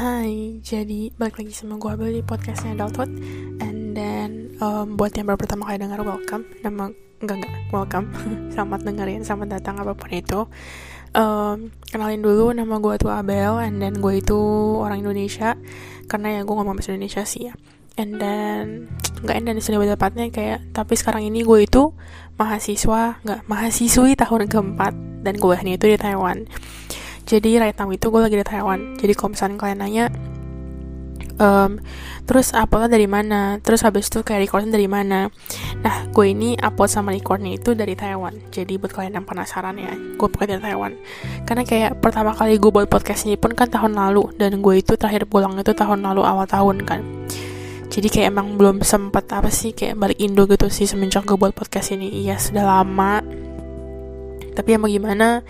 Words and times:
Hai, 0.00 0.64
jadi 0.64 1.12
balik 1.20 1.44
lagi 1.44 1.52
sama 1.52 1.76
gue 1.76 1.92
Abel 1.92 2.08
di 2.16 2.24
podcastnya 2.24 2.72
Adulthood 2.72 3.12
And 3.60 3.92
then, 3.92 4.56
um, 4.56 4.96
buat 4.96 5.12
yang 5.12 5.28
baru 5.28 5.36
pertama 5.36 5.68
kali 5.68 5.76
denger, 5.76 6.00
welcome. 6.00 6.48
Nama, 6.64 6.88
enggak 7.20 7.36
enggak, 7.36 7.52
welcome. 7.68 8.08
Selamat 8.56 8.80
dengerin, 8.80 9.28
selamat 9.28 9.60
datang 9.60 9.76
apa 9.76 9.92
pun 9.92 10.08
itu. 10.08 10.48
Um, 11.12 11.68
Kenalin 11.92 12.24
dulu, 12.24 12.48
nama 12.56 12.80
gue 12.80 12.96
tuh 12.96 13.12
Abel 13.12 13.60
And 13.60 13.76
then 13.76 14.00
gue 14.00 14.24
itu 14.24 14.40
orang 14.80 15.04
Indonesia. 15.04 15.60
Karena 16.08 16.40
ya 16.40 16.48
gue 16.48 16.54
ngomong 16.56 16.80
bahasa 16.80 16.96
Indonesia 16.96 17.20
sih 17.28 17.52
ya. 17.52 17.54
And 18.00 18.16
then, 18.16 18.88
enggak 19.20 19.36
and 19.36 19.52
then 19.52 19.60
sudah 19.60 19.84
tepatnya 19.84 20.32
kayak 20.32 20.64
Tapi 20.72 20.96
sekarang 20.96 21.28
ini 21.28 21.44
gue 21.44 21.68
itu 21.68 21.92
mahasiswa, 22.40 23.20
enggak, 23.20 23.44
mahasiswi 23.44 24.16
tahun 24.16 24.48
keempat. 24.48 24.96
Dan 25.28 25.36
gue 25.36 25.54
ini 25.60 25.76
itu 25.76 25.92
di 25.92 26.00
Taiwan 26.00 26.48
jadi 27.30 27.62
right 27.62 27.78
now 27.78 27.86
itu 27.94 28.10
gue 28.10 28.18
lagi 28.18 28.34
di 28.34 28.42
Taiwan. 28.42 28.98
Jadi 28.98 29.12
kalau 29.14 29.30
misalnya 29.38 29.56
kalian 29.62 29.78
nanya 29.78 30.04
um, 31.38 31.78
terus 32.26 32.50
uploadnya 32.50 32.98
dari 32.98 33.06
mana? 33.06 33.62
Terus 33.62 33.86
habis 33.86 34.10
itu 34.10 34.26
kayak 34.26 34.50
recordnya 34.50 34.74
dari 34.74 34.90
mana? 34.90 35.30
Nah 35.86 36.10
gue 36.10 36.26
ini 36.26 36.58
upload 36.58 36.90
sama 36.90 37.14
recordnya 37.14 37.54
itu 37.54 37.78
dari 37.78 37.94
Taiwan. 37.94 38.50
Jadi 38.50 38.82
buat 38.82 38.90
kalian 38.90 39.22
yang 39.22 39.26
penasaran 39.30 39.78
ya 39.78 39.94
gue 39.94 40.26
pakai 40.26 40.58
dari 40.58 40.62
Taiwan. 40.66 40.92
Karena 41.46 41.62
kayak 41.62 42.02
pertama 42.02 42.34
kali 42.34 42.58
gue 42.58 42.70
buat 42.74 42.90
podcast 42.90 43.30
ini 43.30 43.38
pun 43.38 43.54
kan 43.54 43.70
tahun 43.70 43.94
lalu 43.94 44.34
dan 44.34 44.58
gue 44.58 44.74
itu 44.82 44.98
terakhir 44.98 45.30
pulang 45.30 45.54
itu 45.54 45.70
tahun 45.70 46.02
lalu 46.02 46.26
awal 46.26 46.50
tahun 46.50 46.82
kan. 46.82 47.00
Jadi 47.90 48.06
kayak 48.06 48.26
emang 48.30 48.54
belum 48.54 48.82
sempat 48.82 49.30
apa 49.30 49.50
sih 49.50 49.70
kayak 49.70 49.98
balik 49.98 50.18
Indo 50.18 50.46
gitu 50.50 50.66
sih 50.66 50.86
semenjak 50.86 51.26
gue 51.26 51.34
buat 51.34 51.54
podcast 51.54 51.94
ini. 51.94 52.10
Iya 52.26 52.42
sudah 52.42 52.62
lama. 52.66 53.22
Tapi 54.50 54.68
emang 54.74 54.90
gimana 54.90 55.46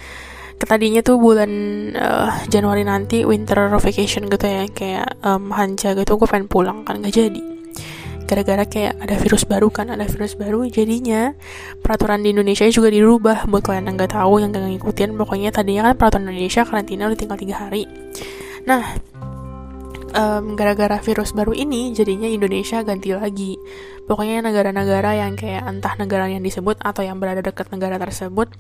tadinya 0.68 1.00
tuh 1.00 1.16
bulan 1.16 1.50
uh, 1.96 2.30
Januari 2.52 2.84
nanti 2.84 3.24
winter 3.24 3.72
vacation 3.80 4.28
gitu 4.28 4.44
ya 4.44 4.68
kayak 4.68 5.24
um, 5.24 5.48
Hanja 5.52 5.96
gitu 5.96 6.20
gue 6.20 6.28
pengen 6.28 6.48
pulang 6.50 6.84
kan 6.84 7.00
gak 7.00 7.16
jadi. 7.16 7.42
Gara-gara 8.28 8.62
kayak 8.62 9.02
ada 9.02 9.18
virus 9.18 9.42
baru 9.42 9.74
kan 9.74 9.90
ada 9.90 10.06
virus 10.06 10.38
baru 10.38 10.62
jadinya 10.70 11.34
peraturan 11.82 12.22
di 12.22 12.30
Indonesia 12.30 12.68
juga 12.70 12.92
dirubah. 12.92 13.48
Buat 13.50 13.62
kalian 13.66 13.90
yang 13.90 13.96
nggak 13.98 14.12
tahu 14.14 14.38
yang 14.38 14.54
gak 14.54 14.70
ngikutin 14.70 15.10
pokoknya 15.18 15.50
tadinya 15.50 15.90
kan 15.90 15.94
peraturan 15.98 16.30
Indonesia 16.30 16.62
karantina 16.62 17.10
udah 17.10 17.18
tinggal 17.18 17.38
tiga 17.40 17.54
hari. 17.66 17.88
Nah 18.68 18.84
um, 20.14 20.54
gara-gara 20.54 20.98
virus 21.02 21.34
baru 21.34 21.56
ini 21.56 21.90
jadinya 21.96 22.28
Indonesia 22.30 22.82
ganti 22.86 23.10
lagi. 23.16 23.58
Pokoknya 24.06 24.42
negara-negara 24.42 25.22
yang 25.22 25.38
kayak 25.38 25.66
entah 25.66 25.94
negara 25.94 26.26
yang 26.26 26.42
disebut 26.42 26.78
atau 26.82 27.02
yang 27.06 27.22
berada 27.22 27.42
dekat 27.42 27.70
negara 27.70 27.94
tersebut 27.98 28.50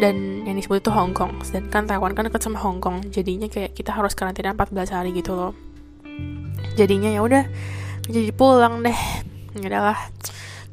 dan 0.00 0.48
yang 0.48 0.56
disebut 0.56 0.80
itu 0.80 0.90
Hong 0.90 1.12
Kong. 1.12 1.44
Sedangkan 1.44 1.84
Taiwan 1.84 2.16
kan 2.16 2.24
dekat 2.26 2.40
sama 2.40 2.58
Hong 2.64 2.80
Kong. 2.80 3.04
Jadinya 3.12 3.46
kayak 3.46 3.76
kita 3.76 3.92
harus 3.92 4.16
karantina 4.16 4.56
14 4.56 4.96
hari 4.96 5.12
gitu 5.12 5.36
loh. 5.36 5.52
Jadinya 6.74 7.12
ya 7.12 7.20
udah 7.20 7.44
jadi 8.08 8.32
pulang 8.32 8.80
deh. 8.80 8.96
Ya 9.60 9.66
udahlah. 9.68 9.98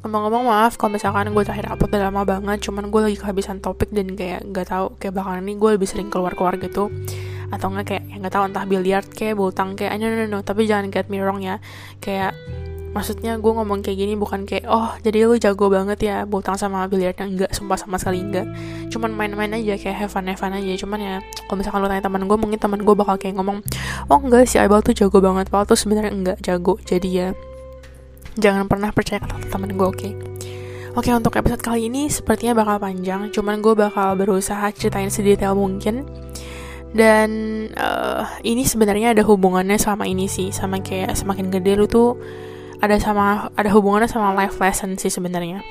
Ngomong-ngomong 0.00 0.48
maaf 0.48 0.78
kalau 0.78 0.94
misalkan 0.94 1.30
gue 1.34 1.44
terakhir 1.44 1.68
upload 1.74 1.90
udah 1.90 2.08
lama 2.08 2.22
banget 2.22 2.70
cuman 2.70 2.86
gue 2.88 3.00
lagi 3.10 3.18
kehabisan 3.18 3.58
topik 3.58 3.90
dan 3.90 4.14
kayak 4.14 4.46
nggak 4.46 4.70
tahu 4.70 4.94
kayak 4.96 5.10
belakangan 5.10 5.42
ini 5.42 5.54
gue 5.58 5.70
lebih 5.74 5.88
sering 5.90 6.08
keluar-keluar 6.08 6.56
gitu. 6.56 6.88
Atau 7.52 7.66
enggak 7.74 7.86
kayak 7.92 8.04
yang 8.08 8.20
nggak 8.24 8.34
tahu 8.34 8.44
entah 8.48 8.64
biliar 8.64 9.02
kayak 9.04 9.34
bulu 9.36 9.50
kayak 9.52 9.92
no, 9.98 10.06
no, 10.08 10.24
no, 10.24 10.38
tapi 10.40 10.64
jangan 10.70 10.88
get 10.88 11.10
me 11.12 11.18
wrong 11.18 11.42
ya 11.42 11.58
kayak 11.98 12.32
maksudnya 12.96 13.36
gue 13.36 13.52
ngomong 13.52 13.84
kayak 13.84 13.98
gini 14.00 14.14
bukan 14.16 14.48
kayak 14.48 14.64
oh 14.66 14.96
jadi 15.04 15.28
lu 15.28 15.36
jago 15.36 15.68
banget 15.68 15.98
ya 16.00 16.16
butang 16.24 16.56
sama 16.56 16.88
biliarnya 16.88 17.24
enggak 17.28 17.50
sumpah 17.52 17.76
sama 17.76 18.00
sekali 18.00 18.24
enggak. 18.24 18.46
Cuman 18.88 19.12
main-main 19.12 19.52
aja 19.52 19.76
kayak 19.76 19.96
have 19.96 20.12
fun 20.12 20.26
have 20.26 20.40
fun 20.40 20.52
aja. 20.56 20.72
Cuman 20.80 20.98
ya 20.98 21.14
kalau 21.46 21.60
misalkan 21.60 21.84
lu 21.84 21.88
tanya 21.88 22.04
teman 22.04 22.22
gue 22.24 22.38
mungkin 22.40 22.58
teman 22.58 22.80
gue 22.82 22.94
bakal 22.96 23.16
kayak 23.20 23.36
ngomong 23.36 23.60
oh 24.08 24.18
enggak 24.18 24.48
si 24.48 24.56
Aibal 24.56 24.80
tuh 24.80 24.96
jago 24.96 25.20
banget. 25.20 25.52
Padahal 25.52 25.68
tuh 25.68 25.78
sebenarnya 25.78 26.12
enggak 26.12 26.38
jago. 26.40 26.80
Jadi 26.82 27.08
ya 27.08 27.28
jangan 28.40 28.64
pernah 28.70 28.90
percaya 28.94 29.20
kata 29.20 29.36
teman 29.52 29.76
gue 29.76 29.86
oke? 29.86 29.98
Okay? 29.98 30.12
Oke 30.96 31.14
untuk 31.14 31.36
episode 31.38 31.62
kali 31.62 31.86
ini 31.86 32.10
sepertinya 32.10 32.64
bakal 32.64 32.82
panjang. 32.82 33.28
Cuman 33.30 33.60
gue 33.60 33.76
bakal 33.76 34.18
berusaha 34.18 34.72
ceritain 34.74 35.12
sedetail 35.12 35.54
mungkin. 35.54 36.08
Dan 36.88 37.30
uh, 37.76 38.24
ini 38.40 38.64
sebenarnya 38.64 39.12
ada 39.12 39.20
hubungannya 39.20 39.76
sama 39.76 40.08
ini 40.08 40.24
sih 40.24 40.48
Sama 40.56 40.80
kayak 40.80 41.20
semakin 41.20 41.52
gede 41.52 41.76
lu 41.76 41.84
tuh 41.84 42.16
ada 42.78 42.96
sama 42.98 43.50
ada 43.58 43.70
hubungannya 43.74 44.10
sama 44.10 44.34
life 44.34 44.58
lesson 44.62 44.94
sih 44.96 45.10
sebenarnya. 45.10 45.62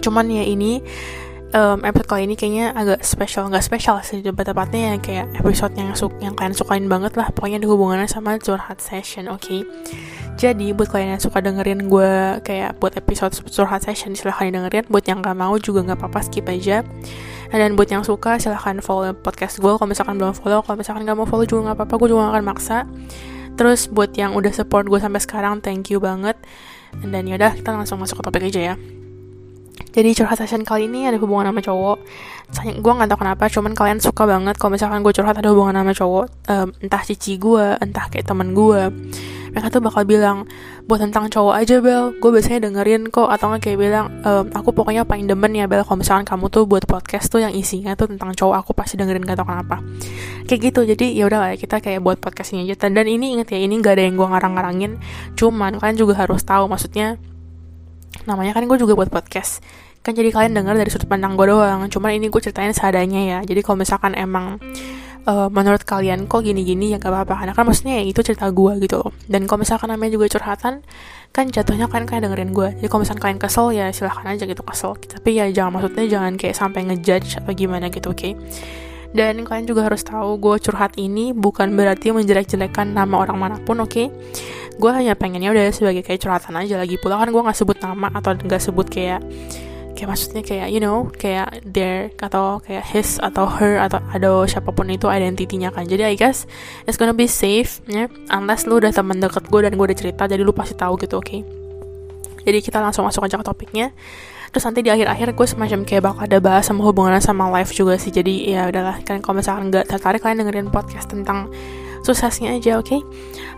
Cuman 0.00 0.28
ya 0.28 0.44
ini 0.44 0.84
um, 1.56 1.80
episode 1.84 2.08
kali 2.08 2.22
ini 2.28 2.34
kayaknya 2.36 2.74
agak 2.76 3.00
spesial 3.06 3.48
nggak 3.48 3.64
spesial 3.64 4.00
sih 4.04 4.20
tepatnya 4.20 4.94
ya 4.94 4.96
kayak 5.00 5.26
episode 5.40 5.72
yang 5.76 5.94
su 5.96 6.10
yang 6.20 6.34
kalian 6.36 6.52
sukain 6.56 6.86
banget 6.90 7.16
lah. 7.16 7.30
Pokoknya 7.32 7.62
ada 7.62 7.68
hubungannya 7.70 8.08
sama 8.10 8.36
curhat 8.40 8.80
session 8.82 9.30
oke? 9.30 9.40
Okay? 9.40 9.62
jadi 10.34 10.74
buat 10.74 10.90
kalian 10.90 11.14
yang 11.14 11.22
suka 11.22 11.38
dengerin 11.38 11.86
gue 11.86 12.42
kayak 12.42 12.82
buat 12.82 12.98
episode 12.98 13.38
curhat 13.54 13.86
session 13.86 14.18
silahkan 14.18 14.50
dengerin. 14.50 14.84
Buat 14.90 15.06
yang 15.06 15.22
gak 15.22 15.38
mau 15.38 15.54
juga 15.62 15.86
nggak 15.86 15.98
apa-apa 16.02 16.26
skip 16.26 16.46
aja. 16.50 16.82
Dan 17.54 17.78
buat 17.78 17.86
yang 17.86 18.02
suka 18.02 18.42
silahkan 18.42 18.82
follow 18.82 19.14
podcast 19.14 19.62
gue 19.62 19.70
kalau 19.78 19.86
misalkan 19.86 20.18
belum 20.18 20.34
follow 20.34 20.58
kalau 20.66 20.74
misalkan 20.74 21.06
gak 21.06 21.14
mau 21.14 21.22
follow 21.22 21.46
juga 21.46 21.70
nggak 21.70 21.76
apa-apa 21.78 21.94
gue 22.02 22.08
juga 22.10 22.20
gak 22.26 22.32
akan 22.34 22.44
maksa 22.44 22.78
Terus 23.54 23.86
buat 23.86 24.14
yang 24.18 24.34
udah 24.34 24.50
support 24.50 24.90
gue 24.90 24.98
sampai 24.98 25.22
sekarang, 25.22 25.62
thank 25.62 25.90
you 25.94 26.02
banget. 26.02 26.34
Dan 26.98 27.26
yaudah, 27.26 27.54
kita 27.54 27.74
langsung 27.74 28.02
masuk 28.02 28.22
ke 28.22 28.24
topik 28.26 28.46
aja 28.50 28.74
ya. 28.74 29.03
Jadi 29.94 30.10
curhat 30.18 30.42
session 30.42 30.66
kali 30.66 30.90
ini 30.90 31.06
ada 31.06 31.22
hubungan 31.22 31.54
sama 31.54 31.62
cowok. 31.62 31.98
Sayang, 32.50 32.82
gue 32.82 32.92
gak 32.92 33.08
tau 33.14 33.18
kenapa, 33.22 33.46
cuman 33.46 33.72
kalian 33.78 33.98
suka 34.02 34.26
banget 34.26 34.58
kalau 34.58 34.74
misalkan 34.74 35.06
gue 35.06 35.14
curhat 35.14 35.38
ada 35.38 35.48
hubungan 35.54 35.78
sama 35.78 35.94
cowok. 35.94 36.26
Um, 36.50 36.68
entah 36.82 37.02
cici 37.06 37.38
gue, 37.38 37.78
entah 37.78 38.10
kayak 38.10 38.26
temen 38.26 38.52
gue 38.52 38.90
mereka 39.54 39.70
tuh 39.70 39.86
bakal 39.86 40.02
bilang 40.02 40.50
buat 40.90 40.98
tentang 40.98 41.30
cowok 41.30 41.54
aja 41.54 41.78
Bel. 41.78 42.10
Gue 42.18 42.34
biasanya 42.34 42.66
dengerin 42.66 43.06
kok. 43.06 43.30
Atau 43.30 43.54
nggak 43.54 43.62
kayak 43.62 43.78
bilang 43.78 44.10
ehm, 44.26 44.50
aku 44.50 44.74
pokoknya 44.74 45.06
paling 45.06 45.30
demen 45.30 45.54
ya 45.54 45.70
Bel 45.70 45.86
kalau 45.86 46.02
misalkan 46.02 46.26
kamu 46.26 46.50
tuh 46.50 46.66
buat 46.66 46.82
podcast 46.90 47.30
tuh 47.30 47.38
yang 47.38 47.54
isinya 47.54 47.94
tuh 47.94 48.10
tentang 48.10 48.34
cowok 48.34 48.66
aku 48.66 48.74
pasti 48.74 48.98
dengerin 48.98 49.22
gak 49.22 49.38
tau 49.38 49.46
kenapa. 49.46 49.78
Kayak 50.50 50.60
gitu. 50.74 50.80
Jadi 50.90 51.14
ya 51.14 51.30
udah 51.30 51.38
lah 51.38 51.48
ya 51.54 51.56
kita 51.62 51.78
kayak 51.78 52.02
buat 52.02 52.18
podcast 52.18 52.50
ini 52.50 52.66
aja. 52.66 52.90
Dan 52.90 53.06
ini 53.06 53.38
inget 53.38 53.54
ya 53.54 53.62
ini 53.62 53.78
gak 53.78 53.94
ada 53.94 54.02
yang 54.10 54.18
gue 54.18 54.26
ngarang-ngarangin. 54.26 54.92
Cuman 55.38 55.78
kalian 55.78 55.96
juga 56.02 56.18
harus 56.18 56.42
tahu 56.42 56.66
maksudnya 56.66 57.22
namanya 58.24 58.52
kan 58.56 58.64
gue 58.64 58.78
juga 58.80 58.96
buat 58.96 59.10
podcast. 59.12 59.60
Kan 60.04 60.12
jadi 60.12 60.32
kalian 60.32 60.52
denger 60.52 60.76
dari 60.76 60.90
sudut 60.92 61.08
pandang 61.08 61.36
gue 61.36 61.48
doang. 61.48 61.88
Cuman 61.88 62.12
ini 62.12 62.28
gue 62.28 62.40
ceritain 62.40 62.72
seadanya 62.76 63.20
ya. 63.24 63.38
Jadi 63.44 63.60
kalau 63.64 63.80
misalkan 63.80 64.12
emang 64.12 64.60
uh, 65.24 65.48
menurut 65.48 65.80
kalian 65.88 66.28
kok 66.28 66.44
gini-gini 66.44 66.92
ya 66.92 67.00
gak 67.00 67.08
apa-apa. 67.08 67.44
Karena 67.44 67.52
kan 67.56 67.64
maksudnya 67.64 68.00
ya 68.00 68.04
itu 68.04 68.20
cerita 68.20 68.48
gue 68.52 68.72
gitu. 68.84 69.00
Loh 69.00 69.12
dan 69.28 69.48
kalau 69.48 69.64
misalkan 69.64 69.88
namanya 69.88 70.12
juga 70.20 70.26
curhatan 70.28 70.84
kan 71.34 71.50
jatuhnya 71.50 71.90
kalian 71.90 72.06
kayak 72.06 72.22
dengerin 72.30 72.54
gue 72.54 72.68
jadi 72.78 72.86
kalau 72.86 73.02
misalkan 73.02 73.22
kalian 73.26 73.40
kesel 73.42 73.66
ya 73.74 73.90
silahkan 73.90 74.26
aja 74.28 74.44
gitu 74.44 74.62
kesel. 74.62 74.92
Tapi 74.94 75.30
ya 75.40 75.48
jangan 75.50 75.80
maksudnya 75.80 76.04
jangan 76.06 76.32
kayak 76.36 76.54
sampai 76.54 76.80
ngejudge 76.86 77.42
atau 77.42 77.52
gimana 77.56 77.88
gitu 77.90 78.14
oke? 78.14 78.20
Okay? 78.20 78.32
dan 79.14 79.46
kalian 79.46 79.64
juga 79.64 79.86
harus 79.86 80.02
tahu 80.02 80.42
gue 80.42 80.58
curhat 80.58 80.98
ini 80.98 81.30
bukan 81.30 81.70
berarti 81.78 82.10
menjelek-jelekan 82.10 82.98
nama 82.98 83.22
orang 83.22 83.38
mana 83.38 83.56
pun 83.62 83.78
oke? 83.78 83.94
okay? 83.94 84.06
Gue 84.74 84.90
hanya 84.90 85.14
pengennya 85.14 85.50
udah 85.54 85.64
sebagai 85.70 86.02
kayak 86.02 86.20
curhatan 86.22 86.54
aja. 86.58 86.80
Lagi 86.80 86.96
pula 86.98 87.18
kan 87.20 87.30
gue 87.30 87.42
nggak 87.42 87.58
sebut 87.58 87.78
nama 87.80 88.08
atau 88.14 88.34
nggak 88.34 88.62
sebut 88.62 88.86
kayak 88.90 89.20
kayak 89.94 90.08
maksudnya 90.10 90.42
kayak 90.42 90.68
you 90.74 90.82
know 90.82 91.06
kayak 91.14 91.62
their 91.62 92.10
atau 92.18 92.58
kayak 92.58 92.82
his 92.82 93.22
atau 93.22 93.46
her 93.46 93.78
atau 93.78 94.02
ada 94.10 94.42
siapa 94.50 94.74
pun 94.74 94.90
itu 94.90 95.06
identitinya 95.06 95.70
kan. 95.70 95.86
Jadi 95.86 96.02
I 96.02 96.14
guess 96.18 96.50
it's 96.84 96.98
gonna 96.98 97.14
be 97.14 97.30
safe 97.30 97.78
ya. 97.86 98.10
Unless 98.34 98.66
lu 98.66 98.82
udah 98.82 98.90
temen 98.90 99.22
deket 99.22 99.46
gue 99.46 99.60
dan 99.62 99.78
gue 99.78 99.84
udah 99.86 99.98
cerita 99.98 100.26
jadi 100.26 100.42
lu 100.42 100.50
pasti 100.50 100.74
tahu 100.74 100.98
gitu 100.98 101.22
oke 101.22 101.30
okay? 101.30 101.42
jadi 102.44 102.60
kita 102.60 102.78
langsung 102.78 103.08
masuk 103.08 103.24
aja 103.24 103.40
ke 103.40 103.44
topiknya. 103.44 103.90
Terus 104.54 104.70
nanti 104.70 104.86
di 104.86 104.90
akhir-akhir 104.92 105.34
gue 105.34 105.46
semacam 105.50 105.80
kayak 105.82 106.02
bakal 106.04 106.22
ada 106.30 106.38
bahas 106.38 106.64
sama 106.70 106.86
hubungannya 106.86 107.18
sama 107.18 107.50
live 107.58 107.72
juga 107.74 107.98
sih. 107.98 108.14
Jadi 108.14 108.54
ya 108.54 108.70
udahlah 108.70 109.02
kan 109.02 109.18
kalau 109.18 109.42
misalkan 109.42 109.72
nggak 109.72 109.90
tertarik 109.90 110.22
kalian 110.22 110.46
dengerin 110.46 110.70
podcast 110.70 111.10
tentang 111.10 111.50
suksesnya 112.04 112.52
aja 112.52 112.76
oke? 112.76 112.92
Okay? 112.92 113.00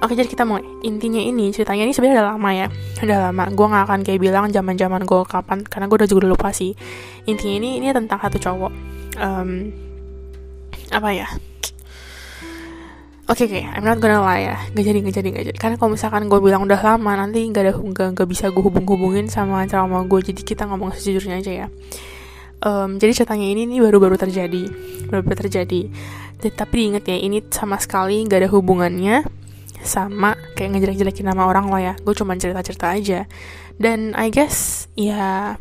oke 0.00 0.14
jadi 0.14 0.30
kita 0.30 0.46
mau 0.46 0.62
intinya 0.86 1.18
ini 1.18 1.50
ceritanya 1.50 1.82
ini 1.82 1.92
sebenarnya 1.92 2.22
udah 2.22 2.28
lama 2.38 2.50
ya. 2.54 2.66
Udah 3.02 3.18
lama. 3.28 3.44
Gue 3.50 3.66
nggak 3.66 3.84
akan 3.90 4.00
kayak 4.06 4.20
bilang 4.22 4.46
zaman 4.54 4.78
zaman 4.78 5.02
gue 5.02 5.20
kapan 5.26 5.66
karena 5.66 5.90
gue 5.90 5.96
udah 5.98 6.08
juga 6.08 6.30
lupa 6.30 6.48
sih. 6.54 6.72
Intinya 7.26 7.54
ini 7.58 7.82
ini 7.82 7.90
tentang 7.90 8.22
satu 8.22 8.38
cowok. 8.38 8.72
Um, 9.18 9.74
apa 10.94 11.10
ya? 11.10 11.26
Oke 13.26 13.42
okay, 13.42 13.58
oke, 13.58 13.58
okay, 13.58 13.62
I'm 13.74 13.82
not 13.82 13.98
gonna 13.98 14.22
lie 14.22 14.46
ya, 14.46 14.54
gak 14.70 14.86
jadi 14.86 15.02
gak 15.02 15.14
jadi 15.18 15.28
gak 15.34 15.44
jadi. 15.50 15.58
Karena 15.58 15.74
kalau 15.82 15.98
misalkan 15.98 16.30
gue 16.30 16.38
bilang 16.38 16.62
udah 16.62 16.78
lama, 16.78 17.10
nanti 17.18 17.42
gak 17.50 17.66
ada 17.66 17.72
gak, 17.74 18.22
gak 18.22 18.28
bisa 18.30 18.54
gue 18.54 18.62
hubung-hubungin 18.62 19.26
sama 19.26 19.66
trauma 19.66 20.06
gue. 20.06 20.30
Jadi 20.30 20.46
kita 20.46 20.62
ngomong 20.70 20.94
sejujurnya 20.94 21.42
aja 21.42 21.66
ya. 21.66 21.68
Um, 22.62 23.02
jadi 23.02 23.18
ceritanya 23.18 23.50
ini 23.50 23.66
ini 23.66 23.82
baru-baru 23.82 24.14
terjadi, 24.14 24.70
baru-baru 25.10 25.42
terjadi 25.42 25.90
tapi 26.36 26.74
diinget 26.84 27.04
ya 27.08 27.16
ini 27.16 27.40
sama 27.48 27.80
sekali 27.80 28.22
gak 28.28 28.44
ada 28.44 28.50
hubungannya 28.52 29.24
sama 29.86 30.34
kayak 30.58 30.76
ngejelek-jelekin 30.76 31.26
nama 31.30 31.46
orang 31.46 31.70
lo 31.70 31.78
ya. 31.78 31.94
Gue 32.02 32.12
cuma 32.12 32.34
cerita-cerita 32.34 32.92
aja. 32.92 33.24
Dan 33.76 34.12
I 34.16 34.32
guess 34.32 34.88
ya 34.96 35.56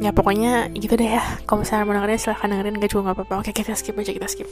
ya 0.00 0.10
pokoknya 0.16 0.72
gitu 0.74 0.96
deh 0.96 1.12
ya. 1.12 1.22
Kalau 1.44 1.60
misalnya 1.60 1.84
mau 1.86 1.94
dengerin 1.96 2.18
silahkan 2.18 2.48
dengerin. 2.50 2.80
Gak 2.80 2.90
juga 2.90 3.12
gak 3.12 3.16
apa-apa. 3.20 3.34
Oke 3.44 3.50
kita 3.54 3.76
skip 3.76 3.94
aja 3.96 4.12
kita 4.12 4.28
skip. 4.28 4.48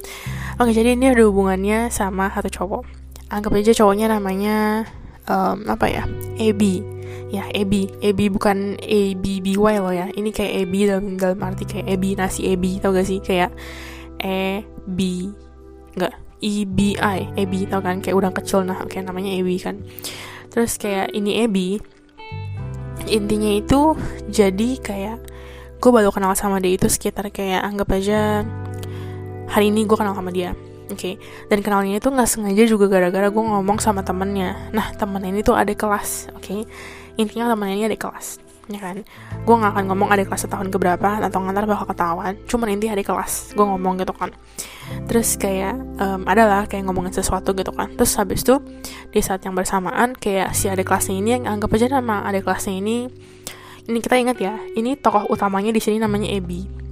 Oke 0.61 0.71
jadi 0.73 0.95
ini 0.95 1.11
ada 1.11 1.25
hubungannya 1.27 1.89
sama 1.91 2.31
satu 2.31 2.49
cowok. 2.49 2.83
Anggap 3.29 3.53
aja 3.61 3.73
cowoknya 3.77 4.07
namanya 4.09 4.89
um, 5.29 5.69
apa 5.69 5.87
ya? 5.91 6.05
Ebi 6.41 6.81
ya 7.29 7.45
Ebi 7.53 7.93
Ebi 8.01 8.33
bukan 8.33 8.81
A 8.81 9.01
B 9.19 9.45
B 9.45 9.53
Y 9.53 9.75
loh 9.81 9.93
ya. 9.93 10.09
Ini 10.09 10.33
kayak 10.33 10.53
Ebi 10.65 10.89
dalam 10.89 11.21
dalam 11.21 11.41
arti 11.45 11.69
kayak 11.69 11.91
Ebi 11.91 12.17
nasi 12.17 12.49
Ebi 12.49 12.81
tau 12.81 12.97
gak 12.97 13.05
sih? 13.05 13.21
Kayak 13.21 13.53
E 14.23 14.63
B 14.87 15.31
enggak 15.97 16.15
E 16.39 16.65
B 16.67 16.95
tau 17.67 17.83
kan 17.83 17.99
kayak 17.99 18.15
udang 18.15 18.35
kecil 18.35 18.63
nah 18.63 18.79
kayak 18.87 19.11
namanya 19.11 19.35
Ebi 19.35 19.59
kan 19.59 19.83
terus 20.55 20.79
kayak 20.79 21.11
ini 21.15 21.43
Ebi 21.43 21.83
intinya 23.09 23.51
itu 23.51 23.97
jadi 24.31 24.71
kayak 24.79 25.19
gue 25.79 25.91
baru 25.91 26.11
kenal 26.11 26.35
sama 26.35 26.59
dia 26.59 26.75
itu 26.75 26.91
sekitar 26.91 27.31
kayak 27.31 27.63
anggap 27.63 27.89
aja 27.95 28.43
hari 29.49 29.71
ini 29.71 29.87
gue 29.87 29.97
kenal 29.97 30.15
sama 30.15 30.35
dia 30.35 30.55
oke 30.91 30.99
okay. 30.99 31.15
dan 31.49 31.63
kenalnya 31.63 31.99
itu 31.99 32.11
nggak 32.11 32.29
sengaja 32.29 32.63
juga 32.67 32.91
gara-gara 32.91 33.31
gue 33.31 33.45
ngomong 33.45 33.79
sama 33.79 34.03
temennya 34.03 34.71
nah 34.75 34.91
temen 34.95 35.23
ini 35.23 35.41
tuh 35.47 35.55
ada 35.55 35.71
kelas 35.73 36.35
oke 36.35 36.43
okay. 36.43 36.61
intinya 37.17 37.55
temen 37.55 37.71
ini 37.73 37.87
ada 37.87 37.99
kelas 37.99 38.43
ya 38.69 38.81
kan? 38.81 38.97
Gue 39.43 39.55
nggak 39.57 39.73
akan 39.75 39.85
ngomong 39.93 40.09
ada 40.13 40.23
kelas 40.25 40.45
setahun 40.45 40.69
keberapa 40.69 41.25
atau 41.25 41.39
ngantar 41.43 41.65
bakal 41.65 41.87
ketahuan. 41.89 42.35
Cuman 42.45 42.69
inti 42.73 42.87
ada 42.89 43.01
kelas 43.01 43.57
gue 43.57 43.65
ngomong 43.65 44.01
gitu 44.01 44.13
kan. 44.13 44.31
Terus 45.09 45.37
kayak 45.37 45.77
um, 46.01 46.25
adalah 46.29 46.65
kayak 46.69 46.85
ngomongin 46.89 47.13
sesuatu 47.13 47.53
gitu 47.57 47.73
kan. 47.73 47.93
Terus 47.97 48.13
habis 48.17 48.45
itu 48.45 48.61
di 49.13 49.21
saat 49.25 49.45
yang 49.45 49.57
bersamaan 49.57 50.13
kayak 50.17 50.53
si 50.53 50.69
ada 50.69 50.81
kelasnya 50.85 51.17
ini 51.17 51.41
yang 51.41 51.45
anggap 51.49 51.73
aja 51.73 51.89
nama 51.89 52.25
ada 52.25 52.41
kelasnya 52.45 52.77
ini 52.77 53.09
ini 53.89 53.99
kita 54.05 54.21
ingat 54.21 54.37
ya 54.37 54.61
ini 54.77 55.01
tokoh 55.01 55.33
utamanya 55.33 55.73
di 55.73 55.81
sini 55.81 55.97
namanya 55.97 56.29
Ebi. 56.29 56.89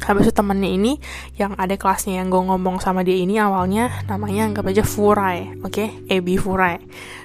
Habis 0.00 0.26
itu 0.26 0.34
temennya 0.34 0.70
ini 0.74 0.92
yang 1.36 1.52
ada 1.60 1.76
kelasnya 1.76 2.18
yang 2.18 2.32
gue 2.32 2.40
ngomong 2.40 2.80
sama 2.80 3.04
dia 3.04 3.20
ini 3.20 3.36
awalnya 3.36 3.92
namanya 4.08 4.48
anggap 4.48 4.72
aja 4.72 4.82
Furai 4.82 5.60
oke? 5.60 5.70
Okay? 5.70 5.88
Ebi 6.08 6.34
Furai 6.40 6.80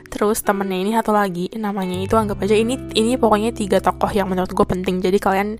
terus 0.09 0.41
temennya 0.45 0.79
ini 0.79 0.91
satu 0.95 1.11
lagi 1.11 1.51
namanya 1.57 1.99
itu 1.99 2.15
anggap 2.15 2.39
aja 2.41 2.55
ini 2.55 2.77
ini 2.95 3.19
pokoknya 3.19 3.51
tiga 3.51 3.83
tokoh 3.83 4.09
yang 4.13 4.31
menurut 4.31 4.51
gue 4.51 4.65
penting 4.65 5.03
jadi 5.03 5.17
kalian 5.17 5.59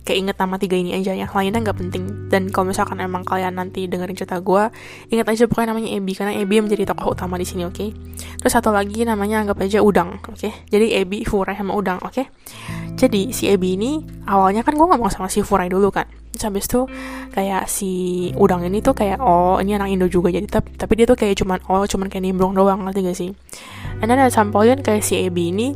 kayak 0.00 0.18
inget 0.26 0.36
nama 0.40 0.56
tiga 0.56 0.76
ini 0.80 0.96
aja 0.96 1.12
yang 1.12 1.28
lainnya 1.28 1.60
nggak 1.60 1.78
penting 1.78 2.04
dan 2.32 2.48
kalau 2.48 2.72
misalkan 2.72 2.96
emang 3.04 3.20
kalian 3.20 3.52
nanti 3.52 3.84
dengerin 3.84 4.16
cerita 4.16 4.40
gue 4.40 4.72
ingat 5.12 5.26
aja 5.28 5.44
pokoknya 5.44 5.76
namanya 5.76 5.88
Ebi 5.92 6.12
karena 6.16 6.32
Ebi 6.40 6.64
menjadi 6.64 6.88
tokoh 6.88 7.12
utama 7.12 7.36
di 7.36 7.44
sini 7.44 7.68
oke 7.68 7.76
okay? 7.76 7.88
terus 8.40 8.52
satu 8.52 8.72
lagi 8.72 9.04
namanya 9.04 9.44
anggap 9.44 9.60
aja 9.60 9.84
Udang 9.84 10.16
oke 10.24 10.40
okay? 10.40 10.52
jadi 10.72 11.04
Ebi 11.04 11.28
Furai 11.28 11.52
sama 11.52 11.76
Udang 11.76 12.00
oke 12.00 12.16
okay? 12.16 12.26
Jadi 13.00 13.32
si 13.32 13.48
Ebi 13.48 13.80
ini 13.80 14.04
awalnya 14.28 14.60
kan 14.60 14.76
gue 14.76 14.84
ngomong 14.84 15.08
sama 15.08 15.32
si 15.32 15.40
Furai 15.40 15.72
dulu 15.72 15.88
kan. 15.88 16.04
Terus 16.36 16.44
habis 16.44 16.68
itu 16.68 16.84
kayak 17.32 17.64
si 17.64 17.90
Udang 18.36 18.60
ini 18.60 18.84
tuh 18.84 18.92
kayak 18.92 19.24
oh 19.24 19.56
ini 19.56 19.72
anak 19.72 19.88
Indo 19.88 20.04
juga. 20.04 20.28
Jadi 20.28 20.44
tapi, 20.44 20.76
tapi 20.76 20.92
dia 21.00 21.08
tuh 21.08 21.16
kayak 21.16 21.40
cuman 21.40 21.64
oh 21.72 21.88
cuman 21.88 22.12
kayak 22.12 22.28
nimbrung 22.28 22.52
doang 22.52 22.84
ngerti 22.84 23.00
gak 23.08 23.16
sih? 23.16 23.30
And 24.04 24.12
then 24.12 24.20
sampoin 24.28 24.84
kayak 24.84 25.00
si 25.00 25.16
Ebi 25.16 25.48
ini 25.48 25.72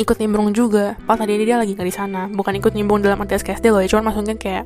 ikut 0.00 0.16
nimbrung 0.16 0.56
juga. 0.56 0.96
Pas 1.04 1.20
tadi 1.20 1.36
dia 1.44 1.60
lagi 1.60 1.76
nggak 1.76 1.84
di 1.84 1.92
sana. 1.92 2.24
Bukan 2.32 2.56
ikut 2.56 2.72
nimbrung 2.72 3.04
dalam 3.04 3.20
arti 3.20 3.36
SKSD 3.36 3.68
loh 3.68 3.84
ya 3.84 3.88
cuman 3.92 4.08
maksudnya 4.08 4.40
kayak 4.40 4.64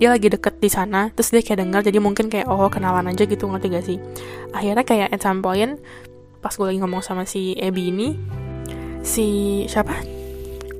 dia 0.00 0.08
lagi 0.08 0.32
deket 0.32 0.56
di 0.58 0.72
sana 0.72 1.12
terus 1.12 1.30
dia 1.30 1.44
kayak 1.44 1.62
dengar 1.62 1.80
jadi 1.84 2.00
mungkin 2.00 2.26
kayak 2.26 2.48
oh 2.50 2.66
kenalan 2.72 3.12
aja 3.12 3.28
gitu 3.28 3.44
ngerti 3.44 3.66
gak 3.68 3.84
sih? 3.84 4.00
Akhirnya 4.56 4.88
kayak 4.88 5.12
at 5.12 5.20
some 5.20 5.44
point 5.44 5.76
pas 6.40 6.50
gue 6.56 6.64
lagi 6.64 6.80
ngomong 6.80 7.04
sama 7.04 7.28
si 7.28 7.54
Ebi 7.60 7.92
ini 7.92 8.08
si 9.04 9.62
siapa 9.70 10.21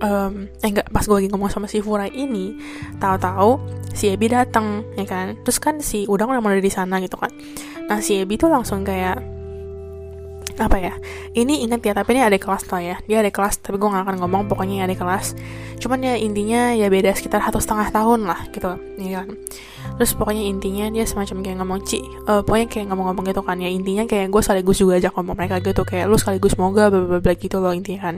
um, 0.03 0.51
eh 0.61 0.69
enggak 0.69 0.91
pas 0.91 1.07
gue 1.07 1.17
lagi 1.17 1.29
ngomong 1.31 1.49
sama 1.49 1.71
si 1.71 1.79
Furai 1.81 2.11
ini 2.13 2.59
tahu-tahu 2.99 3.57
si 3.95 4.11
Ebi 4.11 4.29
datang 4.29 4.85
ya 4.99 5.07
kan? 5.07 5.39
Terus 5.47 5.59
kan 5.63 5.79
si 5.81 6.05
Udang 6.11 6.35
udah 6.35 6.43
mulai 6.43 6.61
di 6.61 6.73
sana 6.73 6.99
gitu 6.99 7.17
kan? 7.17 7.31
Nah 7.87 8.03
si 8.03 8.19
Ebi 8.19 8.37
tuh 8.37 8.51
langsung 8.51 8.83
kayak 8.83 9.23
apa 10.61 10.77
ya? 10.77 10.95
Ini 11.33 11.65
ingat 11.65 11.81
ya 11.81 11.97
tapi 11.97 12.13
ini 12.19 12.23
ada 12.27 12.37
kelas 12.37 12.69
lah 12.69 12.83
ya? 12.83 12.97
Dia 13.09 13.25
ada 13.25 13.33
kelas 13.33 13.63
tapi 13.65 13.81
gue 13.81 13.89
gak 13.89 14.05
akan 14.05 14.17
ngomong 14.21 14.53
pokoknya 14.53 14.85
ada 14.85 14.93
kelas. 14.93 15.33
Cuman 15.81 16.05
ya 16.05 16.15
intinya 16.15 16.77
ya 16.77 16.93
beda 16.93 17.17
sekitar 17.17 17.41
satu 17.41 17.59
setengah 17.59 17.89
tahun 17.89 18.29
lah 18.29 18.53
gitu 18.53 18.69
ya 19.01 19.25
kan? 19.25 19.29
Terus 19.97 20.13
pokoknya 20.15 20.45
intinya 20.45 20.87
dia 20.93 21.09
semacam 21.09 21.41
kayak 21.41 21.57
ngomong 21.63 21.81
ci 21.89 22.05
uh, 22.29 22.45
pokoknya 22.45 22.69
kayak 22.69 22.87
ngomong-ngomong 22.93 23.25
gitu 23.33 23.43
kan 23.43 23.57
ya. 23.59 23.71
Intinya 23.73 24.05
kayak 24.05 24.29
gue 24.29 24.43
sekaligus 24.45 24.77
juga 24.79 25.01
ajak 25.01 25.13
ngomong 25.17 25.37
mereka 25.41 25.57
gitu 25.65 25.83
kayak 25.89 26.05
lu 26.07 26.21
sekaligus 26.21 26.53
semoga 26.55 26.93
bla 26.93 27.19
bla 27.19 27.35
gitu 27.35 27.57
loh 27.59 27.73
intinya 27.73 28.13
kan 28.13 28.17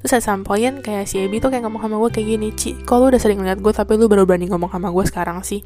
Terus 0.00 0.10
saya 0.16 0.22
sampoin 0.24 0.80
kayak 0.80 1.04
si 1.04 1.20
Ebi 1.20 1.44
tuh 1.44 1.52
kayak 1.52 1.68
ngomong 1.68 1.84
sama 1.84 1.96
gue 2.00 2.10
kayak 2.16 2.26
gini 2.32 2.48
Ci, 2.56 2.72
kok 2.88 2.96
lu 2.96 3.12
udah 3.12 3.20
sering 3.20 3.44
ngeliat 3.44 3.60
gue 3.60 3.68
tapi 3.68 4.00
lu 4.00 4.08
baru 4.08 4.24
berani 4.24 4.48
ngomong 4.48 4.72
sama 4.72 4.88
gue 4.88 5.04
sekarang 5.04 5.44
sih? 5.44 5.60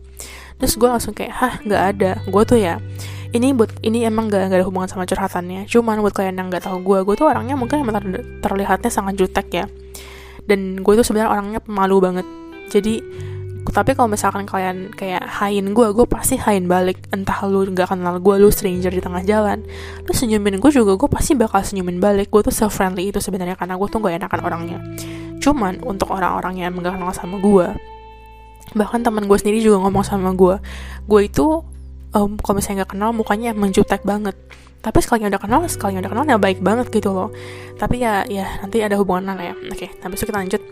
Terus 0.59 0.75
gue 0.75 0.89
langsung 0.91 1.15
kayak, 1.15 1.33
hah 1.39 1.55
gak 1.63 1.83
ada. 1.95 2.11
Gue 2.27 2.43
tuh 2.43 2.59
ya 2.59 2.83
ini 3.31 3.55
buat 3.55 3.71
ini 3.87 4.03
emang 4.03 4.27
gak, 4.31 4.51
gak 4.51 4.59
ada 4.59 4.67
hubungan 4.67 4.91
sama 4.91 5.07
curhatannya. 5.07 5.71
Cuman 5.71 6.03
buat 6.03 6.15
kalian 6.15 6.35
yang 6.35 6.49
gak 6.51 6.67
tahu 6.67 6.83
gue 6.83 6.99
gue 7.07 7.15
tuh 7.15 7.31
orangnya 7.31 7.55
mungkin 7.55 7.87
emang 7.87 8.03
ter 8.03 8.27
terlihatnya 8.43 8.91
sangat 8.91 9.15
jutek 9.23 9.47
ya. 9.55 9.67
Dan 10.51 10.83
gue 10.83 10.93
tuh 10.99 11.07
sebenarnya 11.07 11.31
orangnya 11.31 11.61
pemalu 11.63 11.97
banget. 12.03 12.27
Jadi 12.75 12.99
tapi 13.73 13.97
kalau 13.97 14.13
misalkan 14.13 14.45
kalian 14.45 14.93
kayak 14.93 15.25
hain 15.41 15.73
gue 15.73 15.87
gue 15.97 16.07
pasti 16.09 16.37
hain 16.37 16.69
balik. 16.69 17.01
Entah 17.15 17.47
lu 17.49 17.65
gak 17.73 17.95
kenal 17.95 18.21
gue 18.21 18.35
lu 18.37 18.53
stranger 18.53 18.93
di 18.93 19.01
tengah 19.01 19.25
jalan. 19.25 19.65
Lu 20.05 20.13
senyumin 20.13 20.61
gue 20.61 20.71
juga 20.75 20.99
gue 20.99 21.09
pasti 21.09 21.33
bakal 21.33 21.65
senyumin 21.65 22.03
balik. 22.03 22.29
Gue 22.29 22.45
tuh 22.45 22.53
self 22.53 22.77
friendly 22.77 23.09
itu 23.09 23.23
sebenarnya 23.23 23.57
karena 23.57 23.81
gue 23.81 23.89
tuh 23.89 23.99
gak 24.05 24.21
enakan 24.21 24.41
orangnya. 24.45 24.79
Cuman 25.41 25.81
untuk 25.81 26.13
orang-orang 26.13 26.61
yang 26.61 26.77
gak 26.77 26.99
kenal 26.99 27.13
sama 27.17 27.41
gue 27.41 27.69
bahkan 28.73 29.05
teman 29.05 29.29
gue 29.29 29.39
sendiri 29.39 29.61
juga 29.61 29.85
ngomong 29.85 30.01
sama 30.03 30.33
gue 30.33 30.57
gue 31.05 31.21
itu 31.29 31.63
um, 32.15 32.39
kalau 32.39 32.55
misalnya 32.63 32.87
nggak 32.87 32.93
kenal 32.97 33.11
mukanya 33.11 33.53
emang 33.53 33.75
jutek 33.75 34.07
banget. 34.07 34.39
Tapi 34.85 35.01
sekali 35.01 35.25
udah 35.25 35.41
kenal 35.41 35.65
sekali 35.65 35.97
udah 35.97 36.13
kenal 36.13 36.29
ya 36.29 36.37
baik 36.37 36.61
banget 36.61 36.93
gitu 36.93 37.09
loh. 37.17 37.33
Tapi 37.81 38.05
ya 38.05 38.21
ya 38.29 38.61
nanti 38.61 38.85
ada 38.85 39.01
hubungan 39.01 39.33
lah 39.33 39.41
ya. 39.41 39.55
Oke 39.73 39.89
tapi 39.97 40.13
itu 40.13 40.25
kita 40.29 40.39
lanjut. 40.45 40.63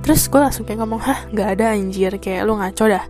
Terus 0.00 0.20
gue 0.32 0.40
langsung 0.40 0.64
kayak 0.64 0.80
ngomong 0.80 1.00
hah 1.04 1.28
nggak 1.28 1.48
ada 1.60 1.76
anjir. 1.76 2.16
Kayak 2.16 2.48
lu 2.48 2.56
ngaco 2.56 2.84
dah. 2.88 3.04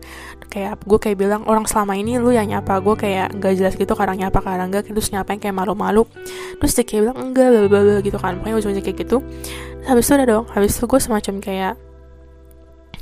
Kayak 0.50 0.82
gue 0.82 0.98
kayak 0.98 1.16
bilang 1.22 1.46
orang 1.46 1.70
selama 1.70 1.94
ini 1.94 2.18
lu 2.18 2.34
yang 2.34 2.50
nyapa. 2.50 2.82
Gue 2.82 2.98
kayak 2.98 3.38
nggak 3.38 3.52
jelas 3.62 3.74
gitu 3.78 3.94
kadang 3.94 4.18
nyapa 4.18 4.42
kadang 4.42 4.74
enggak 4.74 4.90
terus 4.90 5.14
nyapa 5.14 5.38
yang 5.38 5.40
kayak 5.46 5.54
malu-malu. 5.54 6.02
Terus 6.58 6.72
dia 6.74 6.82
kayak 6.82 7.00
bilang 7.06 7.18
enggak 7.30 7.46
bla 7.70 7.80
bla 7.86 7.96
gitu 8.02 8.18
kan. 8.18 8.42
Pokoknya 8.42 8.56
ujung 8.58 8.74
kayak 8.74 8.98
gitu. 9.06 9.22
Habis 9.86 10.04
itu 10.10 10.12
udah 10.18 10.26
dong. 10.26 10.44
Habis 10.50 10.82
itu 10.82 10.84
gue 10.90 10.98
semacam 10.98 11.34
kayak 11.38 11.74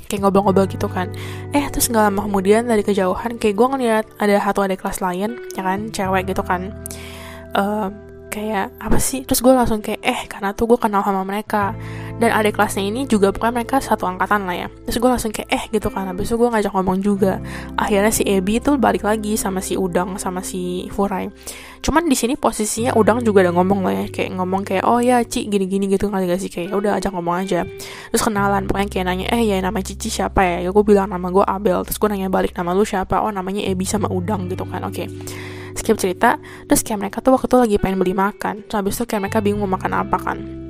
kayak 0.08 0.24
ngobrol-ngobrol 0.24 0.66
gitu 0.66 0.88
kan. 0.88 1.12
Eh 1.52 1.68
terus 1.68 1.92
nggak 1.92 2.08
lama 2.08 2.24
kemudian 2.24 2.64
dari 2.64 2.82
kejauhan 2.82 3.36
kayak 3.36 3.54
gue 3.54 3.66
ngeliat 3.76 4.04
ada 4.18 4.40
satu 4.40 4.64
ada 4.64 4.74
kelas 4.74 4.98
lain 5.04 5.36
ya 5.54 5.62
kan 5.62 5.92
cewek 5.92 6.32
gitu 6.32 6.42
kan. 6.42 6.72
Uh, 7.52 7.92
kayak 8.32 8.72
apa 8.80 8.98
sih? 9.00 9.24
Terus 9.24 9.40
gue 9.44 9.52
langsung 9.52 9.80
kayak 9.84 10.00
eh 10.04 10.20
karena 10.28 10.56
tuh 10.56 10.68
gue 10.68 10.78
kenal 10.80 11.04
sama 11.04 11.22
mereka 11.24 11.76
dan 12.18 12.34
adik 12.34 12.58
kelasnya 12.58 12.82
ini 12.82 13.06
juga 13.06 13.30
pokoknya 13.30 13.62
mereka 13.62 13.78
satu 13.78 14.02
angkatan 14.10 14.42
lah 14.42 14.66
ya. 14.66 14.68
Terus 14.90 14.98
gue 14.98 15.10
langsung 15.10 15.30
kayak 15.30 15.48
eh 15.54 15.64
gitu 15.70 15.86
kan. 15.86 16.10
Habis 16.10 16.30
itu 16.30 16.34
gue 16.34 16.50
ngajak 16.50 16.72
ngomong 16.74 16.98
juga. 16.98 17.38
Akhirnya 17.78 18.10
si 18.10 18.26
Ebi 18.26 18.58
tuh 18.58 18.74
balik 18.74 19.06
lagi 19.06 19.38
sama 19.38 19.62
si 19.62 19.78
Udang 19.78 20.18
sama 20.18 20.42
si 20.42 20.90
Furai. 20.90 21.30
Cuman 21.78 22.10
di 22.10 22.18
sini 22.18 22.34
posisinya 22.34 22.98
Udang 22.98 23.22
juga 23.22 23.46
udah 23.46 23.54
ngomong 23.54 23.80
lah 23.86 23.94
ya. 24.02 24.06
Kayak 24.10 24.30
ngomong 24.34 24.66
kayak 24.66 24.84
oh 24.90 24.98
ya 24.98 25.22
Ci 25.22 25.46
gini-gini 25.46 25.86
gitu 25.86 26.10
kali 26.10 26.26
gak 26.26 26.42
sih? 26.42 26.50
Kayak 26.50 26.74
ya 26.74 26.74
udah 26.74 26.92
ajak 26.98 27.10
ngomong 27.14 27.36
aja. 27.38 27.62
Terus 28.10 28.22
kenalan 28.26 28.66
pokoknya 28.66 28.88
kayak 28.90 29.04
nanya 29.06 29.26
eh 29.30 29.42
ya 29.46 29.62
nama 29.62 29.78
Cici 29.78 30.10
siapa 30.10 30.42
ya? 30.42 30.66
Ya 30.66 30.70
gue 30.74 30.82
bilang 30.82 31.06
nama 31.06 31.30
gue 31.30 31.46
Abel. 31.46 31.86
Terus 31.86 32.02
gue 32.02 32.08
nanya 32.10 32.26
balik 32.26 32.50
nama 32.58 32.74
lu 32.74 32.82
siapa? 32.82 33.22
Oh 33.22 33.30
namanya 33.30 33.62
Ebi 33.62 33.86
sama 33.86 34.10
Udang 34.10 34.50
gitu 34.50 34.66
kan. 34.66 34.82
Oke. 34.82 35.06
Okay 35.06 35.08
skip 35.78 35.94
cerita. 35.94 36.42
Terus 36.66 36.82
kayak 36.82 36.98
mereka 36.98 37.22
tuh 37.22 37.38
waktu 37.38 37.46
itu 37.46 37.56
lagi 37.56 37.76
pengen 37.78 38.02
beli 38.02 38.10
makan. 38.10 38.66
Terus 38.66 38.76
habis 38.82 38.98
itu 38.98 39.06
kayak 39.06 39.30
mereka 39.30 39.38
bingung 39.38 39.62
mau 39.62 39.78
makan 39.78 39.94
apa 39.94 40.18
kan 40.18 40.67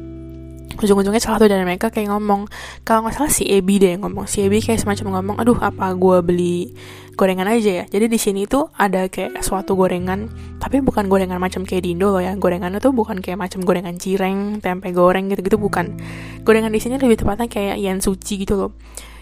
ujung-ujungnya 0.77 1.23
salah 1.23 1.41
satu 1.41 1.49
dari 1.49 1.65
mereka 1.65 1.89
kayak 1.89 2.13
ngomong 2.13 2.47
kalau 2.85 3.07
nggak 3.07 3.17
salah 3.17 3.33
si 3.33 3.49
Ebi 3.49 3.81
deh 3.81 3.97
yang 3.97 4.05
ngomong. 4.05 4.29
Si 4.29 4.45
Ebi 4.45 4.61
kayak 4.61 4.85
semacam 4.85 5.19
ngomong 5.19 5.37
aduh 5.41 5.59
apa 5.59 5.91
gue 5.97 6.19
beli 6.21 6.77
gorengan 7.19 7.49
aja 7.51 7.83
ya? 7.83 7.85
Jadi 7.89 8.07
di 8.07 8.19
sini 8.21 8.47
tuh 8.47 8.71
ada 8.79 9.09
kayak 9.11 9.43
suatu 9.43 9.75
gorengan 9.75 10.31
tapi 10.63 10.79
bukan 10.85 11.11
gorengan 11.11 11.43
macam 11.43 11.67
kayak 11.67 11.83
di 11.83 11.97
Indo 11.97 12.15
loh 12.15 12.23
ya. 12.23 12.37
Gorengannya 12.39 12.79
tuh 12.79 12.95
bukan 12.95 13.19
kayak 13.19 13.41
macam 13.41 13.65
gorengan 13.65 13.97
cireng 13.99 14.63
tempe 14.63 14.95
goreng 14.95 15.33
gitu 15.33 15.41
gitu 15.43 15.59
bukan. 15.59 15.99
Gorengan 16.47 16.71
di 16.71 16.79
sini 16.79 17.01
lebih 17.01 17.19
tepatnya 17.19 17.51
kayak 17.51 17.77
yang 17.81 17.99
suci 17.99 18.47
gitu 18.47 18.55
loh. 18.55 18.71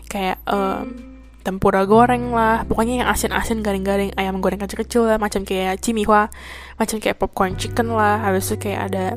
Kayak 0.06 0.44
um, 0.50 1.15
tempura 1.46 1.86
goreng 1.86 2.34
lah. 2.34 2.66
Pokoknya 2.66 3.06
yang 3.06 3.08
asin-asin 3.08 3.62
garing-garing 3.62 4.10
ayam 4.18 4.42
goreng 4.42 4.58
kecil-kecil 4.58 5.06
lah 5.06 5.22
macam 5.22 5.46
kayak 5.46 5.78
cimihua 5.78 6.26
macam 6.74 6.98
kayak 6.98 7.22
popcorn 7.22 7.54
chicken 7.54 7.94
lah. 7.94 8.18
Habis 8.18 8.50
itu 8.50 8.66
kayak 8.66 8.90
ada 8.90 9.14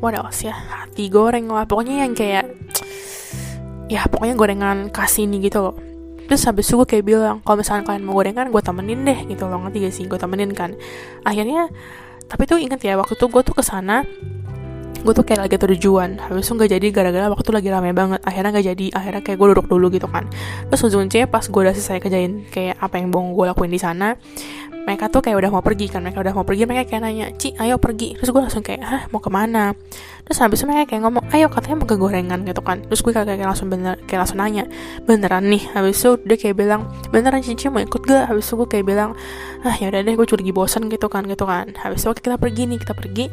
what 0.00 0.16
else 0.16 0.48
ya? 0.48 0.56
Hati 0.56 1.12
goreng 1.12 1.52
lah. 1.52 1.68
Pokoknya 1.68 2.08
yang 2.08 2.16
kayak 2.16 2.48
ya 3.92 4.08
pokoknya 4.08 4.32
gorengan 4.40 4.88
kasih 4.88 5.28
ini 5.28 5.44
gitu 5.44 5.60
loh. 5.60 5.76
Terus 6.28 6.44
habis 6.48 6.64
itu 6.64 6.80
gue 6.80 6.88
kayak 6.88 7.04
bilang 7.04 7.36
kalau 7.44 7.60
misalnya 7.60 7.84
kalian 7.84 8.04
mau 8.08 8.16
gorengan 8.16 8.48
gue 8.48 8.62
temenin 8.64 9.04
deh 9.04 9.18
gitu 9.28 9.44
loh. 9.44 9.60
Ngerti 9.60 9.78
gak 9.84 9.92
sih? 9.92 10.04
Gue 10.08 10.16
temenin 10.16 10.56
kan. 10.56 10.72
Akhirnya 11.28 11.68
tapi 12.28 12.44
tuh 12.44 12.60
inget 12.60 12.80
ya 12.80 12.96
waktu 12.96 13.16
tuh 13.16 13.28
gue 13.28 13.40
tuh 13.44 13.56
ke 13.56 13.64
sana 13.64 14.04
gue 14.98 15.12
tuh 15.14 15.24
kayak 15.24 15.46
lagi 15.46 15.56
tujuan 15.56 16.18
habis 16.18 16.46
itu 16.48 16.52
nggak 16.58 16.70
jadi 16.74 16.86
gara-gara 16.90 17.26
waktu 17.30 17.50
lagi 17.54 17.68
rame 17.70 17.90
banget. 17.94 18.20
Akhirnya 18.26 18.50
nggak 18.54 18.66
jadi. 18.74 18.86
Akhirnya 18.94 19.22
kayak 19.22 19.38
gue 19.38 19.48
duduk 19.54 19.66
dulu 19.70 19.86
gitu 19.94 20.08
kan. 20.10 20.26
Terus 20.70 20.80
ujungnya 20.90 21.26
pas 21.30 21.44
gue 21.46 21.60
udah 21.60 21.74
selesai 21.74 22.02
kerjain 22.02 22.46
kayak 22.50 22.76
apa 22.82 22.98
yang 22.98 23.14
bong 23.14 23.32
gue 23.36 23.44
lakuin 23.46 23.70
di 23.70 23.80
sana 23.80 24.18
mereka 24.88 25.12
tuh 25.12 25.20
kayak 25.20 25.36
udah 25.36 25.50
mau 25.52 25.60
pergi 25.60 25.92
kan. 25.92 26.00
Mereka 26.00 26.24
udah 26.24 26.32
mau 26.32 26.48
pergi 26.48 26.64
mereka 26.64 26.88
kayak 26.88 27.02
nanya 27.04 27.26
Ci 27.36 27.52
ayo 27.60 27.76
pergi. 27.76 28.16
Terus 28.16 28.32
gue 28.32 28.40
langsung 28.40 28.64
kayak 28.64 28.80
hah 28.80 29.02
mau 29.12 29.20
ke 29.20 29.28
mana? 29.28 29.76
Terus 30.24 30.40
habis 30.40 30.64
itu 30.64 30.64
mereka 30.64 30.96
kayak 30.96 31.04
ngomong 31.04 31.28
ayo 31.36 31.52
katanya 31.52 31.76
mau 31.84 31.88
ke 31.92 31.96
gorengan 32.00 32.40
gitu 32.48 32.64
kan. 32.64 32.80
Terus 32.88 33.04
gue 33.04 33.12
kayak, 33.12 33.28
kayak 33.28 33.48
langsung 33.52 33.68
bener 33.68 34.00
kayak 34.08 34.24
langsung 34.24 34.40
nanya 34.40 34.64
beneran 35.04 35.44
nih? 35.52 35.60
Habis 35.76 36.00
itu 36.00 36.10
dia 36.24 36.36
kayak 36.40 36.56
bilang 36.56 36.88
beneran 37.12 37.44
Cici 37.44 37.68
mau 37.68 37.84
ikut 37.84 38.00
gak? 38.00 38.32
Habis 38.32 38.48
itu 38.48 38.54
gue 38.64 38.68
kayak 38.72 38.84
bilang 38.88 39.12
ah 39.60 39.76
ya 39.76 39.92
udah 39.92 40.00
deh 40.00 40.14
gue 40.16 40.24
lagi 40.24 40.52
bosan 40.56 40.88
gitu 40.88 41.12
kan 41.12 41.28
gitu 41.28 41.44
kan. 41.44 41.68
Habis 41.76 42.08
itu 42.08 42.24
kita 42.24 42.40
pergi 42.40 42.64
nih 42.64 42.80
kita 42.80 42.96
pergi 42.96 43.28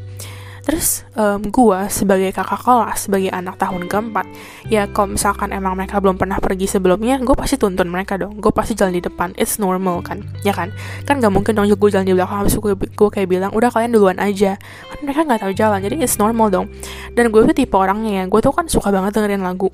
Terus 0.65 1.05
um, 1.13 1.45
gue 1.45 1.79
sebagai 1.93 2.33
kakak 2.33 2.65
kelas, 2.65 3.05
sebagai 3.05 3.29
anak 3.29 3.61
tahun 3.61 3.85
keempat, 3.85 4.25
ya 4.65 4.89
kalau 4.89 5.13
misalkan 5.13 5.53
emang 5.53 5.77
mereka 5.77 6.01
belum 6.01 6.17
pernah 6.17 6.41
pergi 6.41 6.65
sebelumnya, 6.65 7.21
gue 7.21 7.37
pasti 7.37 7.61
tuntun 7.61 7.85
mereka 7.85 8.17
dong. 8.17 8.41
Gue 8.41 8.49
pasti 8.49 8.73
jalan 8.73 8.97
di 8.97 9.05
depan, 9.05 9.37
it's 9.37 9.61
normal 9.61 10.01
kan, 10.01 10.25
ya 10.41 10.57
kan? 10.57 10.73
Kan 11.05 11.21
gak 11.21 11.29
mungkin 11.29 11.53
dong 11.53 11.69
gue 11.69 11.89
jalan 11.93 12.09
di 12.09 12.17
belakang, 12.17 12.41
habis 12.41 12.57
gue, 12.57 12.73
gue 12.73 13.09
kayak 13.13 13.29
bilang, 13.29 13.53
udah 13.53 13.69
kalian 13.69 13.93
duluan 13.93 14.17
aja. 14.17 14.57
Kan 14.89 14.97
mereka 15.05 15.21
gak 15.29 15.45
tahu 15.45 15.53
jalan, 15.53 15.79
jadi 15.85 16.01
it's 16.01 16.17
normal 16.17 16.49
dong. 16.49 16.65
Dan 17.13 17.29
gue 17.29 17.45
tuh 17.45 17.53
tipe 17.53 17.77
orangnya 17.77 18.21
ya, 18.21 18.23
gue 18.25 18.39
tuh 18.41 18.49
kan 18.49 18.65
suka 18.65 18.89
banget 18.89 19.21
dengerin 19.21 19.45
lagu. 19.45 19.69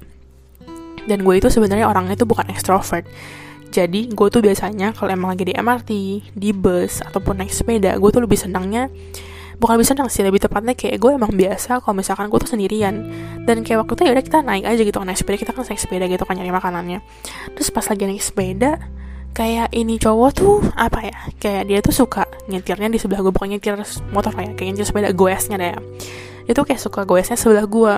Dan 1.07 1.23
gue 1.23 1.39
itu 1.39 1.47
sebenarnya 1.47 1.87
orangnya 1.87 2.19
tuh 2.19 2.27
bukan 2.27 2.51
extrovert. 2.51 3.07
Jadi 3.71 4.11
gue 4.11 4.27
tuh 4.27 4.43
biasanya 4.43 4.91
kalau 4.91 5.15
emang 5.15 5.31
lagi 5.31 5.47
di 5.47 5.55
MRT, 5.55 5.91
di 6.35 6.51
bus, 6.51 6.99
ataupun 6.99 7.39
naik 7.39 7.55
sepeda, 7.55 7.95
gue 7.95 8.09
tuh 8.11 8.19
lebih 8.19 8.35
senangnya 8.35 8.91
bukan 9.61 9.77
lebih 9.77 9.89
senang 9.93 10.09
sih 10.09 10.25
lebih 10.25 10.41
tepatnya 10.41 10.73
kayak 10.73 10.97
gue 10.97 11.11
emang 11.13 11.29
biasa 11.37 11.85
kalau 11.85 11.93
misalkan 11.93 12.33
gue 12.33 12.39
tuh 12.41 12.49
sendirian. 12.57 13.05
Dan 13.45 13.61
kayak 13.61 13.85
waktu 13.85 13.93
itu 13.93 14.01
ya 14.09 14.11
udah 14.17 14.25
kita 14.25 14.39
naik 14.41 14.65
aja 14.65 14.81
gitu 14.81 14.97
naik 15.05 15.17
sepeda 15.21 15.37
kita 15.37 15.51
kan 15.53 15.61
naik 15.61 15.77
sepeda 15.77 16.05
gitu 16.09 16.23
kan 16.25 16.33
nyari 16.41 16.49
makanannya. 16.49 16.99
Terus 17.53 17.69
pas 17.69 17.85
lagi 17.85 18.03
naik 18.09 18.25
sepeda 18.25 18.81
kayak 19.31 19.69
ini 19.71 19.95
cowok 20.01 20.29
tuh 20.33 20.59
apa 20.75 21.07
ya 21.07 21.17
kayak 21.39 21.63
dia 21.69 21.79
tuh 21.79 21.93
suka 21.95 22.27
nyetirnya 22.51 22.91
di 22.91 22.99
sebelah 22.99 23.23
gue 23.23 23.31
bukan 23.31 23.55
nyetir 23.55 23.79
motor 24.11 24.35
kayak 24.35 24.59
kayak 24.59 24.75
nyetir 24.75 24.87
sepeda 24.89 25.13
goesnya 25.13 25.55
deh. 25.61 25.71
Ya. 25.77 25.79
itu 26.49 26.57
kayak 26.65 26.81
suka 26.81 27.05
goesnya 27.05 27.37
sebelah 27.37 27.69
gue 27.69 27.93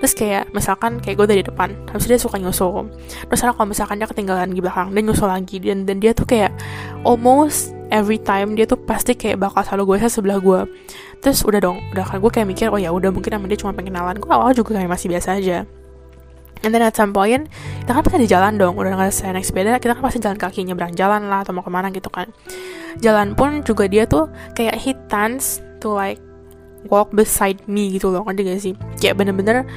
terus 0.00 0.12
kayak 0.12 0.52
misalkan 0.52 1.00
kayak 1.00 1.16
gue 1.22 1.26
dari 1.28 1.42
depan 1.44 1.72
habis 1.92 2.08
dia 2.08 2.20
suka 2.20 2.40
nyusul. 2.40 2.88
Terus 3.28 3.40
kalau 3.40 3.68
misalkan 3.68 4.00
dia 4.00 4.08
ketinggalan 4.08 4.52
di 4.52 4.60
belakang 4.60 4.92
dia 4.92 5.02
nyusul 5.04 5.28
lagi. 5.28 5.56
Dan 5.60 5.84
dan 5.84 6.00
dia 6.00 6.12
tuh 6.12 6.28
kayak 6.28 6.52
almost 7.04 7.75
every 7.90 8.18
time 8.18 8.58
dia 8.58 8.66
tuh 8.66 8.78
pasti 8.78 9.14
kayak 9.14 9.38
bakal 9.40 9.62
selalu 9.62 9.96
gue 9.96 10.08
sebelah 10.10 10.38
gue 10.42 10.60
terus 11.22 11.42
udah 11.46 11.60
dong 11.62 11.78
udah 11.94 12.04
kan 12.06 12.18
gue 12.18 12.30
kayak 12.30 12.48
mikir 12.48 12.66
oh 12.70 12.78
ya 12.78 12.90
udah 12.90 13.10
mungkin 13.10 13.34
sama 13.34 13.46
dia 13.46 13.58
cuma 13.58 13.72
pengen 13.74 13.94
kenalan 13.94 14.16
gue 14.18 14.30
awal 14.30 14.50
juga 14.52 14.78
kayak 14.78 14.90
masih 14.90 15.08
biasa 15.10 15.38
aja 15.38 15.58
And 16.64 16.72
then 16.72 16.80
at 16.80 16.96
some 16.96 17.12
point, 17.12 17.52
kita 17.84 17.92
kan 17.92 18.00
pasti 18.00 18.18
di 18.24 18.30
jalan 18.32 18.56
dong, 18.56 18.80
udah 18.80 18.96
nggak 18.96 19.12
selesai 19.12 19.36
naik 19.36 19.46
sepeda, 19.46 19.76
kita 19.76 19.92
kan 19.92 20.02
pasti 20.02 20.18
jalan 20.24 20.40
kaki 20.40 20.64
nyebrang 20.64 20.96
jalan 20.96 21.28
lah, 21.28 21.44
atau 21.44 21.52
mau 21.52 21.60
ke 21.60 21.68
mana 21.68 21.92
gitu 21.92 22.08
kan. 22.08 22.32
Jalan 23.04 23.36
pun 23.36 23.60
juga 23.60 23.84
dia 23.84 24.08
tuh 24.08 24.32
kayak 24.56 24.74
he 24.80 24.96
tends 25.12 25.60
to 25.84 25.92
like 25.92 26.16
walk 26.88 27.12
beside 27.12 27.60
me 27.68 27.92
gitu 27.92 28.08
loh, 28.08 28.24
ngerti 28.24 28.42
gak 28.48 28.62
sih? 28.64 28.74
Kayak 28.96 29.20
bener-bener 29.20 29.68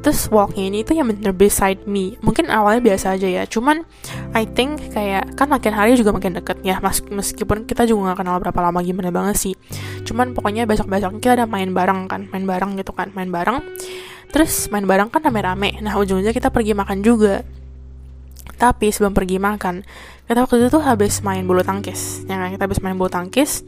terus 0.00 0.32
walknya 0.32 0.72
ini 0.72 0.80
tuh 0.80 0.96
yang 0.96 1.08
bener 1.12 1.36
beside 1.36 1.84
me. 1.84 2.16
Mungkin 2.24 2.48
awalnya 2.48 2.80
biasa 2.80 3.16
aja 3.16 3.28
ya. 3.28 3.44
Cuman 3.44 3.84
I 4.32 4.48
think 4.48 4.92
kayak 4.96 5.36
kan 5.36 5.52
makin 5.52 5.76
hari 5.76 5.96
juga 5.96 6.16
makin 6.16 6.40
deket 6.40 6.64
ya. 6.64 6.80
Mas 6.80 7.04
meskipun 7.04 7.68
kita 7.68 7.84
juga 7.84 8.12
gak 8.12 8.24
kenal 8.24 8.40
berapa 8.40 8.60
lama 8.64 8.80
gimana 8.80 9.12
banget 9.12 9.36
sih. 9.36 9.54
Cuman 10.08 10.32
pokoknya 10.32 10.64
besok-besok 10.64 11.20
kita 11.20 11.44
ada 11.44 11.46
main 11.46 11.70
bareng 11.70 12.08
kan. 12.08 12.26
Main 12.32 12.44
bareng 12.48 12.80
gitu 12.80 12.96
kan. 12.96 13.12
Main 13.12 13.28
bareng. 13.28 13.60
Terus 14.32 14.72
main 14.72 14.88
bareng 14.88 15.12
kan 15.12 15.20
rame-rame. 15.20 15.78
Nah 15.84 15.94
ujungnya 16.00 16.32
kita 16.32 16.48
pergi 16.48 16.72
makan 16.72 17.04
juga. 17.04 17.44
Tapi 18.56 18.92
sebelum 18.92 19.12
pergi 19.12 19.40
makan 19.40 19.84
kita 20.28 20.46
waktu 20.46 20.62
itu 20.64 20.68
tuh 20.68 20.84
habis 20.84 21.20
main 21.20 21.44
bulu 21.44 21.60
tangkis. 21.60 22.24
Ya 22.24 22.40
kan? 22.40 22.48
Kita 22.56 22.64
habis 22.64 22.80
main 22.80 22.96
bulu 22.96 23.12
tangkis 23.12 23.64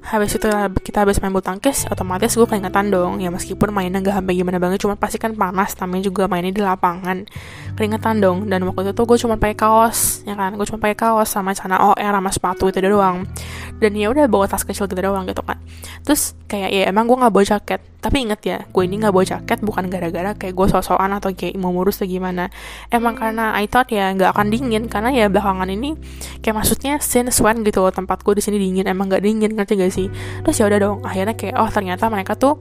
habis 0.00 0.32
itu 0.32 0.48
kita 0.80 1.04
habis 1.04 1.20
main 1.20 1.28
bulu 1.28 1.44
tangkis 1.44 1.84
otomatis 1.92 2.32
gue 2.32 2.48
keringetan 2.48 2.88
dong. 2.88 3.20
Ya 3.20 3.28
meskipun 3.28 3.68
mainnya 3.70 4.00
gak 4.00 4.16
sampai 4.16 4.34
gimana 4.40 4.56
banget 4.56 4.80
cuma 4.80 4.96
pasti 4.96 5.20
kan 5.20 5.36
panas 5.36 5.76
namanya 5.76 6.08
juga 6.08 6.24
mainnya 6.26 6.50
di 6.50 6.64
lapangan. 6.64 7.28
Keringetan 7.76 8.18
dong. 8.24 8.48
Dan 8.48 8.64
waktu 8.64 8.96
itu 8.96 9.02
gue 9.04 9.18
cuma 9.20 9.36
pakai 9.36 9.56
kaos 9.56 10.24
ya 10.24 10.32
kan? 10.34 10.56
Gue 10.56 10.64
cuma 10.64 10.80
pakai 10.80 10.96
kaos 10.96 11.28
sama 11.28 11.52
celana 11.52 11.92
OR 11.92 12.12
sama 12.16 12.30
sepatu 12.32 12.64
itu 12.72 12.80
doang. 12.80 13.28
Dan 13.76 13.92
ya 13.96 14.08
udah 14.08 14.24
bawa 14.28 14.48
tas 14.48 14.64
kecil 14.64 14.88
gitu 14.88 15.00
doang 15.00 15.28
gitu 15.28 15.44
kan. 15.44 15.60
Terus 16.02 16.32
kayak 16.48 16.70
ya 16.72 16.82
emang 16.88 17.04
gue 17.04 17.16
nggak 17.20 17.32
bawa 17.32 17.44
jaket. 17.44 17.80
Tapi 18.00 18.16
inget 18.24 18.40
ya 18.48 18.58
gue 18.64 18.82
ini 18.88 18.96
nggak 18.96 19.12
bawa 19.12 19.24
jaket 19.28 19.60
bukan 19.60 19.92
gara-gara 19.92 20.32
kayak 20.32 20.56
gue 20.56 20.66
sosokan 20.72 21.12
atau 21.20 21.36
kayak 21.36 21.60
mau 21.60 21.68
ngurus 21.76 22.00
atau 22.00 22.08
gimana. 22.08 22.48
Emang 22.88 23.12
karena 23.12 23.52
I 23.52 23.68
thought 23.68 23.92
ya 23.92 24.08
nggak 24.16 24.32
akan 24.32 24.48
dingin 24.48 24.88
karena 24.88 25.12
ya 25.12 25.28
belakangan 25.28 25.68
ini 25.68 26.00
kayak 26.40 26.64
maksudnya 26.64 26.96
since 27.04 27.44
when 27.44 27.60
gitu 27.60 27.84
tempat 27.92 28.24
gue 28.24 28.40
di 28.40 28.42
sini 28.42 28.56
dingin. 28.56 28.88
Emang 28.88 29.12
nggak 29.12 29.20
dingin 29.20 29.52
ngerti 29.52 29.76
gak 29.76 29.89
sih. 29.90 30.08
Terus 30.46 30.56
ya 30.56 30.64
udah 30.70 30.78
dong 30.78 30.96
akhirnya 31.04 31.34
kayak 31.34 31.54
oh 31.58 31.68
ternyata 31.68 32.06
mereka 32.08 32.34
tuh 32.38 32.58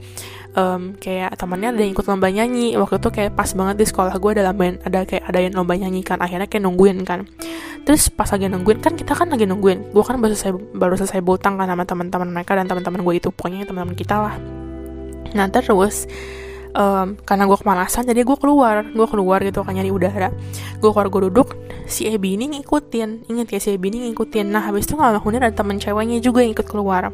um, 0.57 0.97
kayak 0.97 1.37
temannya 1.37 1.73
ada 1.73 1.81
yang 1.81 1.91
ikut 1.93 2.05
lomba 2.05 2.27
nyanyi. 2.29 2.75
Waktu 2.75 2.97
itu 2.99 3.09
kayak 3.09 3.31
pas 3.37 3.49
banget 3.53 3.75
di 3.79 3.85
sekolah 3.87 4.13
gue 4.17 4.31
ada 4.37 4.43
lomba 4.51 4.75
ada 4.81 4.99
kayak 5.05 5.23
ada 5.23 5.39
yang 5.39 5.53
lomba 5.55 5.73
nyanyi 5.77 6.01
kan 6.01 6.19
akhirnya 6.19 6.49
kayak 6.49 6.63
nungguin 6.65 7.05
kan. 7.05 7.29
Terus 7.85 8.11
pas 8.11 8.29
lagi 8.29 8.49
nungguin 8.49 8.79
kan 8.83 8.93
kita 8.97 9.13
kan 9.15 9.29
lagi 9.29 9.45
nungguin. 9.45 9.93
Gue 9.93 10.03
kan 10.03 10.17
baru 10.19 10.35
selesai 10.35 10.53
baru 10.75 10.93
selesai 10.97 11.21
botang 11.23 11.55
kan 11.57 11.69
sama 11.69 11.85
teman-teman 11.85 12.29
mereka 12.33 12.57
dan 12.57 12.65
teman-teman 12.67 13.01
gue 13.05 13.15
itu. 13.17 13.29
Pokoknya 13.31 13.65
teman-teman 13.69 13.95
kita 13.95 14.15
lah. 14.19 14.35
Nah 15.37 15.45
terus 15.49 16.09
um, 16.75 17.17
karena 17.25 17.43
gue 17.45 17.57
kemalasan 17.57 18.03
jadi 18.05 18.21
gue 18.25 18.37
keluar. 18.37 18.85
Gue 18.89 19.07
keluar 19.07 19.39
gitu 19.45 19.61
kan 19.65 19.73
nyari 19.73 19.93
udara. 19.93 20.29
Gue 20.81 20.89
keluar 20.93 21.07
gue 21.09 21.21
duduk. 21.29 21.55
Si 21.89 22.05
Ebi 22.05 22.37
ini 22.37 22.57
ngikutin. 22.57 23.29
Inget 23.29 23.47
ya 23.55 23.59
si 23.61 23.69
Ebi 23.73 23.93
ini 23.93 24.09
ngikutin. 24.09 24.49
Nah 24.49 24.65
habis 24.65 24.85
itu 24.85 24.97
nggak 24.97 25.19
ada 25.19 25.49
teman 25.53 25.81
ceweknya 25.81 26.21
juga 26.21 26.45
yang 26.45 26.53
ikut 26.53 26.67
keluar. 26.67 27.13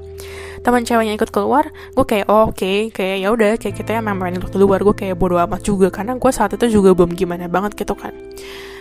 Teman 0.66 0.82
ceweknya 0.82 1.14
ikut 1.14 1.30
keluar 1.30 1.70
gue 1.94 2.06
kayak 2.06 2.26
oh, 2.28 2.50
oke. 2.50 2.58
Okay. 2.58 2.90
kayak 2.90 3.18
ya 3.22 3.30
udah 3.30 3.52
kayak 3.62 3.76
kita 3.78 4.02
yang 4.02 4.06
main 4.08 4.34
di 4.34 4.58
luar 4.58 4.82
gue 4.82 4.96
kayak 4.96 5.16
bodo 5.20 5.38
amat 5.38 5.62
juga 5.62 5.94
karena 5.94 6.18
gue 6.18 6.32
saat 6.34 6.58
itu 6.58 6.82
juga 6.82 6.98
belum 6.98 7.14
gimana 7.14 7.46
banget 7.46 7.78
gitu 7.78 7.94
kan 7.94 8.16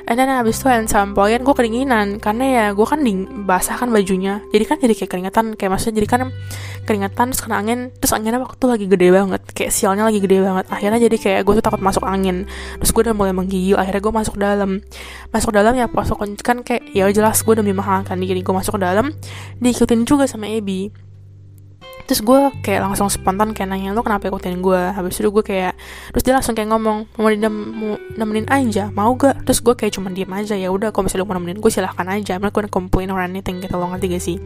And 0.05 0.21
then 0.21 0.29
abis 0.29 0.61
itu 0.61 0.69
and 0.69 0.85
some 0.85 1.17
point 1.17 1.41
gue 1.41 1.55
kedinginan. 1.57 2.21
Karena 2.21 2.45
ya 2.45 2.65
gue 2.77 2.87
kan 2.87 3.01
ding 3.01 3.49
basah 3.49 3.81
kan 3.81 3.89
bajunya. 3.89 4.45
Jadi 4.53 4.65
kan 4.69 4.77
jadi 4.77 4.95
kayak 4.95 5.11
keringetan 5.11 5.47
Kayak 5.57 5.71
maksudnya 5.77 6.05
jadi 6.05 6.09
kan 6.09 6.21
keringetan 6.85 7.27
terus 7.33 7.41
kena 7.41 7.57
angin. 7.61 7.89
Terus 7.97 8.13
anginnya 8.13 8.41
waktu 8.41 8.65
lagi 8.69 8.87
gede 8.89 9.09
banget. 9.09 9.43
Kayak 9.57 9.73
sialnya 9.73 10.05
lagi 10.05 10.21
gede 10.21 10.45
banget. 10.45 10.65
Akhirnya 10.69 10.99
jadi 11.01 11.17
kayak 11.17 11.41
gue 11.49 11.55
tuh 11.61 11.65
takut 11.65 11.81
masuk 11.81 12.05
angin. 12.05 12.45
Terus 12.81 12.91
gue 12.93 13.03
udah 13.09 13.17
mulai 13.17 13.33
menggigil. 13.33 13.81
Akhirnya 13.81 14.03
gue 14.05 14.13
masuk 14.13 14.35
dalam. 14.37 14.71
Masuk 15.33 15.51
dalam 15.57 15.73
ya 15.73 15.89
pas 15.89 16.09
kan 16.45 16.61
kayak 16.61 16.83
Ya 16.93 17.09
jelas 17.09 17.41
gue 17.41 17.55
demi 17.57 17.73
kan. 17.75 18.17
Diri 18.21 18.41
gue 18.45 18.55
masuk 18.55 18.77
ke 18.77 18.81
dalam. 18.85 19.17
Diikutin 19.61 20.05
juga 20.05 20.29
sama 20.29 20.53
Ebi 20.53 21.05
terus 22.05 22.21
gue 22.21 22.41
kayak 22.61 22.85
langsung 22.85 23.09
spontan 23.09 23.57
kayak 23.57 23.73
nanya 23.73 23.97
lo 23.97 24.05
kenapa 24.05 24.29
ikutin 24.29 24.61
gue 24.61 24.81
habis 24.93 25.17
itu 25.17 25.33
gue 25.33 25.45
kayak 25.45 25.73
terus 26.13 26.23
dia 26.25 26.37
langsung 26.37 26.53
kayak 26.53 26.69
ngomong 26.69 27.09
mau 27.17 27.29
nemenin 28.21 28.45
aja 28.53 28.93
mau 28.93 29.17
gak? 29.17 29.49
Terus 29.49 29.65
gue 29.65 29.75
kayak 29.75 29.93
cuma 29.97 30.13
diem 30.13 30.29
aja 30.29 30.53
ya 30.53 30.69
udah 30.69 30.93
kalau 30.93 31.09
misalnya 31.09 31.25
lo 31.25 31.29
mau 31.33 31.37
nemenin 31.41 31.59
gue 31.65 31.73
silahkan 31.73 32.07
aja. 32.13 32.37
Not 32.37 32.53
gonna 32.53 32.69
complain 32.69 33.09
or 33.09 33.25
anything 33.25 33.65
gitu 33.65 33.75
lo 33.81 33.89
ngerti 33.89 34.07
gak 34.13 34.23
sih 34.23 34.37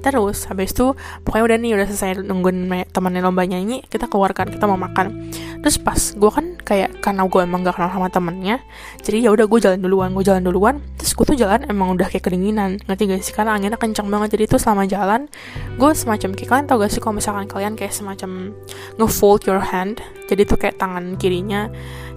terus 0.00 0.48
habis 0.48 0.72
itu 0.72 0.96
pokoknya 1.24 1.44
udah 1.44 1.56
nih 1.60 1.72
udah 1.76 1.86
selesai 1.92 2.24
nungguin 2.24 2.68
temennya 2.90 3.22
lomba 3.24 3.44
nyanyi 3.44 3.84
kita 3.86 4.08
keluarkan 4.08 4.50
kita 4.52 4.64
mau 4.64 4.80
makan. 4.80 5.32
Terus 5.60 5.76
pas 5.76 6.00
gue 6.16 6.30
kan 6.32 6.56
kayak 6.60 7.04
karena 7.04 7.28
gue 7.28 7.40
emang 7.44 7.60
gak 7.64 7.76
kenal 7.76 7.92
sama 7.92 8.08
temennya 8.08 8.64
jadi 9.04 9.28
ya 9.28 9.30
udah 9.36 9.44
gue 9.44 9.58
jalan 9.60 9.78
duluan 9.80 10.10
gue 10.16 10.24
jalan 10.24 10.42
duluan. 10.42 10.74
Terus 10.96 11.12
gue 11.12 11.24
tuh 11.34 11.36
jalan 11.36 11.68
emang 11.68 11.94
udah 11.94 12.08
kayak 12.08 12.24
kedinginan 12.26 12.80
ngerti 12.88 13.02
gak 13.12 13.22
sih? 13.22 13.32
Karena 13.36 13.56
anginnya 13.56 13.76
kencang 13.76 14.08
banget 14.08 14.36
jadi 14.36 14.44
itu 14.48 14.56
selama 14.56 14.88
jalan 14.88 15.28
gue 15.76 15.90
semacam 15.92 16.30
kayak 16.32 16.48
kalian 16.48 16.66
tau 16.66 16.76
gak 16.80 16.90
sih 16.92 17.00
kalau 17.00 17.14
misalkan 17.20 17.46
kalian 17.46 17.74
kayak 17.76 17.92
semacam 17.92 18.56
ngefold 18.96 19.44
your 19.44 19.60
hand 19.60 20.00
jadi 20.30 20.46
tuh 20.46 20.56
kayak 20.56 20.78
tangan 20.78 21.18
kirinya 21.18 21.68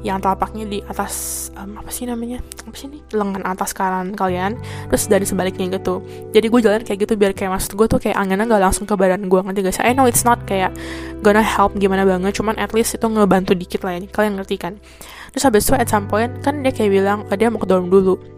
yang 0.04 0.20
telapaknya 0.20 0.68
di 0.68 0.80
atas 0.84 1.48
um, 1.56 1.80
apa 1.80 1.88
sih 1.90 2.04
namanya? 2.04 2.44
Apa 2.68 2.76
sih 2.76 2.92
nih 2.92 3.02
lengan 3.16 3.44
atas 3.48 3.72
kanan 3.72 4.12
kalian. 4.14 4.60
Terus 4.92 5.08
dari 5.08 5.24
sebaliknya 5.24 5.80
gitu. 5.80 6.04
Jadi 6.36 6.52
gue 6.52 6.60
jalan 6.60 6.84
kayak 6.84 7.08
gitu 7.08 7.14
biar 7.16 7.32
kayak 7.32 7.56
maksud 7.56 7.74
gue 7.80 7.88
tuh 7.88 8.00
kayak 8.04 8.20
anginnya 8.20 8.46
gak 8.46 8.62
langsung 8.62 8.86
ke 8.86 8.94
badan 9.00 9.32
gue 9.32 9.40
gak 9.40 9.74
sih? 9.74 9.84
I 9.84 9.96
know 9.96 10.06
it's 10.06 10.28
not 10.28 10.44
kayak 10.44 10.76
gonna 11.24 11.42
help 11.42 11.74
gimana 11.80 12.04
banget 12.04 12.36
cuman 12.36 12.60
at 12.60 12.76
least 12.76 13.00
itu 13.00 13.08
ngebantu 13.08 13.56
dikit 13.56 13.88
lah 13.88 13.96
ya. 13.96 14.04
Kalian 14.12 14.36
ngerti 14.38 14.56
kan? 14.60 14.76
Terus 15.34 15.44
habis 15.50 15.64
itu 15.66 15.74
at 15.74 15.88
some 15.88 16.06
point 16.12 16.30
kan 16.44 16.62
dia 16.62 16.76
kayak 16.76 16.92
bilang 16.94 17.24
oh, 17.26 17.36
dia 17.40 17.48
mau 17.50 17.58
ke 17.58 17.66
dorm 17.66 17.88
dulu 17.90 18.33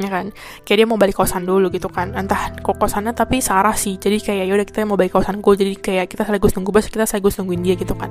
ya 0.00 0.10
kan? 0.10 0.26
Kayak 0.64 0.76
dia 0.82 0.86
mau 0.88 0.98
balik 0.98 1.20
kosan 1.20 1.44
dulu 1.44 1.68
gitu 1.68 1.86
kan. 1.92 2.16
Entah 2.16 2.56
kok 2.58 2.80
kosannya 2.80 3.12
tapi 3.12 3.44
Sarah 3.44 3.76
sih. 3.76 4.00
Jadi 4.00 4.18
kayak 4.24 4.44
yaudah 4.48 4.66
kita 4.66 4.88
mau 4.88 4.96
balik 4.96 5.14
kosan 5.14 5.44
gue 5.44 5.54
jadi 5.54 5.74
kayak 5.76 6.06
kita 6.10 6.24
sekaligus 6.24 6.56
nunggu 6.56 6.70
bus 6.72 6.86
kita 6.88 7.04
sekaligus 7.04 7.36
nungguin 7.38 7.60
dia 7.60 7.74
gitu 7.76 7.92
kan. 7.94 8.10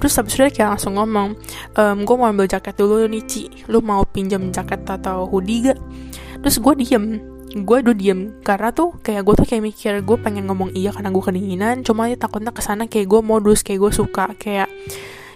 Terus 0.00 0.12
habis 0.16 0.32
itu 0.34 0.48
dia 0.48 0.52
kayak 0.52 0.68
langsung 0.76 0.96
ngomong 0.96 1.36
ehm, 1.76 1.98
gue 2.02 2.16
mau 2.16 2.26
ambil 2.26 2.48
jaket 2.48 2.74
dulu 2.74 3.04
nih 3.06 3.24
Ci. 3.28 3.42
Lu 3.68 3.84
mau 3.84 4.02
pinjam 4.08 4.42
jaket 4.48 4.82
atau 4.88 5.28
hoodie 5.28 5.70
gak? 5.70 5.78
Terus 6.40 6.56
gue 6.58 6.74
diem. 6.80 7.04
Gue 7.64 7.84
udah 7.84 7.96
diem. 7.96 8.40
Karena 8.40 8.72
tuh 8.72 8.96
kayak 9.04 9.22
gue 9.28 9.34
tuh 9.44 9.46
kayak 9.46 9.62
mikir 9.62 9.92
gue 10.00 10.16
pengen 10.18 10.48
ngomong 10.48 10.72
iya 10.72 10.90
karena 10.90 11.12
gue 11.12 11.22
kedinginan. 11.22 11.84
Cuma 11.84 12.08
ya 12.08 12.16
takutnya 12.16 12.50
ke 12.50 12.64
sana 12.64 12.88
kayak 12.88 13.06
gue 13.06 13.20
modus 13.20 13.60
kayak 13.60 13.84
gue 13.84 13.92
suka. 13.92 14.32
Kayak 14.40 14.72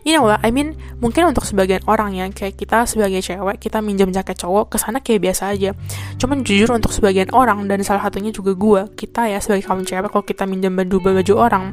you 0.03 0.15
know 0.15 0.27
what? 0.27 0.43
I 0.43 0.51
mean 0.51 0.75
mungkin 0.99 1.31
untuk 1.31 1.47
sebagian 1.47 1.83
orang 1.87 2.15
ya 2.15 2.27
kayak 2.31 2.59
kita 2.59 2.87
sebagai 2.87 3.23
cewek 3.23 3.59
kita 3.59 3.79
minjem 3.83 4.11
jaket 4.11 4.39
cowok 4.43 4.75
ke 4.75 4.77
sana 4.79 4.99
kayak 4.99 5.31
biasa 5.31 5.55
aja. 5.55 5.71
Cuman 6.19 6.43
jujur 6.47 6.71
untuk 6.75 6.91
sebagian 6.91 7.31
orang 7.35 7.67
dan 7.71 7.83
salah 7.87 8.07
satunya 8.07 8.35
juga 8.35 8.55
gue 8.55 8.81
kita 8.95 9.31
ya 9.31 9.39
sebagai 9.39 9.67
kaum 9.67 9.87
cewek 9.87 10.11
kalau 10.11 10.25
kita 10.27 10.45
minjem 10.47 10.75
baju 10.75 10.97
baju 10.99 11.35
orang 11.39 11.65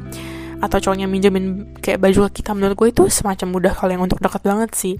atau 0.60 0.76
cowoknya 0.76 1.08
minjemin 1.08 1.76
kayak 1.80 1.98
baju 1.98 2.28
kita 2.28 2.52
menurut 2.52 2.76
gue 2.76 2.88
itu 2.92 3.02
semacam 3.08 3.48
mudah 3.48 3.72
kalau 3.72 3.90
yang 3.96 4.04
untuk 4.04 4.20
dekat 4.20 4.42
banget 4.44 4.70
sih. 4.76 4.96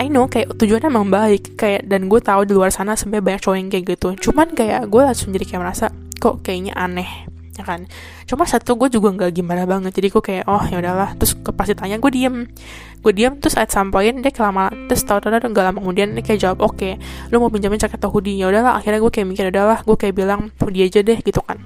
I 0.00 0.08
know 0.08 0.24
kayak 0.24 0.56
tujuannya 0.56 0.88
emang 0.88 1.12
baik 1.12 1.54
kayak 1.60 1.84
dan 1.84 2.08
gue 2.08 2.20
tahu 2.22 2.48
di 2.48 2.56
luar 2.56 2.72
sana 2.72 2.96
sampai 2.96 3.20
banyak 3.20 3.44
cowok 3.44 3.56
yang 3.60 3.68
kayak 3.68 3.84
gitu. 3.98 4.08
Cuman 4.30 4.56
kayak 4.56 4.88
gue 4.88 5.02
langsung 5.04 5.30
jadi 5.36 5.44
kayak 5.44 5.60
merasa 5.60 5.86
kok 6.16 6.40
kayaknya 6.40 6.72
aneh 6.78 7.31
ya 7.62 7.64
kan. 7.64 7.86
Cuma 8.26 8.42
satu 8.42 8.74
gue 8.74 8.90
juga 8.90 9.14
nggak 9.14 9.30
gimana 9.30 9.62
banget. 9.64 9.94
Jadi 9.94 10.10
gue 10.10 10.22
kayak 10.22 10.44
oh 10.50 10.62
ya 10.66 10.82
udahlah. 10.82 11.14
Terus 11.14 11.38
pasti 11.54 11.78
tanya 11.78 12.02
gue 12.02 12.10
diem. 12.10 12.50
Gue 12.98 13.12
diem 13.14 13.38
terus 13.38 13.54
saat 13.54 13.70
sampein 13.70 14.18
dia 14.18 14.34
kelama 14.34 14.74
terus 14.90 15.06
tau 15.06 15.22
tau 15.22 15.30
nggak 15.30 15.64
lama 15.70 15.78
kemudian 15.78 16.18
dia 16.18 16.24
kayak 16.24 16.40
jawab 16.40 16.58
oke 16.64 16.78
okay, 16.80 16.98
lu 17.30 17.38
mau 17.38 17.52
pinjamin 17.52 17.78
jaket 17.78 18.00
atau 18.00 18.10
hoodie 18.10 18.40
ya 18.40 18.50
udahlah 18.50 18.80
akhirnya 18.80 18.98
gue 18.98 19.12
kayak 19.12 19.26
mikir 19.28 19.44
udahlah 19.54 19.78
gue 19.86 19.96
kayak 19.96 20.14
bilang 20.16 20.50
hoodie 20.58 20.88
aja 20.88 21.04
deh 21.04 21.18
gitu 21.20 21.38
kan 21.44 21.60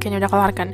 ini 0.00 0.16
udah 0.22 0.30
kelar 0.30 0.52
kan 0.54 0.72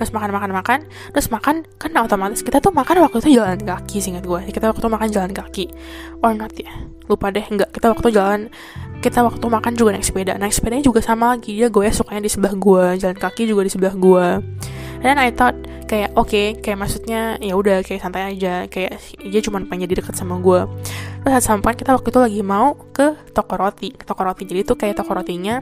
terus 0.00 0.16
makan 0.16 0.30
makan 0.32 0.50
makan. 0.56 0.78
Terus 1.12 1.28
makan 1.28 1.68
kan 1.76 1.90
otomatis 2.00 2.40
kita 2.40 2.56
tuh 2.56 2.72
makan 2.72 3.04
waktu 3.04 3.20
itu 3.20 3.36
jalan 3.36 3.60
kaki 3.60 4.00
singkat 4.00 4.24
gue 4.24 4.40
kita 4.48 4.72
waktu 4.72 4.80
itu 4.80 4.88
makan 4.88 5.08
jalan 5.12 5.32
kaki. 5.36 5.64
Or 6.24 6.32
not 6.32 6.56
ya. 6.56 6.72
Lupa 7.04 7.28
deh 7.28 7.44
enggak. 7.44 7.68
Kita 7.74 7.92
waktu 7.92 8.08
jalan 8.14 8.40
kita 9.04 9.20
waktu 9.20 9.44
makan 9.44 9.72
juga 9.76 9.96
naik 9.96 10.06
sepeda. 10.08 10.40
Naik 10.40 10.56
sepedanya 10.56 10.84
juga 10.84 11.04
sama 11.04 11.36
lagi. 11.36 11.52
Dia 11.52 11.68
gue 11.68 11.84
sukanya 11.92 12.24
di 12.24 12.30
sebelah 12.32 12.54
gue 12.56 12.84
jalan 12.96 13.18
kaki 13.20 13.44
juga 13.44 13.60
di 13.66 13.70
sebelah 13.72 13.92
gue 13.92 14.26
dan 15.00 15.16
I 15.16 15.32
thought 15.32 15.56
kayak 15.88 16.12
oke 16.12 16.28
okay, 16.28 16.46
kayak 16.60 16.76
maksudnya 16.76 17.40
ya 17.40 17.56
udah 17.56 17.80
kayak 17.80 18.00
santai 18.04 18.36
aja. 18.36 18.68
Kayak 18.68 19.00
dia 19.20 19.40
cuma 19.40 19.60
pengen 19.64 19.88
jadi 19.88 20.04
dekat 20.04 20.16
sama 20.16 20.40
gue 20.40 20.64
terus 21.20 21.32
saat 21.36 21.44
sampai 21.44 21.76
kita 21.76 21.92
waktu 21.92 22.08
itu 22.08 22.20
lagi 22.20 22.40
mau 22.40 22.76
ke 22.92 23.16
toko 23.32 23.56
roti. 23.56 23.92
Ke 23.92 24.04
toko 24.04 24.24
roti. 24.24 24.44
Jadi 24.44 24.60
tuh 24.64 24.76
kayak 24.76 25.00
toko 25.00 25.16
rotinya 25.16 25.60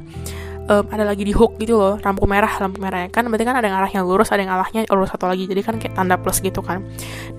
um, 0.69 0.85
ada 0.93 1.05
lagi 1.09 1.25
di 1.25 1.33
hook 1.33 1.57
gitu 1.59 1.81
loh 1.81 1.97
lampu 1.99 2.29
merah 2.29 2.53
lampu 2.61 2.79
merah. 2.79 3.09
Kan 3.09 3.27
berarti 3.27 3.45
kan 3.49 3.57
ada 3.57 3.67
yang 3.67 3.77
arahnya 3.81 4.01
lurus 4.05 4.29
ada 4.31 4.45
yang 4.45 4.53
arahnya 4.53 4.85
lurus 4.93 5.11
satu 5.11 5.27
lagi. 5.27 5.49
Jadi 5.49 5.61
kan 5.65 5.75
kayak 5.81 5.97
tanda 5.97 6.21
plus 6.21 6.39
gitu 6.45 6.61
kan. 6.61 6.85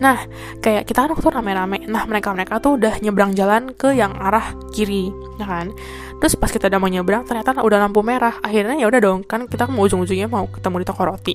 Nah 0.02 0.26
kayak 0.60 0.90
kita 0.90 1.06
kan 1.06 1.10
waktu 1.14 1.30
rame-rame. 1.30 1.86
Nah 1.88 2.04
mereka 2.10 2.34
mereka 2.34 2.58
tuh 2.60 2.82
udah 2.82 3.00
nyebrang 3.00 3.38
jalan 3.38 3.72
ke 3.78 3.94
yang 3.94 4.12
arah 4.18 4.58
kiri 4.74 5.14
ya 5.38 5.46
kan? 5.46 5.72
Terus 6.20 6.36
pas 6.36 6.52
kita 6.52 6.68
udah 6.68 6.80
mau 6.82 6.92
nyebrang 6.92 7.24
ternyata 7.24 7.56
udah 7.62 7.80
lampu 7.80 8.02
merah. 8.02 8.36
Akhirnya 8.42 8.76
ya 8.76 8.90
udah 8.90 9.00
dong 9.00 9.24
kan 9.24 9.46
kita 9.46 9.70
mau 9.70 9.86
ujung-ujungnya 9.86 10.28
mau 10.28 10.50
ketemu 10.50 10.84
di 10.84 10.86
toko 10.90 11.02
roti. 11.06 11.34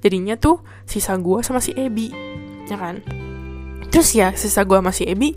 Jadinya 0.00 0.38
tuh 0.38 0.62
sisa 0.86 1.18
gua 1.18 1.42
sama 1.42 1.58
si 1.58 1.74
Ebi 1.74 2.14
ya 2.70 2.78
kan? 2.78 3.02
Terus 3.90 4.14
ya 4.14 4.32
sisa 4.38 4.62
gua 4.62 4.80
sama 4.80 4.94
si 4.94 5.04
Ebi 5.04 5.34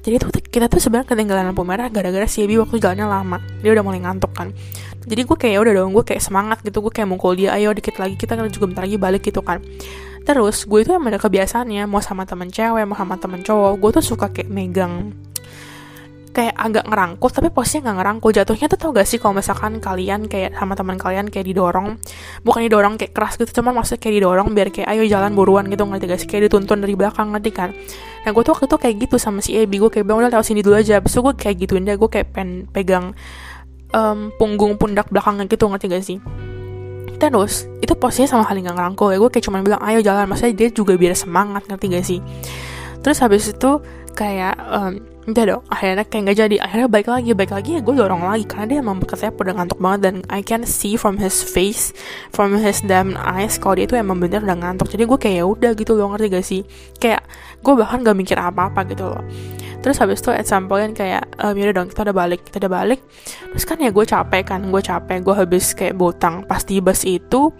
jadi 0.00 0.16
tuh 0.16 0.32
kita 0.32 0.72
tuh 0.72 0.80
sebenarnya 0.80 1.12
ketinggalan 1.12 1.52
lampu 1.52 1.60
merah 1.60 1.92
gara-gara 1.92 2.24
si 2.24 2.40
Ebi 2.40 2.56
waktu 2.56 2.80
jalannya 2.80 3.04
lama. 3.04 3.36
Dia 3.60 3.76
udah 3.76 3.84
mulai 3.84 4.00
ngantuk 4.00 4.32
kan 4.32 4.48
jadi 5.08 5.22
gue 5.24 5.36
kayak 5.36 5.58
udah 5.64 5.72
dong 5.80 5.90
gue 5.96 6.04
kayak 6.04 6.20
semangat 6.20 6.60
gitu 6.60 6.84
gue 6.84 6.92
kayak 6.92 7.08
mukul 7.08 7.32
dia 7.32 7.56
ayo 7.56 7.72
dikit 7.72 7.96
lagi 7.96 8.20
kita 8.20 8.36
kan 8.36 8.44
juga 8.52 8.68
bentar 8.68 8.84
lagi 8.84 9.00
balik 9.00 9.22
gitu 9.24 9.40
kan. 9.40 9.64
Terus 10.20 10.68
gue 10.68 10.84
itu 10.84 10.92
emang 10.92 11.16
ada 11.16 11.20
kebiasaannya 11.20 11.88
mau 11.88 12.04
sama 12.04 12.28
temen 12.28 12.52
cewek 12.52 12.84
mau 12.84 12.96
sama 12.96 13.16
temen 13.16 13.40
cowok 13.40 13.80
gue 13.80 13.90
tuh 14.00 14.04
suka 14.04 14.28
kayak 14.28 14.52
megang 14.52 15.16
kayak 16.30 16.54
agak 16.54 16.86
ngerangkul 16.86 17.26
tapi 17.32 17.48
posnya 17.50 17.82
nggak 17.82 17.96
ngerangkul. 17.96 18.30
Jatuhnya 18.30 18.66
tuh 18.70 18.78
tau 18.78 18.90
gak 18.94 19.08
sih 19.08 19.18
kalau 19.18 19.34
misalkan 19.40 19.82
kalian 19.82 20.30
kayak 20.30 20.54
sama 20.54 20.78
teman 20.78 20.96
kalian 21.00 21.26
kayak 21.26 21.46
didorong 21.48 21.98
bukan 22.46 22.60
didorong 22.70 22.94
kayak 23.00 23.12
keras 23.16 23.34
gitu 23.34 23.60
cuma 23.60 23.74
maksudnya 23.74 23.98
kayak 23.98 24.14
didorong 24.22 24.48
biar 24.54 24.68
kayak 24.70 24.88
ayo 24.94 25.02
jalan 25.10 25.34
buruan 25.34 25.66
gitu 25.66 25.82
ngerti 25.82 26.04
gak 26.06 26.20
sih? 26.22 26.28
Kayak 26.30 26.52
dituntun 26.52 26.78
dari 26.84 26.94
belakang 26.94 27.34
ngerti 27.34 27.50
kan? 27.50 27.70
Nah 28.22 28.30
gue 28.30 28.42
tuh 28.46 28.52
waktu 28.54 28.66
itu 28.70 28.76
kayak 28.78 28.94
gitu 29.08 29.16
sama 29.18 29.40
si 29.42 29.58
Ebi 29.58 29.82
gue 29.82 29.90
kayak 29.90 30.04
bilang 30.06 30.22
udah 30.22 30.30
lewat 30.30 30.46
sini 30.46 30.62
dulu 30.62 30.78
aja. 30.78 31.02
Itu 31.02 31.18
gue 31.24 31.34
kayak 31.34 31.56
gituin 31.66 31.82
dia 31.82 31.98
gue 31.98 32.10
kayak 32.12 32.28
pen 32.30 32.70
pegang 32.70 33.16
um, 33.94 34.30
punggung 34.38 34.78
pundak 34.78 35.10
belakangnya 35.10 35.46
gitu 35.46 35.66
ngerti 35.70 35.86
gak 35.90 36.04
sih? 36.04 36.18
Terus 37.20 37.68
itu 37.84 37.92
posnya 37.92 38.24
sama 38.24 38.48
kali 38.48 38.64
nggak 38.64 38.76
ngerangkul. 38.76 39.12
Ya 39.12 39.18
gue 39.20 39.30
kayak 39.30 39.44
cuma 39.44 39.60
bilang 39.60 39.82
ayo 39.84 40.00
jalan. 40.00 40.24
Maksudnya 40.24 40.56
dia 40.56 40.68
juga 40.72 40.96
biar 40.96 41.12
semangat 41.12 41.68
ngerti 41.68 41.86
gak 41.92 42.06
sih? 42.06 42.20
Terus 43.04 43.18
habis 43.20 43.44
itu 43.52 43.80
kayak 44.16 44.56
um, 44.72 45.00
udah 45.30 45.44
dong 45.46 45.62
akhirnya 45.68 46.04
kayak 46.08 46.22
nggak 46.26 46.38
jadi. 46.40 46.56
Akhirnya 46.64 46.88
baik 46.88 47.08
lagi 47.12 47.30
baik 47.36 47.52
lagi 47.52 47.70
ya 47.76 47.80
gue 47.84 47.94
dorong 47.94 48.24
lagi. 48.24 48.44
Karena 48.48 48.64
dia 48.72 48.78
emang 48.80 49.04
saya 49.12 49.30
udah 49.36 49.54
ngantuk 49.56 49.78
banget 49.84 50.00
dan 50.08 50.14
I 50.32 50.40
can 50.40 50.64
see 50.64 50.96
from 50.96 51.20
his 51.20 51.44
face 51.44 51.92
from 52.32 52.56
his 52.56 52.80
damn 52.80 53.20
eyes 53.20 53.60
kalau 53.60 53.76
dia 53.76 53.84
itu 53.84 54.00
emang 54.00 54.16
bener 54.16 54.40
udah 54.40 54.56
ngantuk. 54.56 54.88
Jadi 54.88 55.04
gue 55.04 55.18
kayak 55.20 55.36
ya 55.40 55.44
udah 55.44 55.70
gitu 55.76 55.92
loh 55.92 56.16
ngerti 56.16 56.26
gak 56.32 56.46
sih? 56.48 56.62
Kayak 56.96 57.28
gue 57.60 57.72
bahkan 57.76 58.00
gak 58.00 58.16
mikir 58.16 58.40
apa-apa 58.40 58.88
gitu 58.88 59.04
loh 59.12 59.20
terus 59.80 59.96
habis 60.00 60.20
itu 60.20 60.30
at 60.32 60.44
some 60.44 60.68
point 60.68 60.92
kayak 60.92 61.24
um, 61.40 61.56
yaudah 61.56 61.82
dong 61.82 61.88
kita 61.88 62.04
udah 62.08 62.16
balik 62.16 62.40
kita 62.44 62.60
udah 62.64 62.72
balik. 62.72 63.00
Terus 63.52 63.64
kan 63.64 63.76
ya 63.80 63.90
gue 63.92 64.04
capek 64.04 64.42
kan 64.44 64.60
gue 64.64 64.82
capek 64.84 65.18
gue 65.24 65.34
habis 65.34 65.72
kayak 65.72 65.96
botang 65.96 66.44
pasti 66.44 66.78
bus 66.78 67.04
itu 67.04 67.52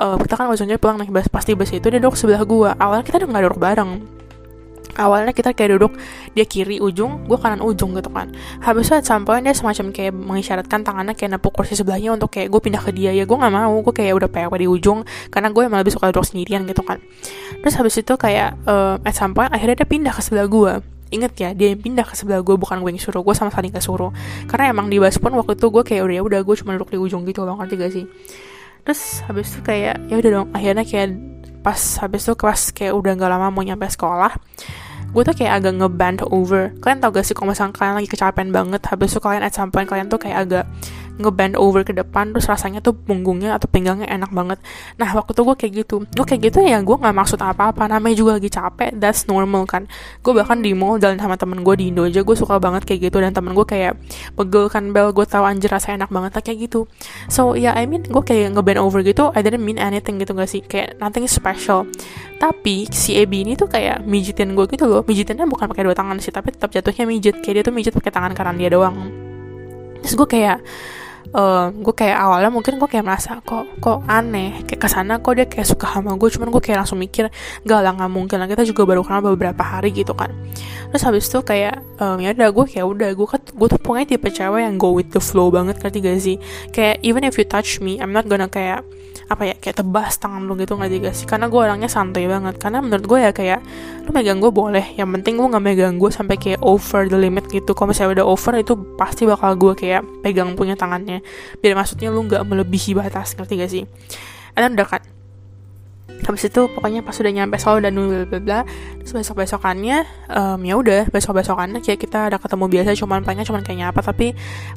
uh, 0.00 0.16
kita 0.16 0.34
kan 0.38 0.48
ujungnya 0.48 0.80
pulang 0.80 0.96
naik 1.00 1.12
bus 1.12 1.28
pasti 1.28 1.52
bus 1.52 1.70
itu 1.72 1.86
dia 1.88 2.00
duduk 2.00 2.16
sebelah 2.16 2.42
gue. 2.44 2.70
Awalnya 2.72 3.04
kita 3.04 3.16
udah 3.22 3.28
nggak 3.28 3.44
duduk 3.48 3.60
bareng. 3.60 3.92
Awalnya 4.92 5.32
kita 5.32 5.56
kayak 5.56 5.80
duduk 5.80 5.96
dia 6.36 6.44
kiri 6.44 6.76
ujung 6.76 7.24
gue 7.24 7.38
kanan 7.40 7.64
ujung 7.64 7.96
gitu 7.96 8.12
kan. 8.12 8.28
Habis 8.60 8.92
itu 8.92 9.00
sampai 9.00 9.40
dia 9.40 9.56
semacam 9.56 9.88
kayak 9.88 10.12
mengisyaratkan 10.12 10.84
tangannya 10.84 11.16
kayak 11.16 11.40
nepuk 11.40 11.56
kursi 11.56 11.72
sebelahnya 11.72 12.12
untuk 12.12 12.28
kayak 12.28 12.52
gue 12.52 12.60
pindah 12.60 12.84
ke 12.84 12.92
dia. 12.92 13.08
Ya 13.16 13.24
gue 13.24 13.32
nggak 13.32 13.52
mau 13.52 13.72
gue 13.80 13.94
kayak 13.96 14.12
udah 14.20 14.28
PW 14.28 14.52
di 14.60 14.68
ujung 14.68 15.00
karena 15.32 15.48
gue 15.48 15.62
emang 15.64 15.80
lebih 15.80 15.96
suka 15.96 16.12
duduk 16.12 16.28
sendirian 16.28 16.68
gitu 16.68 16.84
kan. 16.84 17.00
Terus 17.64 17.74
habis 17.80 17.96
itu 17.96 18.12
kayak 18.20 18.52
uh, 18.68 19.00
at 19.00 19.16
some 19.16 19.32
point 19.32 19.48
akhirnya 19.48 19.80
dia 19.80 19.88
pindah 19.88 20.12
ke 20.12 20.20
sebelah 20.20 20.44
gue 20.44 20.91
Ingat 21.12 21.32
ya, 21.36 21.50
dia 21.52 21.76
yang 21.76 21.80
pindah 21.84 22.08
ke 22.08 22.16
sebelah 22.16 22.40
gue 22.40 22.56
bukan 22.56 22.80
gue 22.80 22.90
yang 22.90 23.00
suruh, 23.00 23.20
gue 23.20 23.36
sama 23.36 23.52
sekali 23.52 23.68
gak 23.68 23.84
suruh. 23.84 24.10
Karena 24.48 24.72
emang 24.72 24.88
di 24.88 24.96
bus 24.96 25.20
pun 25.20 25.36
waktu 25.36 25.60
itu 25.60 25.68
gue 25.68 25.82
kayak 25.84 26.02
udah 26.08 26.16
ya 26.16 26.22
udah 26.24 26.40
gue 26.40 26.54
cuma 26.56 26.70
duduk 26.72 26.88
di 26.90 26.98
ujung 26.98 27.22
gitu 27.28 27.44
loh, 27.44 27.60
ngerti 27.60 27.74
gak 27.76 27.92
sih? 27.92 28.04
Terus 28.82 29.20
habis 29.28 29.52
itu 29.52 29.60
kayak 29.60 30.08
ya 30.08 30.14
udah 30.16 30.30
dong, 30.32 30.48
akhirnya 30.56 30.82
kayak 30.88 31.14
pas 31.62 31.78
habis 32.02 32.26
itu 32.26 32.34
kelas 32.34 32.74
kayak 32.74 32.92
udah 32.96 33.12
gak 33.14 33.30
lama 33.30 33.54
mau 33.54 33.62
nyampe 33.62 33.86
sekolah 33.86 34.34
gue 35.12 35.22
tuh 35.28 35.36
kayak 35.36 35.60
agak 35.60 35.76
ngeband 35.76 36.18
over 36.32 36.72
kalian 36.80 36.98
tau 37.04 37.12
gak 37.12 37.24
sih 37.28 37.36
kalau 37.36 37.52
misalnya 37.52 37.76
kalian 37.76 37.94
lagi 38.00 38.08
kecapean 38.08 38.48
banget 38.48 38.80
habis 38.88 39.12
itu 39.12 39.20
kalian 39.20 39.44
at 39.44 39.52
some 39.52 39.68
point 39.68 39.84
kalian 39.84 40.08
tuh 40.08 40.16
kayak 40.16 40.48
agak 40.48 40.64
ngeband 41.20 41.54
over 41.60 41.84
ke 41.84 41.92
depan 41.92 42.32
terus 42.32 42.48
rasanya 42.48 42.80
tuh 42.80 42.96
punggungnya 42.96 43.56
atau 43.60 43.68
pinggangnya 43.68 44.08
enak 44.08 44.32
banget. 44.32 44.58
Nah 44.96 45.08
waktu 45.12 45.36
itu 45.36 45.42
gue 45.44 45.56
kayak 45.56 45.72
gitu. 45.84 45.96
Gue 46.08 46.24
kayak 46.24 46.40
gitu 46.52 46.58
ya 46.64 46.80
gue 46.80 46.96
nggak 46.96 47.12
maksud 47.12 47.40
apa-apa. 47.40 47.88
Namanya 47.90 48.16
juga 48.16 48.40
lagi 48.40 48.48
capek 48.48 48.96
that's 48.96 49.28
normal 49.28 49.68
kan. 49.68 49.84
Gue 50.24 50.32
bahkan 50.32 50.60
di 50.64 50.72
mall 50.72 50.96
jalan 50.96 51.20
sama 51.20 51.36
temen 51.36 51.60
gue 51.60 51.74
di 51.76 51.92
Indo 51.92 52.08
aja 52.08 52.24
gue 52.24 52.36
suka 52.36 52.56
banget 52.56 52.88
kayak 52.88 53.12
gitu. 53.12 53.16
Dan 53.20 53.36
temen 53.36 53.52
gue 53.52 53.66
kayak 53.66 53.98
pegel 54.34 54.72
kan 54.72 54.88
bel. 54.90 55.12
Gue 55.12 55.28
tahu 55.28 55.44
anjir 55.44 55.68
rasa 55.68 55.92
enak 55.92 56.08
banget 56.08 56.32
kayak 56.40 56.58
gitu. 56.70 56.88
So 57.28 57.52
ya 57.52 57.72
yeah, 57.72 57.74
I 57.76 57.84
mean 57.84 58.08
gue 58.08 58.22
kayak 58.24 58.56
ngeband 58.56 58.80
over 58.80 59.04
gitu 59.04 59.30
I 59.36 59.44
didn't 59.44 59.64
mean 59.64 59.76
anything 59.76 60.16
gitu 60.16 60.32
gak 60.32 60.48
sih? 60.48 60.64
Kayak 60.64 60.96
nothing 60.98 61.28
special. 61.28 61.84
Tapi 62.40 62.90
si 62.90 63.14
Ebi 63.14 63.46
ini 63.46 63.54
tuh 63.54 63.70
kayak 63.70 64.02
mijitin 64.02 64.56
gue 64.58 64.66
gitu 64.66 64.88
loh. 64.88 65.06
Mijitinnya 65.06 65.46
bukan 65.46 65.70
pakai 65.70 65.86
dua 65.86 65.94
tangan 65.94 66.18
sih 66.18 66.34
tapi 66.34 66.50
tetap 66.50 66.74
jatuhnya 66.74 67.04
mijit. 67.06 67.38
Kayak 67.38 67.54
dia 67.54 67.64
tuh 67.68 67.74
mijit 67.74 67.92
pakai 67.94 68.10
tangan 68.10 68.32
kanan 68.34 68.58
dia 68.58 68.72
doang. 68.72 68.96
Terus 70.02 70.14
gue 70.18 70.28
kayak 70.28 70.58
uh, 71.32 71.72
gue 71.72 71.94
kayak 71.96 72.16
awalnya 72.16 72.50
mungkin 72.52 72.76
gue 72.76 72.88
kayak 72.88 73.04
merasa 73.04 73.40
kok 73.42 73.64
kok 73.80 74.04
aneh? 74.08 74.64
Kayak 74.68 74.80
ke 74.84 74.88
sana 74.88 75.18
kok 75.18 75.32
dia 75.36 75.46
kayak 75.48 75.66
suka 75.68 75.88
sama 75.88 76.16
gue 76.16 76.28
cuman 76.28 76.48
gue 76.52 76.62
kayak 76.62 76.78
langsung 76.84 77.00
mikir 77.00 77.28
gak 77.64 77.80
lah 77.80 77.92
nggak 77.96 78.12
mungkin 78.12 78.36
lah. 78.40 78.48
Kita 78.48 78.62
juga 78.68 78.88
baru 78.88 79.00
kenal 79.04 79.24
beberapa 79.24 79.62
hari 79.64 79.92
gitu 79.92 80.12
kan. 80.12 80.30
Terus 80.92 81.02
habis 81.02 81.24
itu 81.28 81.40
kayak 81.40 81.80
um, 81.98 82.20
ya 82.20 82.36
udah 82.36 82.48
gue 82.52 82.64
kayak 82.68 82.86
udah 82.86 83.10
gue 83.16 83.26
kan 83.26 83.40
gue 83.40 83.68
tuh 83.68 83.80
pokoknya 83.80 84.06
tipe 84.16 84.28
cewek 84.28 84.60
yang 84.64 84.76
go 84.76 84.92
with 84.92 85.10
the 85.12 85.22
flow 85.22 85.48
banget 85.48 85.80
ngerti 85.80 85.98
gak 86.04 86.20
sih? 86.20 86.36
Kayak 86.70 87.00
even 87.02 87.24
if 87.24 87.34
you 87.40 87.44
touch 87.48 87.80
me 87.80 87.98
I'm 87.98 88.12
not 88.12 88.28
gonna 88.28 88.48
kayak 88.48 88.84
apa 89.32 89.48
ya 89.48 89.54
kayak 89.56 89.80
tebas 89.80 90.20
tangan 90.20 90.44
lu 90.44 90.56
gitu 90.56 90.76
nggak 90.76 91.14
sih? 91.16 91.24
Karena 91.28 91.48
gue 91.48 91.60
orangnya 91.60 91.88
santai 91.88 92.28
banget. 92.28 92.60
Karena 92.60 92.84
menurut 92.84 93.04
gue 93.04 93.18
ya 93.18 93.30
kayak 93.32 93.60
lu 94.04 94.10
megang 94.12 94.38
gue 94.40 94.52
boleh. 94.52 94.96
Yang 94.96 95.08
penting 95.20 95.34
lu 95.40 95.48
nggak 95.52 95.64
megang 95.64 95.94
gue 95.96 96.10
sampai 96.12 96.36
kayak 96.36 96.60
over 96.64 97.08
the 97.08 97.18
limit 97.18 97.48
gitu. 97.48 97.72
Kalau 97.72 97.92
misalnya 97.92 98.22
udah 98.22 98.26
over 98.28 98.54
itu 98.60 98.74
pasti 98.96 99.28
bakal 99.28 99.56
gue 99.56 99.72
kayak 99.76 100.02
pegang 100.24 100.56
punya 100.56 100.76
tangannya. 100.76 101.20
Biar 101.60 101.76
maksudnya 101.76 102.08
lu 102.08 102.24
nggak 102.28 102.44
melebihi 102.44 102.96
batas 102.96 103.36
ngerti 103.36 103.54
gak 103.60 103.70
sih? 103.72 103.84
Dan 104.52 104.76
udah 104.76 104.86
kan 104.88 105.02
habis 106.22 106.46
itu 106.46 106.60
pokoknya 106.70 107.02
pas 107.02 107.14
udah 107.18 107.32
nyampe 107.34 107.58
Solo 107.58 107.82
dan 107.82 107.98
bla 107.98 108.24
bla 108.26 108.38
bla 108.38 108.60
terus 109.02 109.12
besok 109.12 109.42
besokannya 109.42 110.06
um, 110.30 110.60
ya 110.62 110.74
udah 110.78 111.10
besok 111.10 111.42
besokannya 111.42 111.82
kayak 111.82 111.98
kita 111.98 112.30
ada 112.30 112.38
ketemu 112.38 112.70
biasa 112.70 112.94
cuman 112.94 113.26
pengen 113.26 113.42
cuman 113.42 113.62
kayaknya 113.66 113.90
apa 113.90 114.00
tapi 114.06 114.32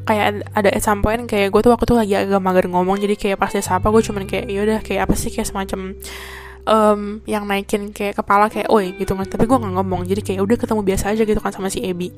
kayak 0.09 0.41
ada 0.57 0.69
at 0.73 0.81
some 0.81 1.05
point 1.05 1.29
kayak 1.29 1.53
gue 1.53 1.61
tuh 1.61 1.71
waktu 1.73 1.85
tuh 1.85 1.97
lagi 1.97 2.13
agak 2.17 2.41
mager 2.41 2.65
ngomong 2.65 2.97
jadi 2.97 3.13
kayak 3.13 3.37
pas 3.37 3.53
dia 3.53 3.61
sapa 3.61 3.93
gue 3.93 4.01
cuman 4.01 4.25
kayak 4.25 4.45
ya 4.49 4.59
udah 4.65 4.79
kayak 4.81 5.01
apa 5.05 5.13
sih 5.13 5.29
kayak 5.29 5.47
semacam 5.47 5.93
um, 6.65 7.21
yang 7.29 7.45
naikin 7.45 7.93
kayak 7.93 8.17
kepala 8.17 8.49
kayak 8.49 8.67
oi 8.73 8.97
gitu 8.97 9.13
kan 9.13 9.29
tapi 9.29 9.45
gue 9.45 9.57
nggak 9.57 9.73
ngomong 9.77 10.01
jadi 10.09 10.21
kayak 10.25 10.41
udah 10.41 10.57
ketemu 10.57 10.81
biasa 10.81 11.13
aja 11.13 11.23
gitu 11.23 11.39
kan 11.39 11.53
sama 11.53 11.69
si 11.69 11.85
Ebi 11.85 12.09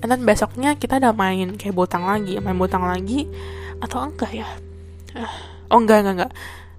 and 0.00 0.08
then 0.08 0.22
besoknya 0.22 0.78
kita 0.78 1.02
ada 1.02 1.10
main 1.10 1.58
kayak 1.58 1.74
botang 1.74 2.06
lagi 2.06 2.38
main 2.38 2.56
botang 2.56 2.86
lagi 2.86 3.26
atau 3.78 4.10
enggak 4.10 4.30
ya? 4.34 4.46
Uh, 5.14 5.30
oh 5.70 5.78
enggak 5.78 6.02
enggak 6.02 6.14
enggak 6.18 6.32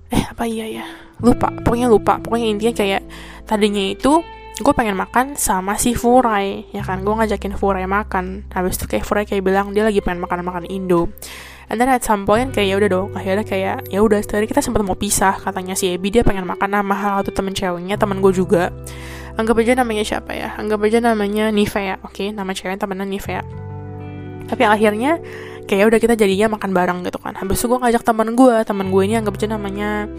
eh 0.10 0.24
apa 0.26 0.44
iya 0.46 0.66
ya? 0.82 0.86
Lupa 1.22 1.54
pokoknya 1.64 1.88
lupa. 1.90 2.18
Pokoknya 2.22 2.48
intinya 2.50 2.74
kayak 2.74 3.02
tadinya 3.46 3.84
itu 3.90 4.22
gue 4.60 4.74
pengen 4.76 5.00
makan 5.00 5.40
sama 5.40 5.80
si 5.80 5.96
Furai 5.96 6.68
ya 6.76 6.84
kan? 6.84 7.06
Gue 7.06 7.16
ngajakin 7.16 7.56
Furai 7.56 7.86
makan. 7.86 8.50
Habis 8.52 8.82
itu 8.82 8.86
kayak 8.90 9.06
Furai 9.06 9.24
kayak 9.24 9.46
bilang 9.46 9.72
dia 9.72 9.86
lagi 9.86 10.02
pengen 10.04 10.20
makan 10.24 10.44
makan 10.44 10.66
Indo. 10.68 11.10
And 11.70 11.78
then 11.78 11.86
at 11.86 12.02
some 12.02 12.26
point 12.26 12.50
kayak 12.50 12.66
ya 12.66 12.76
udah 12.82 12.90
dong 12.90 13.10
akhirnya 13.14 13.46
kayak 13.46 13.94
ya 13.94 14.02
udah 14.02 14.26
tadi 14.26 14.50
kita 14.50 14.58
sempat 14.58 14.82
mau 14.82 14.98
pisah 14.98 15.38
katanya 15.38 15.78
si 15.78 15.94
Ebi 15.94 16.10
dia 16.10 16.26
pengen 16.26 16.50
makan 16.50 16.74
sama 16.74 16.96
hal 16.98 17.22
satu 17.22 17.30
temen 17.30 17.54
ceweknya 17.54 17.96
temen 17.96 18.18
gue 18.26 18.34
juga. 18.34 18.74
Anggap 19.38 19.56
aja 19.62 19.78
namanya 19.78 20.04
siapa 20.04 20.34
ya? 20.34 20.58
Anggap 20.58 20.82
aja 20.84 21.00
namanya 21.00 21.54
Nivea 21.54 22.02
oke? 22.02 22.12
Okay? 22.12 22.28
nama 22.34 22.52
ceweknya 22.52 22.82
temennya 22.82 23.08
Nivea. 23.08 23.42
Tapi 24.50 24.64
akhirnya 24.66 25.22
kayak 25.70 25.86
udah 25.94 26.00
kita 26.02 26.18
jadinya 26.18 26.58
makan 26.58 26.74
bareng 26.74 27.00
gitu 27.06 27.22
kan. 27.22 27.38
Habis 27.38 27.62
itu 27.62 27.70
gue 27.70 27.78
ngajak 27.78 28.02
teman 28.02 28.34
gue 28.34 28.56
teman 28.66 28.90
gue 28.90 29.04
ini 29.06 29.14
anggap 29.22 29.38
aja 29.38 29.48
namanya 29.54 30.10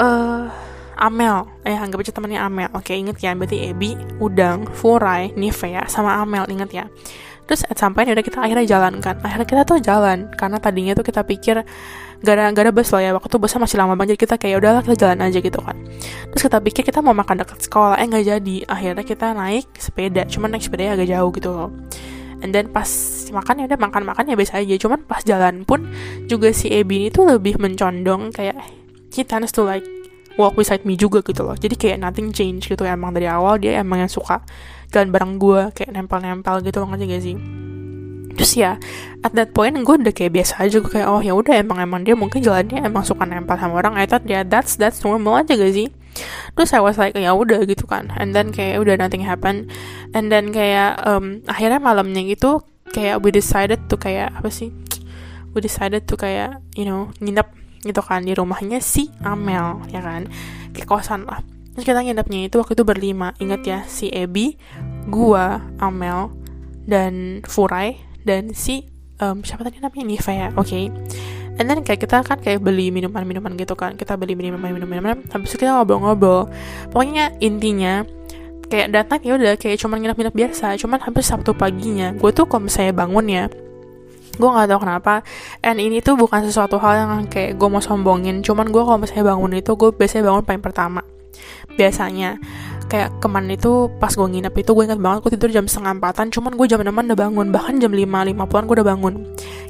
uh, 0.00 0.48
Amel. 0.96 1.44
Eh 1.68 1.76
anggap 1.76 2.00
aja 2.00 2.12
temannya 2.16 2.40
Amel. 2.40 2.72
Oke 2.72 2.96
inget 2.96 3.20
ya 3.20 3.36
berarti 3.36 3.68
Ebi 3.68 4.00
Udang 4.16 4.64
Furai 4.72 5.36
Nivea 5.36 5.84
sama 5.92 6.16
Amel 6.24 6.48
inget 6.48 6.72
ya. 6.72 6.84
Terus 7.44 7.66
sampai 7.76 8.08
udah 8.08 8.24
kita 8.24 8.40
akhirnya 8.40 8.64
jalan 8.64 9.04
kan. 9.04 9.20
Akhirnya 9.20 9.44
kita 9.44 9.62
tuh 9.68 9.76
jalan 9.84 10.32
karena 10.32 10.56
tadinya 10.56 10.96
tuh 10.96 11.04
kita 11.04 11.20
pikir 11.20 11.60
ada 12.20 12.72
bus 12.72 12.88
loh 12.96 13.02
ya. 13.04 13.12
Waktu 13.12 13.28
itu 13.28 13.36
busnya 13.36 13.60
masih 13.60 13.76
lama 13.76 13.92
banget 13.92 14.16
kita 14.16 14.40
kayak 14.40 14.64
udahlah 14.64 14.80
kita 14.80 14.96
jalan 15.04 15.20
aja 15.20 15.36
gitu 15.36 15.60
kan. 15.60 15.76
Terus 16.32 16.42
kita 16.48 16.58
pikir 16.64 16.82
kita 16.88 17.04
mau 17.04 17.12
makan 17.12 17.44
dekat 17.44 17.60
sekolah. 17.60 18.00
Eh 18.00 18.08
nggak 18.08 18.24
jadi. 18.24 18.56
Akhirnya 18.70 19.04
kita 19.04 19.36
naik 19.36 19.68
sepeda 19.76 20.24
cuman 20.24 20.56
naik 20.56 20.64
sepeda 20.64 20.96
agak 20.96 21.12
jauh 21.12 21.28
gitu 21.28 21.50
loh 21.52 21.68
and 22.40 22.50
then 22.52 22.68
pas 22.72 22.88
makan 23.30 23.64
ya 23.64 23.64
udah 23.70 23.80
makan 23.80 24.02
makan 24.04 24.24
ya 24.28 24.34
biasa 24.36 24.60
aja. 24.60 24.74
Cuman 24.76 25.00
pas 25.04 25.22
jalan 25.22 25.62
pun 25.64 25.88
juga 26.26 26.50
si 26.50 26.72
Ebi 26.72 27.06
ini 27.06 27.08
tuh 27.12 27.28
lebih 27.28 27.60
mencondong 27.60 28.34
kayak 28.34 28.56
he 29.12 29.22
tends 29.22 29.52
to 29.52 29.62
like 29.64 29.84
walk 30.40 30.56
beside 30.56 30.82
me 30.88 30.96
juga 30.96 31.20
gitu 31.20 31.44
loh. 31.44 31.54
Jadi 31.54 31.76
kayak 31.76 31.98
nothing 32.00 32.32
change 32.32 32.68
gitu. 32.68 32.82
Emang 32.82 33.12
dari 33.12 33.28
awal 33.28 33.60
dia 33.60 33.80
emang 33.80 34.04
yang 34.04 34.12
suka 34.12 34.40
jalan 34.90 35.12
bareng 35.14 35.38
gue 35.38 35.60
kayak 35.76 35.90
nempel-nempel 35.94 36.64
gitu 36.66 36.82
ngerti 36.82 37.04
gak 37.06 37.22
sih? 37.22 37.36
Terus 38.30 38.52
ya 38.56 38.80
at 39.20 39.32
that 39.36 39.52
point 39.52 39.76
gue 39.76 39.94
udah 40.00 40.14
kayak 40.16 40.32
biasa 40.32 40.64
aja 40.64 40.80
gue 40.80 40.90
kayak 40.90 41.08
oh 41.12 41.20
ya 41.20 41.36
udah 41.36 41.60
emang 41.60 41.78
emang 41.82 42.00
dia 42.02 42.16
mungkin 42.16 42.40
jalannya 42.40 42.80
emang 42.82 43.04
suka 43.04 43.28
nempel 43.28 43.54
sama 43.60 43.76
orang. 43.78 44.00
I 44.00 44.08
thought 44.08 44.24
ya 44.24 44.40
yeah, 44.40 44.42
that's 44.46 44.80
that's 44.80 45.04
normal 45.04 45.44
aja 45.44 45.54
gak 45.54 45.74
sih 45.76 45.92
terus 46.56 46.70
I 46.74 46.80
was 46.82 46.98
like 46.98 47.16
ya 47.16 47.32
udah 47.32 47.62
gitu 47.64 47.86
kan. 47.86 48.10
And 48.18 48.34
then 48.34 48.50
kayak 48.50 48.82
udah 48.82 48.98
nothing 48.98 49.24
happen. 49.24 49.70
And 50.12 50.28
then 50.28 50.50
kayak 50.50 51.00
um, 51.06 51.42
akhirnya 51.46 51.78
malamnya 51.78 52.22
gitu 52.26 52.64
kayak 52.90 53.22
we 53.22 53.30
decided 53.30 53.86
to 53.88 53.94
kayak 53.96 54.34
apa 54.34 54.50
sih? 54.50 54.74
We 55.54 55.62
decided 55.62 56.06
to 56.10 56.14
kayak 56.14 56.62
you 56.74 56.86
know 56.86 57.10
nginep 57.18 57.46
gitu 57.86 58.02
kan 58.04 58.26
di 58.26 58.36
rumahnya 58.36 58.78
si 58.82 59.08
Amel 59.24 59.82
ya 59.90 60.02
kan? 60.02 60.28
Kayak 60.76 60.88
kosan 60.88 61.26
lah. 61.26 61.40
Terus 61.74 61.86
kita 61.86 62.02
nginepnya 62.02 62.50
itu 62.50 62.58
waktu 62.60 62.74
itu 62.74 62.84
berlima. 62.84 63.32
Inget 63.38 63.62
ya 63.64 63.78
si 63.86 64.10
Ebi 64.10 64.58
gua 65.08 65.62
Amel 65.78 66.34
dan 66.84 67.42
Furai 67.46 67.96
dan 68.26 68.52
si 68.52 68.84
um, 69.22 69.46
siapa 69.46 69.62
tadi 69.64 69.78
namanya? 69.78 70.04
Nivea 70.04 70.48
oke 70.58 70.66
okay? 70.66 70.84
And 71.60 71.68
then 71.68 71.84
kayak 71.84 72.00
kita 72.00 72.24
kan 72.24 72.40
kayak 72.40 72.64
beli 72.64 72.88
minuman-minuman 72.88 73.52
gitu 73.60 73.76
kan. 73.76 73.92
Kita 74.00 74.16
beli 74.16 74.32
minuman-minuman 74.32 75.28
habis 75.28 75.52
itu 75.52 75.60
kita 75.60 75.76
ngobrol-ngobrol. 75.76 76.48
Pokoknya 76.88 77.36
intinya 77.44 78.08
kayak 78.72 78.88
datang 78.96 79.20
ya 79.20 79.36
udah 79.36 79.52
kayak 79.60 79.76
cuman 79.76 80.00
nginep-nginep 80.00 80.34
biasa. 80.34 80.80
Cuman 80.80 81.04
hampir 81.04 81.20
sabtu 81.20 81.52
paginya 81.52 82.16
gue 82.16 82.32
tuh 82.32 82.48
kalau 82.48 82.64
misalnya 82.64 82.96
bangun 82.96 83.26
ya 83.28 83.44
gue 84.40 84.48
nggak 84.48 84.68
tahu 84.72 84.80
kenapa. 84.80 85.14
And 85.60 85.76
ini 85.84 86.00
tuh 86.00 86.16
bukan 86.16 86.48
sesuatu 86.48 86.80
hal 86.80 87.04
yang 87.04 87.12
kayak 87.28 87.60
gue 87.60 87.68
mau 87.68 87.84
sombongin. 87.84 88.40
Cuman 88.40 88.72
gue 88.72 88.80
kalau 88.80 88.96
misalnya 88.96 89.36
bangun 89.36 89.52
itu 89.60 89.76
gue 89.76 89.92
biasanya 89.92 90.32
bangun 90.32 90.42
paling 90.48 90.64
pertama. 90.64 91.04
Biasanya 91.76 92.40
kayak 92.90 93.22
kemarin 93.22 93.54
itu 93.54 93.86
pas 94.02 94.10
gue 94.10 94.26
nginep 94.26 94.50
itu 94.50 94.70
gue 94.74 94.84
ingat 94.90 94.98
banget 94.98 95.18
gue 95.22 95.32
tidur 95.38 95.50
jam 95.54 95.64
setengah 95.70 95.94
empatan 95.94 96.34
cuman 96.34 96.58
gue 96.58 96.66
jam 96.66 96.82
enam 96.82 96.98
udah 96.98 97.14
bangun 97.14 97.46
bahkan 97.54 97.78
jam 97.78 97.94
lima 97.94 98.26
lima 98.26 98.50
puluhan 98.50 98.66
gue 98.66 98.76
udah 98.82 98.88
bangun. 98.90 99.14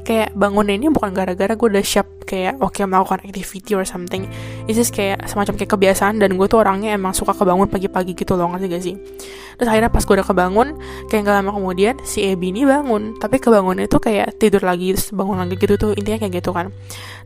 Kayak 0.01 0.33
bangun 0.33 0.65
ini 0.73 0.89
bukan 0.89 1.13
gara-gara 1.13 1.53
gue 1.53 1.67
udah 1.69 1.85
siap 1.85 2.25
kayak 2.25 2.57
oke 2.57 2.73
okay, 2.73 2.89
melakukan 2.89 3.21
activity 3.21 3.77
or 3.77 3.85
something. 3.85 4.25
Itu 4.65 4.81
kayak 4.89 5.29
semacam 5.29 5.53
kayak 5.53 5.69
kebiasaan 5.69 6.17
dan 6.17 6.33
gue 6.33 6.47
tuh 6.49 6.65
orangnya 6.65 6.97
emang 6.97 7.13
suka 7.13 7.37
kebangun 7.37 7.69
pagi-pagi 7.69 8.17
gitu 8.17 8.33
loh 8.33 8.49
ngerti 8.49 8.65
gak 8.65 8.81
sih? 8.81 8.95
Terus 9.61 9.67
akhirnya 9.69 9.93
pas 9.93 10.01
gue 10.01 10.15
udah 10.17 10.25
kebangun 10.25 10.67
kayak 11.13 11.21
gak 11.29 11.35
lama 11.45 11.51
kemudian 11.53 11.95
si 12.01 12.25
Ebi 12.25 12.49
ini 12.49 12.65
bangun. 12.65 13.21
Tapi 13.21 13.37
kebangunnya 13.37 13.85
tuh 13.85 14.01
kayak 14.01 14.41
tidur 14.41 14.65
lagi 14.65 14.97
terus 14.97 15.13
bangun 15.13 15.37
lagi 15.37 15.53
gitu 15.61 15.77
tuh 15.77 15.93
intinya 15.93 16.25
kayak 16.25 16.41
gitu 16.41 16.49
kan. 16.49 16.73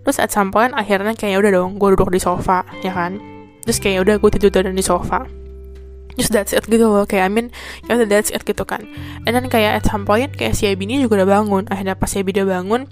Terus 0.04 0.20
at 0.20 0.36
some 0.36 0.52
point 0.52 0.76
akhirnya 0.76 1.16
kayak 1.16 1.40
udah 1.40 1.52
dong 1.56 1.80
gue 1.80 1.96
duduk 1.96 2.12
di 2.12 2.20
sofa 2.20 2.68
ya 2.84 2.92
kan? 2.92 3.16
Terus 3.64 3.80
kayak 3.80 4.04
udah 4.04 4.16
gue 4.20 4.30
tidur 4.36 4.52
di 4.68 4.84
sofa 4.84 5.45
just 6.20 6.32
that's 6.32 6.52
it 6.52 6.66
gitu 6.68 6.88
loh. 6.88 7.06
Kayak 7.08 7.28
I 7.28 7.32
mean 7.32 7.48
ya 7.88 8.00
udah 8.00 8.08
that's 8.08 8.32
it 8.32 8.44
gitu 8.44 8.64
kan. 8.68 8.88
And 9.24 9.36
then 9.36 9.48
kayak 9.48 9.80
at 9.80 9.84
some 9.88 10.04
point 10.04 10.36
kayak 10.36 10.56
si 10.56 10.68
Abi 10.68 10.88
ini 10.88 11.04
juga 11.04 11.24
udah 11.24 11.30
bangun. 11.40 11.64
Akhirnya 11.72 11.96
pas 11.96 12.12
si 12.12 12.20
Abi 12.20 12.36
udah 12.36 12.48
bangun 12.60 12.88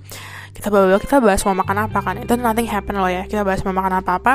kita 0.54 0.70
bawa 0.70 1.02
kita 1.02 1.18
bahas 1.18 1.42
mau 1.50 1.58
makan 1.58 1.90
apa 1.90 2.00
kan. 2.00 2.16
Itu 2.22 2.38
nothing 2.38 2.70
happen 2.70 2.96
loh 2.96 3.10
ya. 3.10 3.26
Kita 3.26 3.42
bahas 3.42 3.66
mau 3.66 3.74
makan 3.74 4.04
apa 4.04 4.12
apa 4.22 4.34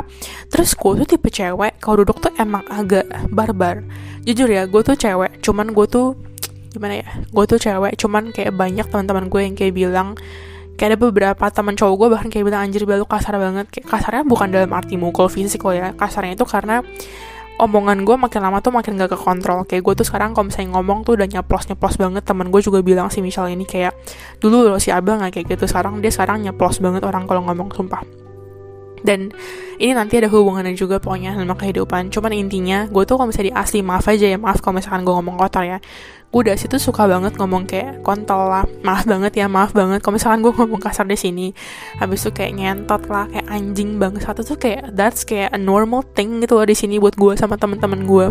terus 0.51 0.74
gue 0.74 1.05
tuh 1.05 1.09
tipe 1.16 1.31
cewek 1.31 1.79
kalau 1.79 2.03
duduk 2.03 2.18
tuh 2.18 2.33
emang 2.37 2.66
agak 2.68 3.07
barbar. 3.31 3.87
Jujur 4.27 4.51
ya 4.51 4.66
gue 4.66 4.83
tuh 4.83 4.98
cewek 4.98 5.40
cuman 5.40 5.72
gue 5.72 5.87
tuh 5.87 6.18
gimana 6.68 7.01
ya 7.01 7.09
gue 7.33 7.44
tuh 7.48 7.57
cewek 7.57 7.96
cuman 7.96 8.29
kayak 8.29 8.53
banyak 8.53 8.85
teman-teman 8.92 9.33
gue 9.33 9.40
yang 9.40 9.55
kayak 9.57 9.72
bilang 9.72 10.12
kayak 10.79 10.94
ada 10.94 10.98
beberapa 11.01 11.44
teman 11.51 11.74
cowok 11.74 11.94
gue 11.98 12.09
bahkan 12.14 12.29
kayak 12.31 12.44
bilang 12.46 12.61
anjir 12.62 12.87
belu 12.87 13.05
kasar 13.05 13.35
banget. 13.37 13.66
Kayak 13.68 13.87
kasarnya 13.90 14.22
bukan 14.22 14.48
dalam 14.55 14.70
arti 14.70 14.94
mukul 14.94 15.27
fisik 15.27 15.66
loh 15.66 15.74
ya. 15.74 15.90
Kasarnya 15.98 16.38
itu 16.38 16.46
karena 16.46 16.87
omongan 17.59 18.07
gue 18.07 18.16
makin 18.16 18.40
lama 18.40 18.62
tuh 18.62 18.71
makin 18.71 18.94
gak 18.94 19.12
kekontrol. 19.18 19.66
Kayak 19.66 19.83
gue 19.85 19.94
tuh 20.03 20.07
sekarang 20.07 20.33
kalau 20.33 20.49
misalnya 20.49 20.79
ngomong 20.79 21.03
tuh 21.03 21.18
udah 21.18 21.27
nyeplos 21.27 21.66
nyeplos 21.66 21.99
banget. 21.99 22.23
Temen 22.23 22.49
gue 22.49 22.62
juga 22.62 22.79
bilang 22.81 23.11
si 23.11 23.18
Michelle 23.18 23.51
ini 23.51 23.66
kayak 23.66 23.92
dulu 24.38 24.71
loh 24.71 24.81
si 24.81 24.94
abang 24.94 25.21
gak 25.21 25.35
kayak 25.35 25.59
gitu 25.59 25.66
sekarang 25.66 25.99
dia 25.99 26.14
sekarang 26.14 26.47
nyeplos 26.47 26.79
banget 26.79 27.03
orang 27.03 27.27
kalau 27.27 27.42
ngomong 27.44 27.75
sumpah. 27.75 28.03
Dan 28.99 29.31
ini 29.79 29.94
nanti 29.94 30.18
ada 30.18 30.27
hubungannya 30.27 30.75
juga 30.75 30.99
pokoknya 30.99 31.38
sama 31.38 31.55
kehidupan. 31.55 32.11
Cuman 32.11 32.33
intinya 32.35 32.87
gue 32.90 33.03
tuh 33.07 33.14
kalau 33.14 33.31
misalnya 33.31 33.51
di 33.51 33.55
asli 33.55 33.79
maaf 33.83 34.07
aja 34.11 34.27
ya 34.27 34.38
maaf 34.38 34.59
kalau 34.59 34.79
misalkan 34.79 35.07
gue 35.07 35.14
ngomong 35.14 35.38
kotor 35.38 35.62
ya 35.66 35.79
gue 36.29 36.41
udah 36.45 36.61
situ 36.61 36.77
suka 36.77 37.09
banget 37.09 37.41
ngomong 37.41 37.64
kayak 37.64 38.05
kontol 38.05 38.53
lah 38.53 38.69
maaf 38.85 39.09
banget 39.09 39.33
ya 39.41 39.49
maaf 39.49 39.73
banget. 39.73 40.05
Kalau 40.05 40.21
misalkan 40.21 40.45
gue 40.45 40.53
ngomong 40.53 40.77
kasar 40.77 41.09
di 41.09 41.17
sini 41.17 41.57
habis 41.97 42.21
itu 42.21 42.37
kayak 42.37 42.61
ngentot 42.61 43.09
lah 43.09 43.25
kayak 43.33 43.49
anjing 43.49 43.97
banget 43.97 44.29
satu 44.29 44.45
tuh 44.45 44.61
kayak 44.61 44.93
that's 44.93 45.25
kayak 45.25 45.49
a 45.57 45.61
normal 45.61 46.05
thing 46.12 46.45
gitu 46.45 46.61
loh 46.61 46.69
di 46.69 46.77
sini 46.77 47.01
buat 47.01 47.17
gue 47.17 47.33
sama 47.41 47.57
teman-teman 47.57 48.05
gue 48.05 48.27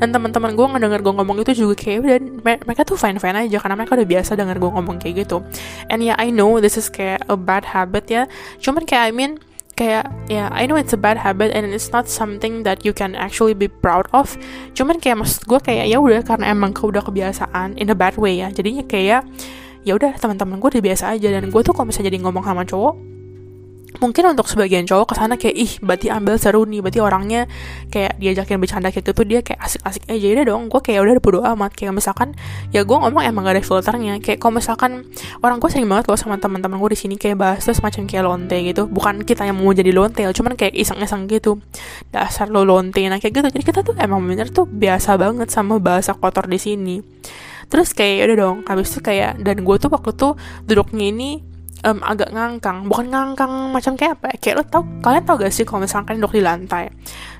dan 0.00 0.08
teman-teman 0.08 0.56
gue 0.56 0.66
ngedenger 0.72 1.00
gue 1.04 1.14
ngomong 1.20 1.36
itu 1.44 1.52
juga 1.52 1.74
kayak 1.76 1.98
udah 2.00 2.16
mereka 2.64 2.82
tuh 2.88 2.96
fine 2.96 3.20
fine 3.20 3.36
aja 3.36 3.60
karena 3.60 3.76
mereka 3.76 3.92
udah 4.00 4.08
biasa 4.08 4.30
denger 4.40 4.56
gue 4.56 4.70
ngomong 4.80 4.96
kayak 4.96 5.28
gitu. 5.28 5.44
And 5.92 6.00
yeah 6.00 6.16
I 6.16 6.32
know 6.32 6.64
this 6.64 6.80
is 6.80 6.88
kayak 6.88 7.28
a 7.28 7.36
bad 7.36 7.68
habit 7.68 8.08
ya. 8.08 8.24
Cuman 8.64 8.88
kayak 8.88 9.04
I 9.08 9.12
mean 9.12 9.36
kayak 9.74 10.06
ya 10.30 10.46
yeah, 10.46 10.48
I 10.54 10.66
know 10.66 10.78
it's 10.78 10.94
a 10.94 11.00
bad 11.00 11.18
habit 11.18 11.50
and 11.54 11.66
it's 11.70 11.90
not 11.90 12.06
something 12.06 12.62
that 12.62 12.86
you 12.86 12.94
can 12.94 13.18
actually 13.18 13.54
be 13.54 13.66
proud 13.66 14.06
of. 14.14 14.34
Cuman 14.74 15.02
kayak 15.02 15.22
maksud 15.22 15.46
gue 15.46 15.60
kayak 15.60 15.90
ya 15.90 15.98
udah 15.98 16.22
karena 16.22 16.54
emang 16.54 16.74
kau 16.74 16.90
udah 16.90 17.02
kebiasaan 17.02 17.78
in 17.78 17.90
a 17.90 17.96
bad 17.96 18.14
way 18.18 18.42
ya. 18.42 18.50
Jadinya 18.54 18.86
kayak 18.86 19.26
ya 19.82 19.92
udah 19.94 20.16
teman-teman 20.16 20.62
gue 20.62 20.78
udah 20.78 20.84
biasa 20.84 21.04
aja. 21.14 21.28
Dan 21.28 21.50
gue 21.50 21.60
tuh 21.62 21.74
kalau 21.74 21.90
misalnya 21.90 22.10
jadi 22.14 22.18
ngomong 22.22 22.44
sama 22.46 22.62
cowok 22.66 23.13
mungkin 24.04 24.36
untuk 24.36 24.44
sebagian 24.44 24.84
cowok 24.84 25.06
ke 25.08 25.14
sana 25.16 25.40
kayak 25.40 25.56
ih 25.56 25.72
berarti 25.80 26.12
ambil 26.12 26.36
seru 26.36 26.68
nih. 26.68 26.84
Berarti 26.84 27.00
orangnya 27.00 27.48
kayak 27.88 28.20
diajakin 28.20 28.60
bercanda 28.60 28.92
kayak 28.92 29.08
gitu 29.08 29.24
dia 29.24 29.40
kayak 29.40 29.64
asik-asik 29.64 30.04
aja. 30.12 30.26
Udah 30.36 30.44
dong 30.44 30.62
gue 30.68 30.80
kayak 30.84 31.00
udah 31.00 31.12
bodo 31.24 31.40
amat. 31.40 31.72
Kayak 31.72 31.96
misalkan 31.96 32.36
ya 32.68 32.84
gue 32.84 32.92
ngomong 32.92 33.24
emang 33.24 33.48
gak 33.48 33.56
ada 33.56 33.62
filternya. 33.64 34.20
Kayak 34.20 34.44
kalau 34.44 34.60
misalkan 34.60 35.08
orang 35.40 35.56
gue 35.56 35.70
sering 35.72 35.88
banget 35.88 36.12
loh 36.12 36.20
sama 36.20 36.36
teman-teman 36.36 36.76
gue 36.76 36.90
di 36.92 36.98
sini 37.00 37.14
kayak 37.16 37.40
bahas 37.40 37.64
terus 37.64 37.80
macam 37.80 38.04
kayak 38.04 38.28
lonte 38.28 38.56
gitu. 38.60 38.84
Bukan 38.84 39.24
kita 39.24 39.48
yang 39.48 39.56
mau 39.56 39.72
jadi 39.72 39.88
lonte 39.96 40.20
cuman 40.20 40.52
kayak 40.60 40.76
iseng-iseng 40.76 41.24
gitu. 41.32 41.56
Dasar 42.12 42.52
lo 42.52 42.68
lonte 42.68 43.00
nah 43.08 43.16
kayak 43.16 43.40
gitu. 43.40 43.48
Jadi 43.48 43.64
kita 43.64 43.80
tuh 43.80 43.96
emang 43.96 44.20
bener 44.20 44.52
tuh 44.52 44.68
biasa 44.68 45.16
banget 45.16 45.48
sama 45.48 45.80
bahasa 45.80 46.12
kotor 46.12 46.44
di 46.44 46.60
sini. 46.60 47.00
Terus 47.72 47.96
kayak 47.96 48.14
ya 48.20 48.24
udah 48.28 48.36
dong. 48.36 48.56
Habis 48.68 48.92
itu 48.92 49.00
kayak 49.00 49.40
dan 49.40 49.64
gue 49.64 49.76
tuh 49.80 49.88
waktu 49.88 50.10
tuh 50.12 50.36
duduknya 50.68 51.08
ini 51.08 51.53
um, 51.84 52.00
agak 52.00 52.32
ngangkang. 52.32 52.88
Bukan 52.88 53.06
ngangkang 53.12 53.52
macam 53.70 53.92
kayak 53.94 54.18
apa 54.18 54.34
ya? 54.34 54.36
Kayak 54.40 54.56
lo 54.56 54.64
tau 54.66 54.82
kalian 55.04 55.24
tau 55.28 55.36
gak 55.36 55.52
sih 55.52 55.68
kalau 55.68 55.84
misalkan 55.84 56.16
duduk 56.18 56.40
di 56.40 56.42
lantai 56.42 56.90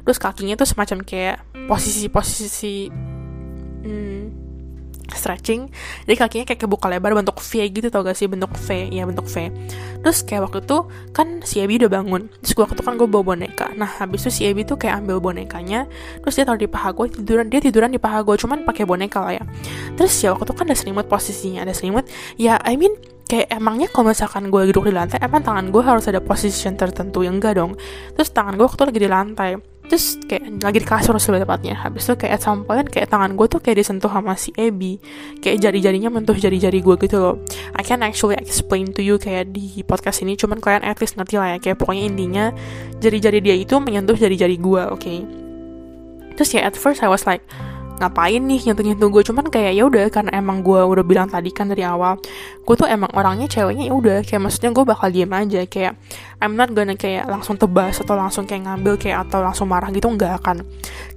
terus 0.04 0.20
kakinya 0.20 0.54
tuh 0.54 0.68
semacam 0.68 1.00
kayak 1.00 1.40
posisi-posisi 1.64 2.92
hmm, 3.88 4.22
stretching 5.08 5.72
jadi 6.04 6.16
kakinya 6.20 6.44
kayak 6.44 6.60
kebuka 6.60 6.92
lebar 6.92 7.16
bentuk 7.16 7.40
V 7.40 7.72
gitu 7.72 7.88
tau 7.88 8.04
gak 8.04 8.16
sih? 8.16 8.28
Bentuk 8.28 8.52
V 8.52 8.92
ya 8.92 9.08
bentuk 9.08 9.24
V. 9.24 9.48
Terus 10.04 10.20
kayak 10.20 10.52
waktu 10.52 10.60
itu 10.60 10.78
kan 11.16 11.40
si 11.40 11.64
Abby 11.64 11.80
udah 11.80 11.88
bangun. 11.88 12.28
Terus 12.44 12.52
gue 12.52 12.62
waktu 12.68 12.76
itu 12.76 12.84
kan 12.84 12.94
gue 13.00 13.08
bawa 13.08 13.24
boneka. 13.32 13.72
Nah 13.80 13.88
habis 13.88 14.28
itu 14.28 14.30
si 14.30 14.42
Abby 14.44 14.68
tuh 14.68 14.76
kayak 14.76 15.00
ambil 15.04 15.24
bonekanya 15.24 15.88
terus 16.20 16.36
dia 16.36 16.44
taruh 16.44 16.60
di 16.60 16.68
paha 16.68 16.92
gue 16.92 17.06
tiduran. 17.16 17.48
Dia 17.48 17.60
tiduran 17.64 17.88
di 17.88 18.00
paha 18.00 18.20
gue 18.20 18.36
cuman 18.36 18.68
pakai 18.68 18.84
boneka 18.84 19.24
lah 19.24 19.40
ya. 19.40 19.44
Terus 19.96 20.12
ya 20.20 20.36
waktu 20.36 20.52
itu 20.52 20.54
kan 20.56 20.64
ada 20.68 20.76
selimut 20.76 21.06
posisinya 21.08 21.64
ada 21.64 21.72
selimut. 21.72 22.04
Ya 22.36 22.60
I 22.60 22.76
mean 22.76 22.92
kayak 23.34 23.50
emangnya 23.50 23.90
kalau 23.90 24.14
misalkan 24.14 24.46
gue 24.46 24.70
duduk 24.70 24.86
di 24.86 24.94
lantai 24.94 25.18
emang 25.18 25.42
tangan 25.42 25.74
gue 25.74 25.82
harus 25.82 26.06
ada 26.06 26.22
position 26.22 26.78
tertentu 26.78 27.26
yang 27.26 27.42
enggak 27.42 27.58
dong. 27.58 27.74
Terus 28.14 28.30
tangan 28.30 28.54
gue 28.54 28.62
waktu 28.62 28.86
lagi 28.86 29.00
di 29.02 29.10
lantai 29.10 29.52
terus 29.84 30.16
kayak 30.24 30.64
lagi 30.64 30.78
di 30.80 30.86
kasur 30.86 31.18
lebih 31.18 31.42
tepatnya. 31.42 31.74
Habis 31.74 32.06
itu 32.06 32.14
kayak 32.14 32.38
at 32.38 32.42
some 32.46 32.62
point 32.62 32.86
kayak 32.86 33.10
tangan 33.10 33.34
gue 33.34 33.46
tuh 33.50 33.58
kayak 33.58 33.82
disentuh 33.82 34.06
sama 34.06 34.38
si 34.38 34.54
Abby. 34.54 35.02
Kayak 35.42 35.66
jari-jarinya 35.66 36.14
mentuh 36.14 36.38
jari-jari 36.38 36.78
gue 36.78 36.94
gitu 36.94 37.18
loh. 37.18 37.42
I 37.74 37.82
can 37.82 38.06
actually 38.06 38.38
explain 38.38 38.94
to 38.94 39.02
you 39.02 39.18
kayak 39.18 39.50
di 39.50 39.82
podcast 39.82 40.22
ini 40.22 40.38
cuman 40.38 40.62
kalian 40.62 40.86
at 40.86 41.02
least 41.02 41.18
ngerti 41.18 41.34
lah 41.42 41.58
ya. 41.58 41.58
Kayak 41.58 41.82
pokoknya 41.82 42.02
intinya 42.06 42.44
jari-jari 43.02 43.42
dia 43.42 43.58
itu 43.58 43.74
menyentuh 43.82 44.14
jari-jari 44.14 44.56
gue 44.62 44.82
oke 44.86 45.02
okay? 45.02 45.18
terus 46.34 46.50
ya 46.54 46.66
at 46.66 46.74
first 46.74 47.02
I 47.02 47.08
was 47.08 47.24
like 47.24 47.42
ngapain 48.00 48.42
nih 48.42 48.60
nyentuh-nyentuh 48.70 49.08
gue? 49.10 49.22
Cuman 49.26 49.46
kayak 49.48 49.72
ya 49.76 49.84
udah 49.86 50.08
karena 50.10 50.30
emang 50.34 50.64
gue 50.64 50.80
udah 50.80 51.04
bilang 51.06 51.28
tadi 51.30 51.50
kan 51.54 51.70
dari 51.70 51.86
awal 51.86 52.18
gue 52.64 52.74
tuh 52.80 52.88
emang 52.88 53.12
orangnya 53.12 53.44
ceweknya 53.44 53.92
ya 53.92 53.94
udah 53.94 54.18
kayak 54.24 54.40
maksudnya 54.40 54.70
gue 54.72 54.84
bakal 54.88 55.08
diem 55.12 55.30
aja. 55.30 55.60
Kayak 55.68 55.92
I'm 56.40 56.56
not 56.56 56.72
gonna 56.72 56.96
kayak 56.96 57.28
langsung 57.28 57.60
tebas 57.60 58.00
atau 58.00 58.16
langsung 58.16 58.48
kayak 58.48 58.66
ngambil 58.66 58.94
kayak 58.96 59.28
atau 59.28 59.44
langsung 59.44 59.68
marah 59.68 59.92
gitu 59.92 60.08
nggak 60.08 60.32
akan. 60.42 60.64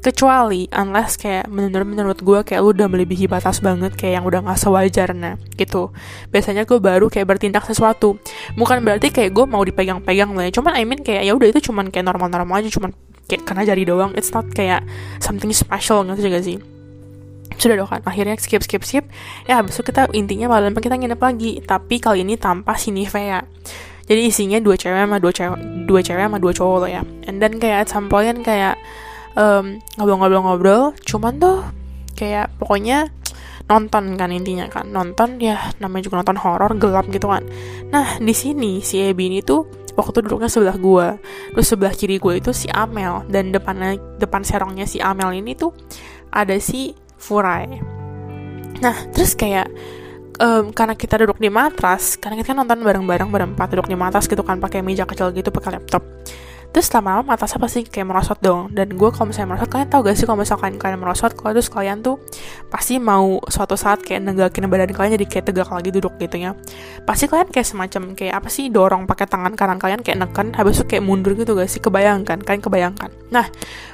Kecuali 0.04 0.68
unless 0.76 1.18
kayak 1.18 1.50
menurut 1.50 1.88
menurut 1.88 2.20
gue 2.22 2.40
kayak 2.44 2.62
lu 2.62 2.76
udah 2.76 2.88
melebihi 2.92 3.26
batas 3.26 3.60
banget 3.64 3.96
kayak 3.96 4.22
yang 4.22 4.26
udah 4.28 4.44
nggak 4.44 4.60
sewajarnya 4.60 5.40
gitu. 5.56 5.96
Biasanya 6.30 6.68
gue 6.68 6.78
baru 6.78 7.08
kayak 7.08 7.26
bertindak 7.26 7.64
sesuatu. 7.66 8.20
Bukan 8.60 8.84
berarti 8.84 9.10
kayak 9.10 9.32
gue 9.34 9.46
mau 9.48 9.64
dipegang-pegang 9.64 10.32
lah 10.36 10.48
ya 10.48 10.52
cuman 10.54 10.74
I 10.80 10.84
mean 10.88 11.02
kayak 11.02 11.24
ya 11.28 11.34
udah 11.36 11.48
itu 11.52 11.72
cuman 11.72 11.92
kayak 11.92 12.06
normal-normal 12.10 12.60
aja 12.64 12.70
cuman 12.74 12.92
kayak 13.28 13.44
karena 13.44 13.64
jari 13.68 13.84
doang 13.84 14.12
it's 14.16 14.32
not 14.32 14.48
kayak 14.52 14.84
something 15.20 15.52
special 15.52 16.04
nggak 16.08 16.18
sih 16.20 16.32
gak 16.32 16.46
sih? 16.48 16.58
Sudah 17.58 17.76
dong 17.80 17.90
kan 17.90 18.02
akhirnya 18.04 18.36
skip 18.40 18.64
skip 18.64 18.84
skip. 18.84 19.06
Ya 19.46 19.62
itu 19.62 19.82
kita 19.84 20.10
intinya 20.16 20.52
malam 20.52 20.76
kita 20.76 20.96
nginep 20.96 21.20
lagi. 21.20 21.60
Tapi 21.64 22.00
kali 22.00 22.22
ini 22.24 22.40
tanpa 22.40 22.76
si 22.80 22.94
Nivea 22.94 23.44
jadi 24.08 24.22
isinya 24.32 24.58
dua 24.64 24.80
cewek 24.80 25.04
sama 25.04 25.20
dua 25.20 25.34
cewek 25.36 25.60
dua 25.84 26.00
cewek 26.00 26.24
sama 26.24 26.40
dua 26.40 26.54
cowok 26.56 26.78
loh 26.88 26.90
ya. 26.90 27.04
And 27.28 27.44
then 27.44 27.60
kayak 27.60 27.86
at 27.86 27.88
some 27.92 28.08
kayak 28.08 28.80
um, 29.36 29.84
ngobrol-ngobrol-ngobrol. 30.00 30.96
Cuman 31.04 31.44
tuh 31.44 31.68
kayak 32.16 32.56
pokoknya 32.56 33.12
nonton 33.68 34.16
kan 34.16 34.32
intinya 34.32 34.72
kan. 34.72 34.88
Nonton 34.96 35.44
ya 35.44 35.60
namanya 35.84 36.08
juga 36.08 36.24
nonton 36.24 36.40
horor 36.40 36.72
gelap 36.80 37.12
gitu 37.12 37.28
kan. 37.28 37.44
Nah 37.92 38.16
di 38.24 38.32
sini 38.32 38.80
si 38.80 39.04
Ebi 39.04 39.28
ini 39.28 39.44
tuh 39.44 39.87
waktu 39.98 40.24
duduknya 40.24 40.48
sebelah 40.48 40.78
gue 40.78 41.08
terus 41.58 41.68
sebelah 41.68 41.94
kiri 41.98 42.22
gue 42.22 42.38
itu 42.38 42.54
si 42.54 42.70
Amel. 42.70 43.26
Dan 43.28 43.52
depannya 43.52 43.98
depan 44.22 44.46
serongnya 44.46 44.86
si 44.86 45.02
Amel 45.02 45.34
ini 45.36 45.58
tuh 45.58 45.74
ada 46.30 46.54
si 46.62 46.94
Furai. 47.18 47.82
Nah 48.80 48.96
terus 49.12 49.34
kayak 49.34 49.68
um, 50.38 50.70
karena 50.72 50.94
kita 50.94 51.20
duduk 51.26 51.42
di 51.42 51.50
matras 51.50 52.16
karena 52.16 52.38
kita 52.40 52.54
kan 52.54 52.58
nonton 52.64 52.80
bareng-bareng 52.86 53.30
berempat 53.30 53.68
duduk 53.74 53.90
di 53.90 53.98
matras 53.98 54.30
gitu 54.30 54.42
kan 54.46 54.62
pakai 54.62 54.86
meja 54.86 55.04
kecil 55.04 55.34
gitu 55.34 55.50
pakai 55.50 55.82
laptop 55.82 56.06
terus 56.72 56.94
lama-lama 56.94 57.34
mata 57.34 57.50
saya 57.50 57.64
pasti 57.64 57.88
kayak 57.88 58.08
merosot 58.08 58.40
dong. 58.44 58.70
Dan 58.72 58.94
gue 58.94 59.10
kalau 59.10 59.32
misalnya 59.32 59.56
merosot 59.56 59.70
kalian 59.72 59.90
tau 59.90 60.02
gak 60.06 60.16
sih 60.16 60.26
kalau 60.30 60.40
misalkan 60.40 60.78
kalian 60.78 61.00
merosot 61.02 61.32
kalau 61.34 61.52
terus 61.56 61.70
kalian 61.72 62.06
tuh 62.06 62.22
pasti 62.70 63.02
mau 63.02 63.42
suatu 63.48 63.74
saat 63.74 64.04
kayak 64.04 64.24
negakin 64.24 64.70
badan 64.70 64.92
kalian 64.94 65.18
jadi 65.18 65.26
kayak 65.26 65.46
tegak 65.52 65.70
lagi 65.72 65.90
duduk 65.90 66.14
gitu 66.22 66.38
ya. 66.38 66.54
Pasti 67.08 67.26
kalian 67.26 67.50
kayak 67.50 67.68
semacam 67.68 68.02
kayak 68.14 68.34
apa 68.38 68.50
sih 68.52 68.70
dorong 68.70 69.10
pakai 69.10 69.26
tangan 69.26 69.54
kanan 69.58 69.80
kalian 69.82 70.02
kayak 70.06 70.22
neken 70.22 70.54
habis 70.54 70.80
itu 70.80 70.86
kayak 70.86 71.04
mundur 71.04 71.34
gitu 71.34 71.58
gak 71.58 71.72
sih? 71.72 71.82
Kebayangkan 71.82 72.44
kalian 72.44 72.62
kebayangkan. 72.62 73.10
Nah 73.34 73.48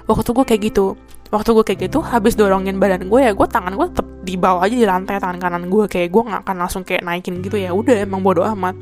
waktu 0.09 0.29
gue 0.33 0.45
kayak 0.45 0.62
gitu 0.73 0.99
waktu 1.33 1.49
gue 1.49 1.65
kayak 1.65 1.79
gitu 1.89 1.97
habis 2.05 2.38
dorongin 2.38 2.77
badan 2.77 3.09
gue 3.09 3.17
ya 3.17 3.33
gue 3.33 3.47
tangan 3.49 3.73
gue 3.73 3.89
tetap 3.89 4.05
di 4.21 4.38
bawah 4.38 4.62
aja 4.62 4.75
di 4.77 4.86
lantai 4.86 5.17
tangan 5.17 5.41
kanan 5.41 5.65
gue 5.65 5.89
kayak 5.89 6.13
gue 6.13 6.21
nggak 6.29 6.41
akan 6.45 6.55
langsung 6.62 6.83
kayak 6.86 7.01
naikin 7.01 7.41
gitu 7.41 7.57
ya. 7.57 7.73
Udah 7.73 8.05
emang 8.05 8.21
bodoh 8.21 8.45
amat 8.45 8.77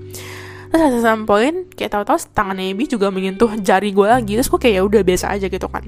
terus 0.72 0.88
ada 0.88 1.00
some 1.04 1.28
point 1.28 1.68
kayak 1.76 1.92
tahu-tahu 1.92 2.16
tangan 2.32 2.56
Ebi 2.56 2.88
juga 2.88 3.12
menyentuh 3.12 3.60
jari 3.60 3.92
gue 3.92 4.08
lagi. 4.08 4.40
Terus 4.40 4.48
gue 4.48 4.60
kayak 4.64 4.76
ya 4.80 4.84
udah 4.88 5.02
biasa 5.04 5.26
aja 5.36 5.52
gitu 5.52 5.68
kan. 5.68 5.84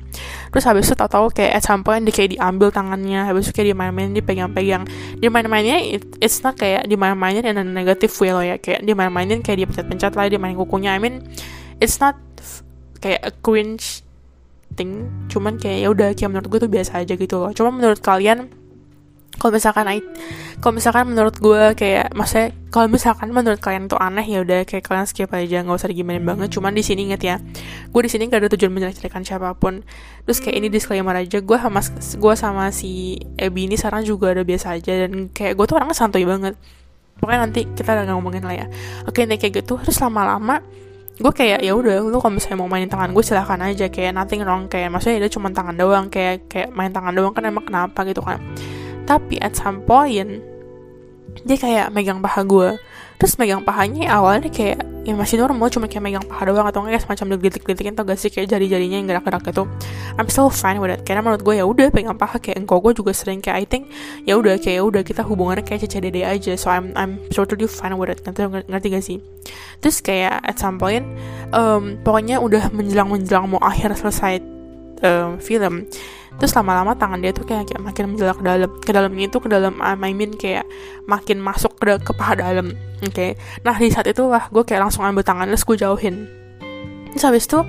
Terus 0.51 0.63
habis 0.67 0.91
itu 0.91 0.95
tahu-tahu 0.99 1.31
kayak 1.31 1.51
at 1.57 1.63
some 1.63 1.87
point 1.87 2.03
dia 2.03 2.11
kayak 2.11 2.35
diambil 2.35 2.67
tangannya. 2.69 3.23
Habis 3.23 3.47
itu 3.47 3.51
kayak 3.55 3.71
dimain-main 3.71 4.11
dipegang-pegang. 4.11 4.83
Dimain-mainnya 5.23 5.79
it, 5.79 6.03
it's 6.19 6.43
not 6.43 6.59
kayak 6.59 6.83
dimain-mainin 6.91 7.47
in 7.47 7.55
a 7.55 7.63
negative 7.63 8.11
way 8.19 8.35
loh 8.35 8.43
ya. 8.43 8.59
Kayak 8.59 8.83
dimain-mainin 8.83 9.39
kayak 9.39 9.57
dia 9.63 9.67
pencet-pencet 9.71 10.13
lah 10.19 10.27
dia 10.27 10.37
main 10.37 10.59
kukunya. 10.59 10.91
I 10.91 10.99
mean 10.99 11.23
it's 11.79 12.03
not 12.03 12.19
kayak 12.99 13.23
a 13.23 13.31
cringe 13.31 14.03
thing. 14.75 15.07
Cuman 15.31 15.55
kayak 15.55 15.79
ya 15.79 15.87
udah 15.95 16.09
kayak 16.11 16.29
menurut 16.29 16.47
gue 16.51 16.59
tuh 16.67 16.71
biasa 16.71 17.07
aja 17.07 17.15
gitu 17.15 17.35
loh. 17.39 17.55
Cuma 17.55 17.71
menurut 17.71 18.03
kalian 18.03 18.51
kalau 19.33 19.51
misalkan 19.57 19.85
kalau 20.61 20.73
misalkan 20.77 21.03
menurut 21.09 21.35
gue 21.41 21.63
kayak 21.73 22.13
maksudnya 22.13 22.53
kalau 22.69 22.87
misalkan 22.87 23.33
menurut 23.33 23.59
kalian 23.59 23.89
tuh 23.89 23.97
aneh 23.97 24.23
ya 24.23 24.45
udah 24.45 24.63
kayak 24.63 24.85
kalian 24.85 25.09
skip 25.09 25.27
aja 25.33 25.65
nggak 25.65 25.77
usah 25.77 25.89
digimana 25.89 26.21
banget. 26.21 26.53
Cuman 26.53 26.71
di 26.71 26.85
sini 26.85 27.09
inget 27.09 27.21
ya 27.25 27.35
gue 27.89 28.01
di 28.05 28.09
sini 28.09 28.29
gak 28.29 28.45
ada 28.45 28.49
tujuan 28.53 28.71
menjelek-jelekan 28.71 29.25
siapa 29.25 29.51
pun. 29.57 29.81
Terus 30.23 30.37
kayak 30.39 30.55
ini 30.61 30.67
disclaimer 30.69 31.17
aja 31.17 31.41
gue 31.41 31.57
sama 31.57 31.81
gue 31.97 32.33
sama 32.37 32.65
si 32.69 33.19
Ebi 33.35 33.67
ini 33.67 33.75
sekarang 33.75 34.05
juga 34.05 34.31
udah 34.37 34.45
biasa 34.45 34.77
aja 34.79 35.05
dan 35.05 35.33
kayak 35.33 35.57
gue 35.57 35.65
tuh 35.65 35.75
orangnya 35.81 35.97
santuy 35.97 36.23
banget. 36.23 36.53
Pokoknya 37.17 37.39
nanti 37.49 37.65
kita 37.73 37.89
udah 37.99 38.13
ngomongin 38.15 38.43
lah 38.45 38.55
ya. 38.63 38.67
Oke 39.09 39.25
nih 39.25 39.41
kayak 39.41 39.65
gitu 39.65 39.81
terus 39.81 39.97
lama-lama 39.99 40.61
gue 41.13 41.29
kayak 41.29 41.61
ya 41.61 41.77
udah 41.77 42.01
lu 42.01 42.17
kalau 42.17 42.41
misalnya 42.41 42.57
mau 42.57 42.65
mainin 42.65 42.89
tangan 42.89 43.13
gue 43.13 43.21
silahkan 43.21 43.61
aja 43.61 43.85
kayak 43.85 44.17
nothing 44.17 44.41
wrong 44.41 44.65
kayak 44.65 44.89
maksudnya 44.89 45.21
itu 45.21 45.37
cuma 45.37 45.53
tangan 45.53 45.77
doang 45.77 46.09
kayak 46.09 46.49
kayak 46.49 46.73
main 46.73 46.89
tangan 46.89 47.13
doang 47.13 47.37
kan 47.37 47.45
emang 47.45 47.61
kenapa 47.69 48.01
gitu 48.09 48.25
kan 48.25 48.41
tapi 49.03 49.39
at 49.43 49.55
some 49.55 49.83
point 49.83 50.41
dia 51.43 51.57
kayak 51.57 51.89
megang 51.91 52.21
paha 52.21 52.45
gue 52.45 52.69
terus 53.17 53.35
megang 53.41 53.65
pahanya 53.65 54.19
awalnya 54.19 54.51
kayak 54.53 54.85
ya 55.03 55.11
masih 55.19 55.35
normal 55.35 55.67
cuma 55.67 55.91
kayak 55.91 56.03
megang 56.03 56.23
paha 56.23 56.47
doang 56.47 56.63
atau 56.63 56.79
enggak 56.83 57.03
semacam 57.03 57.35
diglitik-glitikin 57.35 57.91
tau 57.91 58.07
gak 58.07 58.15
sih? 58.15 58.31
Kayak 58.31 58.55
jari-jarinya 58.55 58.97
yang 59.03 59.07
gerak-gerak 59.11 59.43
gitu. 59.51 59.67
I'm 60.15 60.31
still 60.31 60.47
fine 60.47 60.79
with 60.79 60.95
it. 60.95 61.03
Karena 61.03 61.19
menurut 61.19 61.43
gue 61.43 61.59
ya 61.59 61.67
udah 61.67 61.91
pegang 61.91 62.15
paha. 62.15 62.39
Kayak 62.39 62.63
engkau 62.63 62.79
gue 62.79 62.95
juga 62.95 63.11
sering 63.11 63.43
kayak 63.43 63.57
I 63.59 63.65
think 63.67 63.91
ya 64.23 64.39
udah 64.39 64.55
kayak 64.55 64.79
ya 64.79 64.83
udah 64.83 65.01
kita 65.03 65.21
hubungannya 65.27 65.67
kayak 65.67 65.83
CCDD 65.83 66.23
aja. 66.23 66.55
So 66.55 66.71
I'm 66.71 66.95
I'm 66.95 67.19
totally 67.35 67.67
fine 67.67 67.99
with 67.99 68.15
it. 68.15 68.23
Ngerti, 68.23 68.71
ngerti 68.71 68.87
gak 68.95 69.03
sih? 69.03 69.17
Terus 69.83 69.99
kayak 69.99 70.39
at 70.39 70.55
some 70.55 70.79
point 70.79 71.03
um, 71.51 71.99
pokoknya 71.99 72.39
udah 72.39 72.71
menjelang-menjelang 72.71 73.51
mau 73.51 73.59
akhir 73.59 73.99
selesai 73.99 74.39
um, 75.03 75.35
film 75.43 75.83
terus 76.41 76.51
lama-lama 76.57 76.97
tangan 76.97 77.21
dia 77.21 77.31
tuh 77.31 77.45
kayak, 77.45 77.69
kayak 77.69 77.81
makin 77.81 78.03
menjelak 78.13 78.37
ke 78.39 78.43
dalam 78.43 78.71
ke 78.81 78.91
dalamnya 78.91 79.25
itu 79.29 79.37
ke 79.39 79.49
dalam 79.49 79.73
I 79.79 80.13
mean 80.13 80.33
kayak 80.33 80.65
makin 81.05 81.37
masuk 81.39 81.77
ke, 81.77 81.99
ke 82.01 82.11
paha 82.11 82.39
dalam 82.39 82.73
oke. 82.99 83.13
Okay? 83.13 83.37
nah 83.61 83.75
di 83.77 83.89
saat 83.93 84.09
itu 84.09 84.25
lah 84.25 84.49
gue 84.49 84.63
kayak 84.65 84.89
langsung 84.89 85.05
ambil 85.05 85.21
tangan 85.21 85.47
terus 85.47 85.63
gue 85.63 85.77
jauhin. 85.77 86.25
Terus 87.13 87.23
habis 87.23 87.45
itu 87.45 87.61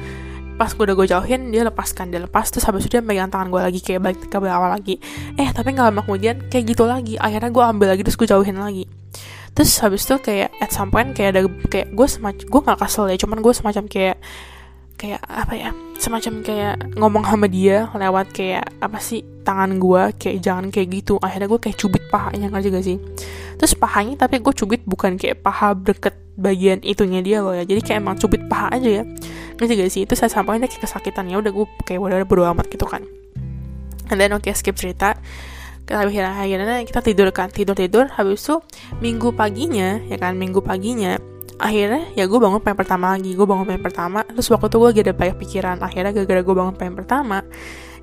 pas 0.54 0.70
gue 0.70 0.84
udah 0.86 0.96
gue 0.96 1.06
jauhin 1.10 1.50
dia 1.50 1.66
lepaskan 1.66 2.14
dia 2.14 2.22
lepas 2.22 2.46
terus 2.46 2.62
habis 2.62 2.86
itu 2.86 2.96
dia 2.98 3.02
megang 3.02 3.26
tangan 3.26 3.50
gue 3.50 3.58
lagi 3.58 3.80
kayak 3.82 4.00
balik 4.00 4.18
ke 4.26 4.36
awal 4.38 4.70
lagi. 4.70 4.96
Eh 5.36 5.48
tapi 5.50 5.74
nggak 5.74 5.86
lama 5.92 6.00
kemudian 6.06 6.46
kayak 6.48 6.64
gitu 6.74 6.86
lagi 6.86 7.18
akhirnya 7.18 7.50
gue 7.50 7.64
ambil 7.64 7.88
lagi 7.92 8.02
terus 8.06 8.16
gue 8.16 8.28
jauhin 8.30 8.58
lagi. 8.58 8.86
Terus 9.54 9.70
habis 9.82 10.02
itu 10.02 10.18
kayak 10.18 10.50
at 10.58 10.74
some 10.74 10.90
point 10.90 11.14
kayak 11.14 11.38
ada 11.38 11.40
kayak 11.70 11.94
gue 11.94 12.06
semacam 12.10 12.42
gue 12.42 12.60
nggak 12.66 12.78
kesel 12.82 13.06
ya 13.06 13.16
cuman 13.18 13.38
gue 13.38 13.54
semacam 13.54 13.84
kayak 13.86 14.16
kayak 14.94 15.22
apa 15.26 15.54
ya 15.58 15.70
semacam 15.98 16.42
kayak 16.42 16.76
ngomong 16.98 17.24
sama 17.26 17.46
dia 17.46 17.90
lewat 17.92 18.34
kayak 18.34 18.66
apa 18.78 18.98
sih 18.98 19.22
tangan 19.44 19.76
gue 19.76 20.02
kayak 20.16 20.36
jangan 20.40 20.66
kayak 20.72 20.88
gitu. 21.02 21.20
Akhirnya 21.20 21.48
gue 21.50 21.60
kayak 21.60 21.76
cubit 21.78 22.04
pahanya 22.08 22.50
nggak 22.50 22.72
gak 22.72 22.84
sih? 22.84 22.98
Terus 23.60 23.72
pahanya 23.78 24.26
tapi 24.26 24.40
gue 24.40 24.54
cubit 24.56 24.82
bukan 24.84 25.20
kayak 25.20 25.44
paha 25.44 25.76
deket 25.76 26.14
bagian 26.34 26.82
itunya 26.82 27.20
dia 27.20 27.38
loh 27.44 27.54
ya. 27.54 27.62
Jadi 27.62 27.80
kayak 27.84 27.98
emang 28.02 28.16
cubit 28.18 28.42
paha 28.50 28.74
aja 28.74 29.02
ya. 29.02 29.04
Ngerti 29.60 29.72
gak 29.78 29.90
sih? 29.92 30.02
Itu 30.08 30.14
saya 30.18 30.30
sampaikan 30.32 30.66
kayak 30.66 30.82
kesakitan 30.82 31.30
ya 31.30 31.38
udah 31.38 31.52
gue 31.52 31.66
kayak 31.86 32.00
udah 32.00 32.26
bodo 32.26 32.42
amat 32.50 32.66
gitu 32.70 32.86
kan. 32.88 33.04
And 34.10 34.18
then 34.20 34.34
oke 34.34 34.44
okay, 34.44 34.56
skip 34.56 34.76
cerita. 34.76 35.16
Kita 35.84 36.00
akhirnya 36.00 36.80
kita 36.88 37.04
tidur 37.04 37.28
kan 37.28 37.52
tidur 37.52 37.76
tidur 37.76 38.08
habis 38.08 38.40
itu 38.40 38.56
minggu 39.04 39.36
paginya 39.36 40.00
ya 40.08 40.16
kan 40.16 40.32
minggu 40.32 40.64
paginya 40.64 41.20
akhirnya 41.58 42.10
ya 42.18 42.24
gue 42.26 42.38
bangun 42.38 42.60
pengen 42.60 42.78
pertama 42.78 43.14
lagi 43.14 43.30
gue 43.34 43.46
bangun 43.46 43.66
pengen 43.66 43.84
pertama. 43.84 44.20
Terus 44.26 44.48
waktu 44.50 44.66
itu 44.70 44.76
gue 44.76 44.88
lagi 44.88 45.00
ada 45.06 45.14
banyak 45.14 45.36
pikiran. 45.38 45.76
Akhirnya 45.82 46.10
gara-gara 46.14 46.40
gue 46.42 46.54
bangun 46.54 46.74
pengen 46.74 46.94
pertama 46.98 47.38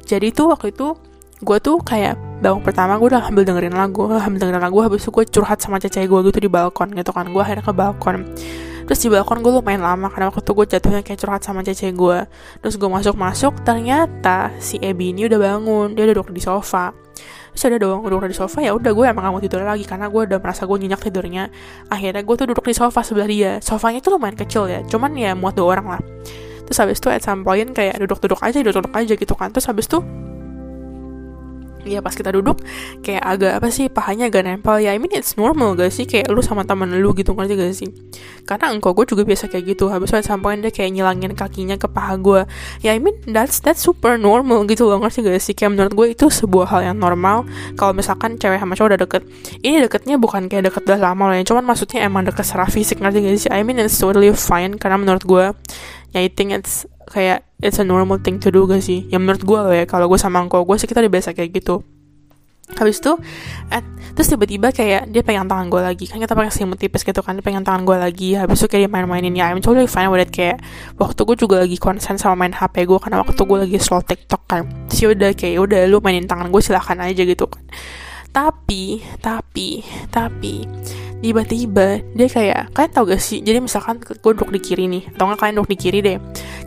jadi 0.06 0.28
tuh 0.34 0.52
waktu 0.52 0.74
itu 0.74 0.98
gue 1.42 1.58
tuh 1.58 1.82
kayak 1.82 2.20
bangun 2.44 2.62
pertama 2.62 3.00
gue 3.02 3.08
udah 3.16 3.32
ambil 3.32 3.44
dengerin 3.48 3.74
lagu 3.74 4.06
ambil 4.12 4.40
dengerin 4.44 4.62
lagu 4.62 4.78
habis 4.84 5.02
itu 5.02 5.10
gue 5.10 5.26
curhat 5.26 5.58
sama 5.64 5.82
cece 5.82 6.06
gue 6.06 6.20
gitu 6.28 6.38
di 6.44 6.50
balkon 6.52 6.94
gitu 6.94 7.16
kan. 7.16 7.30
Gue 7.30 7.42
akhirnya 7.42 7.66
ke 7.66 7.74
balkon. 7.74 8.28
Terus 8.86 9.00
di 9.00 9.10
balkon 9.10 9.40
gue 9.40 9.52
lumayan 9.56 9.82
lama 9.88 10.12
karena 10.12 10.28
waktu 10.30 10.44
itu 10.44 10.52
gue 10.52 10.66
jatuhnya 10.68 11.02
kayak 11.02 11.20
curhat 11.22 11.42
sama 11.48 11.64
cece 11.64 11.96
gue 11.96 12.28
terus 12.60 12.76
gue 12.76 12.90
masuk 12.92 13.16
masuk 13.16 13.54
ternyata 13.64 14.52
si 14.60 14.76
Ebi 14.84 15.16
ini 15.16 15.32
udah 15.32 15.40
bangun 15.40 15.96
dia 15.96 16.04
udah 16.12 16.16
duduk 16.20 16.36
di 16.36 16.44
sofa 16.44 16.92
terus 17.52 17.64
ada 17.68 17.78
doang 17.84 18.02
duduk 18.04 18.32
di 18.32 18.38
sofa 18.38 18.64
ya 18.64 18.72
udah 18.72 18.92
gue 18.96 19.06
emang 19.06 19.28
gak 19.28 19.34
mau 19.36 19.44
tidur 19.44 19.62
lagi 19.68 19.84
karena 19.84 20.08
gue 20.08 20.22
udah 20.28 20.40
merasa 20.40 20.64
gue 20.64 20.78
nyenyak 20.80 21.02
tidurnya. 21.04 21.44
Akhirnya 21.92 22.24
gue 22.24 22.36
tuh 22.40 22.48
duduk 22.48 22.66
di 22.66 22.76
sofa 22.76 23.04
sebelah 23.04 23.28
dia. 23.28 23.52
Sofanya 23.60 24.00
tuh 24.00 24.16
lumayan 24.16 24.40
kecil 24.40 24.72
ya 24.72 24.80
cuman 24.88 25.12
ya 25.20 25.36
muat 25.36 25.60
dua 25.60 25.78
orang 25.78 25.98
lah. 25.98 26.02
Terus 26.66 26.78
habis 26.80 26.98
itu 27.04 27.12
at 27.12 27.20
some 27.20 27.44
point 27.44 27.68
kayak 27.76 28.00
duduk-duduk 28.00 28.40
aja 28.40 28.64
duduk-duduk 28.64 28.96
aja 28.96 29.14
gitu 29.20 29.34
kan. 29.36 29.52
Terus 29.52 29.68
habis 29.68 29.86
itu 29.92 30.00
ya 31.86 32.00
pas 32.00 32.13
kita 32.13 32.34
duduk 32.34 32.62
kayak 33.02 33.24
agak 33.24 33.52
apa 33.58 33.67
sih 33.74 33.88
pahanya 33.88 34.30
agak 34.30 34.46
nempel. 34.46 34.78
Ya 34.82 34.94
I 34.94 35.00
mean 35.02 35.12
it's 35.13 35.36
normal 35.36 35.74
gak 35.78 35.91
sih 35.94 36.06
kayak 36.06 36.30
lu 36.30 36.39
sama 36.44 36.65
temen 36.65 36.89
lu 37.02 37.12
gitu 37.17 37.34
ngerti 37.34 37.54
gak 37.58 37.74
sih? 37.74 37.89
Karena 38.46 38.74
engkau 38.74 38.94
gue 38.94 39.06
juga 39.08 39.24
biasa 39.26 39.48
kayak 39.50 39.76
gitu. 39.76 39.89
Habis 39.89 40.13
itu 40.13 40.28
sampai 40.28 40.60
dia 40.62 40.72
kayak 40.74 40.91
nyilangin 40.94 41.34
kakinya 41.34 41.76
ke 41.78 41.88
paha 41.89 42.17
gue 42.17 42.41
ya 42.86 42.94
I 42.94 43.00
mean 43.00 43.15
that's 43.30 43.62
that's 43.62 43.82
super 43.82 44.17
normal 44.17 44.65
gitu 44.70 44.88
loh 44.88 45.02
ngerti 45.02 45.26
gak 45.26 45.41
sih? 45.41 45.54
Kayak 45.58 45.78
menurut 45.78 45.94
gue 45.94 46.08
itu 46.13 46.26
sebuah 46.30 46.67
hal 46.72 46.82
yang 46.94 46.98
normal. 46.98 47.46
Kalau 47.76 47.96
misalkan 47.96 48.38
cewek 48.38 48.60
sama 48.62 48.74
cowok 48.78 48.89
udah 48.96 49.00
deket 49.06 49.22
ini 49.65 49.82
deketnya 49.82 50.15
bukan 50.22 50.48
kayak 50.48 50.72
deket 50.72 50.84
udah 50.86 51.00
lama 51.02 51.34
loh 51.34 51.36
ya. 51.36 51.44
Cuman 51.46 51.63
maksudnya 51.65 52.06
emang 52.06 52.28
deket 52.28 52.46
secara 52.46 52.67
fisik 52.70 53.00
ngerti 53.00 53.17
gak 53.24 53.38
sih? 53.38 53.50
I 53.52 53.65
mean 53.65 53.82
it's 53.82 53.98
totally 53.98 54.30
fine. 54.34 54.78
Karena 54.78 54.98
menurut 55.02 55.24
gue 55.26 55.46
ya 56.12 56.20
I 56.20 56.28
think 56.28 56.52
it's 56.52 56.84
kayak 57.12 57.43
it's 57.60 57.78
a 57.78 57.86
normal 57.86 58.17
thing 58.24 58.39
to 58.39 58.50
do 58.50 58.63
gak 58.65 58.82
sih? 58.82 59.06
Ya 59.12 59.19
menurut 59.19 59.43
gue 59.43 59.60
loh 59.60 59.76
ya. 59.76 59.84
Kalau 59.84 60.08
gue 60.08 60.15
sama 60.15 60.39
engkau 60.39 60.63
gue 60.63 60.76
sih 60.80 60.88
kita 60.88 61.04
udah 61.04 61.12
biasa 61.12 61.36
kayak 61.36 61.52
gitu. 61.60 61.84
Habis 62.71 63.04
itu 63.04 63.19
at, 63.67 63.84
terus 64.15 64.32
tiba-tiba 64.32 64.71
kayak 64.71 65.12
dia 65.12 65.21
pengen 65.28 65.52
tangan 65.52 65.67
gue 65.67 65.84
lagi. 65.84 66.08
Kan 66.08 66.24
kita 66.24 66.32
pakai 66.32 66.56
selimut 66.56 66.80
tipis 66.80 67.04
gitu 67.04 67.19
kan 67.19 67.36
dia 67.36 67.43
pengen 67.43 67.67
tangan 67.67 67.84
gue 67.84 67.97
lagi. 68.00 68.39
Habis 68.39 68.63
itu 68.63 68.67
kayak 68.71 68.88
dia 68.88 68.91
main-mainin. 68.95 69.36
Ya 69.36 69.52
I'm 69.52 69.60
totally 69.60 69.91
fine 69.91 70.08
with 70.08 70.24
it. 70.24 70.32
Kayak 70.32 70.63
waktu 70.95 71.19
gue 71.28 71.36
juga 71.36 71.56
lagi 71.67 71.76
konsen 71.76 72.15
sama 72.15 72.47
main 72.47 72.56
HP 72.56 72.88
gue 72.88 73.00
karena 73.04 73.19
waktu 73.19 73.41
gue 73.43 73.58
lagi 73.67 73.78
slow 73.78 74.00
TikTok 74.00 74.41
kan. 74.47 74.63
Terus 74.88 75.12
udah 75.12 75.36
kayak 75.36 75.60
udah 75.60 75.80
lu 75.91 76.00
mainin 76.00 76.26
tangan 76.26 76.47
gue 76.47 76.62
silahkan 76.63 76.95
aja 77.04 77.28
gitu 77.28 77.45
kan 77.45 77.62
tapi 78.32 79.04
tapi 79.20 79.84
tapi 80.08 80.63
tiba-tiba 81.22 82.02
dia 82.15 82.28
kayak 82.28 82.74
kalian 82.74 82.91
tau 82.91 83.06
gak 83.06 83.22
sih? 83.22 83.44
Jadi 83.46 83.62
misalkan 83.62 84.02
gue 84.02 84.17
duduk 84.17 84.50
di 84.50 84.60
kiri 84.63 84.89
nih 84.89 85.13
atau 85.13 85.30
nggak 85.30 85.39
kalian 85.39 85.56
duduk 85.62 85.72
di 85.76 85.78
kiri 85.78 86.00
deh. 86.02 86.17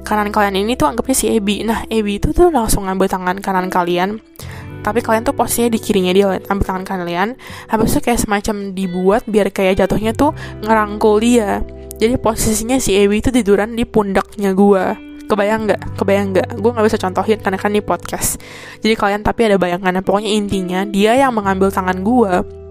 Kanan 0.07 0.31
kalian 0.31 0.61
ini 0.61 0.77
tuh 0.77 0.87
anggapnya 0.87 1.17
si 1.17 1.27
Ebi 1.33 1.65
nah 1.67 1.83
Ebi 1.89 2.23
itu 2.23 2.31
tuh 2.31 2.53
langsung 2.53 2.87
ngambil 2.87 3.09
tangan 3.09 3.37
kanan 3.41 3.73
kalian 3.73 4.21
tapi 4.85 5.01
kalian 5.01 5.25
tuh 5.25 5.33
posisinya 5.33 5.73
di 5.73 5.81
kirinya 5.81 6.13
dia 6.13 6.37
ambil 6.45 6.65
tangan 6.69 6.85
kalian. 6.85 7.29
Habis 7.73 7.97
itu 7.97 8.01
kayak 8.05 8.21
semacam 8.21 8.77
dibuat 8.77 9.25
biar 9.25 9.49
kayak 9.49 9.81
jatuhnya 9.81 10.13
tuh 10.13 10.37
ngerangkul 10.61 11.25
dia. 11.25 11.65
Jadi 11.97 12.21
posisinya 12.21 12.77
si 12.77 12.93
Ebi 12.93 13.25
itu 13.25 13.33
tiduran 13.33 13.73
di 13.73 13.89
pundaknya 13.89 14.53
gue 14.53 15.14
kebayang 15.27 15.71
nggak? 15.71 15.81
Kebayang 15.97 16.27
nggak? 16.37 16.49
Gue 16.61 16.71
nggak 16.71 16.87
bisa 16.87 16.99
contohin 17.01 17.39
karena 17.41 17.59
kan 17.59 17.71
ini 17.73 17.83
podcast. 17.85 18.41
Jadi 18.81 18.95
kalian 18.97 19.23
tapi 19.25 19.49
ada 19.49 19.57
bayangannya. 19.57 20.03
Pokoknya 20.05 20.31
intinya 20.31 20.81
dia 20.85 21.17
yang 21.17 21.33
mengambil 21.35 21.73
tangan 21.73 22.01
gue 22.05 22.65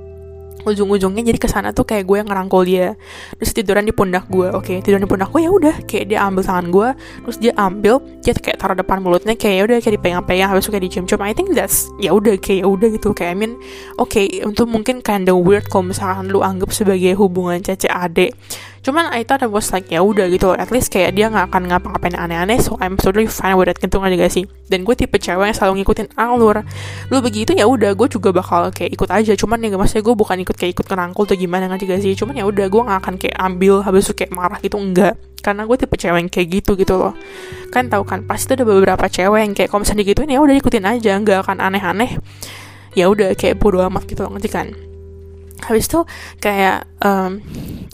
ujung-ujungnya 0.63 1.28
jadi 1.28 1.39
ke 1.39 1.50
sana 1.52 1.76
tuh 1.76 1.84
kayak 1.84 2.08
gue 2.08 2.18
yang 2.24 2.30
ngerangkul 2.32 2.63
dia. 2.63 2.96
Terus 3.39 3.52
tiduran 3.52 3.84
di 3.84 3.92
pundak 3.92 4.32
gue 4.32 4.48
oke. 4.48 4.63
Okay, 4.63 4.78
tiduran 4.80 5.04
di 5.04 5.10
pundak 5.12 5.30
gue 5.36 5.42
ya 5.44 5.52
udah. 5.52 5.76
Kayak 5.84 6.06
dia 6.08 6.20
ambil 6.24 6.44
tangan 6.44 6.68
gue 6.72 6.88
terus 7.28 7.38
dia 7.39 7.54
ambil 7.60 8.00
dia 8.24 8.34
kayak 8.34 8.58
taruh 8.60 8.78
depan 8.78 8.98
mulutnya 9.04 9.36
kayak 9.36 9.56
ya 9.60 9.63
udah 9.68 9.78
kayak 9.84 9.94
dipegang-pegang 10.00 10.50
habis 10.50 10.63
itu 10.66 10.72
kayak 10.72 10.86
dicium-cium. 10.88 11.22
I 11.22 11.34
think 11.36 11.52
that's 11.52 11.92
ya 12.00 12.16
udah 12.16 12.39
kayak 12.39 12.63
ya 12.63 12.68
udah 12.68 12.88
gitu. 12.96 13.10
Kayak 13.12 13.32
I 13.36 13.38
mean 13.38 13.54
oke 14.00 14.10
okay, 14.16 14.26
untuk 14.48 14.72
mungkin 14.72 15.04
kinda 15.04 15.36
weird 15.36 15.68
kalau 15.68 15.92
misalkan 15.92 16.32
lu 16.32 16.39
anggap 16.39 16.72
sebagai 16.72 17.12
hubungan 17.20 17.60
cece 17.60 17.92
ade 17.92 18.32
cuman 18.84 19.10
I 19.10 19.24
thought 19.24 19.41
I 19.41 19.50
was 19.50 19.72
like 19.72 19.88
ya 19.89 20.04
udah 20.04 20.28
gitu. 20.30 20.52
At 20.54 20.69
least 20.69 20.91
kayak 20.91 21.15
dia 21.15 21.32
nggak 21.32 21.50
akan 21.50 21.72
ngapa-ngapain 21.72 22.19
aneh-aneh 22.19 22.60
so 22.60 22.76
I'm 22.84 23.00
totally 23.00 23.26
fine 23.32 23.56
with 23.56 23.72
that. 23.72 23.80
Gitu 23.80 23.96
nggak 23.96 24.19
gak 24.19 24.32
sih? 24.32 24.43
Dan 24.67 24.84
gue 24.84 24.93
tipe 24.93 25.15
cewek 25.15 25.50
yang 25.50 25.56
selalu 25.56 25.82
ngikutin 25.82 26.13
alur. 26.19 26.62
Lu 27.08 27.17
begitu 27.24 27.56
ya 27.56 27.65
udah 27.65 27.96
gue 27.96 28.08
juga 28.12 28.36
bakal 28.36 28.69
kayak 28.76 28.91
ikut 28.91 29.10
aja. 29.10 29.34
Cuman 29.34 29.63
ya 29.63 29.74
maksudnya 29.74 30.04
gue 30.04 30.15
bukan 30.15 30.38
ikut 30.43 30.56
kayak 30.60 30.72
ikut 30.76 30.86
ngerangkul 30.86 31.24
tuh 31.24 31.38
gimana 31.39 31.72
nggak 31.72 31.88
gak 31.88 32.02
sih? 32.04 32.13
Cuman 32.13 32.36
ya 32.38 32.46
udah 32.46 32.65
gue 32.67 32.82
nggak 32.84 33.00
akan 33.02 33.13
kayak 33.17 33.38
ambil 33.39 33.82
habis 33.82 34.04
itu 34.12 34.13
kayak 34.13 34.32
marah 34.36 34.60
gitu 34.60 34.78
enggak. 34.78 35.15
Karena 35.39 35.63
gue 35.63 35.78
tipe 35.80 35.96
cewek 35.96 36.19
yang 36.19 36.30
kayak 36.30 36.48
gitu 36.52 36.72
gitu 36.76 36.93
loh. 37.00 37.15
Kan 37.72 37.88
tau 37.88 38.04
kan 38.04 38.28
pasti 38.28 38.54
ada 38.54 38.67
beberapa 38.67 39.08
cewek 39.08 39.39
yang 39.41 39.54
kayak 39.56 39.72
kalau 39.72 39.82
misalnya 39.88 40.04
digituin 40.04 40.30
ya 40.30 40.39
udah 40.43 40.56
ikutin 40.60 40.84
aja. 40.84 41.12
Nggak 41.17 41.48
akan 41.48 41.58
aneh-aneh. 41.63 42.19
Ya 42.93 43.10
udah 43.10 43.34
kayak 43.34 43.58
bodo 43.58 43.82
amat 43.82 44.06
gitu 44.06 44.22
loh 44.22 44.38
ngerti 44.38 44.52
kan 44.54 44.92
habis 45.65 45.88
itu 45.88 46.04
kayak 46.39 46.88
um, 47.04 47.39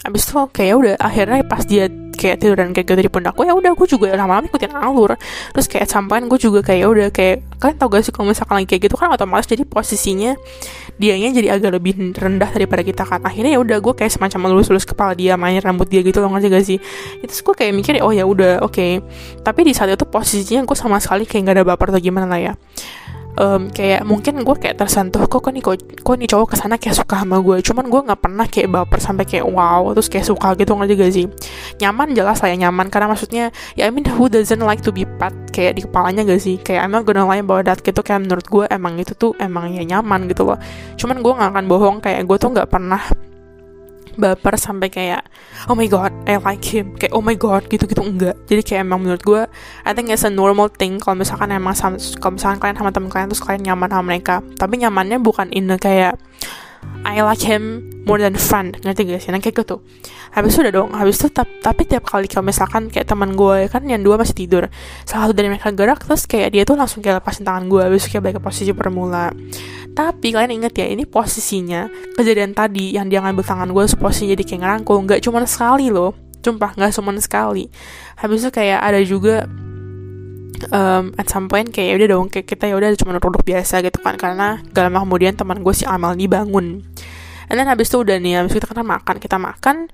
habis 0.04 0.28
itu 0.28 0.34
kayak 0.54 0.74
udah 0.78 0.94
akhirnya 0.98 1.44
pas 1.46 1.64
dia 1.66 1.90
kayak 2.20 2.44
tidur 2.44 2.60
dan 2.60 2.76
kayak 2.76 2.84
gitu 2.92 3.00
di 3.00 3.08
pundakku 3.08 3.48
ya 3.48 3.56
udah 3.56 3.72
gue 3.72 3.88
juga 3.88 4.12
lama-lama 4.12 4.52
ikutin 4.52 4.76
alur. 4.76 5.16
Terus 5.56 5.66
kayak 5.72 5.88
sampean 5.88 6.28
gue 6.28 6.36
juga 6.36 6.60
kayak 6.60 6.86
udah 6.92 7.08
kayak 7.16 7.48
kalian 7.64 7.78
tau 7.80 7.88
gak 7.88 8.04
sih 8.04 8.12
kalau 8.12 8.28
misalkan 8.28 8.60
lagi 8.60 8.68
kayak 8.76 8.92
gitu 8.92 8.96
kan 9.00 9.08
otomatis 9.16 9.48
jadi 9.48 9.64
posisinya 9.64 10.36
dianya 11.00 11.32
jadi 11.32 11.56
agak 11.56 11.80
lebih 11.80 11.96
rendah 12.12 12.52
daripada 12.52 12.84
kita 12.84 13.08
kan. 13.08 13.24
Akhirnya 13.24 13.56
ya 13.56 13.60
udah 13.64 13.80
gue 13.80 13.94
kayak 13.96 14.12
semacam 14.12 14.52
melus-lus 14.52 14.84
kepala 14.84 15.16
dia 15.16 15.40
main 15.40 15.56
rambut 15.64 15.88
dia 15.88 16.04
gitu 16.04 16.20
loh 16.20 16.36
ngerti 16.36 16.48
gak 16.52 16.66
sih? 16.68 16.78
Itu 17.24 17.32
gue 17.32 17.56
kayak 17.56 17.72
mikir 17.72 18.04
oh 18.04 18.12
ya 18.12 18.28
udah 18.28 18.60
oke. 18.60 18.76
Okay. 18.76 19.02
tapi 19.44 19.68
di 19.68 19.74
saat 19.76 19.92
itu 19.92 20.04
posisinya 20.08 20.68
gue 20.68 20.78
sama 20.78 21.00
sekali 21.00 21.24
kayak 21.24 21.52
gak 21.52 21.56
ada 21.56 21.64
baper 21.64 21.88
atau 21.96 22.02
gimana 22.04 22.28
lah 22.28 22.40
ya 22.40 22.54
um, 23.38 23.70
kayak 23.70 24.02
mungkin 24.08 24.42
gue 24.42 24.56
kayak 24.58 24.80
tersentuh 24.80 25.28
kok 25.28 25.44
kok 25.44 25.52
nih 25.54 25.62
kok, 25.62 25.78
kok 26.02 26.16
nih 26.16 26.30
cowok 26.30 26.48
ke 26.54 26.56
sana 26.58 26.76
kayak 26.80 26.96
suka 26.98 27.22
sama 27.22 27.38
gue 27.44 27.62
cuman 27.62 27.86
gue 27.92 28.02
nggak 28.10 28.22
pernah 28.24 28.46
kayak 28.50 28.70
baper 28.72 29.00
sampai 29.04 29.26
kayak 29.28 29.46
wow 29.46 29.92
terus 29.94 30.08
kayak 30.08 30.26
suka 30.26 30.56
gitu 30.56 30.72
nggak 30.74 30.90
juga 30.90 31.06
sih? 31.12 31.26
Nyaman 31.82 32.14
jelas 32.14 32.40
lah 32.40 32.50
ya 32.54 32.58
nyaman. 32.70 32.88
Karena 32.88 33.08
maksudnya 33.12 33.46
ya 33.76 33.90
I 33.90 33.92
mean 33.92 34.06
who 34.08 34.32
doesn't 34.32 34.64
like 34.64 34.82
to 34.86 34.94
be 34.94 35.04
pet 35.18 35.34
kayak 35.52 35.78
di 35.78 35.82
kepalanya 35.84 36.24
gak 36.24 36.42
sih? 36.42 36.62
Kayak 36.62 36.88
emang 36.88 37.02
gue 37.04 37.14
lie 37.14 37.44
bahwa 37.44 37.62
that 37.66 37.82
gitu 37.82 38.00
kayak 38.00 38.24
menurut 38.26 38.46
gue 38.48 38.66
emang 38.70 38.94
itu 39.02 39.14
tuh 39.18 39.36
emang 39.42 39.74
ya 39.74 39.84
nyaman 39.84 40.30
gitu 40.30 40.48
loh. 40.48 40.58
Cuman 40.96 41.20
gue 41.20 41.34
nggak 41.34 41.50
akan 41.52 41.66
bohong 41.66 41.98
kayak 42.00 42.24
gue 42.24 42.38
tuh 42.38 42.50
nggak 42.54 42.70
pernah 42.70 43.02
baper 44.20 44.60
sampai 44.60 44.92
kayak 44.92 45.24
oh 45.72 45.76
my 45.80 45.88
god 45.88 46.12
I 46.28 46.36
like 46.38 46.64
him. 46.68 47.00
Kayak 47.00 47.16
oh 47.16 47.24
my 47.24 47.40
god 47.40 47.66
gitu 47.72 47.88
gitu 47.88 48.04
enggak. 48.04 48.36
Jadi 48.52 48.62
kayak 48.62 48.84
emang 48.84 49.02
menurut 49.02 49.24
gue 49.24 49.42
I 49.88 49.92
think 49.96 50.12
it's 50.12 50.28
a 50.28 50.32
normal 50.32 50.68
thing 50.68 51.00
kalau 51.00 51.18
misalkan 51.18 51.56
emang 51.56 51.74
kalau 52.20 52.36
misalkan 52.36 52.60
kalian 52.60 52.78
sama 52.78 52.92
temen 52.92 53.10
kalian 53.10 53.28
terus 53.32 53.42
kalian 53.42 53.64
nyaman 53.64 53.90
sama 53.90 54.04
mereka. 54.04 54.36
Tapi 54.60 54.84
nyamannya 54.84 55.18
bukan 55.24 55.48
in 55.56 55.72
kayak 55.80 56.20
I 57.08 57.24
like 57.24 57.42
him 57.42 57.88
more 58.04 58.20
than 58.20 58.36
friend. 58.36 58.76
Ngerti 58.84 59.02
gak 59.08 59.22
sih? 59.24 59.30
Nah 59.32 59.40
kayak 59.40 59.66
gitu. 59.66 59.82
Habis 60.36 60.56
itu 60.56 60.60
udah 60.68 60.74
dong. 60.74 60.90
Habis 60.94 61.16
itu 61.24 61.28
tapi 61.36 61.82
tiap 61.88 62.06
kali 62.06 62.28
kalau 62.28 62.46
misalkan 62.46 62.92
kayak 62.92 63.08
teman 63.08 63.34
gue 63.34 63.72
kan 63.72 63.82
yang 63.88 64.04
dua 64.04 64.20
masih 64.20 64.36
tidur. 64.36 64.68
Salah 65.08 65.28
satu 65.28 65.34
dari 65.34 65.50
mereka 65.50 65.72
gerak 65.72 66.04
terus 66.06 66.28
kayak 66.30 66.54
dia 66.54 66.64
tuh 66.68 66.76
langsung 66.76 67.00
kayak 67.00 67.24
lepasin 67.24 67.48
tangan 67.48 67.66
gue. 67.72 67.82
Habis 67.82 68.06
itu 68.06 68.18
kayak 68.18 68.24
balik 68.24 68.36
ke 68.38 68.44
posisi 68.44 68.72
permula 68.76 69.32
tapi 70.00 70.32
kalian 70.32 70.64
inget 70.64 70.74
ya 70.80 70.88
ini 70.88 71.04
posisinya 71.04 71.92
kejadian 72.16 72.56
tadi 72.56 72.96
yang 72.96 73.12
dia 73.12 73.20
ngambil 73.20 73.44
tangan 73.44 73.68
gue 73.68 73.84
posisinya 74.00 74.32
jadi 74.38 74.44
kayak 74.48 74.62
ngerangkul. 74.64 74.98
Nggak 75.04 75.20
cuma 75.28 75.44
sekali 75.44 75.92
loh. 75.92 76.16
Sumpah 76.40 76.72
nggak 76.72 76.96
cuma 76.96 77.12
sekali. 77.20 77.68
Habis 78.16 78.48
itu 78.48 78.50
kayak 78.56 78.80
ada 78.80 79.00
juga 79.04 79.44
um, 80.70 81.16
at 81.16 81.28
some 81.30 81.48
point 81.48 81.70
kayak 81.70 81.88
ya 81.92 81.96
udah 82.04 82.10
dong 82.14 82.26
kayak 82.28 82.48
kita 82.48 82.70
ya 82.70 82.76
udah 82.76 82.90
cuma 82.98 83.16
duduk 83.18 83.44
biasa 83.44 83.82
gitu 83.86 84.00
kan. 84.02 84.16
Karena 84.20 84.62
gak 84.72 84.90
lama 84.90 85.06
kemudian 85.06 85.34
teman 85.38 85.62
gue 85.64 85.74
si 85.76 85.86
Amal 85.88 86.16
nih 86.16 86.30
bangun. 86.30 86.84
And 87.50 87.58
then 87.58 87.66
habis 87.66 87.90
itu 87.90 88.06
udah 88.06 88.22
nih 88.22 88.46
habis 88.46 88.54
kita 88.54 88.70
kan 88.70 88.86
makan 88.86 89.16
kita 89.18 89.38
makan. 89.42 89.90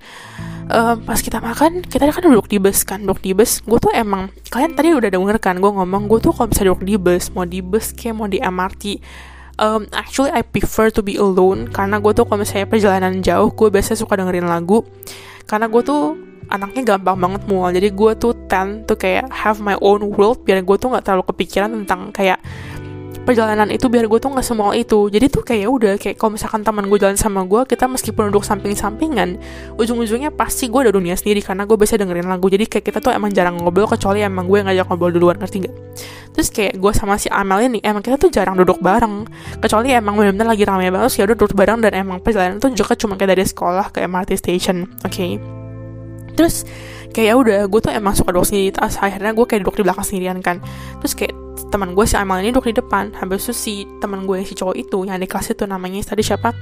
Um, 0.66 1.06
pas 1.06 1.22
kita 1.22 1.38
makan 1.38 1.86
kita 1.86 2.10
kan 2.10 2.22
duduk 2.26 2.50
di 2.50 2.58
bus 2.60 2.84
kan 2.84 3.00
duduk 3.00 3.24
di 3.24 3.32
bus. 3.32 3.64
Gue 3.64 3.80
tuh 3.80 3.94
emang 3.96 4.28
kalian 4.52 4.76
tadi 4.76 4.92
udah 4.92 5.08
denger 5.08 5.36
kan 5.40 5.56
gue 5.56 5.70
ngomong 5.72 6.10
gue 6.10 6.20
tuh 6.20 6.36
kalau 6.36 6.52
bisa 6.52 6.68
duduk 6.68 6.84
di 6.84 7.00
bus 7.00 7.32
mau 7.32 7.48
di 7.48 7.64
bus 7.64 7.96
kayak 7.96 8.14
mau 8.18 8.28
di 8.28 8.42
MRT 8.44 9.00
um, 9.60 9.88
actually 9.92 10.32
I 10.32 10.44
prefer 10.44 10.92
to 10.92 11.00
be 11.00 11.16
alone. 11.16 11.72
Karena 11.72 11.96
gue 12.00 12.12
tuh 12.12 12.28
kalau 12.28 12.44
misalnya 12.44 12.68
perjalanan 12.68 13.24
jauh 13.24 13.48
gue 13.52 13.68
biasanya 13.72 13.98
suka 14.04 14.20
dengerin 14.20 14.48
lagu. 14.48 14.84
Karena 15.48 15.70
gue 15.70 15.82
tuh 15.86 16.25
anaknya 16.50 16.96
gampang 16.96 17.18
banget 17.18 17.42
mual. 17.50 17.70
Jadi 17.74 17.88
gue 17.90 18.12
tuh 18.18 18.32
tend 18.46 18.86
tuh 18.86 18.98
kayak 18.98 19.30
have 19.30 19.58
my 19.58 19.74
own 19.82 20.06
world 20.14 20.42
biar 20.46 20.62
gue 20.62 20.76
tuh 20.78 20.88
nggak 20.92 21.04
terlalu 21.04 21.24
kepikiran 21.28 21.70
tentang 21.82 22.14
kayak 22.14 22.38
perjalanan 23.26 23.66
itu 23.74 23.90
biar 23.90 24.06
gue 24.06 24.18
tuh 24.22 24.30
nggak 24.30 24.46
semua 24.46 24.70
itu. 24.78 25.10
Jadi 25.10 25.26
tuh 25.26 25.42
kayak 25.42 25.60
ya 25.66 25.68
udah 25.68 25.94
kayak 25.98 26.14
kalau 26.14 26.38
misalkan 26.38 26.62
teman 26.62 26.86
gue 26.86 26.98
jalan 27.02 27.18
sama 27.18 27.42
gue 27.42 27.66
kita 27.66 27.90
meskipun 27.90 28.30
duduk 28.30 28.46
samping-sampingan 28.46 29.42
ujung-ujungnya 29.74 30.30
pasti 30.30 30.70
gue 30.70 30.86
ada 30.86 30.94
dunia 30.94 31.18
sendiri 31.18 31.42
karena 31.42 31.66
gue 31.66 31.74
biasa 31.74 31.98
dengerin 31.98 32.30
lagu. 32.30 32.46
Jadi 32.46 32.64
kayak 32.70 32.84
kita 32.86 32.98
tuh 33.02 33.10
emang 33.10 33.34
jarang 33.34 33.58
ngobrol 33.58 33.90
kecuali 33.90 34.22
emang 34.22 34.46
gue 34.46 34.62
ngajak 34.62 34.86
ngobrol 34.86 35.10
duluan 35.10 35.36
ngerti 35.42 35.66
gak 35.66 35.74
terus 36.36 36.52
kayak 36.52 36.76
gue 36.76 36.92
sama 36.92 37.16
si 37.16 37.32
Amel 37.32 37.64
ini 37.72 37.80
emang 37.80 38.04
kita 38.04 38.20
tuh 38.20 38.28
jarang 38.28 38.54
duduk 38.54 38.78
bareng. 38.78 39.26
Kecuali 39.58 39.90
emang 39.90 40.14
benar-benar 40.20 40.54
lagi 40.54 40.62
ramai 40.68 40.92
banget 40.92 41.18
ya 41.18 41.24
udah 41.26 41.36
duduk 41.36 41.56
bareng 41.56 41.80
dan 41.82 41.92
emang 41.96 42.22
perjalanan 42.22 42.60
tuh 42.62 42.70
juga 42.76 42.94
cuma 42.94 43.18
kayak 43.18 43.34
dari 43.34 43.44
sekolah 43.48 43.90
ke 43.90 44.04
MRT 44.04 44.36
station 44.38 44.84
oke 45.00 45.10
okay? 45.10 45.55
Terus 46.36 46.68
kayak 47.16 47.32
ya 47.32 47.34
udah 47.34 47.60
gue 47.64 47.80
tuh 47.80 47.92
emang 47.96 48.12
suka 48.12 48.28
duduk 48.28 48.44
sendiri 48.44 48.76
terus 48.76 49.00
akhirnya 49.00 49.32
gue 49.32 49.46
kayak 49.48 49.64
duduk 49.64 49.80
di 49.80 49.84
belakang 49.88 50.04
sendirian 50.04 50.38
kan. 50.44 50.60
Terus 51.00 51.16
kayak 51.16 51.34
teman 51.66 51.98
gue 51.98 52.06
si 52.06 52.14
Amal 52.14 52.44
ini 52.44 52.52
duduk 52.52 52.70
di 52.70 52.76
depan. 52.76 53.16
Habis 53.16 53.48
itu 53.48 53.54
si 53.56 53.74
teman 53.98 54.28
gue 54.28 54.44
si 54.44 54.52
cowok 54.52 54.76
itu 54.76 55.08
yang 55.08 55.18
di 55.18 55.26
kelas 55.26 55.56
itu 55.56 55.64
namanya 55.64 56.04
tadi 56.04 56.22
siapa? 56.22 56.52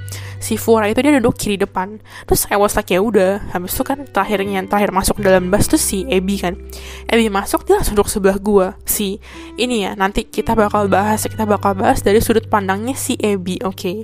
Si 0.41 0.57
Fura 0.57 0.87
itu 0.87 1.03
dia 1.03 1.12
duduk 1.18 1.37
kiri 1.37 1.59
depan. 1.59 1.99
Terus 2.25 2.47
I 2.49 2.57
was 2.57 2.79
like 2.79 2.89
ya 2.95 3.03
udah. 3.03 3.43
Habis 3.53 3.75
itu 3.77 3.83
kan 3.83 3.99
terakhirnya 4.09 4.62
yang 4.62 4.66
terakhir 4.70 4.95
masuk 4.95 5.20
dalam 5.20 5.51
bus 5.51 5.66
tuh 5.66 5.81
si 5.81 6.07
Ebi 6.09 6.41
kan. 6.41 6.55
Ebi 7.11 7.29
masuk 7.29 7.66
dia 7.68 7.83
langsung 7.83 7.99
duduk 7.99 8.09
sebelah 8.09 8.39
gue 8.39 8.66
si 8.87 9.18
ini 9.59 9.85
ya 9.85 9.99
nanti 9.99 10.25
kita 10.25 10.55
bakal 10.55 10.87
bahas 10.87 11.27
kita 11.27 11.45
bakal 11.45 11.75
bahas 11.77 12.01
dari 12.01 12.22
sudut 12.22 12.49
pandangnya 12.49 12.95
si 12.95 13.18
Ebi 13.20 13.61
oke. 13.61 13.75
okay 13.75 13.97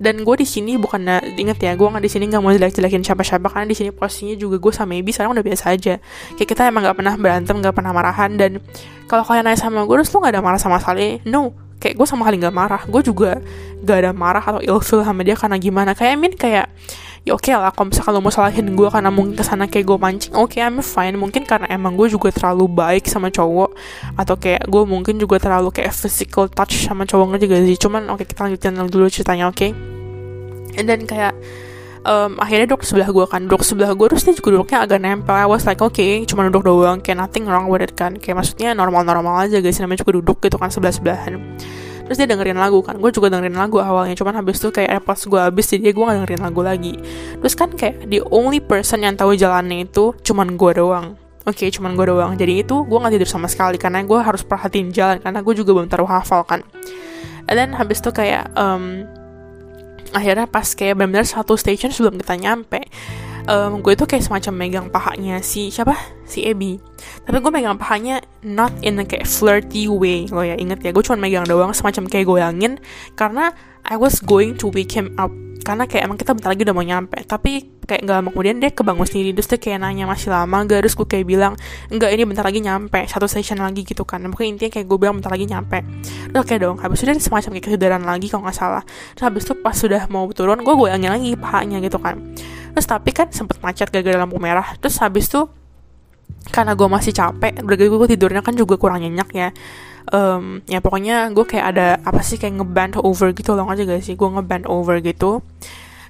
dan 0.00 0.24
gue 0.24 0.36
di 0.40 0.48
sini 0.48 0.80
bukan 0.80 1.04
inget 1.36 1.60
ya 1.60 1.76
gue 1.76 1.84
nggak 1.84 2.00
di 2.00 2.08
sini 2.08 2.32
nggak 2.32 2.40
mau 2.40 2.48
jelek-jelekin 2.56 3.04
siapa-siapa 3.04 3.52
karena 3.52 3.68
di 3.68 3.76
sini 3.76 3.92
posisinya 3.92 4.32
juga 4.32 4.56
gue 4.56 4.72
sama 4.72 4.96
Ibi 4.96 5.12
sekarang 5.12 5.36
udah 5.36 5.44
biasa 5.44 5.64
aja. 5.76 6.00
Kayak 6.40 6.48
kita 6.48 6.62
emang 6.72 6.88
nggak 6.88 6.96
pernah 6.96 7.14
berantem 7.20 7.54
nggak 7.60 7.74
pernah 7.76 7.92
marahan 7.92 8.32
dan 8.40 8.64
kalau 9.04 9.28
kalian 9.28 9.44
nanya 9.44 9.60
sama 9.60 9.84
gue 9.84 10.00
terus 10.00 10.08
lo 10.16 10.24
nggak 10.24 10.32
ada 10.32 10.42
marah 10.42 10.56
sama 10.56 10.80
sekali? 10.80 11.20
No. 11.28 11.52
Kayak 11.76 12.00
gue 12.00 12.06
sama 12.08 12.24
kali 12.24 12.40
nggak 12.40 12.56
marah. 12.56 12.82
Gue 12.88 13.04
juga 13.04 13.40
gak 13.80 13.98
ada 14.04 14.12
marah 14.12 14.44
atau 14.44 14.60
ilfil 14.60 15.00
sama 15.00 15.24
dia 15.24 15.36
karena 15.36 15.56
gimana. 15.56 15.96
Kayak 15.96 16.12
I 16.12 16.18
mean 16.20 16.34
kayak 16.36 16.66
ya 17.20 17.36
oke 17.36 17.44
okay 17.44 17.52
lah 17.52 17.68
kalau 17.70 17.92
misalkan 17.92 18.12
lo 18.16 18.20
mau 18.24 18.32
salahin 18.32 18.72
gue 18.72 18.88
karena 18.88 19.12
mungkin 19.12 19.36
ke 19.36 19.44
sana 19.44 19.68
kayak 19.68 19.84
gue 19.84 19.98
mancing 20.00 20.32
oke 20.32 20.56
okay, 20.56 20.64
I'm 20.64 20.80
fine. 20.80 21.16
Mungkin 21.20 21.44
karena 21.44 21.68
emang 21.68 21.94
gue 21.94 22.08
juga 22.08 22.32
terlalu 22.32 22.68
baik 22.68 23.08
sama 23.08 23.28
cowok 23.28 23.76
atau 24.16 24.34
kayak 24.40 24.64
gue 24.64 24.82
mungkin 24.88 25.20
juga 25.20 25.36
terlalu 25.36 25.68
kayak 25.70 25.92
physical 25.92 26.48
touch 26.48 26.88
sama 26.88 27.04
cowoknya 27.04 27.38
juga 27.40 27.60
sih? 27.60 27.76
Cuman 27.76 28.08
oke 28.08 28.24
okay, 28.24 28.26
kita 28.28 28.48
lanjutin 28.48 28.74
dulu 28.88 29.06
ceritanya 29.12 29.52
oke? 29.52 29.56
Okay? 29.56 29.72
and 30.78 30.86
then 30.86 31.06
kayak 31.06 31.34
um, 32.06 32.38
akhirnya 32.38 32.70
duduk 32.70 32.86
sebelah 32.86 33.08
gue 33.10 33.26
kan 33.26 33.46
duduk 33.48 33.62
sebelah 33.66 33.90
gue 33.96 34.06
terus 34.12 34.22
dia 34.22 34.34
juga 34.36 34.60
duduknya 34.60 34.78
agak 34.84 34.98
nempel. 35.02 35.34
I 35.34 35.46
was 35.48 35.66
like 35.66 35.80
oke 35.82 35.96
okay, 35.96 36.22
cuma 36.28 36.46
duduk 36.46 36.66
doang 36.68 37.02
kayak 37.02 37.18
nothing 37.18 37.48
wrong 37.48 37.66
with 37.66 37.82
it 37.82 37.96
kan. 37.96 38.18
Kayak 38.18 38.44
maksudnya 38.44 38.76
normal-normal 38.76 39.48
aja 39.48 39.58
guys 39.58 39.78
namanya 39.82 40.04
juga 40.06 40.12
duduk 40.22 40.38
gitu 40.44 40.56
kan 40.60 40.70
sebelah-sebelahan 40.70 41.40
terus 42.10 42.18
dia 42.18 42.26
dengerin 42.26 42.58
lagu 42.58 42.82
kan 42.82 42.98
gue 42.98 43.06
juga 43.14 43.30
dengerin 43.30 43.54
lagu 43.54 43.78
awalnya 43.78 44.18
cuman 44.18 44.42
habis 44.42 44.58
itu 44.58 44.74
kayak 44.74 44.98
AirPods 44.98 45.30
gue 45.30 45.38
habis 45.38 45.70
jadi 45.70 45.94
gue 45.94 46.02
gak 46.02 46.16
dengerin 46.18 46.42
lagu 46.42 46.60
lagi 46.66 46.98
terus 47.38 47.54
kan 47.54 47.70
kayak 47.70 48.10
the 48.10 48.18
only 48.34 48.58
person 48.58 49.06
yang 49.06 49.14
tahu 49.14 49.38
jalannya 49.38 49.86
itu 49.86 50.10
cuman 50.26 50.58
gue 50.58 50.74
doang 50.74 51.14
Oke, 51.48 51.64
okay, 51.64 51.68
cuman 51.72 51.96
gue 51.96 52.04
doang. 52.04 52.36
Jadi 52.36 52.60
itu 52.60 52.84
gue 52.84 52.98
gak 53.00 53.16
tidur 53.16 53.24
sama 53.24 53.48
sekali 53.48 53.80
karena 53.80 54.04
gue 54.04 54.20
harus 54.20 54.44
perhatiin 54.44 54.92
jalan 54.92 55.24
karena 55.24 55.40
gue 55.40 55.54
juga 55.56 55.72
belum 55.72 55.88
terlalu 55.88 56.12
hafal 56.12 56.44
kan. 56.44 56.60
And 57.48 57.56
then 57.56 57.72
habis 57.72 58.04
itu 58.04 58.12
kayak 58.12 58.52
um, 58.60 59.08
akhirnya 60.12 60.44
pas 60.44 60.68
kayak 60.76 61.00
benar-benar 61.00 61.24
satu 61.24 61.56
station 61.56 61.96
sebelum 61.96 62.20
kita 62.20 62.36
nyampe 62.36 62.84
um, 63.46 63.80
gue 63.80 63.92
itu 63.94 64.04
kayak 64.04 64.24
semacam 64.26 64.52
megang 64.56 64.86
pahanya 64.90 65.40
si 65.40 65.72
siapa? 65.72 65.96
Si 66.26 66.44
Ebi 66.44 66.90
tapi 67.24 67.36
gue 67.40 67.52
megang 67.52 67.78
pahanya 67.80 68.20
not 68.44 68.72
in 68.84 69.00
a 69.00 69.04
kayak 69.04 69.28
flirty 69.28 69.88
way. 69.88 70.28
Lo 70.28 70.44
ya 70.44 70.56
inget 70.56 70.80
ya 70.84 70.90
gue 70.92 71.04
cuma 71.04 71.18
megang 71.20 71.46
doang 71.48 71.72
semacam 71.72 72.06
kayak 72.08 72.26
goyangin. 72.28 72.72
Karena 73.16 73.52
I 73.86 73.96
was 73.96 74.20
going 74.20 74.60
to 74.60 74.68
wake 74.70 74.92
him 74.92 75.16
up. 75.16 75.32
Karena 75.60 75.84
kayak 75.84 76.08
emang 76.08 76.16
kita 76.16 76.32
bentar 76.32 76.56
lagi 76.56 76.64
udah 76.64 76.76
mau 76.76 76.84
nyampe. 76.84 77.20
Tapi 77.24 77.84
kayak 77.84 78.06
nggak 78.06 78.16
lama 78.22 78.28
kemudian 78.32 78.56
dia 78.62 78.70
kebangun 78.72 79.06
sendiri. 79.06 79.30
Terus 79.36 79.48
dia 79.52 79.58
kayak 79.60 79.78
nanya 79.84 80.04
masih 80.08 80.32
lama 80.32 80.56
gak 80.64 80.80
terus 80.86 80.94
gue 80.96 81.06
kayak 81.08 81.26
bilang 81.28 81.52
enggak 81.92 82.10
ini 82.16 82.22
bentar 82.24 82.44
lagi 82.44 82.60
nyampe. 82.64 83.00
Satu 83.08 83.28
station 83.28 83.60
lagi 83.60 83.84
gitu 83.84 84.02
kan. 84.08 84.24
Mungkin 84.24 84.56
intinya 84.56 84.72
kayak 84.72 84.86
gue 84.88 84.98
bilang 84.98 85.20
bentar 85.20 85.32
lagi 85.32 85.46
nyampe. 85.48 85.84
Terus 86.32 86.40
oke 86.40 86.54
dong 86.56 86.76
habis 86.80 87.04
itu 87.04 87.12
dia 87.12 87.20
semacam 87.20 87.50
kayak 87.56 87.64
kesadaran 87.68 88.02
lagi 88.04 88.26
kalau 88.32 88.42
nggak 88.48 88.56
salah. 88.56 88.82
Terus 89.16 89.24
habis 89.26 89.42
itu 89.44 89.54
pas 89.60 89.76
sudah 89.76 90.02
mau 90.08 90.24
turun 90.32 90.64
gue 90.64 90.74
goyangin 90.74 91.12
lagi 91.12 91.30
pahanya 91.36 91.78
gitu 91.84 92.00
kan 92.00 92.16
terus 92.72 92.86
tapi 92.86 93.10
kan 93.14 93.28
sempet 93.30 93.58
macet 93.60 93.88
gara-gara 93.90 94.18
lampu 94.18 94.38
merah. 94.38 94.74
Terus 94.78 94.98
habis 95.02 95.28
itu 95.28 95.46
karena 96.50 96.72
gue 96.72 96.88
masih 96.88 97.12
capek 97.12 97.60
berarti 97.60 97.84
gue 97.86 98.08
tidurnya 98.16 98.40
kan 98.40 98.54
juga 98.56 98.80
kurang 98.80 99.04
nyenyak 99.04 99.28
ya. 99.34 99.48
Um, 100.10 100.64
ya 100.66 100.80
pokoknya 100.80 101.30
gue 101.30 101.44
kayak 101.44 101.66
ada 101.76 101.88
apa 102.02 102.24
sih 102.24 102.40
kayak 102.40 102.58
ngeband 102.58 102.98
over 103.04 103.30
gitu 103.36 103.52
loh 103.52 103.68
aja 103.68 103.84
gak 103.84 104.02
sih? 104.02 104.16
Gue 104.16 104.28
ngeband 104.32 104.66
over 104.66 104.98
gitu. 105.04 105.44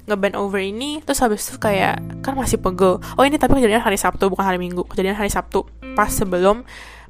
Ngeband 0.07 0.39
over 0.39 0.63
ini 0.63 1.03
terus 1.05 1.21
habis 1.21 1.45
itu 1.45 1.59
kayak 1.61 2.01
kan 2.25 2.33
masih 2.39 2.57
pegel. 2.63 3.03
Oh 3.19 3.25
ini 3.27 3.37
tapi 3.37 3.59
kejadian 3.59 3.83
hari 3.83 3.99
Sabtu 3.99 4.31
bukan 4.31 4.47
hari 4.47 4.57
Minggu. 4.63 4.87
Kejadian 4.89 5.19
hari 5.19 5.29
Sabtu. 5.29 5.67
Pas 5.99 6.09
sebelum 6.09 6.65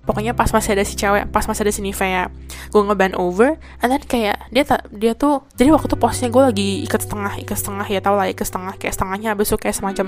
pokoknya 0.05 0.32
pas 0.32 0.48
masih 0.48 0.74
ada 0.74 0.84
si 0.84 0.96
cewek 0.96 1.28
pas 1.28 1.44
masih 1.44 1.62
ada 1.68 1.72
si 1.72 1.80
Nivea 1.84 2.32
gue 2.72 2.82
ngeband 2.82 3.14
over 3.20 3.61
and 3.84 3.88
then 3.92 4.03
kayak 4.05 4.40
dia 4.48 4.64
dia 4.88 5.12
tuh 5.12 5.44
jadi 5.55 5.76
waktu 5.76 5.92
itu 5.92 5.98
posnya 6.01 6.28
gue 6.32 6.42
lagi 6.42 6.68
ikat 6.88 7.05
setengah 7.05 7.32
ikat 7.44 7.59
setengah 7.61 7.86
ya 7.86 8.01
tau 8.01 8.16
lah 8.16 8.26
ikat 8.32 8.46
setengah 8.48 8.74
kayak 8.80 8.94
setengahnya 8.96 9.36
itu 9.36 9.57
kayak 9.61 9.76
semacam 9.76 10.07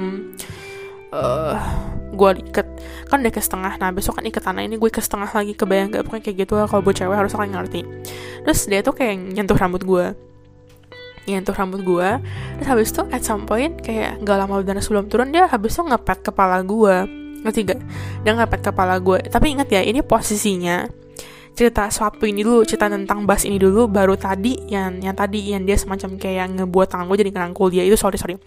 uh, 1.13 1.61
gue 2.13 2.31
ikat 2.53 2.67
kan 3.09 3.21
udah 3.21 3.33
ke 3.33 3.41
setengah 3.41 3.73
nah 3.77 3.93
besok 3.93 4.21
kan 4.21 4.25
ikat 4.25 4.43
tanah 4.43 4.65
ini 4.65 4.81
gue 4.81 4.91
ke 4.91 5.01
setengah 5.01 5.29
lagi 5.29 5.53
kebayang 5.53 5.93
gak 5.93 6.09
pokoknya 6.09 6.25
kayak 6.25 6.37
gitu 6.45 6.53
lah 6.57 6.67
kalau 6.69 6.81
buat 6.85 6.97
cewek 6.97 7.17
harus 7.17 7.33
kalian 7.33 7.53
ngerti. 7.57 7.81
Terus 8.45 8.61
dia 8.69 8.81
tuh 8.85 8.93
kayak 8.97 9.17
nyentuh 9.33 9.57
rambut 9.57 9.85
gue 9.85 10.07
nyentuh 11.23 11.55
rambut 11.55 11.87
gue 11.87 12.09
terus 12.59 12.67
habis 12.67 12.91
itu 12.91 13.03
at 13.15 13.23
some 13.23 13.47
point 13.47 13.79
kayak 13.79 14.19
gak 14.27 14.37
lama 14.43 14.59
dan 14.67 14.83
sebelum 14.83 15.07
turun 15.07 15.31
dia 15.31 15.47
habis 15.47 15.79
itu 15.79 15.83
ngepet 15.87 16.19
kepala 16.27 16.59
gue 16.67 17.22
ngerti 17.43 17.61
gak 17.69 17.81
dia 18.23 18.33
ngepet 18.35 18.61
kepala 18.63 18.99
gue. 18.99 19.19
Tapi 19.29 19.47
ingat 19.55 19.69
ya 19.71 19.83
ini 19.83 20.01
posisinya. 20.03 20.87
Cerita 21.53 21.85
suatu 21.93 22.25
ini 22.25 22.41
dulu 22.41 22.65
cerita 22.65 22.89
tentang 22.89 23.29
bass 23.29 23.45
ini 23.45 23.61
dulu 23.61 23.85
baru 23.85 24.17
tadi 24.17 24.57
yang 24.73 25.05
yang 25.05 25.13
tadi 25.13 25.53
yang 25.53 25.69
dia 25.69 25.77
semacam 25.77 26.17
kayak 26.17 26.57
ngebuat 26.57 26.89
tangan 26.89 27.05
gue 27.13 27.19
jadi 27.21 27.31
ngerangkul 27.37 27.69
dia. 27.69 27.85
Itu 27.85 28.01
sorry 28.01 28.17
sorry. 28.17 28.41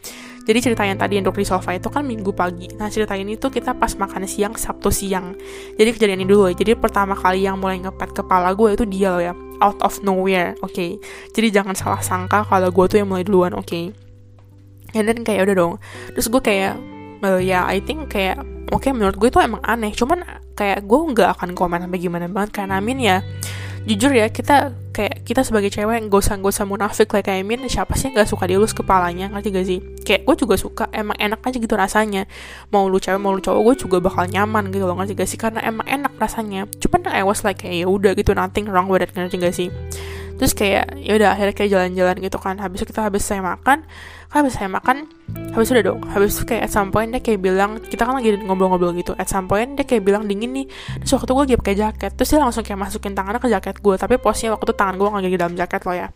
Jadi 0.45 0.57
cerita 0.61 0.81
yang 0.85 0.97
tadi 0.97 1.21
yang 1.21 1.25
di 1.25 1.45
sofa 1.45 1.77
itu 1.77 1.85
kan 1.93 2.01
minggu 2.01 2.33
pagi. 2.33 2.65
Nah 2.81 2.89
cerita 2.89 3.13
ini 3.13 3.37
tuh 3.37 3.53
kita 3.53 3.77
pas 3.77 3.93
makan 3.93 4.25
siang 4.25 4.57
sabtu 4.57 4.89
siang. 4.89 5.37
Jadi 5.77 5.89
kejadian 5.93 6.25
ini 6.25 6.29
dulu. 6.33 6.49
Jadi 6.49 6.73
pertama 6.73 7.13
kali 7.13 7.45
yang 7.45 7.61
mulai 7.61 7.77
ngepet 7.77 8.25
kepala 8.25 8.57
gue 8.57 8.73
itu 8.73 8.85
dia 8.89 9.13
loh 9.13 9.21
ya. 9.21 9.33
Out 9.61 9.85
of 9.85 10.01
nowhere 10.01 10.57
oke. 10.65 10.73
Okay? 10.73 10.97
jadi 11.31 11.61
jangan 11.61 11.77
salah 11.77 12.01
sangka 12.01 12.41
kalau 12.49 12.73
gue 12.73 12.85
tuh 12.89 12.97
yang 12.99 13.09
mulai 13.13 13.21
duluan 13.21 13.53
oke. 13.53 13.69
Okay? 13.69 13.93
and 14.95 15.05
then 15.11 15.21
kayak 15.21 15.51
udah 15.51 15.55
dong. 15.59 15.73
Terus 16.15 16.31
gue 16.31 16.41
kayak 16.41 16.79
uh, 17.25 17.41
ya 17.41 17.65
I 17.65 17.81
think 17.81 18.13
kayak 18.13 18.37
oke 18.69 18.85
okay, 18.85 18.93
menurut 18.93 19.17
gue 19.17 19.33
itu 19.33 19.41
emang 19.41 19.61
aneh. 19.65 19.91
Cuman 19.97 20.21
kayak 20.53 20.85
gue 20.85 20.99
nggak 21.11 21.29
akan 21.41 21.57
komen 21.57 21.89
sampai 21.89 21.99
gimana 21.99 22.29
banget. 22.29 22.61
Karena 22.61 22.77
Amin 22.77 23.01
ya 23.01 23.25
jujur 23.85 24.09
ya 24.17 24.33
kita 24.33 24.73
kayak 24.89 25.21
kita 25.29 25.45
sebagai 25.45 25.69
cewek 25.69 26.09
gak 26.09 26.21
usah 26.25 26.41
gak 26.41 26.57
usah 26.57 26.65
munafik 26.65 27.05
like 27.13 27.29
kayak 27.29 27.45
Amin 27.45 27.61
siapa 27.69 27.93
sih 27.93 28.09
nggak 28.09 28.25
suka 28.25 28.49
dielus 28.49 28.73
kepalanya? 28.73 29.29
Ngerti 29.29 29.49
gak 29.53 29.65
sih? 29.65 29.79
Kayak 30.01 30.21
gue 30.25 30.35
juga 30.45 30.55
suka 30.57 30.85
emang 30.89 31.17
enak 31.21 31.41
aja 31.45 31.57
gitu 31.57 31.75
rasanya. 31.77 32.25
Mau 32.73 32.89
lu 32.89 32.97
cewek 32.97 33.21
mau 33.21 33.33
lu 33.33 33.41
cowok 33.41 33.61
gue 33.61 33.75
juga 33.85 33.97
bakal 34.01 34.25
nyaman 34.29 34.73
gitu 34.73 34.85
loh 34.85 34.97
ngerti 34.97 35.13
gak 35.17 35.29
sih? 35.29 35.37
Karena 35.37 35.61
emang 35.61 35.85
enak 35.85 36.13
rasanya. 36.17 36.65
Cuman 36.81 37.09
I 37.09 37.21
was 37.21 37.45
like 37.45 37.61
kayak 37.61 37.85
ya 37.85 37.87
udah 37.89 38.17
gitu 38.17 38.33
nothing 38.33 38.65
wrong 38.69 38.89
with 38.89 39.05
it 39.05 39.13
ngerti 39.13 39.37
gak 39.37 39.53
sih? 39.53 39.69
Terus 40.35 40.51
kayak 40.57 40.97
ya 40.99 41.13
udah 41.15 41.29
akhirnya 41.37 41.53
kayak 41.53 41.69
jalan-jalan 41.71 42.15
gitu 42.25 42.37
kan. 42.41 42.57
Habis 42.57 42.81
itu 42.81 42.89
kita 42.89 43.05
habis 43.05 43.21
saya 43.21 43.45
makan 43.45 43.63
kan 43.65 43.79
habis 44.35 44.59
saya 44.59 44.67
makan 44.67 45.07
habis 45.55 45.71
udah 45.71 45.83
dong 45.87 46.03
habis 46.11 46.35
kayak 46.43 46.67
at 46.67 46.71
some 46.71 46.91
point 46.91 47.07
dia 47.15 47.23
kayak 47.23 47.39
bilang 47.39 47.79
kita 47.79 48.03
kan 48.03 48.19
lagi 48.19 48.35
ngobrol-ngobrol 48.35 48.91
gitu 48.99 49.15
at 49.15 49.31
some 49.31 49.47
point 49.47 49.79
dia 49.79 49.87
kayak 49.87 50.03
bilang 50.03 50.27
dingin 50.27 50.51
nih. 50.51 50.67
Terus 50.99 51.15
waktu 51.15 51.31
gue 51.31 51.43
lagi 51.47 51.55
pakai 51.63 51.75
jaket 51.79 52.11
terus 52.19 52.29
dia 52.35 52.39
langsung 52.43 52.63
kayak 52.67 52.79
masukin 52.79 53.15
tangannya 53.15 53.39
ke 53.39 53.47
jaket 53.47 53.75
gue 53.79 53.95
tapi 53.95 54.19
posnya 54.19 54.51
waktu 54.51 54.67
itu 54.67 54.75
tangan 54.75 54.95
gue 54.99 55.07
lagi 55.07 55.29
di 55.31 55.39
dalam 55.39 55.55
jaket 55.55 55.81
lo 55.87 55.93
ya. 55.95 56.07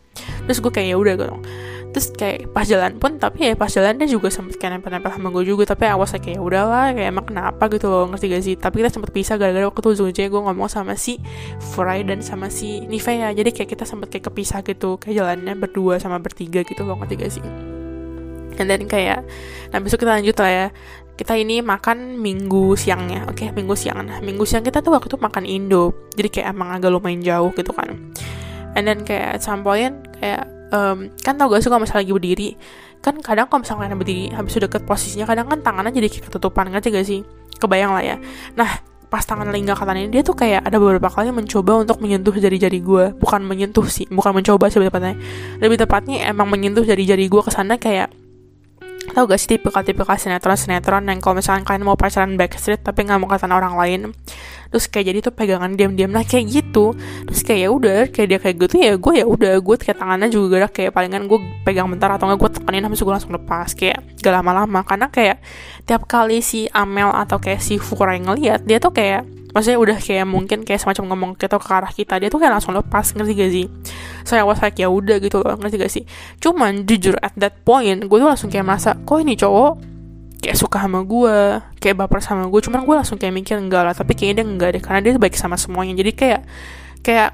Terus 0.44 0.58
gue 0.60 0.72
kayak 0.76 0.88
ya 0.92 0.96
udah 1.00 1.14
gitu 1.16 1.38
terus 1.90 2.14
kayak 2.14 2.54
pas 2.54 2.66
jalan 2.70 3.02
pun 3.02 3.18
tapi 3.18 3.50
ya 3.50 3.54
pas 3.58 3.70
jalan 3.70 3.98
dia 3.98 4.06
juga 4.06 4.30
sempet 4.30 4.62
kayak 4.62 4.78
nempel-nempel 4.78 5.10
sama 5.10 5.34
gue 5.34 5.42
juga 5.42 5.66
tapi 5.66 5.90
awas 5.90 6.14
kayak 6.14 6.38
ya 6.38 6.42
udahlah 6.42 6.94
kayak 6.94 7.10
emang 7.10 7.26
kenapa 7.26 7.66
gitu 7.74 7.90
loh 7.90 8.06
ngerti 8.14 8.26
gak 8.30 8.44
sih? 8.46 8.56
Tapi 8.56 8.86
kita 8.86 8.90
sempet 8.94 9.10
pisah 9.10 9.36
gara-gara 9.42 9.66
waktu 9.66 9.82
itu 9.82 9.90
ujung 10.06 10.30
gue 10.30 10.42
ngomong 10.46 10.70
sama 10.70 10.94
si 10.94 11.18
Fry 11.74 12.06
dan 12.06 12.22
sama 12.22 12.54
si 12.54 12.86
Nivea 12.86 13.34
jadi 13.34 13.50
kayak 13.50 13.70
kita 13.74 13.90
sempet 13.90 14.14
kayak 14.14 14.30
kepisah 14.30 14.62
gitu 14.62 15.02
kayak 15.02 15.18
jalannya 15.18 15.58
berdua 15.58 15.98
sama 15.98 16.22
bertiga 16.22 16.62
gitu 16.62 16.86
loh 16.86 16.94
ngerti 17.02 17.16
gak 17.18 17.32
sih 17.34 17.44
and 18.60 18.68
then 18.68 18.84
kayak 18.86 19.24
nah 19.72 19.80
besok 19.80 20.04
kita 20.04 20.20
lanjut 20.20 20.36
lah 20.40 20.52
ya. 20.52 20.68
Kita 21.20 21.36
ini 21.36 21.60
makan 21.60 22.16
minggu 22.16 22.80
siangnya 22.80 23.28
oke? 23.28 23.44
Okay, 23.44 23.52
minggu 23.52 23.76
siang. 23.76 24.08
Nah 24.08 24.24
minggu 24.24 24.48
siang 24.48 24.64
kita 24.64 24.80
tuh 24.80 24.96
waktu 24.96 25.12
itu 25.12 25.20
makan 25.20 25.44
Indo. 25.44 26.08
Jadi 26.16 26.32
kayak 26.32 26.56
emang 26.56 26.72
agak 26.72 26.96
lumayan 26.96 27.20
jauh 27.20 27.52
gitu 27.52 27.76
kan. 27.76 27.92
And 28.80 28.88
then 28.88 29.04
kayak 29.04 29.36
at 29.36 29.44
kayak 30.16 30.48
um, 30.72 31.12
kan 31.20 31.36
tau 31.36 31.52
gak 31.52 31.60
sih 31.60 31.68
kalau 31.68 31.84
misalnya 31.84 32.08
lagi 32.08 32.14
berdiri? 32.16 32.50
Kan 33.04 33.20
kadang 33.20 33.52
kalau 33.52 33.68
misalnya 33.68 33.96
berdiri 34.00 34.32
habis 34.32 34.56
udah 34.56 34.72
deket 34.72 34.84
posisinya 34.88 35.26
kadang 35.28 35.52
kan 35.52 35.60
tangannya 35.60 35.92
jadi 35.92 36.08
kayak 36.08 36.24
ketutupan 36.32 36.72
ngerti 36.72 36.88
gak 36.94 37.06
sih? 37.08 37.20
Kebayang 37.60 37.92
lah 37.92 38.04
ya. 38.04 38.16
Nah 38.56 38.70
pas 39.10 39.26
tangan 39.26 39.50
lingga 39.50 39.74
ini 39.98 40.14
dia 40.14 40.22
tuh 40.22 40.38
kayak 40.38 40.70
ada 40.70 40.78
beberapa 40.78 41.10
kali 41.10 41.34
mencoba 41.34 41.82
untuk 41.82 41.98
menyentuh 41.98 42.30
jari-jari 42.30 42.78
gue 42.78 43.10
bukan 43.18 43.42
menyentuh 43.42 43.82
sih 43.90 44.06
bukan 44.06 44.38
mencoba 44.38 44.70
sih 44.70 44.78
lebih 44.78 44.94
tepatnya. 44.94 45.16
Lebih 45.58 45.78
tepatnya 45.82 46.18
emang 46.30 46.46
menyentuh 46.46 46.86
jari-jari 46.86 47.26
gue 47.26 47.42
ke 47.42 47.50
sana 47.50 47.82
kayak 47.82 48.14
tau 49.12 49.26
gak 49.30 49.40
sih 49.42 49.58
tipikal-tipikal 49.58 50.16
sinetron-sinetron 50.16 51.06
yang 51.10 51.20
kalau 51.20 51.40
misalnya 51.40 51.66
kalian 51.66 51.84
mau 51.86 51.98
pacaran 52.00 52.36
backstreet 52.36 52.82
tapi 52.82 53.06
nggak 53.06 53.20
mau 53.20 53.30
kata 53.30 53.50
orang 53.50 53.76
lain 53.76 54.02
terus 54.70 54.86
kayak 54.86 55.06
jadi 55.10 55.20
tuh 55.26 55.34
pegangan 55.34 55.74
diam-diam. 55.74 56.14
Nah 56.14 56.22
kayak 56.22 56.46
gitu. 56.50 56.94
Terus 57.26 57.42
kayak 57.42 57.60
ya 57.60 57.70
udah 57.74 58.00
kayak 58.14 58.28
dia 58.30 58.40
kayak 58.40 58.56
gitu 58.70 58.76
ya 58.78 58.94
gue 58.96 59.14
ya 59.18 59.26
udah. 59.26 59.54
Gue 59.66 59.76
kayak 59.82 59.98
tangannya 59.98 60.30
juga 60.30 60.48
gerak 60.58 60.72
kayak 60.78 60.92
palingan 60.94 61.26
gue 61.26 61.40
pegang 61.66 61.90
bentar 61.90 62.14
atau 62.14 62.30
nggak 62.30 62.40
gue 62.40 62.52
tekanin 62.62 62.86
habis 62.86 63.02
gue 63.02 63.14
langsung 63.14 63.34
lepas. 63.34 63.74
Kayak 63.74 64.06
gak 64.22 64.34
lama-lama. 64.34 64.86
Karena 64.86 65.10
kayak 65.10 65.42
tiap 65.90 66.06
kali 66.06 66.46
si 66.46 66.70
Amel 66.70 67.10
atau 67.10 67.42
kayak 67.42 67.62
si 67.66 67.82
Furai 67.82 68.22
ngeliat 68.22 68.62
dia 68.64 68.78
tuh 68.78 68.94
kayak 68.94 69.39
maksudnya 69.50 69.80
udah 69.82 69.98
kayak 69.98 70.26
mungkin 70.30 70.62
kayak 70.62 70.82
semacam 70.82 71.04
ngomong 71.14 71.32
kita 71.36 71.58
ke 71.58 71.72
arah 71.74 71.92
kita 71.92 72.22
dia 72.22 72.30
tuh 72.30 72.38
kayak 72.38 72.54
langsung 72.60 72.74
lepas 72.78 73.06
ngerti 73.14 73.34
gak 73.34 73.52
sih? 73.52 73.66
Saya 74.24 74.46
was 74.46 74.62
like 74.62 74.78
ya 74.78 74.88
udah 74.90 75.18
gitu 75.18 75.42
loh 75.42 75.58
ngerti 75.58 75.76
gak 75.82 75.92
sih? 75.92 76.04
Cuman 76.38 76.86
jujur 76.86 77.18
at 77.20 77.34
that 77.38 77.66
point 77.66 78.06
gue 78.06 78.18
tuh 78.18 78.30
langsung 78.30 78.50
kayak 78.54 78.66
merasa 78.66 78.94
kok 78.94 79.18
ini 79.18 79.34
cowok 79.34 79.74
kayak 80.40 80.56
suka 80.56 80.78
sama 80.80 81.04
gue 81.04 81.60
kayak 81.84 81.96
baper 82.00 82.24
sama 82.24 82.48
gue 82.48 82.60
cuman 82.64 82.88
gue 82.88 82.96
langsung 82.96 83.20
kayak 83.20 83.36
mikir 83.36 83.60
enggak 83.60 83.84
lah 83.84 83.92
tapi 83.92 84.16
kayaknya 84.16 84.40
dia 84.40 84.46
enggak 84.48 84.70
deh 84.78 84.82
karena 84.82 85.00
dia 85.04 85.12
baik 85.18 85.36
sama 85.36 85.58
semuanya. 85.58 85.98
Jadi 85.98 86.12
kayak 86.16 86.42
kayak 87.04 87.30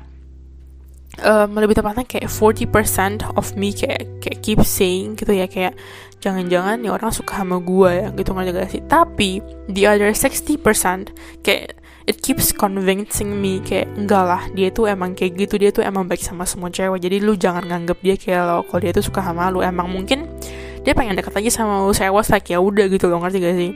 um, 1.21 1.55
lebih 1.55 1.77
tepatnya 1.77 2.03
kayak 2.03 2.27
40% 2.27 3.37
of 3.37 3.55
me 3.55 3.71
kayak 3.71 4.07
kayak 4.19 4.39
keep 4.41 4.59
saying 4.65 5.15
gitu 5.15 5.31
ya 5.31 5.47
kayak 5.47 5.77
jangan-jangan 6.19 6.81
nih 6.81 6.89
orang 6.89 7.13
suka 7.13 7.37
sama 7.37 7.61
gue 7.61 7.91
ya 7.91 8.07
gitu 8.15 8.33
nggak 8.33 8.71
sih? 8.73 8.81
Tapi 8.89 9.43
the 9.69 9.85
other 9.85 10.09
60% 10.09 10.57
kayak 11.45 11.77
it 12.05 12.21
keeps 12.21 12.53
convincing 12.53 13.33
me 13.33 13.57
kayak 13.65 13.89
enggak 13.97 14.23
lah 14.23 14.41
dia 14.53 14.69
tuh 14.69 14.85
emang 14.85 15.17
kayak 15.17 15.41
gitu 15.41 15.57
dia 15.57 15.73
tuh 15.73 15.81
emang 15.81 16.05
baik 16.05 16.21
sama 16.21 16.45
semua 16.45 16.69
cewek. 16.69 17.01
Jadi 17.01 17.17
lu 17.21 17.33
jangan 17.33 17.65
nganggep 17.65 17.97
dia 18.01 18.15
kayak 18.15 18.41
lo 18.45 18.57
kalau 18.69 18.79
dia 18.81 18.91
tuh 18.93 19.05
suka 19.05 19.25
sama 19.25 19.49
lu. 19.49 19.65
Emang 19.65 19.89
mungkin 19.89 20.29
dia 20.85 20.93
pengen 20.93 21.17
deket 21.17 21.33
aja 21.33 21.61
sama 21.61 21.81
lu 21.81 21.91
saya 21.97 22.13
was 22.13 22.29
like 22.29 22.45
ya 22.45 22.61
udah 22.61 22.85
gitu 22.85 23.09
loh 23.09 23.25
ngerti 23.25 23.37
gak 23.41 23.57
sih? 23.57 23.71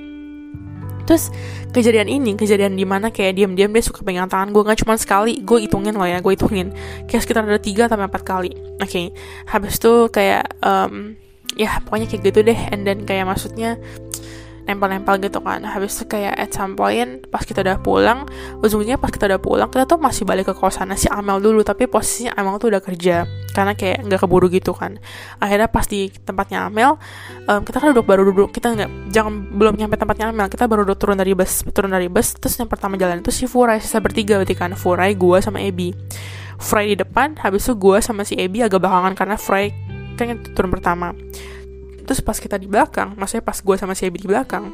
Terus 1.10 1.34
kejadian 1.74 2.06
ini 2.06 2.38
kejadian 2.38 2.78
di 2.78 2.86
mana 2.86 3.10
kayak 3.10 3.34
diam-diam 3.34 3.74
dia 3.74 3.82
suka 3.82 4.06
pegang 4.06 4.30
tangan 4.30 4.54
gue 4.54 4.62
nggak 4.62 4.86
cuma 4.86 4.94
sekali 4.94 5.42
gue 5.42 5.66
hitungin 5.66 5.98
loh 5.98 6.06
ya 6.06 6.22
gue 6.22 6.38
hitungin. 6.38 6.70
Kayak 7.10 7.26
sekitar 7.26 7.50
ada 7.50 7.58
tiga 7.58 7.90
sampai 7.90 8.06
empat 8.06 8.22
kali. 8.22 8.54
Oke 8.78 8.86
okay. 8.86 9.06
habis 9.50 9.82
itu 9.82 10.06
kayak 10.14 10.54
um, 10.62 11.18
ya 11.58 11.82
pokoknya 11.82 12.06
kayak 12.14 12.22
gitu 12.30 12.40
deh. 12.46 12.60
And 12.70 12.86
then 12.86 13.10
kayak 13.10 13.26
maksudnya 13.26 13.82
nempel-nempel 14.70 15.18
gitu 15.18 15.42
kan. 15.42 15.66
Habis 15.66 15.98
itu 15.98 16.06
kayak 16.14 16.38
at 16.38 16.54
some 16.54 16.78
point 16.78 17.26
pas 17.34 17.42
kita 17.42 17.66
udah 17.66 17.82
pulang 17.82 18.30
ujungnya 18.62 19.02
pas 19.02 19.10
kita 19.10 19.26
udah 19.26 19.42
pulang 19.42 19.68
kita 19.74 19.90
tuh 19.90 19.98
masih 19.98 20.30
balik 20.30 20.48
ke 20.48 20.54
kosan 20.54 20.94
si 20.94 21.10
Amel 21.10 21.42
dulu 21.42 21.66
tapi 21.66 21.90
posisinya 21.90 22.38
Amel 22.38 22.62
tuh 22.62 22.70
udah 22.70 22.82
kerja 22.86 23.26
karena 23.52 23.74
kayak 23.74 24.06
nggak 24.06 24.20
keburu 24.22 24.48
gitu 24.54 24.78
kan. 24.78 25.02
Akhirnya 25.42 25.66
pas 25.66 25.90
di 25.90 26.14
tempatnya 26.14 26.70
Amel 26.70 26.96
um, 27.50 27.62
kita 27.66 27.82
kan 27.82 27.88
duduk 27.92 28.06
baru 28.06 28.22
duduk 28.30 28.54
kita 28.54 28.78
nggak 28.78 28.90
jangan 29.10 29.34
belum 29.58 29.74
nyampe 29.74 29.98
tempatnya 29.98 30.30
Amel 30.30 30.48
kita 30.48 30.70
baru 30.70 30.86
duduk 30.86 31.02
turun 31.02 31.18
dari 31.18 31.34
bus 31.34 31.66
turun 31.74 31.90
dari 31.90 32.06
bus 32.06 32.38
terus 32.38 32.54
yang 32.62 32.70
pertama 32.70 32.94
jalan 32.96 33.26
itu 33.26 33.34
si 33.34 33.50
Furai 33.50 33.82
sisa 33.82 33.98
bertiga 33.98 34.38
berarti 34.38 34.54
kan 34.54 34.78
Furai 34.78 35.18
gue 35.18 35.38
sama 35.42 35.58
Ebi. 35.66 35.92
Furai 36.60 36.94
di 36.94 36.98
depan 37.02 37.40
habis 37.42 37.66
itu 37.66 37.74
gue 37.74 37.98
sama 38.04 38.22
si 38.28 38.38
Ebi 38.38 38.62
agak 38.62 38.84
belakangan 38.84 39.18
karena 39.18 39.36
Furai 39.40 39.74
kan 40.20 40.36
turun 40.52 40.68
pertama 40.68 41.16
terus 42.10 42.26
pas 42.26 42.42
kita 42.42 42.58
di 42.58 42.66
belakang 42.66 43.14
maksudnya 43.14 43.46
pas 43.46 43.62
gue 43.62 43.76
sama 43.78 43.94
si 43.94 44.10
Ebi 44.10 44.18
di 44.18 44.26
belakang 44.26 44.74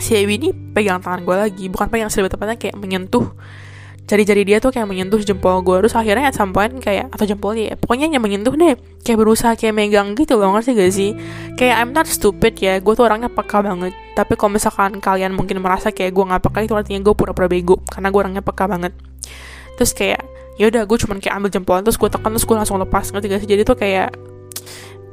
si 0.00 0.16
Ebi 0.16 0.34
ini 0.40 0.48
pegang 0.50 0.98
tangan 0.98 1.22
gue 1.22 1.36
lagi. 1.36 1.64
Bukan 1.68 1.86
pegang 1.86 2.08
sih 2.08 2.22
tepatnya 2.24 2.56
kayak 2.56 2.76
menyentuh. 2.78 3.30
Jari-jari 4.02 4.42
dia 4.42 4.58
tuh 4.58 4.74
kayak 4.74 4.90
menyentuh 4.90 5.22
jempol 5.22 5.62
gue 5.62 5.86
terus 5.86 5.94
akhirnya 5.94 6.26
at 6.26 6.34
some 6.34 6.50
point 6.50 6.74
kayak 6.82 7.06
atau 7.14 7.22
jempolnya 7.22 7.72
ya 7.72 7.74
pokoknya 7.78 8.10
yang 8.10 8.18
menyentuh 8.18 8.50
deh. 8.58 8.74
Kayak 9.06 9.18
berusaha 9.22 9.54
kayak 9.54 9.74
megang 9.78 10.18
gitu 10.18 10.36
loh 10.36 10.52
ngerti 10.58 10.74
gak 10.74 10.92
sih? 10.92 11.10
Kayak 11.54 11.74
I'm 11.78 11.90
not 11.94 12.10
stupid 12.10 12.58
ya 12.58 12.82
gue 12.82 12.92
tuh 12.98 13.06
orangnya 13.06 13.30
peka 13.30 13.62
banget. 13.62 13.94
Tapi 14.18 14.34
kalau 14.34 14.58
misalkan 14.58 14.98
kalian 14.98 15.32
mungkin 15.38 15.62
merasa 15.62 15.94
kayak 15.94 16.12
gue 16.12 16.24
nggak 16.28 16.42
peka 16.50 16.58
itu 16.66 16.74
artinya 16.74 17.00
gue 17.00 17.14
pura-pura 17.14 17.46
bego. 17.46 17.78
Karena 17.86 18.10
gue 18.10 18.20
orangnya 18.20 18.42
peka 18.42 18.66
banget. 18.66 18.92
Terus 19.78 19.94
kayak 19.94 20.20
ya 20.58 20.68
udah 20.68 20.82
gue 20.84 20.98
cuman 20.98 21.16
kayak 21.22 21.34
ambil 21.38 21.50
jempol 21.54 21.78
terus 21.80 21.96
gue 21.96 22.10
tekan 22.10 22.28
terus 22.34 22.44
gue 22.44 22.56
langsung 22.58 22.76
lepas 22.82 23.06
ngerti 23.14 23.26
gak 23.30 23.40
sih? 23.46 23.48
Jadi 23.54 23.62
tuh 23.62 23.78
kayak 23.78 24.10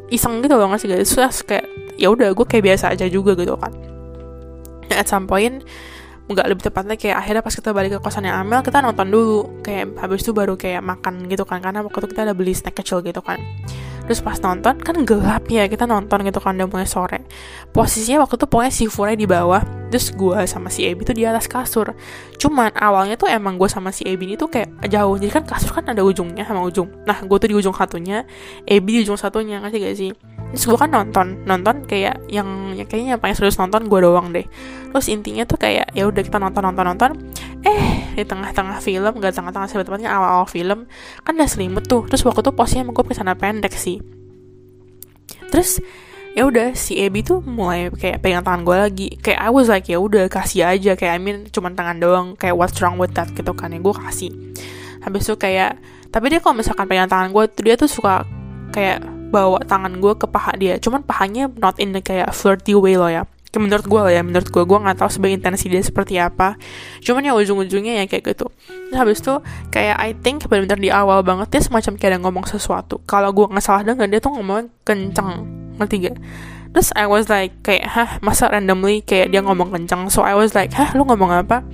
iseng 0.09 0.41
gitu 0.41 0.57
loh 0.57 0.69
nggak 0.69 0.81
sih 0.81 0.89
guys 0.89 1.09
terus 1.09 1.41
kayak 1.45 1.65
ya 1.97 2.09
udah 2.09 2.33
gue 2.33 2.45
kayak 2.45 2.63
biasa 2.73 2.93
aja 2.93 3.05
juga 3.09 3.33
gitu 3.37 3.55
kan. 3.55 3.71
At 4.89 5.07
some 5.07 5.29
point 5.29 5.61
nggak 6.29 6.45
lebih 6.45 6.61
tepatnya 6.61 6.93
kayak 6.93 7.25
akhirnya 7.25 7.41
pas 7.41 7.53
kita 7.57 7.73
balik 7.73 7.97
ke 7.97 7.99
kosannya 8.05 8.29
Amel 8.29 8.61
kita 8.61 8.81
nonton 8.81 9.07
dulu. 9.09 9.61
Kayak 9.65 9.97
habis 10.01 10.21
itu 10.25 10.31
baru 10.33 10.57
kayak 10.57 10.81
makan 10.81 11.25
gitu 11.29 11.45
kan 11.45 11.61
karena 11.61 11.81
waktu 11.81 12.05
itu 12.05 12.07
kita 12.13 12.21
ada 12.29 12.33
beli 12.37 12.53
snack 12.53 12.77
kecil 12.77 13.01
gitu 13.01 13.21
kan 13.21 13.41
terus 14.09 14.25
pas 14.25 14.41
nonton 14.41 14.73
kan 14.81 15.05
gelap 15.05 15.45
ya 15.53 15.69
kita 15.69 15.85
nonton 15.85 16.25
gitu 16.25 16.41
kan 16.41 16.57
udah 16.57 16.65
mulai 16.65 16.89
sore. 16.89 17.21
Posisinya 17.69 18.25
waktu 18.25 18.41
itu 18.41 18.45
pokoknya 18.49 18.73
si 18.73 18.83
Furai 18.89 19.13
di 19.13 19.29
bawah 19.29 19.61
terus 19.93 20.09
gue 20.17 20.49
sama 20.49 20.73
si 20.73 20.89
Ebi 20.89 21.05
tuh 21.05 21.13
di 21.13 21.29
atas 21.29 21.45
kasur. 21.45 21.93
Cuman 22.41 22.73
awalnya 22.73 23.21
tuh 23.21 23.29
emang 23.29 23.61
gue 23.61 23.69
sama 23.69 23.93
si 23.93 24.09
Ebi 24.09 24.33
ini 24.33 24.35
tuh 24.35 24.49
kayak 24.49 24.81
jauh 24.89 25.13
jadi 25.21 25.29
kan 25.37 25.45
kasur 25.45 25.77
kan 25.77 25.85
ada 25.93 26.01
ujungnya 26.01 26.41
sama 26.41 26.65
ujung. 26.65 26.89
Nah 27.05 27.21
gue 27.21 27.37
tuh 27.37 27.49
di 27.53 27.53
ujung 27.53 27.77
satunya 27.77 28.25
Ebi 28.65 28.97
di 28.97 28.99
ujung 29.05 29.21
satunya 29.21 29.61
ngasih 29.61 29.77
gak 29.77 29.93
sih 29.93 30.11
terus 30.49 30.65
gue 30.65 30.77
kan 30.81 30.89
nonton 30.89 31.45
nonton 31.45 31.85
kayak 31.85 32.25
yang 32.25 32.73
ya 32.73 32.89
kayaknya 32.89 33.15
yang 33.15 33.21
paling 33.21 33.37
serius 33.37 33.61
nonton 33.61 33.85
gue 33.85 33.99
doang 34.01 34.33
deh. 34.33 34.45
Terus 34.89 35.07
intinya 35.13 35.45
tuh 35.45 35.61
kayak 35.61 35.93
ya 35.93 36.09
udah 36.09 36.21
kita 36.25 36.41
nonton 36.41 36.65
nonton 36.65 36.85
nonton. 36.89 37.11
Eh 37.61 38.17
di 38.17 38.25
tengah-tengah 38.25 38.81
film 38.81 39.13
gak 39.21 39.37
tengah-tengah 39.37 39.69
sebetulnya 39.69 40.09
awal-awal 40.09 40.49
film 40.49 40.89
kan 41.21 41.33
udah 41.37 41.49
selimut 41.49 41.85
tuh. 41.85 42.09
Terus 42.09 42.25
waktu 42.25 42.41
itu 42.41 42.51
posnya 42.57 42.81
gue 42.81 43.05
ke 43.05 43.13
sana 43.13 43.37
pendek 43.37 43.77
sih. 43.77 44.01
Terus 45.53 45.77
ya 46.33 46.45
udah 46.49 46.73
si 46.73 46.97
Ebi 46.97 47.21
tuh 47.21 47.45
mulai 47.45 47.93
kayak 47.93 48.25
pegang 48.25 48.41
tangan 48.41 48.65
gue 48.65 48.77
lagi. 48.77 49.07
Kayak 49.21 49.39
I 49.45 49.49
was 49.53 49.69
like 49.69 49.85
ya 49.85 50.01
udah 50.01 50.25
kasih 50.33 50.65
aja. 50.65 50.97
Kayak 50.97 51.13
I 51.13 51.19
mean 51.21 51.37
cuman 51.53 51.77
tangan 51.77 52.01
doang. 52.01 52.27
Kayak 52.33 52.57
what's 52.57 52.81
wrong 52.81 52.97
with 52.97 53.13
that 53.13 53.29
gitu 53.37 53.53
kan. 53.53 53.69
Ya 53.69 53.77
gue 53.77 53.93
kasih. 53.93 54.33
Habis 55.05 55.29
itu 55.29 55.37
kayak 55.37 55.77
tapi 56.09 56.33
dia 56.33 56.41
kalau 56.41 56.57
misalkan 56.57 56.89
pegang 56.89 57.05
tangan 57.05 57.29
gue 57.29 57.45
dia 57.61 57.77
tuh 57.77 57.85
suka 57.85 58.25
kayak 58.73 59.18
bawa 59.29 59.61
tangan 59.63 60.01
gue 60.01 60.13
ke 60.17 60.25
paha 60.25 60.57
dia. 60.57 60.75
Cuman 60.81 61.05
pahanya 61.05 61.47
not 61.61 61.77
in 61.77 61.93
the 61.93 62.01
kayak 62.01 62.33
flirty 62.33 62.73
way 62.75 62.97
loh 62.97 63.09
ya. 63.09 63.23
Kayak 63.49 63.63
menurut 63.65 63.85
gue 63.89 64.01
lah 64.05 64.13
ya 64.13 64.21
menurut 64.21 64.49
gue 64.53 64.61
gue 64.61 64.77
nggak 64.77 64.97
tahu 65.01 65.09
sebagai 65.09 65.41
intensi 65.41 65.73
dia 65.73 65.81
seperti 65.81 66.21
apa. 66.21 66.53
Cuman 67.01 67.25
ya 67.25 67.33
ujung-ujungnya 67.33 68.01
ya 68.01 68.05
kayak 68.05 68.37
gitu. 68.37 68.45
Terus 68.61 68.97
habis 68.97 69.17
itu 69.21 69.33
kayak 69.73 69.97
I 69.97 70.13
think 70.13 70.45
benar-benar 70.45 70.77
di 70.77 70.93
awal 70.93 71.25
banget 71.25 71.49
dia 71.49 71.61
semacam 71.65 71.97
kayak 71.97 72.11
ada 72.13 72.19
ngomong 72.21 72.45
sesuatu. 72.45 73.01
Kalau 73.09 73.33
gue 73.33 73.45
nggak 73.49 73.65
salah 73.65 73.81
dengar 73.81 74.05
dia 74.05 74.21
tuh 74.21 74.37
ngomong 74.37 74.69
kenceng. 74.85 75.45
Ngerti 75.81 76.09
gak 76.09 76.17
terus 76.69 76.93
I 76.93 77.09
was 77.09 77.25
like 77.33 77.65
kayak 77.65 77.89
hah 77.89 78.21
masa 78.21 78.45
randomly 78.45 79.01
kayak 79.01 79.33
dia 79.33 79.41
ngomong 79.41 79.73
kenceng? 79.73 80.13
So 80.13 80.21
I 80.21 80.37
was 80.37 80.53
like 80.53 80.69
hah 80.77 80.93
lu 80.93 81.01
ngomong 81.01 81.33
apa 81.33 81.65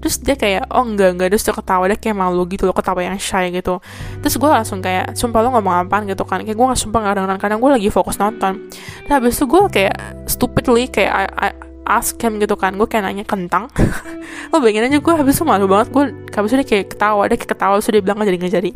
terus 0.00 0.16
dia 0.18 0.34
kayak 0.34 0.72
oh 0.72 0.82
enggak 0.82 1.14
enggak. 1.14 1.28
Terus 1.36 1.44
dia 1.46 1.54
ketawa 1.54 1.84
dia 1.86 1.98
kayak 2.00 2.16
malu 2.16 2.42
gitu 2.48 2.64
loh 2.64 2.74
ketawa 2.74 3.00
yang 3.04 3.20
shy 3.20 3.52
gitu. 3.52 3.78
Terus 4.24 4.34
gue 4.40 4.50
langsung 4.50 4.80
kayak 4.80 5.14
sumpah 5.14 5.40
lo 5.44 5.54
ngomong 5.54 5.86
apaan? 5.86 6.08
gitu 6.08 6.24
kan. 6.24 6.42
Kayak 6.42 6.56
gue 6.56 6.66
gak 6.72 6.80
sumpah 6.80 6.98
gak 7.04 7.14
dengeran. 7.20 7.38
Kadang 7.38 7.58
gue 7.60 7.70
lagi 7.70 7.88
fokus 7.92 8.16
nonton. 8.16 8.72
Terus 9.06 9.12
habis 9.12 9.36
itu 9.36 9.44
gue 9.46 9.62
kayak 9.68 9.96
stupidly 10.26 10.88
kayak 10.88 11.12
I, 11.12 11.24
I 11.28 11.48
ask 11.86 12.16
him 12.18 12.40
gitu 12.40 12.56
kan. 12.56 12.74
Gue 12.74 12.88
kayak 12.88 13.04
nanya 13.06 13.24
kentang? 13.28 13.68
Lo 14.50 14.58
bayangin 14.58 14.90
aja 14.90 14.98
gue 14.98 15.14
habis 15.14 15.36
itu 15.36 15.44
malu 15.44 15.68
banget. 15.68 15.92
Gue 15.92 16.10
habis 16.32 16.50
itu 16.50 16.64
dia 16.64 16.66
kayak 16.66 16.86
ketawa 16.96 17.22
dia 17.28 17.36
kayak 17.36 17.52
ketawa. 17.52 17.74
Terus 17.78 17.92
dia 17.92 18.02
bilang 18.02 18.16
gak 18.18 18.28
jadi 18.32 18.38
gak 18.40 18.54
jadi. 18.58 18.70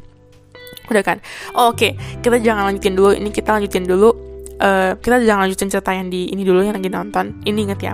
Udah 0.85 1.03
kan? 1.03 1.19
Oh, 1.57 1.73
oke. 1.73 1.81
Okay. 1.81 1.93
kita 2.21 2.37
jangan 2.45 2.69
lanjutin 2.69 2.93
dulu. 2.93 3.17
Ini 3.17 3.29
kita 3.33 3.57
lanjutin 3.57 3.89
dulu 3.89 4.34
Uh, 4.55 4.95
kita 5.03 5.19
jangan 5.27 5.51
lanjutin 5.51 5.67
cerita 5.67 5.91
yang 5.91 6.07
di 6.15 6.31
ini 6.31 6.47
dulu 6.47 6.63
yang 6.63 6.79
lagi 6.79 6.87
nonton. 6.87 7.43
Ini 7.43 7.59
inget 7.59 7.81
ya. 7.83 7.93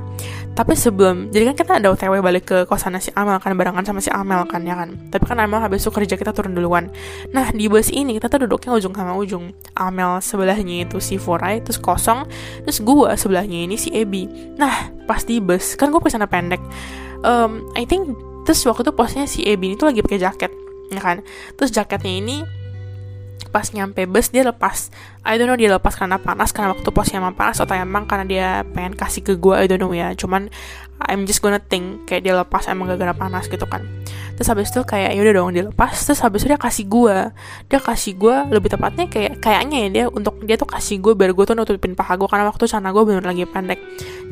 Tapi 0.53 0.77
sebelum 0.77 1.33
jadi 1.33 1.53
kan 1.53 1.57
kita 1.57 1.73
ada 1.81 1.89
otw 1.89 2.21
balik 2.21 2.45
ke 2.53 2.59
kosan 2.69 2.93
si 3.01 3.09
Amel 3.17 3.41
kan 3.41 3.57
barengan 3.57 3.81
sama 3.81 4.05
si 4.05 4.13
Amel 4.13 4.45
kan 4.45 4.61
ya 4.69 4.77
kan? 4.77 4.93
Tapi 5.09 5.25
kan 5.25 5.41
Amel 5.41 5.57
habis 5.57 5.81
itu 5.81 5.89
kerja 5.89 6.21
kita 6.21 6.37
turun 6.37 6.53
duluan. 6.53 6.93
Nah 7.33 7.49
di 7.49 7.65
bus 7.65 7.89
ini 7.89 8.21
kita 8.21 8.29
tuh 8.29 8.45
duduknya 8.45 8.77
ujung 8.77 8.93
sama 8.93 9.17
ujung. 9.17 9.57
Amel 9.73 10.21
sebelahnya 10.21 10.85
itu 10.85 11.01
si 11.01 11.17
Forai 11.17 11.65
terus 11.65 11.81
kosong 11.81 12.29
terus 12.69 12.85
gua 12.85 13.17
sebelahnya 13.17 13.65
ini 13.65 13.81
si 13.81 13.89
Ebi. 13.97 14.29
Nah 14.61 14.93
pas 15.09 15.25
di 15.25 15.41
bus 15.41 15.81
kan 15.81 15.89
gue 15.89 16.01
ke 16.03 16.13
sana 16.13 16.29
pendek. 16.29 16.61
Um, 17.25 17.65
I 17.73 17.89
think 17.89 18.13
terus 18.45 18.61
waktu 18.69 18.85
itu 18.85 18.93
posnya 18.93 19.25
si 19.25 19.49
Ebi 19.49 19.81
tuh 19.81 19.89
lagi 19.89 20.05
pakai 20.05 20.21
jaket 20.21 20.53
ya 20.93 21.01
kan? 21.01 21.25
Terus 21.57 21.73
jaketnya 21.73 22.13
ini 22.21 22.60
pas 23.51 23.67
nyampe 23.75 24.07
bus 24.07 24.31
dia 24.31 24.47
lepas. 24.47 24.89
I 25.27 25.37
don't 25.37 25.51
know 25.51 25.59
dia 25.59 25.69
lepas 25.69 25.93
karena 25.99 26.17
panas 26.17 26.55
karena 26.55 26.73
waktu 26.73 26.89
posnya 26.95 27.21
emang 27.21 27.37
panas 27.37 27.61
atau 27.61 27.75
emang 27.77 28.07
karena 28.09 28.25
dia 28.25 28.49
pengen 28.73 28.97
kasih 28.97 29.21
ke 29.27 29.37
gue 29.37 29.55
I 29.59 29.67
don't 29.69 29.83
know 29.83 29.93
ya. 29.93 30.15
Cuman 30.15 30.49
I'm 31.03 31.29
just 31.29 31.45
gonna 31.45 31.61
think 31.61 32.09
kayak 32.09 32.25
dia 32.25 32.35
lepas 32.37 32.71
emang 32.71 32.89
gak 32.89 33.03
gara 33.03 33.15
panas 33.15 33.51
gitu 33.51 33.67
kan. 33.69 33.85
Terus 34.39 34.49
habis 34.49 34.73
itu 34.73 34.81
kayak 34.87 35.13
yaudah 35.19 35.35
dong 35.37 35.51
dia 35.53 35.65
lepas. 35.69 35.93
Terus 36.07 36.23
habis 36.25 36.47
itu 36.47 36.55
dia 36.55 36.61
kasih 36.61 36.87
gue 36.89 37.17
dia 37.69 37.81
kasih 37.83 38.13
gue 38.17 38.37
lebih 38.55 38.71
tepatnya 38.73 39.05
kayak 39.11 39.43
kayaknya 39.45 39.77
ya 39.85 39.89
dia 39.91 40.05
untuk 40.09 40.41
dia 40.47 40.57
tuh 40.57 40.71
kasih 40.71 41.03
gue 41.03 41.13
biar 41.13 41.37
gue 41.37 41.45
tuh 41.45 41.59
nutupin 41.59 41.93
paha 41.93 42.17
gue 42.17 42.29
karena 42.31 42.49
waktu 42.49 42.65
sana 42.71 42.95
gue 42.95 43.03
bener 43.03 43.27
lagi 43.27 43.45
pendek. 43.45 43.83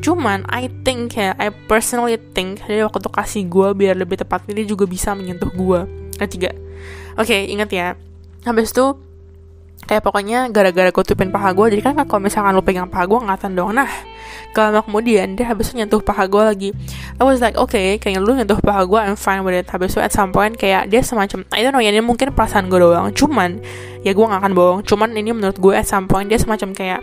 Cuman 0.01 0.47
I 0.49 0.71
think 0.87 1.19
ya 1.19 1.35
I 1.37 1.53
personally 1.67 2.17
think 2.33 2.65
dia 2.65 2.87
waktu 2.87 3.03
tuh 3.03 3.13
kasih 3.13 3.45
gue 3.45 3.67
biar 3.77 3.99
lebih 3.99 4.17
tepatnya 4.17 4.57
dia 4.57 4.65
juga 4.65 4.89
bisa 4.89 5.13
menyentuh 5.13 5.51
gue 5.53 5.79
ketiga 6.19 6.51
oke 7.19 7.27
okay, 7.27 7.51
ingat 7.51 7.69
ya. 7.75 7.87
Habis 8.47 8.71
itu 8.71 8.95
kayak 9.89 10.05
pokoknya 10.05 10.53
gara-gara 10.53 10.93
gue 10.93 11.01
tutupin 11.01 11.33
paha 11.33 11.49
gue 11.49 11.73
jadi 11.73 11.81
kan 11.81 11.97
kalau 12.05 12.21
misalkan 12.21 12.53
lo 12.53 12.61
pegang 12.61 12.85
paha 12.85 13.09
gue 13.09 13.17
ngatan 13.25 13.57
dong. 13.57 13.73
Nah 13.73 13.89
kalau 14.53 14.85
kemudian 14.85 15.33
dia 15.33 15.49
habis 15.49 15.73
itu 15.73 15.81
nyentuh 15.81 15.97
paha 16.05 16.29
gue 16.29 16.43
lagi. 16.45 16.69
I 17.17 17.25
was 17.25 17.41
like 17.41 17.57
oke 17.57 17.73
okay, 17.73 17.97
kayaknya 17.97 18.21
lu 18.21 18.37
nyentuh 18.37 18.61
paha 18.61 18.85
gue 18.85 19.01
I'm 19.01 19.17
fine 19.17 19.41
with 19.41 19.57
it. 19.57 19.65
Habis 19.65 19.97
itu 19.97 20.05
at 20.05 20.13
some 20.13 20.29
point 20.29 20.53
kayak 20.53 20.93
dia 20.93 21.01
semacam 21.01 21.41
I 21.49 21.65
don't 21.65 21.73
know 21.73 21.81
ya 21.81 21.89
ini 21.89 22.05
mungkin 22.05 22.29
perasaan 22.37 22.69
gue 22.69 22.77
doang. 22.77 23.09
Cuman 23.17 23.57
ya 24.05 24.13
gue 24.13 24.25
gak 24.29 24.45
akan 24.45 24.53
bohong. 24.53 24.79
Cuman 24.85 25.09
ini 25.17 25.33
menurut 25.33 25.57
gue 25.57 25.73
at 25.73 25.89
some 25.89 26.05
point 26.05 26.29
dia 26.29 26.37
semacam 26.37 26.69
kayak 26.77 27.01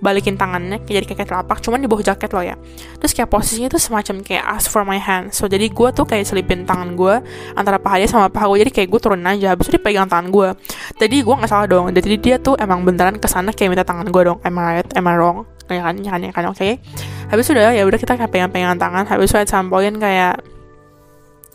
balikin 0.00 0.34
tangannya 0.34 0.80
jadi 0.84 1.04
kayak 1.04 1.28
telapak 1.28 1.60
cuman 1.60 1.80
di 1.80 1.88
bawah 1.88 2.04
jaket 2.04 2.32
lo 2.32 2.40
ya. 2.40 2.56
Terus 2.98 3.12
kayak 3.12 3.28
posisinya 3.28 3.68
tuh 3.68 3.80
semacam 3.80 4.24
kayak 4.24 4.44
ask 4.44 4.72
for 4.72 4.82
my 4.82 4.96
hand 4.96 5.30
so 5.30 5.46
jadi 5.46 5.68
gue 5.68 5.88
tuh 5.92 6.04
kayak 6.08 6.24
selipin 6.24 6.64
tangan 6.64 6.96
gue 6.96 7.20
antara 7.54 7.76
paha 7.76 8.00
dia 8.00 8.08
sama 8.08 8.32
paha 8.32 8.48
gue 8.50 8.64
jadi 8.66 8.72
kayak 8.72 8.88
gue 8.88 9.00
turun 9.00 9.22
aja. 9.22 9.54
Habis 9.54 9.68
itu 9.68 9.76
dia 9.78 9.82
pegang 9.84 10.08
tangan 10.08 10.32
gue 10.32 10.48
jadi 10.96 11.16
gue 11.20 11.34
nggak 11.36 11.50
salah 11.50 11.66
dong 11.68 11.92
jadi 11.92 12.16
dia 12.16 12.36
tuh 12.40 12.56
emang 12.56 12.82
beneran 12.82 13.20
ke 13.20 13.28
sana 13.28 13.52
kayak 13.52 13.76
minta 13.76 13.84
tangan 13.84 14.08
gue 14.08 14.22
dong. 14.24 14.38
Am 14.42 14.56
I 14.58 14.82
right? 14.82 14.88
Am 14.96 15.06
I 15.06 15.14
wrong? 15.14 15.44
Kayak 15.70 15.86
kan 15.86 15.94
ya 16.02 16.10
kan 16.10 16.20
ya 16.20 16.32
kan 16.34 16.44
oke. 16.50 16.58
Okay? 16.58 16.82
habis 17.30 17.46
udah 17.46 17.70
ya 17.70 17.86
udah 17.86 17.98
kita 17.98 18.18
kayak 18.18 18.30
pegang-pegang 18.34 18.74
tangan. 18.74 19.06
Habis 19.06 19.30
itu 19.30 19.38
at 19.38 19.50
kayak 19.54 20.42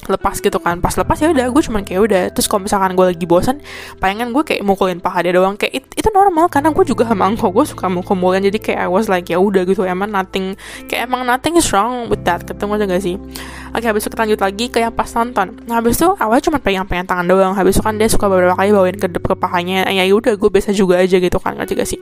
lepas 0.08 0.38
gitu 0.40 0.58
kan. 0.62 0.80
Pas 0.80 0.94
lepas 0.96 1.18
ya 1.18 1.32
udah 1.32 1.46
gue 1.50 1.62
cuman 1.62 1.82
kayak 1.82 2.02
udah. 2.02 2.24
Terus 2.34 2.48
kalau 2.50 2.66
misalkan 2.66 2.94
gue 2.94 3.06
lagi 3.06 3.26
bosan 3.26 3.62
palingan 3.98 4.32
gue 4.32 4.44
kayak 4.44 4.62
mukulin 4.66 5.00
paha 5.00 5.26
dia 5.26 5.34
doang. 5.36 5.56
Kayak 5.56 5.82
it, 5.82 5.86
itu 5.96 6.10
normal. 6.14 6.50
Karena 6.50 6.74
gue 6.74 6.84
juga 6.86 7.08
sama 7.08 7.30
angko 7.30 7.54
gue 7.54 7.66
suka 7.66 7.86
mukul-mukulin. 7.88 8.44
Jadi 8.46 8.58
kayak 8.60 8.86
I 8.86 8.90
was 8.90 9.08
like 9.08 9.30
ya 9.30 9.38
udah 9.38 9.64
gitu. 9.66 9.86
Emang 9.86 10.12
nothing 10.12 10.58
kayak 10.90 11.08
emang 11.08 11.24
nothing 11.24 11.56
is 11.56 11.70
wrong 11.70 12.10
with 12.10 12.22
that. 12.26 12.44
Ketemu 12.44 12.82
aja 12.82 12.86
gak 12.90 13.04
sih? 13.04 13.16
Oke 13.76 13.86
habis 13.86 14.06
itu 14.06 14.10
kita 14.14 14.22
lanjut 14.26 14.42
lagi 14.42 14.66
ke 14.72 14.78
yang 14.82 14.94
pas 14.94 15.10
nonton. 15.14 15.58
Nah 15.66 15.80
habis 15.80 15.98
itu 15.98 16.08
awalnya 16.20 16.44
cuma 16.50 16.58
pengen-pengen 16.60 17.06
tangan 17.08 17.26
doang. 17.26 17.54
Habis 17.54 17.80
itu 17.80 17.84
kan 17.84 17.96
dia 17.96 18.10
suka 18.12 18.26
beberapa 18.28 18.56
kali 18.58 18.70
bawain 18.74 18.98
ke 18.98 19.08
ke 19.10 19.36
pahanya. 19.38 19.88
Ya 19.90 20.04
udah 20.12 20.36
gue 20.36 20.50
biasa 20.50 20.74
juga 20.74 21.00
aja 21.00 21.18
gitu 21.22 21.38
kan. 21.40 21.58
Gak 21.58 21.88
sih? 21.88 22.00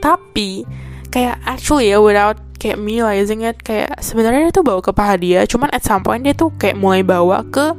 Tapi 0.00 0.64
kayak 1.12 1.44
actually 1.44 1.92
ya 1.92 2.00
without 2.00 2.40
kayak 2.62 2.78
realizing 2.78 3.42
it 3.42 3.58
kayak 3.58 3.98
sebenarnya 3.98 4.46
dia 4.46 4.54
tuh 4.54 4.62
bawa 4.62 4.78
ke 4.78 4.94
paha 4.94 5.18
dia 5.18 5.42
cuman 5.50 5.74
at 5.74 5.82
some 5.82 6.06
point 6.06 6.22
dia 6.22 6.30
tuh 6.30 6.54
kayak 6.54 6.78
mulai 6.78 7.02
bawa 7.02 7.42
ke 7.50 7.74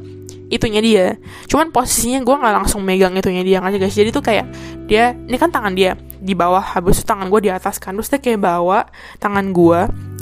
itunya 0.53 0.81
dia. 0.86 1.05
Cuman 1.49 1.73
posisinya 1.73 2.21
gue 2.21 2.36
nggak 2.38 2.53
langsung 2.61 2.86
megang 2.86 3.17
itunya 3.17 3.41
dia 3.41 3.57
nggak 3.57 3.81
guys 3.81 3.97
jadi 3.97 4.13
tuh 4.13 4.21
kayak 4.21 4.45
dia 4.86 5.17
ini 5.17 5.34
kan 5.41 5.49
tangan 5.49 5.73
dia 5.73 5.97
di 6.21 6.38
bawah 6.38 6.61
habis 6.61 7.01
itu 7.01 7.09
tangan 7.09 7.34
gue 7.34 7.49
di 7.49 7.49
atas 7.49 7.81
kan 7.81 7.97
terus 7.97 8.13
dia 8.13 8.21
kayak 8.21 8.38
bawa 8.38 8.86
tangan 9.17 9.49
gue 9.49 9.79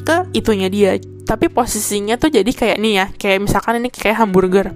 ke 0.07 0.31
itunya 0.31 0.71
dia. 0.71 0.95
Tapi 1.27 1.51
posisinya 1.51 2.15
tuh 2.15 2.31
jadi 2.31 2.47
kayak 2.47 2.77
nih 2.79 2.93
ya 2.95 3.05
kayak 3.11 3.43
misalkan 3.43 3.83
ini 3.83 3.91
kayak 3.91 4.23
hamburger. 4.23 4.71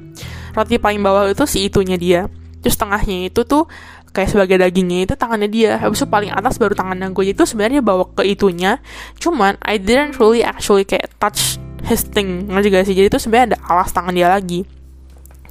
Roti 0.52 0.76
paling 0.76 1.00
bawah 1.00 1.32
itu 1.32 1.48
si 1.48 1.72
itunya 1.72 1.96
dia 1.96 2.22
terus 2.66 2.82
tengahnya 2.82 3.30
itu 3.30 3.46
tuh 3.46 3.70
kayak 4.16 4.32
sebagai 4.32 4.56
dagingnya 4.56 5.12
itu 5.12 5.14
tangannya 5.20 5.52
dia. 5.52 5.76
Habis 5.76 6.00
itu 6.00 6.08
paling 6.08 6.32
atas 6.32 6.56
baru 6.56 6.72
tangannya 6.72 7.12
gue 7.12 7.36
itu 7.36 7.44
sebenarnya 7.44 7.84
bawa 7.84 8.08
ke 8.16 8.24
itunya. 8.24 8.80
Cuman 9.20 9.60
I 9.60 9.76
didn't 9.76 10.16
really 10.16 10.40
actually 10.40 10.88
kayak 10.88 11.12
touch 11.20 11.60
his 11.84 12.08
thing. 12.08 12.48
Ngerti 12.48 12.68
gak 12.72 12.88
sih? 12.88 12.96
Jadi 12.96 13.12
itu 13.12 13.20
sebenarnya 13.20 13.60
ada 13.60 13.60
alas 13.68 13.92
tangan 13.92 14.16
dia 14.16 14.32
lagi. 14.32 14.64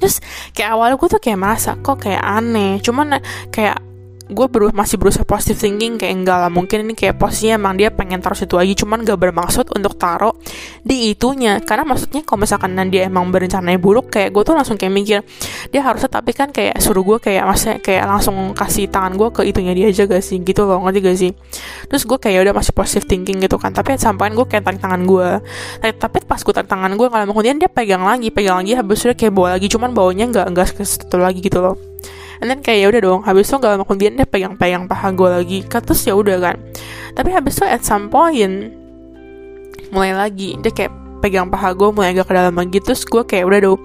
Terus 0.01 0.17
kayak 0.57 0.73
awalnya 0.73 0.95
gue 0.97 1.09
tuh 1.13 1.21
kayak 1.21 1.39
merasa 1.39 1.77
kok 1.77 2.01
kayak 2.01 2.25
aneh. 2.25 2.81
Cuman 2.81 3.21
kayak 3.53 3.77
gue 4.25 4.47
beru 4.49 4.73
masih 4.73 4.97
berusaha 4.97 5.21
positive 5.21 5.61
thinking 5.61 6.01
kayak 6.01 6.17
enggak 6.17 6.37
lah 6.41 6.49
mungkin 6.49 6.81
ini 6.89 6.97
kayak 6.97 7.21
posisinya 7.21 7.61
emang 7.61 7.77
dia 7.77 7.93
pengen 7.93 8.17
taruh 8.25 8.33
situ 8.33 8.57
lagi 8.57 8.73
cuman 8.73 9.05
gak 9.05 9.21
bermaksud 9.21 9.69
untuk 9.77 9.93
taruh 10.01 10.33
di 10.81 11.13
itunya. 11.13 11.61
Karena 11.61 11.85
maksudnya 11.85 12.25
kalau 12.25 12.41
misalkan 12.41 12.73
dia 12.89 13.05
emang 13.05 13.29
berencana 13.29 13.77
buruk 13.77 14.09
kayak 14.09 14.33
gue 14.33 14.41
tuh 14.41 14.57
langsung 14.57 14.81
kayak 14.81 14.93
mikir 14.93 15.19
dia 15.69 15.81
harusnya 15.85 16.09
tapi 16.09 16.33
kan 16.33 16.49
kayak 16.49 16.81
suruh 16.81 17.05
gue 17.05 17.17
kayak 17.21 17.45
maksudnya 17.45 17.77
kayak 17.81 18.03
langsung 18.09 18.35
kasih 18.57 18.89
tangan 18.89 19.13
gue 19.13 19.29
ke 19.29 19.41
itunya 19.45 19.73
dia 19.77 19.93
aja 19.93 20.03
gak 20.09 20.23
sih? 20.25 20.41
Gitu 20.41 20.61
loh 20.65 20.81
ngerti 20.81 20.99
gak 21.05 21.17
sih? 21.21 21.31
Terus 21.85 22.03
gue 22.09 22.17
kayak 22.17 22.49
udah 22.49 22.53
masih 22.57 22.73
positive 22.73 23.05
thinking 23.05 23.37
gitu 23.45 23.61
kan. 23.61 23.77
Tapi 23.77 23.93
sampai 24.01 24.33
gue 24.33 24.45
kayak 24.49 24.65
tarik 24.65 24.81
tangan 24.81 25.05
gue 25.05 25.29
tapi 25.95 26.21
pas 26.25 26.41
gue 26.41 26.53
tarik 26.53 26.69
tangan 26.69 26.91
gue 26.97 27.07
kalau 27.07 27.25
kemudian 27.29 27.57
dia 27.61 27.69
pegang 27.69 28.03
lagi 28.03 28.29
pegang 28.33 28.61
lagi 28.61 28.73
habis 28.73 29.05
itu 29.05 29.13
kayak 29.13 29.33
bawa 29.33 29.57
lagi 29.57 29.67
cuman 29.69 29.93
bawanya 29.93 30.25
nggak 30.29 30.47
nggak 30.53 30.67
situ 30.85 31.17
lagi 31.17 31.39
gitu 31.41 31.61
loh 31.61 31.75
and 32.41 32.47
then 32.51 32.59
kayak 32.59 32.79
ya 32.83 32.87
udah 32.91 33.01
dong 33.01 33.19
habis 33.23 33.47
itu 33.47 33.55
gak 33.59 33.71
lama 33.77 33.83
kemudian 33.87 34.13
dia 34.19 34.27
pegang-pegang 34.27 34.85
paha 34.89 35.07
gue 35.11 35.29
lagi 35.29 35.57
terus 35.67 36.01
ya 36.07 36.13
udah 36.17 36.37
kan. 36.39 36.55
Tapi 37.15 37.29
habis 37.31 37.59
itu 37.59 37.65
at 37.65 37.81
some 37.83 38.11
point 38.11 38.71
mulai 39.93 40.11
lagi 40.11 40.57
dia 40.59 40.71
kayak 40.73 40.91
pegang 41.23 41.47
paha 41.47 41.71
gue 41.73 41.89
mulai 41.93 42.11
agak 42.11 42.27
ke 42.29 42.33
dalam 42.35 42.55
lagi 42.57 42.77
terus 42.83 43.07
gue 43.07 43.23
kayak 43.23 43.45
udah 43.47 43.59
dong. 43.71 43.79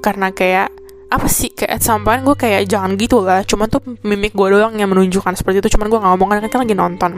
Karena 0.00 0.32
kayak 0.32 0.72
apa 1.10 1.26
sih 1.26 1.50
kayak 1.50 1.78
at 1.78 1.82
some 1.82 2.06
point 2.06 2.22
gue 2.22 2.36
kayak 2.38 2.70
jangan 2.70 2.94
gitu 2.94 3.18
lah 3.18 3.42
cuman 3.42 3.66
tuh 3.66 3.82
mimik 4.06 4.30
gue 4.30 4.46
doang 4.54 4.78
yang 4.78 4.86
menunjukkan 4.94 5.34
seperti 5.34 5.58
itu 5.58 5.74
cuman 5.74 5.90
gue 5.90 5.98
gak 5.98 6.10
ngomong 6.14 6.28
karena 6.30 6.48
kan 6.48 6.60
lagi 6.62 6.76
nonton. 6.78 7.12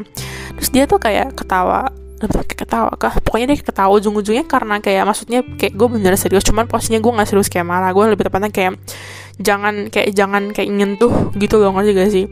Terus 0.56 0.68
dia 0.72 0.84
tuh 0.88 0.96
kayak 0.96 1.36
ketawa 1.36 1.92
kayak 2.22 2.54
ketawa 2.54 2.92
kah? 2.94 3.18
Pokoknya 3.18 3.50
dia 3.50 3.58
ketawa 3.58 3.90
ujung-ujungnya 3.98 4.46
karena 4.46 4.78
kayak 4.78 5.02
maksudnya 5.04 5.42
kayak 5.58 5.74
gue 5.74 5.88
bener 5.90 6.14
serius 6.14 6.46
cuman 6.46 6.70
posisinya 6.70 7.02
gue 7.02 7.12
nggak 7.12 7.28
serius 7.28 7.50
kayak 7.50 7.66
marah. 7.66 7.90
Gue 7.90 8.06
lebih 8.08 8.24
tepatnya 8.30 8.50
kayak 8.54 8.78
jangan 9.40 9.88
kayak 9.88 10.12
jangan 10.12 10.52
kayak 10.52 10.68
nyentuh 10.68 11.32
gitu 11.38 11.56
loh 11.56 11.72
ngerti 11.72 11.90
gak 11.96 12.10
sih? 12.12 12.24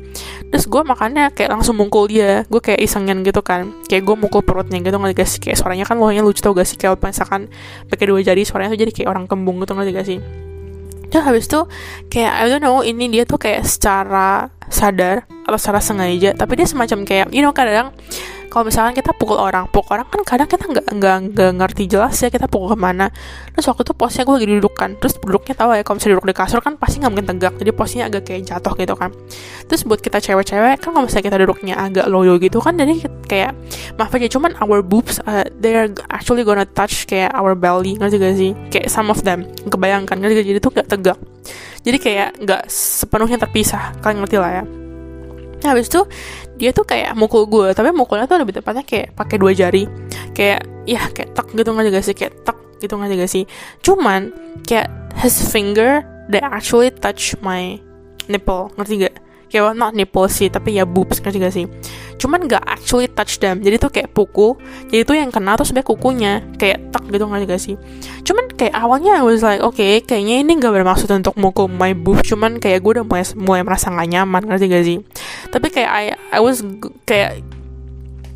Terus 0.53 0.65
gue 0.69 0.83
makannya 0.85 1.33
kayak 1.33 1.51
langsung 1.57 1.81
mukul 1.81 2.11
dia 2.11 2.45
gue 2.49 2.61
kayak 2.61 2.81
isengin 2.83 3.25
gitu 3.25 3.41
kan. 3.41 3.73
Kayak 3.89 4.05
gue 4.05 4.17
mukul 4.21 4.45
perutnya 4.45 4.83
gitu 4.85 4.97
ngerti 5.01 5.15
gak 5.17 5.29
sih? 5.29 5.41
Kayak 5.41 5.57
suaranya 5.63 5.85
kan 5.89 5.97
loh 5.97 6.13
lucu 6.13 6.41
tau 6.45 6.53
gak 6.53 6.69
sih? 6.69 6.77
Kayak 6.77 7.01
misalkan 7.01 7.49
pakai 7.89 8.05
dua 8.05 8.21
jari 8.21 8.43
suaranya 8.45 8.77
tuh 8.77 8.81
jadi 8.85 8.93
kayak 8.93 9.09
orang 9.09 9.25
kembung 9.25 9.63
gitu 9.65 9.73
ngerti 9.73 9.91
gak 9.97 10.07
sih? 10.07 10.19
Terus 11.11 11.25
habis 11.27 11.45
itu 11.51 11.61
kayak 12.07 12.33
I 12.39 12.47
don't 12.47 12.63
know 12.63 12.87
ini 12.87 13.11
dia 13.11 13.27
tuh 13.27 13.43
kayak 13.43 13.67
secara 13.67 14.47
sadar 14.71 15.27
atau 15.45 15.59
secara 15.59 15.83
sengaja 15.83 16.31
tapi 16.39 16.57
dia 16.57 16.67
semacam 16.67 17.03
kayak 17.03 17.27
you 17.35 17.43
know 17.43 17.51
kadang 17.51 17.91
kalau 18.51 18.67
misalkan 18.67 18.99
kita 18.99 19.15
pukul 19.15 19.39
orang 19.39 19.71
pukul 19.71 19.95
orang 19.95 20.11
kan 20.11 20.27
kadang 20.27 20.51
kita 20.51 20.67
nggak 20.67 20.87
nggak 20.91 21.17
nggak 21.33 21.51
ngerti 21.55 21.87
jelas 21.87 22.19
ya 22.19 22.35
kita 22.35 22.51
pukul 22.51 22.75
ke 22.75 22.79
mana. 22.83 23.15
Terus 23.55 23.71
waktu 23.71 23.87
itu 23.87 23.95
posnya 23.95 24.27
gue 24.27 24.35
lagi 24.35 24.49
duduk 24.51 24.75
kan 24.75 24.99
terus 24.99 25.15
duduknya 25.23 25.55
tahu 25.55 25.71
ya 25.79 25.87
kalau 25.87 25.97
misalnya 26.03 26.15
duduk 26.19 26.27
di 26.27 26.37
kasur 26.37 26.59
kan 26.59 26.75
pasti 26.75 26.99
nggak 26.99 27.11
mungkin 27.15 27.29
tegak 27.31 27.55
jadi 27.63 27.71
posnya 27.71 28.03
agak 28.11 28.27
kayak 28.27 28.51
jatuh 28.51 28.75
gitu 28.75 28.95
kan. 28.99 29.15
Terus 29.71 29.81
buat 29.87 30.03
kita 30.03 30.19
cewek-cewek 30.19 30.83
kan 30.83 30.91
kalau 30.91 31.07
misalnya 31.07 31.25
kita 31.31 31.39
duduknya 31.47 31.75
agak 31.79 32.07
loyo 32.11 32.35
gitu 32.43 32.59
kan 32.59 32.75
jadi 32.75 32.95
kayak 33.31 33.55
maaf 33.95 34.11
aja 34.11 34.27
cuman 34.27 34.59
our 34.59 34.83
boobs 34.83 35.23
uh, 35.31 35.47
they're 35.63 35.87
actually 36.11 36.43
gonna 36.43 36.67
touch 36.67 37.07
kayak 37.07 37.31
our 37.39 37.55
belly 37.55 37.95
ngerti 38.03 38.19
gak 38.19 38.35
sih? 38.35 38.53
Kayak 38.75 38.91
some 38.91 39.15
of 39.15 39.23
them 39.23 39.47
kebayangkan 39.71 40.19
ngerti 40.19 40.35
gak 40.43 40.47
jadi 40.51 40.59
tuh 40.59 40.73
gak 40.75 40.89
tegak 40.91 41.19
jadi 41.81 41.99
kayak 41.99 42.29
nggak 42.45 42.63
sepenuhnya 42.69 43.41
terpisah 43.41 43.97
kalian 44.01 44.25
ngerti 44.25 44.37
lah 44.39 44.53
ya 44.61 44.65
Nah, 45.61 45.77
habis 45.77 45.93
itu 45.93 46.01
dia 46.57 46.73
tuh 46.73 46.85
kayak 46.89 47.13
mukul 47.17 47.45
gue, 47.45 47.73
tapi 47.77 47.93
mukulnya 47.93 48.25
tuh 48.25 48.41
lebih 48.41 48.57
tepatnya 48.57 48.85
kayak 48.85 49.13
pakai 49.13 49.37
dua 49.37 49.53
jari. 49.53 49.85
Kayak 50.33 50.65
ya 50.89 51.05
kayak 51.13 51.37
tak 51.37 51.53
gitu 51.53 51.69
nggak 51.73 51.87
juga 51.93 52.01
sih, 52.01 52.15
kayak 52.17 52.33
tak 52.49 52.57
gitu 52.81 52.97
nggak 52.97 53.13
juga 53.13 53.27
sih. 53.29 53.45
Cuman 53.85 54.33
kayak 54.65 54.89
his 55.21 55.37
finger 55.53 56.01
they 56.33 56.41
actually 56.41 56.89
touch 56.89 57.37
my 57.45 57.77
nipple, 58.31 58.73
ngerti 58.81 59.09
gak? 59.09 59.17
Kayak 59.51 59.63
well, 59.67 59.77
not 59.77 59.93
nipple 59.93 60.31
sih 60.31 60.47
tapi 60.49 60.79
ya 60.79 60.87
boobs 60.87 61.19
kan 61.19 61.35
juga 61.35 61.51
sih? 61.51 61.67
Cuman 62.17 62.47
gak 62.47 62.63
actually 62.63 63.11
touch 63.11 63.43
them. 63.43 63.61
Jadi 63.65 63.77
tuh 63.83 63.91
kayak 63.91 64.15
pukul 64.15 64.57
jadi 64.89 65.03
tuh 65.03 65.17
yang 65.19 65.35
kena 65.35 65.59
tuh 65.59 65.67
sebenarnya 65.67 65.89
kukunya 65.91 66.33
kayak 66.57 66.95
tak 66.95 67.05
gitu 67.11 67.27
nggak 67.27 67.43
juga 67.45 67.57
sih? 67.59 67.75
Cuman 68.23 68.45
kayak 68.55 68.75
awalnya 68.77 69.19
I 69.19 69.25
was 69.27 69.43
like 69.43 69.59
oke 69.61 69.75
okay, 69.77 70.01
kayaknya 70.05 70.47
ini 70.47 70.61
gak 70.63 70.71
bermaksud 70.71 71.11
untuk 71.11 71.35
mukul 71.35 71.67
my 71.67 71.93
boobs 71.97 72.25
cuman 72.31 72.63
kayak 72.63 72.81
gue 72.81 73.03
udah 73.03 73.05
mulai 73.05 73.25
mulai 73.35 73.63
merasa 73.67 73.91
gak 73.91 74.09
nyaman 74.09 74.43
ngerti 74.47 74.65
gak 74.71 74.85
sih? 74.87 74.99
Tapi 75.51 75.67
kayak 75.73 75.91
I 75.91 76.05
I 76.37 76.41
was 76.41 76.63
kayak 77.05 77.43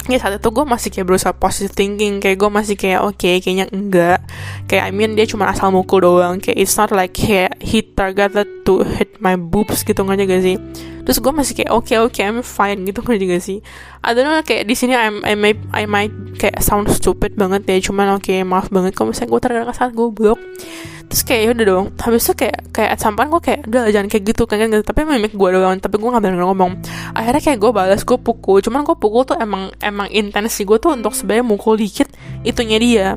ya 0.05 0.21
saat 0.21 0.37
itu 0.37 0.49
gue 0.53 0.65
masih 0.69 0.93
kayak 0.93 1.07
berusaha 1.09 1.33
positive 1.33 1.73
thinking 1.73 2.21
kayak 2.21 2.37
gue 2.37 2.51
masih 2.53 2.77
kayak 2.77 3.01
oke 3.01 3.17
okay, 3.17 3.41
kayaknya 3.41 3.69
enggak. 3.73 4.21
Kayak 4.69 4.85
I 4.89 4.93
mean 4.93 5.17
dia 5.17 5.25
cuma 5.29 5.49
asal 5.49 5.73
mukul 5.73 6.05
doang 6.05 6.41
kayak 6.41 6.57
it's 6.61 6.77
not 6.77 6.93
like 6.93 7.17
kayak 7.17 7.57
he 7.61 7.81
targeted 7.81 8.49
to 8.69 8.85
hit 8.85 9.17
my 9.21 9.37
boobs 9.37 9.85
gitu 9.85 10.01
nggak 10.05 10.25
gak 10.29 10.45
sih 10.45 10.57
terus 11.05 11.21
gue 11.21 11.33
masih 11.33 11.53
kayak 11.55 11.71
oke 11.71 11.87
okay, 11.87 11.97
oke 12.01 12.17
okay, 12.17 12.25
I'm 12.27 12.41
fine 12.41 12.83
gitu 12.89 13.01
nggak 13.05 13.21
juga 13.21 13.37
sih? 13.39 13.61
I 14.05 14.11
don't 14.13 14.25
know 14.25 14.41
kayak 14.41 14.65
di 14.69 14.75
sini 14.77 14.97
I, 14.97 15.09
I 15.23 15.35
might 15.39 15.61
I 15.71 15.85
might 15.85 16.13
kayak 16.41 16.61
sound 16.65 16.89
stupid 16.91 17.37
banget 17.37 17.69
ya 17.69 17.79
cuman 17.93 18.19
oke 18.19 18.29
okay, 18.29 18.43
maaf 18.43 18.73
banget 18.73 18.97
kalau 18.97 19.13
misalnya 19.13 19.31
gue 19.33 19.41
terkadang 19.41 19.77
saat 19.77 19.93
gue 19.93 20.09
blok 20.11 20.41
terus 21.05 21.21
kayak 21.21 21.41
ya 21.45 21.49
udah 21.53 21.67
dong 21.69 21.87
habis 22.01 22.25
itu 22.25 22.35
kayak 22.35 22.59
kayak 22.73 22.91
at 22.97 23.01
point 23.05 23.31
gue 23.31 23.43
kayak 23.45 23.61
udah 23.69 23.83
jangan 23.93 24.09
kayak 24.09 24.25
gitu 24.35 24.43
kan 24.49 24.57
gitu. 24.59 24.83
Tapi 24.83 25.01
mimik 25.05 25.33
gue 25.37 25.49
doang 25.53 25.77
tapi 25.79 25.97
gue 26.01 26.09
nggak 26.09 26.23
berani 26.25 26.41
ngomong. 26.43 26.73
Akhirnya 27.13 27.43
kayak 27.45 27.59
gue 27.61 27.71
balas 27.71 28.03
gue 28.03 28.19
pukul 28.19 28.59
cuman 28.65 28.83
gue 28.83 28.97
pukul 28.97 29.23
tuh 29.29 29.37
emang 29.39 29.71
emang 29.79 30.09
intens 30.11 30.57
sih. 30.57 30.65
Gue 30.67 30.81
tuh 30.81 30.97
untuk 30.97 31.13
sebenarnya 31.13 31.45
mukul 31.47 31.79
dikit 31.79 32.09
itunya 32.43 32.79
dia. 32.81 33.09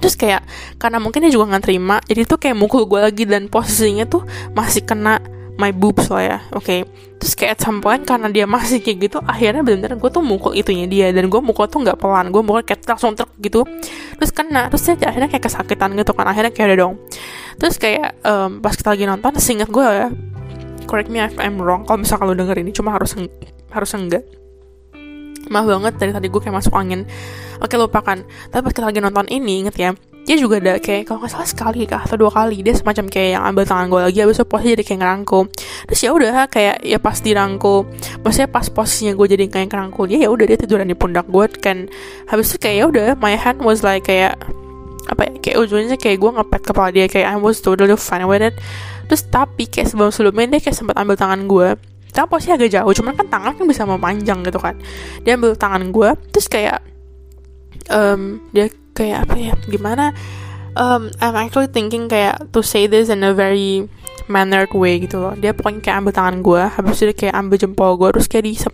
Terus 0.00 0.16
kayak 0.16 0.42
karena 0.80 0.98
mungkin 0.98 1.28
dia 1.28 1.32
juga 1.32 1.52
nggak 1.52 1.64
terima 1.68 2.00
jadi 2.08 2.24
tuh 2.24 2.40
kayak 2.40 2.56
mukul 2.56 2.88
gue 2.88 3.00
lagi 3.04 3.28
dan 3.28 3.52
posisinya 3.52 4.08
tuh 4.08 4.24
masih 4.56 4.82
kena 4.88 5.20
my 5.60 5.72
boobs 5.76 6.08
lah 6.08 6.22
ya 6.24 6.38
oke. 6.56 6.64
Okay. 6.64 6.80
terus 7.20 7.36
kayak 7.36 7.52
at 7.52 7.60
some 7.60 7.84
point 7.84 8.00
karena 8.08 8.32
dia 8.32 8.48
masih 8.48 8.80
kayak 8.80 9.12
gitu 9.12 9.20
akhirnya 9.20 9.60
bener-bener 9.60 10.00
gue 10.00 10.08
tuh 10.08 10.24
mukul 10.24 10.56
itunya 10.56 10.88
dia. 10.88 11.12
Dan 11.12 11.28
gue 11.28 11.40
mukul 11.44 11.68
tuh 11.68 11.84
nggak 11.84 12.00
pelan 12.00 12.32
gue 12.32 12.40
mukul 12.40 12.64
kayak 12.64 12.80
langsung 12.88 13.12
truk 13.12 13.28
gitu. 13.44 13.68
Terus 14.16 14.32
kena 14.32 14.72
terus 14.72 14.88
dia 14.88 15.12
akhirnya 15.12 15.28
kayak 15.28 15.44
kesakitan 15.44 15.92
gitu 16.00 16.16
kan 16.16 16.24
akhirnya 16.32 16.48
kayak 16.48 16.72
udah 16.72 16.78
dong. 16.80 16.94
Terus 17.60 17.76
kayak 17.76 18.24
um, 18.24 18.64
pas 18.64 18.72
kita 18.72 18.96
lagi 18.96 19.04
nonton 19.04 19.36
singkat 19.36 19.68
gue 19.68 19.84
ya 19.84 20.08
correct 20.88 21.12
me 21.12 21.20
if 21.20 21.36
I'm 21.36 21.60
wrong 21.60 21.84
kalau 21.84 22.02
misalnya 22.02 22.24
lo 22.26 22.34
denger 22.34 22.56
ini 22.64 22.72
cuma 22.72 22.96
harus 22.96 23.12
harus 23.68 23.90
enggak. 23.92 24.24
Maaf 25.52 25.68
banget 25.68 25.94
dari 26.00 26.12
tadi 26.16 26.26
gue 26.32 26.40
kayak 26.40 26.56
masuk 26.56 26.72
angin. 26.72 27.04
Oke 27.60 27.76
lupakan. 27.76 28.24
Tapi 28.48 28.60
pas 28.64 28.72
kita 28.72 28.88
lagi 28.88 29.04
nonton 29.04 29.28
ini 29.28 29.68
inget 29.68 29.76
ya 29.76 29.92
dia 30.28 30.36
juga 30.36 30.60
ada 30.60 30.76
kayak 30.78 31.08
kalau 31.08 31.24
nggak 31.24 31.32
salah 31.32 31.48
sekali 31.48 31.88
kah 31.88 32.04
atau 32.04 32.16
dua 32.20 32.30
kali 32.30 32.60
dia 32.60 32.76
semacam 32.76 33.08
kayak 33.08 33.30
yang 33.40 33.42
ambil 33.44 33.64
tangan 33.66 33.86
gue 33.88 34.00
lagi 34.04 34.18
habis 34.22 34.36
itu 34.38 34.46
posisi 34.46 34.68
jadi 34.76 34.84
kayak 34.86 35.00
ngerangkul 35.00 35.42
terus 35.88 36.00
ya 36.04 36.10
udah 36.12 36.46
kayak 36.46 36.76
ya 36.86 36.98
pas 37.00 37.18
dirangkul 37.18 37.88
maksudnya 38.20 38.48
pas 38.52 38.66
posisinya 38.68 39.12
gue 39.16 39.26
jadi 39.26 39.44
kayak 39.48 39.68
ngerangkul 39.72 40.04
dia 40.06 40.18
ya 40.24 40.28
udah 40.30 40.44
dia 40.46 40.58
tiduran 40.60 40.86
di 40.88 40.96
pundak 40.96 41.26
gue 41.30 41.46
kan. 41.60 41.86
Habis 42.28 42.54
itu 42.54 42.56
kayak 42.62 42.76
ya 42.76 42.84
udah 42.90 43.06
my 43.18 43.34
hand 43.38 43.62
was 43.62 43.80
like 43.86 44.04
kayak 44.04 44.36
apa 45.10 45.26
ya 45.26 45.32
kayak 45.42 45.56
ujungnya 45.62 45.96
kayak 45.98 46.18
gue 46.22 46.30
ngepet 46.30 46.62
kepala 46.62 46.88
dia 46.94 47.06
kayak 47.10 47.26
I 47.34 47.36
was 47.38 47.58
totally 47.62 47.96
fine 47.96 48.26
with 48.26 48.44
it. 48.44 48.54
Terus 49.08 49.22
tapi 49.26 49.66
kayak 49.66 49.90
sebelum 49.90 50.10
sebelumnya 50.14 50.58
dia 50.58 50.60
kayak 50.70 50.76
sempat 50.76 50.96
ambil 50.98 51.16
tangan 51.18 51.46
gue 51.46 51.68
tapi 52.10 52.26
posisinya 52.26 52.58
agak 52.58 52.70
jauh 52.74 52.90
cuman 52.90 53.12
kan 53.14 53.26
tangan 53.30 53.52
kan 53.54 53.64
bisa 53.70 53.82
memanjang 53.86 54.42
gitu 54.42 54.58
kan. 54.58 54.74
Dia 55.22 55.38
ambil 55.38 55.54
tangan 55.54 55.82
gue 55.94 56.08
terus 56.34 56.46
kayak 56.50 56.82
um, 57.90 58.42
dia 58.50 58.70
kayak 59.00 59.24
apa 59.24 59.36
ya 59.40 59.52
gimana 59.64 60.12
um, 60.76 61.08
I'm 61.24 61.36
actually 61.40 61.72
thinking 61.72 62.12
kayak 62.12 62.52
to 62.52 62.60
say 62.60 62.84
this 62.84 63.08
in 63.08 63.24
a 63.24 63.32
very 63.32 63.88
mannered 64.30 64.70
way 64.70 65.02
gitu 65.02 65.18
loh. 65.18 65.34
Dia 65.34 65.50
pokoknya 65.56 65.80
kayak 65.82 65.96
ambil 66.04 66.12
tangan 66.14 66.36
gue 66.44 66.62
habis 66.62 67.00
itu 67.00 67.04
dia 67.10 67.16
kayak 67.16 67.34
ambil 67.34 67.56
jempol 67.58 67.92
gue 67.98 68.08
terus 68.14 68.28
kayak 68.30 68.44
diisep 68.46 68.72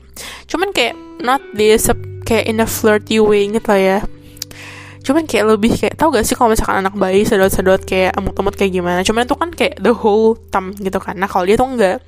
cuman 0.50 0.68
kayak 0.74 0.94
not 1.24 1.40
diisep 1.56 1.96
kayak 2.26 2.44
in 2.50 2.60
a 2.60 2.68
flirty 2.68 3.22
way 3.22 3.46
gitu 3.46 3.70
lah 3.70 3.80
ya. 3.80 3.98
Cuman 5.06 5.22
kayak 5.22 5.54
lebih 5.54 5.70
kayak 5.78 5.94
tau 5.94 6.10
gak 6.10 6.26
sih 6.26 6.34
kalau 6.34 6.50
misalkan 6.50 6.82
anak 6.82 6.98
bayi 6.98 7.22
sedot-sedot 7.22 7.86
kayak 7.86 8.18
emut-emut 8.18 8.58
kayak 8.58 8.74
gimana? 8.74 9.06
Cuman 9.06 9.22
itu 9.22 9.38
kan 9.38 9.54
kayak 9.54 9.78
the 9.78 9.94
whole 9.94 10.34
thumb 10.50 10.74
gitu 10.74 10.98
kan. 10.98 11.14
Nah 11.14 11.30
kalau 11.30 11.46
dia 11.46 11.54
tuh 11.54 11.70
enggak 11.70 12.02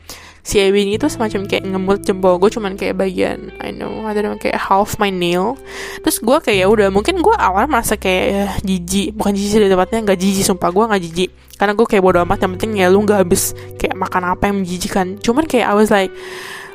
si 0.49 0.57
Ebi 0.57 0.89
ini 0.89 0.97
tuh 0.97 1.13
semacam 1.13 1.45
kayak 1.45 1.69
ngemut 1.69 2.01
jempol. 2.09 2.41
Gue 2.41 2.49
cuman 2.49 2.73
kayak 2.73 2.97
bagian 2.97 3.53
I 3.61 3.69
know 3.69 4.01
ada 4.09 4.33
kayak 4.41 4.57
half 4.57 4.97
my 4.97 5.13
nail. 5.13 5.61
Terus 6.01 6.25
gue 6.25 6.37
kayak 6.41 6.59
ya 6.65 6.67
udah 6.73 6.89
mungkin 6.89 7.21
gue 7.21 7.37
awal 7.37 7.69
merasa 7.69 8.01
kayak 8.01 8.25
ya, 8.33 8.47
jijik. 8.65 9.13
Bukan 9.13 9.37
jijik 9.37 9.61
di 9.61 9.69
tempatnya 9.69 10.09
nggak 10.09 10.17
jijik 10.17 10.49
sumpah 10.49 10.73
gue 10.73 10.85
nggak 10.89 11.03
jijik. 11.05 11.31
Karena 11.61 11.77
gue 11.77 11.85
kayak 11.85 12.01
bodo 12.01 12.25
amat 12.25 12.39
yang 12.49 12.53
penting 12.57 12.73
ya 12.81 12.89
lu 12.89 13.05
nggak 13.05 13.29
habis 13.29 13.53
kayak 13.77 13.93
makan 13.93 14.33
apa 14.33 14.49
yang 14.49 14.57
menjijikan. 14.65 15.07
Cuman 15.21 15.45
kayak 15.45 15.69
I 15.69 15.75
was 15.77 15.93
like 15.93 16.09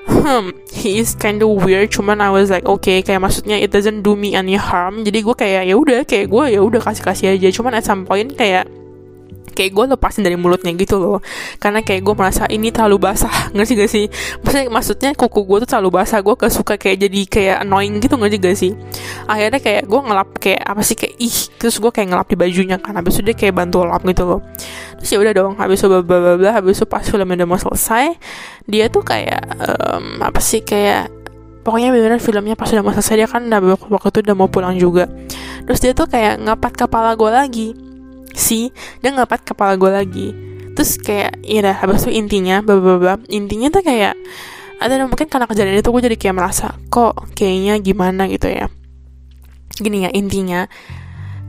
hmm, 0.05 0.53
he 0.69 1.01
is 1.01 1.17
kind 1.17 1.41
of 1.41 1.49
weird. 1.65 1.89
Cuman 1.89 2.21
I 2.21 2.29
was 2.29 2.53
like 2.53 2.69
okay 2.69 3.01
kayak 3.01 3.25
maksudnya 3.25 3.57
it 3.57 3.73
doesn't 3.73 4.05
do 4.05 4.13
me 4.13 4.37
any 4.37 4.53
harm. 4.53 5.01
Jadi 5.01 5.25
gue 5.25 5.33
kayak 5.33 5.65
ya 5.65 5.73
udah 5.73 6.05
kayak 6.05 6.29
gue 6.29 6.43
ya 6.53 6.61
udah 6.61 6.77
kasih 6.77 7.03
kasih 7.09 7.27
aja. 7.41 7.49
Cuman 7.49 7.73
at 7.73 7.89
some 7.89 8.05
point 8.05 8.37
kayak 8.37 8.69
kayak 9.53 9.71
gue 9.71 9.85
lepasin 9.95 10.25
dari 10.25 10.35
mulutnya 10.35 10.73
gitu 10.73 10.97
loh. 10.99 11.17
Karena 11.61 11.85
kayak 11.85 12.01
gue 12.01 12.13
merasa 12.17 12.43
ini 12.49 12.73
terlalu 12.73 13.09
basah 13.09 13.31
ngerti 13.55 13.73
gak 13.77 13.91
sih? 13.91 14.05
Maksudnya 14.41 14.67
maksudnya 14.69 15.09
kuku 15.13 15.41
gue 15.45 15.57
tuh 15.63 15.69
terlalu 15.77 16.03
basah 16.03 16.19
gue 16.19 16.33
gak 16.33 16.53
suka 16.53 16.73
kayak 16.75 17.07
jadi 17.07 17.19
kayak 17.29 17.57
annoying 17.63 18.01
gitu 18.01 18.17
ngerti 18.17 18.37
gak 18.41 18.57
sih? 18.57 18.71
Akhirnya 19.29 19.61
kayak 19.61 19.87
gue 19.87 20.01
ngelap 20.01 20.29
kayak 20.41 20.61
apa 20.65 20.81
sih 20.81 20.97
kayak 20.97 21.15
ih 21.21 21.37
terus 21.61 21.77
gue 21.79 21.91
kayak 21.93 22.07
ngelap 22.11 22.27
di 22.27 22.35
bajunya 22.35 22.75
kan 22.81 22.97
habis 22.97 23.21
itu 23.21 23.31
dia 23.31 23.37
kayak 23.37 23.53
bantu 23.55 23.85
lap 23.85 24.03
gitu 24.03 24.25
loh. 24.25 24.41
Terus 24.99 25.09
ya 25.13 25.17
udah 25.21 25.33
dong 25.37 25.53
habis 25.61 25.79
itu 25.79 25.87
bla 25.87 26.01
bla 26.01 26.33
bla 26.35 26.51
habis 26.51 26.81
itu 26.81 26.85
pas 26.89 27.05
filmnya 27.05 27.45
udah 27.45 27.47
mau 27.47 27.59
selesai 27.61 28.17
dia 28.67 28.87
tuh 28.87 29.03
kayak 29.03 29.43
um, 29.59 30.23
apa 30.23 30.39
sih 30.39 30.63
kayak 30.63 31.11
pokoknya 31.63 31.95
bener 31.95 32.19
filmnya 32.19 32.55
pas 32.59 32.67
udah 32.71 32.83
mau 32.83 32.91
selesai 32.95 33.15
dia 33.23 33.27
kan 33.27 33.47
udah 33.47 33.79
waktu 33.91 34.09
itu 34.11 34.19
udah 34.27 34.35
mau 34.35 34.49
pulang 34.51 34.75
juga. 34.75 35.07
Terus 35.63 35.79
dia 35.79 35.91
tuh 35.95 36.11
kayak 36.11 36.43
ngapat 36.43 36.75
kepala 36.75 37.15
gue 37.15 37.31
lagi 37.31 37.69
si 38.33 38.73
dia 38.99 39.13
ngapat 39.13 39.45
kepala 39.45 39.77
gue 39.77 39.91
lagi. 39.91 40.27
Terus 40.73 40.97
kayak 40.97 41.41
ya 41.45 41.59
dah 41.61 41.75
habis 41.85 42.05
itu 42.05 42.17
intinya 42.17 42.59
bla 42.65 43.21
intinya 43.29 43.69
tuh 43.69 43.85
kayak 43.85 44.17
ada 44.81 44.99
mungkin 45.07 45.29
karena 45.29 45.47
kejadian 45.47 45.79
itu 45.79 45.89
gue 45.93 46.01
jadi 46.11 46.17
kayak 46.19 46.35
merasa 46.35 46.75
kok 46.91 47.31
kayaknya 47.37 47.79
gimana 47.79 48.27
gitu 48.27 48.49
ya. 48.49 48.67
Gini 49.79 50.05
ya 50.05 50.09
intinya 50.11 50.67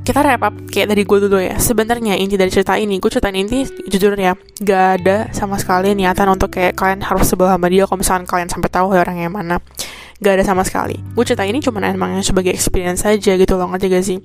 kita 0.05 0.21
wrap 0.21 0.45
up 0.45 0.55
kayak 0.69 0.93
dari 0.93 1.03
gue 1.09 1.19
dulu 1.25 1.41
ya. 1.41 1.57
Sebenarnya 1.57 2.21
inti 2.21 2.37
dari 2.37 2.53
cerita 2.53 2.77
ini 2.77 3.01
gue 3.01 3.09
ceritain 3.09 3.35
inti 3.35 3.65
jujur 3.89 4.13
ya 4.15 4.37
gak 4.61 5.01
ada 5.01 5.33
sama 5.33 5.57
sekali 5.57 5.97
niatan 5.97 6.29
untuk 6.29 6.53
kayak 6.53 6.77
kalian 6.77 7.01
harus 7.01 7.25
sebelah 7.25 7.57
sama 7.57 7.73
dia 7.73 7.89
kalau 7.89 7.99
misalkan 8.05 8.29
kalian 8.29 8.49
sampai 8.53 8.69
tahu 8.69 8.93
orang 8.93 9.17
yang 9.17 9.33
mana 9.33 9.59
gak 10.25 10.41
ada 10.41 10.45
sama 10.49 10.65
sekali. 10.65 10.97
Gue 11.13 11.29
cerita 11.29 11.45
ini 11.45 11.61
cuma 11.61 11.85
emang 11.85 12.17
sebagai 12.25 12.49
experience 12.49 13.05
saja 13.05 13.37
gitu 13.37 13.61
loh 13.61 13.69
ngerti 13.69 13.87
gak 13.93 14.05
sih? 14.09 14.19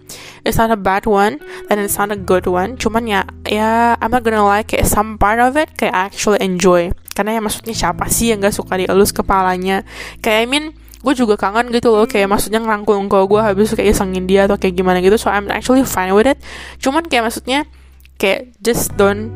It's 0.47 0.55
not 0.55 0.71
a 0.71 0.79
bad 0.79 1.03
one 1.03 1.43
and 1.67 1.77
it's 1.83 1.99
not 1.99 2.15
a 2.15 2.15
good 2.15 2.47
one. 2.47 2.79
Cuman 2.79 3.03
ya 3.03 3.27
ya 3.43 3.99
I'm 3.99 4.15
not 4.15 4.23
gonna 4.23 4.47
like 4.47 4.71
kayak 4.71 4.87
some 4.87 5.19
part 5.19 5.43
of 5.43 5.59
it 5.59 5.75
kayak 5.75 5.91
I 5.91 6.07
actually 6.07 6.39
enjoy. 6.39 6.95
Karena 7.11 7.35
ya 7.35 7.41
maksudnya 7.43 7.75
siapa 7.75 8.07
sih 8.07 8.31
yang 8.31 8.39
gak 8.39 8.55
suka 8.55 8.79
dielus 8.79 9.11
kepalanya? 9.11 9.83
Kayak 10.23 10.39
I 10.39 10.47
mean 10.47 10.65
gue 11.03 11.13
juga 11.13 11.35
kangen 11.35 11.67
gitu 11.75 11.91
loh. 11.91 12.07
Kayak 12.07 12.31
maksudnya 12.31 12.63
ngerangkul 12.63 12.95
engkau 12.95 13.27
gue 13.27 13.43
habis 13.43 13.75
kayak 13.75 13.91
isengin 13.91 14.23
dia 14.23 14.47
atau 14.47 14.55
kayak 14.55 14.79
gimana 14.79 15.03
gitu. 15.03 15.19
So 15.19 15.27
I'm 15.27 15.51
actually 15.51 15.83
fine 15.83 16.15
with 16.15 16.31
it. 16.31 16.39
Cuman 16.79 17.03
kayak 17.11 17.27
maksudnya 17.27 17.67
kayak 18.15 18.55
just 18.63 18.95
don't 18.95 19.35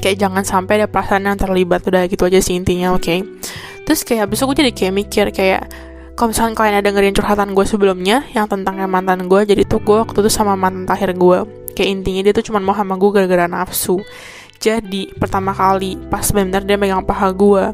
kayak 0.00 0.16
jangan 0.20 0.44
sampai 0.44 0.80
ada 0.80 0.88
perasaan 0.88 1.28
yang 1.28 1.36
terlibat. 1.36 1.84
Udah 1.84 2.08
gitu 2.08 2.24
aja 2.24 2.40
sih 2.40 2.56
intinya 2.56 2.96
oke 2.96 3.04
okay? 3.04 3.20
Terus 3.86 4.02
kayak 4.02 4.26
habis 4.26 4.42
gue 4.42 4.56
jadi 4.58 4.72
kayak 4.74 4.92
mikir 4.92 5.26
kayak 5.30 5.70
kalau 6.18 6.32
misalnya 6.32 6.56
kalian 6.58 6.74
ada 6.80 6.84
dengerin 6.90 7.14
curhatan 7.14 7.54
gue 7.54 7.64
sebelumnya 7.68 8.26
yang 8.34 8.50
tentang 8.50 8.82
yang 8.82 8.90
mantan 8.90 9.30
gue 9.30 9.40
jadi 9.46 9.62
tuh 9.62 9.78
gue 9.84 10.02
waktu 10.02 10.18
itu 10.26 10.30
sama 10.32 10.58
mantan 10.58 10.88
terakhir 10.88 11.14
gue 11.14 11.38
kayak 11.76 11.88
intinya 11.92 12.20
dia 12.24 12.32
tuh 12.32 12.44
cuma 12.48 12.58
mau 12.58 12.72
sama 12.72 12.96
gue 12.96 13.10
gara-gara 13.12 13.44
nafsu. 13.44 14.00
Jadi 14.56 15.12
pertama 15.20 15.52
kali 15.52 16.00
pas 16.08 16.24
benar 16.32 16.64
dia 16.64 16.80
megang 16.80 17.04
paha 17.04 17.28
gue 17.36 17.64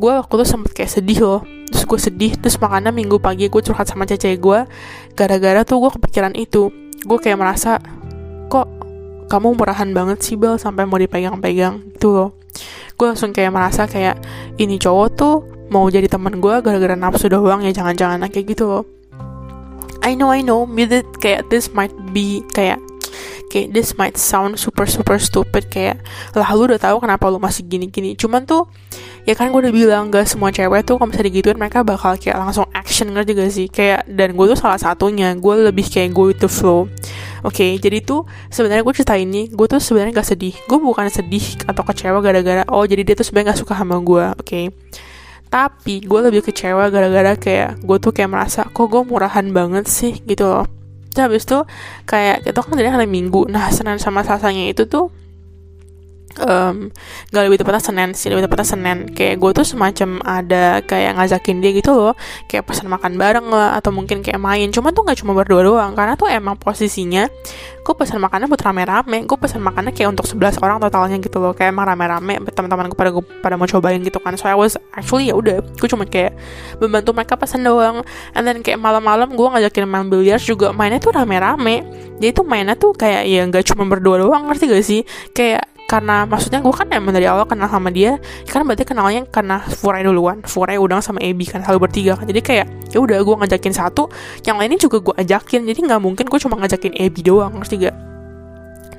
gue 0.00 0.12
waktu 0.16 0.32
itu 0.40 0.46
sempet 0.48 0.72
kayak 0.72 0.88
sedih 0.88 1.20
loh. 1.20 1.40
Terus 1.68 1.84
gue 1.84 2.00
sedih 2.00 2.32
terus 2.40 2.56
makanya 2.56 2.88
minggu 2.88 3.20
pagi 3.20 3.52
gue 3.52 3.60
curhat 3.60 3.84
sama 3.86 4.08
cece 4.08 4.40
gue 4.40 4.64
gara-gara 5.12 5.60
tuh 5.68 5.84
gue 5.84 5.90
kepikiran 6.00 6.32
itu. 6.40 6.72
Gue 7.04 7.20
kayak 7.20 7.36
merasa 7.36 7.76
kok 8.48 8.66
kamu 9.28 9.60
murahan 9.60 9.92
banget 9.92 10.24
sih 10.24 10.40
Bel 10.40 10.56
sampai 10.56 10.88
mau 10.88 10.96
dipegang-pegang? 10.96 11.92
Itu 11.92 12.08
loh 12.16 12.39
gue 13.00 13.06
langsung 13.08 13.32
kayak 13.32 13.48
merasa 13.48 13.88
kayak 13.88 14.20
ini 14.60 14.76
cowok 14.76 15.08
tuh 15.16 15.34
mau 15.72 15.88
jadi 15.88 16.04
teman 16.04 16.36
gue 16.36 16.54
gara-gara 16.60 16.92
nafsu 16.92 17.32
doang 17.32 17.64
ya 17.64 17.72
jangan-jangan 17.72 18.28
kayak 18.28 18.52
gitu 18.52 18.68
loh. 18.68 18.84
I 20.04 20.12
know 20.12 20.28
I 20.28 20.44
know 20.44 20.68
maybe 20.68 21.00
kayak 21.16 21.48
this 21.48 21.72
might 21.72 21.92
be 22.12 22.44
kayak 22.52 22.76
kayak 23.48 23.72
this 23.72 23.96
might 23.96 24.20
sound 24.20 24.60
super 24.60 24.84
super 24.84 25.16
stupid 25.16 25.72
kayak 25.72 25.98
lah 26.36 26.48
lu 26.52 26.68
udah 26.68 26.78
tahu 26.80 27.02
kenapa 27.02 27.26
lu 27.32 27.42
masih 27.42 27.66
gini 27.66 27.90
gini 27.90 28.14
cuman 28.14 28.46
tuh 28.46 28.70
ya 29.26 29.34
kan 29.36 29.52
gue 29.52 29.60
udah 29.60 29.74
bilang 29.74 30.08
gak 30.08 30.24
semua 30.24 30.54
cewek 30.54 30.86
tuh 30.86 30.96
kalau 30.96 31.10
misalnya 31.10 31.28
digituin 31.28 31.58
mereka 31.58 31.84
bakal 31.84 32.16
kayak 32.16 32.38
langsung 32.40 32.64
action 32.72 33.12
ngerti 33.12 33.32
gak 33.36 33.50
sih? 33.52 33.66
Kayak 33.68 34.08
dan 34.08 34.32
gue 34.38 34.46
tuh 34.54 34.58
salah 34.58 34.80
satunya 34.80 35.36
gue 35.36 35.54
lebih 35.68 35.84
kayak 35.88 36.14
go 36.14 36.30
with 36.30 36.40
the 36.40 36.48
flow 36.48 36.88
oke 37.42 37.54
okay, 37.54 37.76
jadi 37.76 38.02
tuh 38.04 38.24
sebenarnya 38.48 38.82
gue 38.84 38.94
cerita 38.94 39.14
ini 39.16 39.50
gue 39.50 39.66
tuh 39.66 39.80
sebenarnya 39.80 40.20
gak 40.20 40.28
sedih 40.32 40.54
gue 40.54 40.78
bukan 40.78 41.06
sedih 41.08 41.44
atau 41.64 41.82
kecewa 41.84 42.18
gara-gara 42.24 42.62
oh 42.70 42.84
jadi 42.84 43.02
dia 43.02 43.14
tuh 43.16 43.26
sebenarnya 43.26 43.56
gak 43.56 43.60
suka 43.64 43.74
sama 43.76 43.96
gue 44.00 44.24
oke 44.36 44.44
okay? 44.44 44.64
tapi 45.50 46.04
gue 46.04 46.20
lebih 46.30 46.46
kecewa 46.46 46.88
gara-gara 46.88 47.34
kayak 47.34 47.82
gue 47.82 47.96
tuh 47.98 48.12
kayak 48.14 48.30
merasa 48.30 48.64
kok 48.68 48.86
gue 48.86 49.02
murahan 49.02 49.46
banget 49.50 49.84
sih 49.90 50.18
gitu 50.24 50.46
loh 50.46 50.66
Terus 51.10 51.26
habis 51.26 51.42
itu 51.42 51.58
kayak 52.06 52.46
itu 52.46 52.60
kan 52.62 52.78
jadi 52.78 52.94
hari 52.94 53.10
Minggu. 53.10 53.50
Nah 53.50 53.66
Senin 53.74 53.98
sama 53.98 54.22
Sasanya 54.22 54.70
itu 54.70 54.86
tuh 54.86 55.10
um, 56.38 56.92
gak 57.34 57.42
lebih 57.46 57.58
tepatnya 57.58 57.82
Senin 57.82 58.08
sih 58.14 58.30
lebih 58.30 58.46
tepatnya 58.46 58.68
Senin. 58.68 58.98
Kayak 59.10 59.42
gue 59.42 59.50
tuh 59.62 59.66
semacam 59.66 60.22
ada 60.22 60.78
kayak 60.86 61.18
ngajakin 61.18 61.56
dia 61.58 61.70
gitu 61.74 61.90
loh. 61.90 62.14
Kayak 62.46 62.70
pesan 62.70 62.86
makan 62.86 63.18
bareng 63.18 63.46
lah 63.50 63.74
atau 63.80 63.90
mungkin 63.90 64.22
kayak 64.22 64.38
main. 64.38 64.70
Cuman 64.70 64.94
tuh 64.94 65.02
nggak 65.02 65.18
cuma 65.24 65.32
berdua 65.34 65.60
doang 65.66 65.92
karena 65.98 66.14
tuh 66.14 66.30
emang 66.30 66.54
posisinya 66.60 67.26
gue 67.80 67.94
pesan 67.96 68.20
makannya 68.20 68.46
buat 68.46 68.62
rame-rame. 68.62 69.26
Gue 69.26 69.38
pesan 69.40 69.64
makannya 69.64 69.90
kayak 69.90 70.14
untuk 70.14 70.26
11 70.28 70.62
orang 70.62 70.78
totalnya 70.78 71.16
gitu 71.18 71.42
loh. 71.42 71.52
Kayak 71.56 71.74
emang 71.74 71.86
rame-rame 71.90 72.34
teman-teman 72.52 72.86
gue 72.92 72.98
pada 72.98 73.10
gue 73.10 73.24
pada 73.42 73.54
mau 73.58 73.66
cobain 73.66 73.98
gitu 73.98 74.20
kan. 74.22 74.36
So 74.38 74.46
I 74.46 74.54
was 74.54 74.78
actually 74.94 75.32
ya 75.32 75.34
udah 75.34 75.64
gue 75.64 75.88
cuma 75.88 76.06
kayak 76.06 76.36
membantu 76.78 77.10
mereka 77.16 77.34
pesan 77.34 77.66
doang. 77.66 78.06
And 78.36 78.46
then 78.46 78.62
kayak 78.62 78.78
malam-malam 78.78 79.34
gue 79.34 79.46
ngajakin 79.48 79.88
main 79.88 80.06
biliar 80.06 80.38
juga. 80.38 80.70
Mainnya 80.70 81.02
tuh 81.02 81.16
rame-rame. 81.16 81.82
Jadi 82.20 82.30
tuh 82.36 82.44
mainnya 82.44 82.76
tuh 82.76 82.92
kayak 82.92 83.24
ya 83.26 83.42
nggak 83.48 83.64
cuma 83.72 83.88
berdua 83.88 84.20
doang 84.20 84.44
ngerti 84.46 84.64
gak 84.68 84.84
sih? 84.84 85.00
Kayak 85.32 85.64
karena 85.90 86.22
maksudnya 86.22 86.62
gue 86.62 86.70
kan 86.70 86.86
emang 86.94 87.10
dari 87.10 87.26
awal 87.26 87.50
kenal 87.50 87.66
sama 87.66 87.90
dia 87.90 88.22
kan 88.46 88.62
berarti 88.62 88.86
kenalnya 88.86 89.26
karena 89.26 89.58
Furai 89.66 90.06
duluan. 90.06 90.38
Furai 90.46 90.78
udang 90.78 91.02
sama 91.02 91.18
Ebi 91.18 91.42
kan 91.50 91.66
selalu 91.66 91.90
bertiga 91.90 92.14
kan. 92.14 92.30
Jadi 92.30 92.38
kayak 92.38 92.66
ya 92.94 93.02
udah 93.02 93.18
gue 93.18 93.34
ngajakin 93.42 93.74
satu 93.74 94.06
yang 94.46 94.54
lainnya 94.62 94.78
juga 94.78 95.02
gue 95.02 95.14
ajakin. 95.18 95.66
Jadi 95.66 95.90
nggak 95.90 95.98
mungkin 95.98 96.30
gue 96.30 96.38
cuma 96.38 96.54
ngajakin 96.62 96.94
Ebi 96.94 97.20
doang 97.26 97.58
ngerti 97.58 97.90
gak 97.90 97.96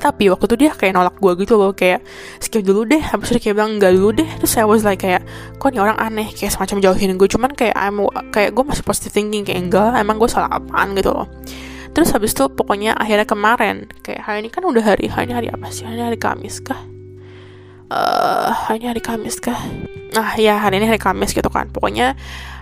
tapi 0.02 0.34
waktu 0.34 0.50
itu 0.50 0.66
dia 0.66 0.74
kayak 0.74 0.98
nolak 0.98 1.14
gue 1.22 1.46
gitu 1.46 1.62
loh 1.62 1.78
kayak 1.78 2.02
skip 2.42 2.66
dulu 2.66 2.90
deh. 2.90 2.98
Habis 2.98 3.38
itu 3.38 3.40
kayak 3.48 3.56
bilang 3.62 3.78
enggak 3.78 3.94
dulu 3.94 4.10
deh. 4.18 4.26
Terus 4.42 4.50
saya 4.50 4.66
was 4.66 4.82
like 4.82 4.98
kayak 4.98 5.22
kok 5.62 5.70
nih 5.70 5.78
orang 5.78 5.94
aneh? 6.02 6.26
Kayak 6.34 6.58
semacam 6.58 6.90
jauhin 6.90 7.22
gue 7.22 7.30
cuman 7.30 7.54
kayak 7.54 7.78
I'm 7.78 8.02
kayak 8.34 8.58
gue 8.58 8.66
masih 8.66 8.82
positive 8.82 9.14
thinking 9.14 9.46
kayak 9.46 9.70
enggak 9.70 9.94
emang 9.94 10.18
gue 10.18 10.26
salah 10.26 10.50
apaan 10.50 10.98
gitu 10.98 11.14
loh 11.14 11.30
terus 11.92 12.16
habis 12.16 12.32
itu 12.32 12.48
pokoknya 12.48 12.96
akhirnya 12.96 13.28
kemarin 13.28 13.92
kayak 14.02 14.24
hari 14.24 14.48
ini 14.48 14.50
kan 14.50 14.64
udah 14.64 14.84
hari 14.84 15.12
hari 15.12 15.32
hari 15.36 15.48
apa 15.52 15.68
sih? 15.70 15.84
Hari 15.84 16.00
ini 16.00 16.06
hari 16.08 16.20
Kamis 16.20 16.64
kah? 16.64 16.80
Uh, 17.92 18.50
hari 18.68 18.80
ini 18.84 18.88
hari 18.88 19.02
Kamis 19.04 19.38
kah? 19.44 19.60
Nah 20.16 20.36
ya 20.40 20.60
hari 20.60 20.80
ini 20.80 20.88
hari 20.88 21.00
Kamis 21.00 21.36
gitu 21.36 21.48
kan. 21.52 21.68
Pokoknya 21.70 22.16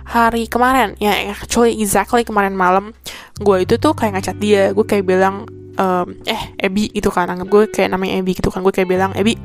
hari 0.06 0.50
kemarin 0.50 0.98
ya 0.98 1.14
actually 1.30 1.78
exactly 1.78 2.26
kemarin 2.26 2.58
malam 2.58 2.90
gue 3.38 3.56
itu 3.62 3.78
tuh 3.78 3.94
kayak 3.94 4.18
ngacat 4.18 4.36
dia. 4.42 4.74
Gue 4.74 4.82
kayak 4.82 5.06
bilang 5.06 5.46
um, 5.78 6.08
eh 6.26 6.42
Ebi 6.58 6.90
gitu 6.90 7.14
kan. 7.14 7.30
Anggap 7.30 7.48
gue 7.48 7.62
kayak 7.70 7.94
namanya 7.94 8.18
Ebi 8.18 8.34
gitu 8.34 8.50
kan. 8.50 8.66
Gue 8.66 8.74
kayak 8.74 8.90
bilang 8.90 9.14
Ebi 9.14 9.38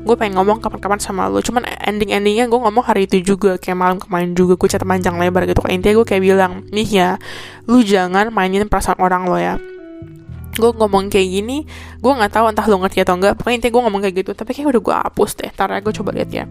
gue 0.00 0.14
pengen 0.16 0.40
ngomong 0.40 0.64
kapan-kapan 0.64 1.00
sama 1.00 1.28
lo. 1.28 1.44
Cuman 1.44 1.64
ending-endingnya 1.84 2.48
gue 2.48 2.60
ngomong 2.60 2.84
hari 2.84 3.04
itu 3.04 3.20
juga 3.20 3.60
kayak 3.60 3.76
malam 3.76 3.96
kemarin 4.00 4.32
juga 4.32 4.56
gue 4.56 4.68
chat 4.68 4.80
panjang 4.80 5.16
lebar 5.20 5.44
gitu. 5.44 5.60
Kan 5.60 5.76
intinya 5.76 6.00
gue 6.00 6.06
kayak 6.08 6.22
bilang 6.24 6.52
nih 6.72 6.88
ya 6.88 7.10
lu 7.68 7.84
jangan 7.84 8.32
mainin 8.32 8.64
perasaan 8.66 8.96
orang 8.96 9.28
lo 9.28 9.36
ya. 9.36 9.60
Gue 10.56 10.70
ngomong 10.72 11.12
kayak 11.12 11.28
gini 11.28 11.68
gue 12.00 12.12
nggak 12.12 12.32
tahu 12.32 12.44
entah 12.48 12.66
lo 12.66 12.76
ngerti 12.80 13.04
atau 13.04 13.14
enggak 13.16 13.36
pokoknya 13.38 13.56
intinya 13.60 13.72
gue 13.76 13.82
ngomong 13.86 14.00
kayak 14.02 14.14
gitu 14.24 14.30
tapi 14.32 14.50
kayak 14.56 14.68
udah 14.72 14.82
gue 14.82 14.94
hapus 15.04 15.30
deh. 15.36 15.50
Tar 15.52 15.70
gue 15.76 15.92
coba 15.92 16.10
lihat 16.16 16.30
ya. 16.32 16.44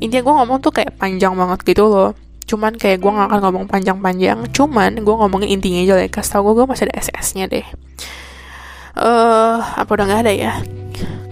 Intinya 0.00 0.22
gue 0.24 0.34
ngomong 0.42 0.58
tuh 0.64 0.72
kayak 0.72 0.96
panjang 0.96 1.36
banget 1.36 1.60
gitu 1.68 1.84
loh. 1.86 2.16
Cuman 2.46 2.78
kayak 2.78 3.02
gue 3.02 3.10
gak 3.10 3.26
akan 3.26 3.40
ngomong 3.50 3.64
panjang-panjang. 3.66 4.38
Cuman 4.54 5.02
gue 5.02 5.14
ngomongin 5.18 5.50
intinya 5.50 5.82
aja 5.82 5.94
lah 5.98 6.06
kasih 6.08 6.30
tau 6.38 6.46
gue 6.46 6.62
gue 6.62 6.66
masih 6.66 6.86
ada 6.88 6.94
SS-nya 6.96 7.44
deh. 7.50 7.66
Uh, 8.96 9.60
apa 9.76 9.92
udah 9.92 10.08
nggak 10.08 10.20
ada 10.24 10.32
ya 10.32 10.52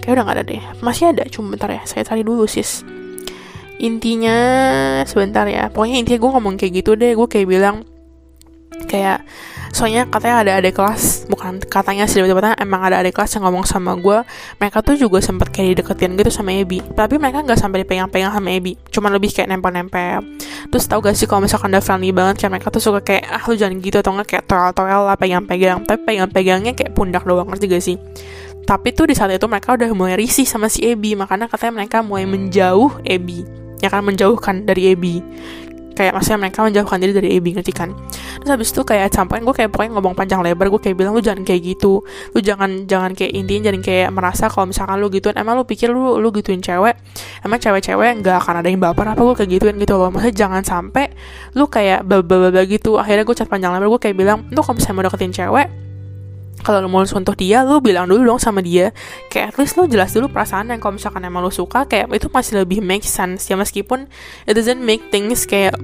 kayak 0.01 0.13
udah 0.15 0.23
nggak 0.25 0.37
ada 0.37 0.45
deh. 0.45 0.61
Masih 0.81 1.11
ada 1.11 1.23
cuma 1.29 1.53
bentar 1.53 1.69
ya. 1.69 1.81
Saya 1.83 2.05
cari 2.05 2.21
dulu 2.21 2.45
sis. 2.45 2.85
Intinya 3.81 4.37
sebentar 5.03 5.43
ya. 5.49 5.67
Pokoknya 5.73 5.99
intinya 5.99 6.19
gue 6.21 6.31
ngomong 6.31 6.53
kayak 6.55 6.83
gitu 6.83 6.95
deh. 6.95 7.13
Gue 7.13 7.27
kayak 7.27 7.47
bilang 7.49 7.83
kayak 8.85 9.23
soalnya 9.75 10.07
katanya 10.07 10.35
ada 10.39 10.51
adik 10.63 10.79
kelas 10.79 11.27
bukan 11.27 11.59
katanya 11.59 12.07
sih 12.07 12.23
tiba 12.23 12.55
emang 12.55 12.79
ada 12.79 13.03
adik 13.03 13.11
kelas 13.11 13.35
yang 13.35 13.43
ngomong 13.43 13.67
sama 13.67 13.91
gue 13.99 14.23
mereka 14.55 14.79
tuh 14.79 14.95
juga 14.95 15.19
sempet 15.19 15.51
kayak 15.51 15.83
dideketin 15.83 16.15
gitu 16.15 16.31
sama 16.31 16.55
Ebi. 16.55 16.79
Tapi 16.79 17.19
mereka 17.19 17.43
nggak 17.43 17.59
sampai 17.59 17.83
dipegang-pegang 17.83 18.31
sama 18.31 18.55
Ebi. 18.55 18.79
Cuma 18.87 19.11
lebih 19.11 19.35
kayak 19.35 19.51
nempel-nempel. 19.51 20.23
Terus 20.71 20.85
tau 20.87 21.03
gak 21.03 21.19
sih 21.19 21.27
kalau 21.27 21.43
misalkan 21.43 21.75
udah 21.75 21.83
friendly 21.83 22.15
banget 22.15 22.45
kayak 22.45 22.51
mereka 22.55 22.67
tuh 22.71 22.79
suka 22.79 22.99
kayak 23.03 23.27
ah 23.27 23.43
lu 23.51 23.53
jangan 23.59 23.77
gitu 23.83 23.97
atau 23.99 24.11
nggak 24.15 24.27
kayak 24.31 24.43
toel-toel 24.47 25.01
lah 25.11 25.15
pegang-pegang. 25.19 25.83
Tapi 25.83 25.99
pegang-pegangnya 26.07 26.71
kayak 26.71 26.91
pundak 26.95 27.27
doang 27.27 27.47
ngerti 27.51 27.65
gak 27.67 27.83
sih 27.83 27.97
tapi 28.65 28.91
tuh 28.91 29.05
di 29.09 29.15
saat 29.15 29.31
itu 29.31 29.45
mereka 29.45 29.77
udah 29.77 29.89
mulai 29.93 30.17
risih 30.17 30.45
sama 30.45 30.67
si 30.67 30.81
Ebi 30.81 31.13
makanya 31.13 31.45
katanya 31.45 31.85
mereka 31.85 32.01
mulai 32.01 32.25
menjauh 32.25 33.01
Ebi 33.05 33.45
ya 33.79 33.93
kan 33.93 34.01
menjauhkan 34.01 34.65
dari 34.65 34.91
Ebi 34.93 35.21
kayak 35.95 36.11
maksudnya 36.11 36.39
mereka 36.45 36.59
menjauhkan 36.67 36.97
diri 36.99 37.13
dari 37.15 37.29
Ebi 37.39 37.55
ngerti 37.55 37.71
kan? 37.71 37.95
Terus 38.43 38.51
habis 38.51 38.69
itu 38.75 38.83
kayak 38.83 39.15
sampai 39.15 39.39
gue 39.41 39.55
kayak 39.55 39.71
pokoknya 39.71 39.95
ngomong 39.95 40.13
panjang 40.13 40.43
lebar 40.43 40.67
gue 40.67 40.81
kayak 40.83 40.99
bilang 40.99 41.15
lu 41.15 41.23
jangan 41.23 41.47
kayak 41.47 41.63
gitu. 41.63 42.03
Lu 42.35 42.39
jangan 42.43 42.83
jangan 42.85 43.15
kayak 43.15 43.31
intinya 43.31 43.71
jangan 43.71 43.81
kayak 43.81 44.09
merasa 44.11 44.51
kalau 44.51 44.67
misalkan 44.69 44.99
lu 44.99 45.07
gituin. 45.07 45.39
Emang 45.39 45.55
lu 45.55 45.63
pikir 45.63 45.89
lu 45.89 46.19
lu 46.19 46.29
gituin 46.35 46.59
cewek? 46.59 46.99
Emang 47.41 47.57
cewek-cewek 47.57 48.11
nggak 48.21 48.35
akan 48.43 48.53
ada 48.61 48.67
yang 48.67 48.83
baper 48.83 49.07
apa 49.07 49.21
gue 49.23 49.35
kayak 49.39 49.49
gituin 49.55 49.75
gitu 49.79 49.95
loh. 49.95 50.11
Maksudnya 50.11 50.35
jangan 50.35 50.61
sampai 50.67 51.15
lu 51.55 51.65
kayak 51.71 52.03
baba-baba 52.03 52.61
gitu. 52.67 52.99
Akhirnya 52.99 53.23
gue 53.23 53.35
chat 53.39 53.47
panjang 53.47 53.71
lebar 53.71 53.87
gue 53.87 54.01
kayak 54.03 54.15
bilang 54.19 54.43
lu 54.51 54.59
kalau 54.59 54.75
misalnya 54.75 54.95
mau 54.99 55.03
deketin 55.07 55.31
cewek 55.31 55.84
kalau 56.61 56.81
lo 56.81 56.89
mau 56.89 57.03
sentuh 57.03 57.35
dia 57.35 57.61
lo 57.61 57.83
bilang 57.83 58.07
dulu 58.07 58.23
dong 58.23 58.41
sama 58.41 58.63
dia. 58.63 58.95
Kayak 59.27 59.53
at 59.53 59.55
least 59.59 59.75
lo 59.75 59.85
jelas 59.85 60.15
dulu 60.15 60.31
perasaan 60.31 60.71
yang 60.71 60.79
kalau 60.79 60.95
misalkan 60.95 61.21
emang 61.25 61.43
lo 61.43 61.51
suka 61.51 61.85
kayak 61.85 62.09
itu 62.15 62.31
masih 62.31 62.63
lebih 62.63 62.79
make 62.79 63.05
sense. 63.05 63.49
Ya 63.51 63.59
meskipun 63.59 64.07
it 64.47 64.53
doesn't 64.55 64.81
make 64.81 65.11
things 65.11 65.43
kayak 65.45 65.75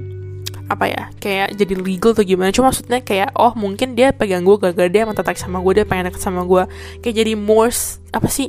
apa 0.70 0.88
ya 0.88 1.02
kayak 1.20 1.54
jadi 1.58 1.74
legal 1.76 2.16
tuh 2.16 2.24
gimana. 2.24 2.50
Cuma 2.50 2.72
maksudnya 2.72 3.04
kayak 3.04 3.36
oh 3.36 3.52
mungkin 3.54 3.92
dia 3.92 4.10
pegang 4.16 4.42
gue 4.42 4.56
gara-gara 4.56 4.88
dia 4.88 5.04
emang 5.04 5.14
tertarik 5.14 5.38
sama 5.38 5.60
gue 5.60 5.82
dia 5.82 5.86
pengen 5.86 6.08
deket 6.08 6.22
sama 6.24 6.42
gue 6.48 6.64
kayak 7.04 7.14
jadi 7.14 7.32
more 7.36 7.70
apa 8.10 8.28
sih 8.32 8.48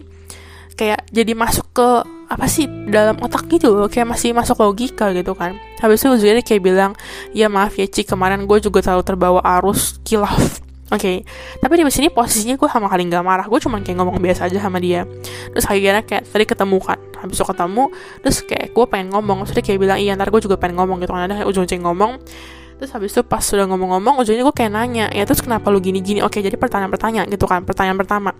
kayak 0.73 1.05
jadi 1.13 1.37
masuk 1.37 1.69
ke 1.69 1.89
apa 2.33 2.49
sih 2.49 2.65
dalam 2.89 3.21
otak 3.21 3.45
gitu 3.51 3.77
loh. 3.77 3.85
Kayak 3.91 4.17
masih 4.17 4.33
masuk 4.33 4.57
logika 4.57 5.13
gitu 5.13 5.37
kan. 5.37 5.53
Habis 5.77 6.01
itu 6.01 6.09
ujungnya 6.17 6.41
kayak 6.41 6.63
bilang 6.63 6.91
ya 7.35 7.51
maaf 7.51 7.77
ya 7.77 7.85
Cik 7.85 8.15
kemarin 8.15 8.49
gue 8.49 8.57
juga 8.57 8.81
terlalu 8.81 9.03
terbawa 9.05 9.41
arus 9.59 10.01
kilaf 10.01 10.62
Oke, 10.93 11.25
okay. 11.25 11.57
tapi 11.57 11.81
di 11.81 11.89
sini 11.89 12.13
posisinya 12.13 12.53
gue 12.53 12.69
sama 12.69 12.85
kali 12.85 13.09
nggak 13.09 13.25
marah, 13.25 13.49
gue 13.49 13.57
cuma 13.57 13.81
kayak 13.81 13.97
ngomong 13.97 14.21
biasa 14.21 14.45
aja 14.45 14.61
sama 14.61 14.77
dia. 14.77 15.09
Terus 15.49 15.65
akhirnya 15.65 16.05
kayak 16.05 16.29
tadi 16.29 16.45
ketemu 16.45 16.77
kan, 16.85 17.01
habis 17.17 17.41
itu 17.41 17.45
ketemu, 17.49 17.83
terus 18.21 18.37
kayak 18.45 18.77
gue 18.77 18.85
pengen 18.85 19.09
ngomong, 19.09 19.41
terus 19.41 19.57
dia 19.57 19.65
kayak 19.65 19.79
bilang 19.81 19.97
iya 19.97 20.13
ntar 20.13 20.29
gue 20.29 20.37
juga 20.37 20.53
pengen 20.53 20.77
ngomong 20.77 21.01
gitu 21.01 21.17
kan, 21.17 21.25
ada 21.25 21.49
ujung-ujung 21.49 21.81
ngomong. 21.81 22.21
Terus 22.77 22.93
habis 22.93 23.09
itu 23.09 23.25
pas 23.25 23.41
sudah 23.41 23.65
ngomong-ngomong, 23.73 24.21
ujungnya 24.21 24.45
gue 24.45 24.53
kayak 24.53 24.69
nanya, 24.69 25.09
ya 25.09 25.25
terus 25.25 25.41
kenapa 25.41 25.73
lu 25.73 25.81
gini-gini? 25.81 26.21
Oke, 26.21 26.45
jadi 26.45 26.61
pertanyaan-pertanyaan 26.61 27.25
gitu 27.25 27.49
kan, 27.49 27.65
pertanyaan 27.65 27.97
pertama 27.97 28.37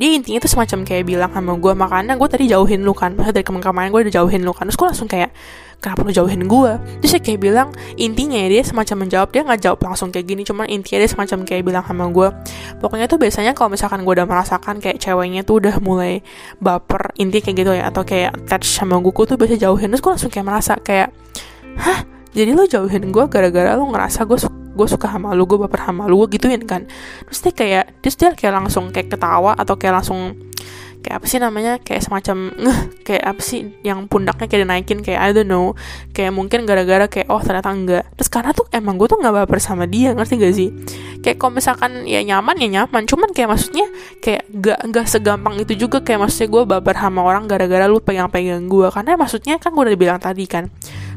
dia 0.00 0.16
intinya 0.16 0.40
tuh 0.40 0.50
semacam 0.50 0.88
kayak 0.88 1.04
bilang 1.04 1.30
sama 1.30 1.52
gue 1.54 1.72
makanya 1.76 2.16
gue 2.16 2.28
tadi 2.28 2.48
jauhin 2.48 2.80
lu 2.82 2.96
kan 2.96 3.12
maksudnya 3.12 3.44
dari 3.44 3.46
kemarin 3.46 3.92
gue 3.92 4.00
udah 4.08 4.14
jauhin 4.18 4.42
lu 4.42 4.52
kan 4.56 4.64
terus 4.66 4.78
gue 4.80 4.88
langsung 4.88 5.08
kayak 5.08 5.30
kenapa 5.82 6.06
lu 6.06 6.14
jauhin 6.14 6.46
gue 6.46 6.72
terus 7.02 7.18
dia 7.18 7.22
kayak 7.22 7.40
bilang 7.42 7.68
intinya 7.98 8.38
ya 8.38 8.48
dia 8.48 8.62
semacam 8.62 8.96
menjawab 9.04 9.28
dia 9.34 9.42
nggak 9.42 9.60
jawab 9.60 9.78
langsung 9.82 10.14
kayak 10.14 10.26
gini 10.30 10.46
cuman 10.46 10.70
intinya 10.70 11.02
dia 11.02 11.10
semacam 11.10 11.38
kayak 11.42 11.62
bilang 11.66 11.84
sama 11.84 12.06
gue 12.08 12.28
pokoknya 12.78 13.10
tuh 13.10 13.18
biasanya 13.18 13.52
kalau 13.52 13.74
misalkan 13.74 14.06
gue 14.06 14.14
udah 14.14 14.28
merasakan 14.30 14.78
kayak 14.78 15.02
ceweknya 15.02 15.42
tuh 15.42 15.58
udah 15.58 15.82
mulai 15.82 16.22
baper 16.62 17.10
inti 17.18 17.42
kayak 17.42 17.56
gitu 17.58 17.72
ya 17.74 17.90
atau 17.90 18.06
kayak 18.06 18.46
touch 18.46 18.70
sama 18.70 19.02
gue 19.02 19.12
tuh 19.12 19.34
biasa 19.34 19.58
jauhin 19.58 19.90
terus 19.90 20.00
gue 20.00 20.12
langsung 20.14 20.30
kayak 20.30 20.46
merasa 20.46 20.78
kayak 20.78 21.10
hah? 21.76 22.00
Jadi 22.32 22.50
lo 22.56 22.64
jauhin 22.64 23.12
gue 23.12 23.24
gara-gara 23.28 23.76
lo 23.76 23.84
ngerasa 23.92 24.24
gue 24.24 24.40
suka 24.40 24.56
gue 24.72 24.88
suka 24.88 25.04
sama 25.12 25.36
lu 25.36 25.44
gue 25.44 25.60
baper 25.60 25.84
sama 25.84 26.08
lu 26.08 26.24
gue 26.24 26.40
gituin 26.40 26.64
kan. 26.64 26.88
Terus 27.28 27.40
dia 27.44 27.52
kayak 27.52 27.84
terus 28.00 28.16
dia 28.16 28.32
kayak 28.32 28.56
langsung 28.56 28.88
kayak 28.88 29.12
ketawa 29.12 29.52
atau 29.52 29.76
kayak 29.76 30.00
langsung 30.00 30.32
kayak 31.02 31.20
apa 31.20 31.26
sih 31.26 31.38
namanya 31.42 31.82
kayak 31.82 32.02
semacam 32.06 32.54
kayak 33.06 33.24
apa 33.26 33.42
sih 33.42 33.74
yang 33.82 34.06
pundaknya 34.06 34.46
kayak 34.46 34.62
dinaikin 34.64 34.98
kayak 35.02 35.20
I 35.20 35.30
don't 35.34 35.50
know. 35.50 35.74
Kayak 36.14 36.32
mungkin 36.32 36.64
gara-gara 36.64 37.10
kayak 37.10 37.28
oh 37.28 37.42
ternyata 37.42 37.74
enggak. 37.74 38.04
Terus 38.14 38.30
karena 38.30 38.50
tuh 38.54 38.70
emang 38.70 38.96
gue 38.96 39.10
tuh 39.10 39.18
nggak 39.18 39.44
baper 39.44 39.58
sama 39.58 39.84
dia 39.90 40.14
ngerti 40.14 40.34
gak 40.38 40.54
sih? 40.54 40.68
Kayak 41.20 41.36
kalau 41.42 41.52
misalkan 41.58 42.06
ya 42.06 42.22
nyaman 42.22 42.56
ya 42.62 42.68
nyaman. 42.80 43.02
Cuman 43.10 43.34
kayak 43.34 43.50
maksudnya 43.52 43.86
kayak 44.22 44.46
gak 44.48 44.78
gak 44.88 45.06
segampang 45.10 45.58
itu 45.58 45.74
juga 45.74 46.00
kayak 46.00 46.24
maksudnya 46.24 46.48
gue 46.48 46.62
baper 46.64 46.94
sama 46.96 47.20
orang 47.26 47.50
gara-gara 47.50 47.84
lu 47.90 47.98
pegang-pegang 47.98 48.70
gue 48.70 48.88
karena 48.94 49.18
maksudnya 49.18 49.58
kan 49.58 49.74
gue 49.74 49.82
udah 49.82 49.98
bilang 49.98 50.20
tadi 50.22 50.46
kan 50.46 50.70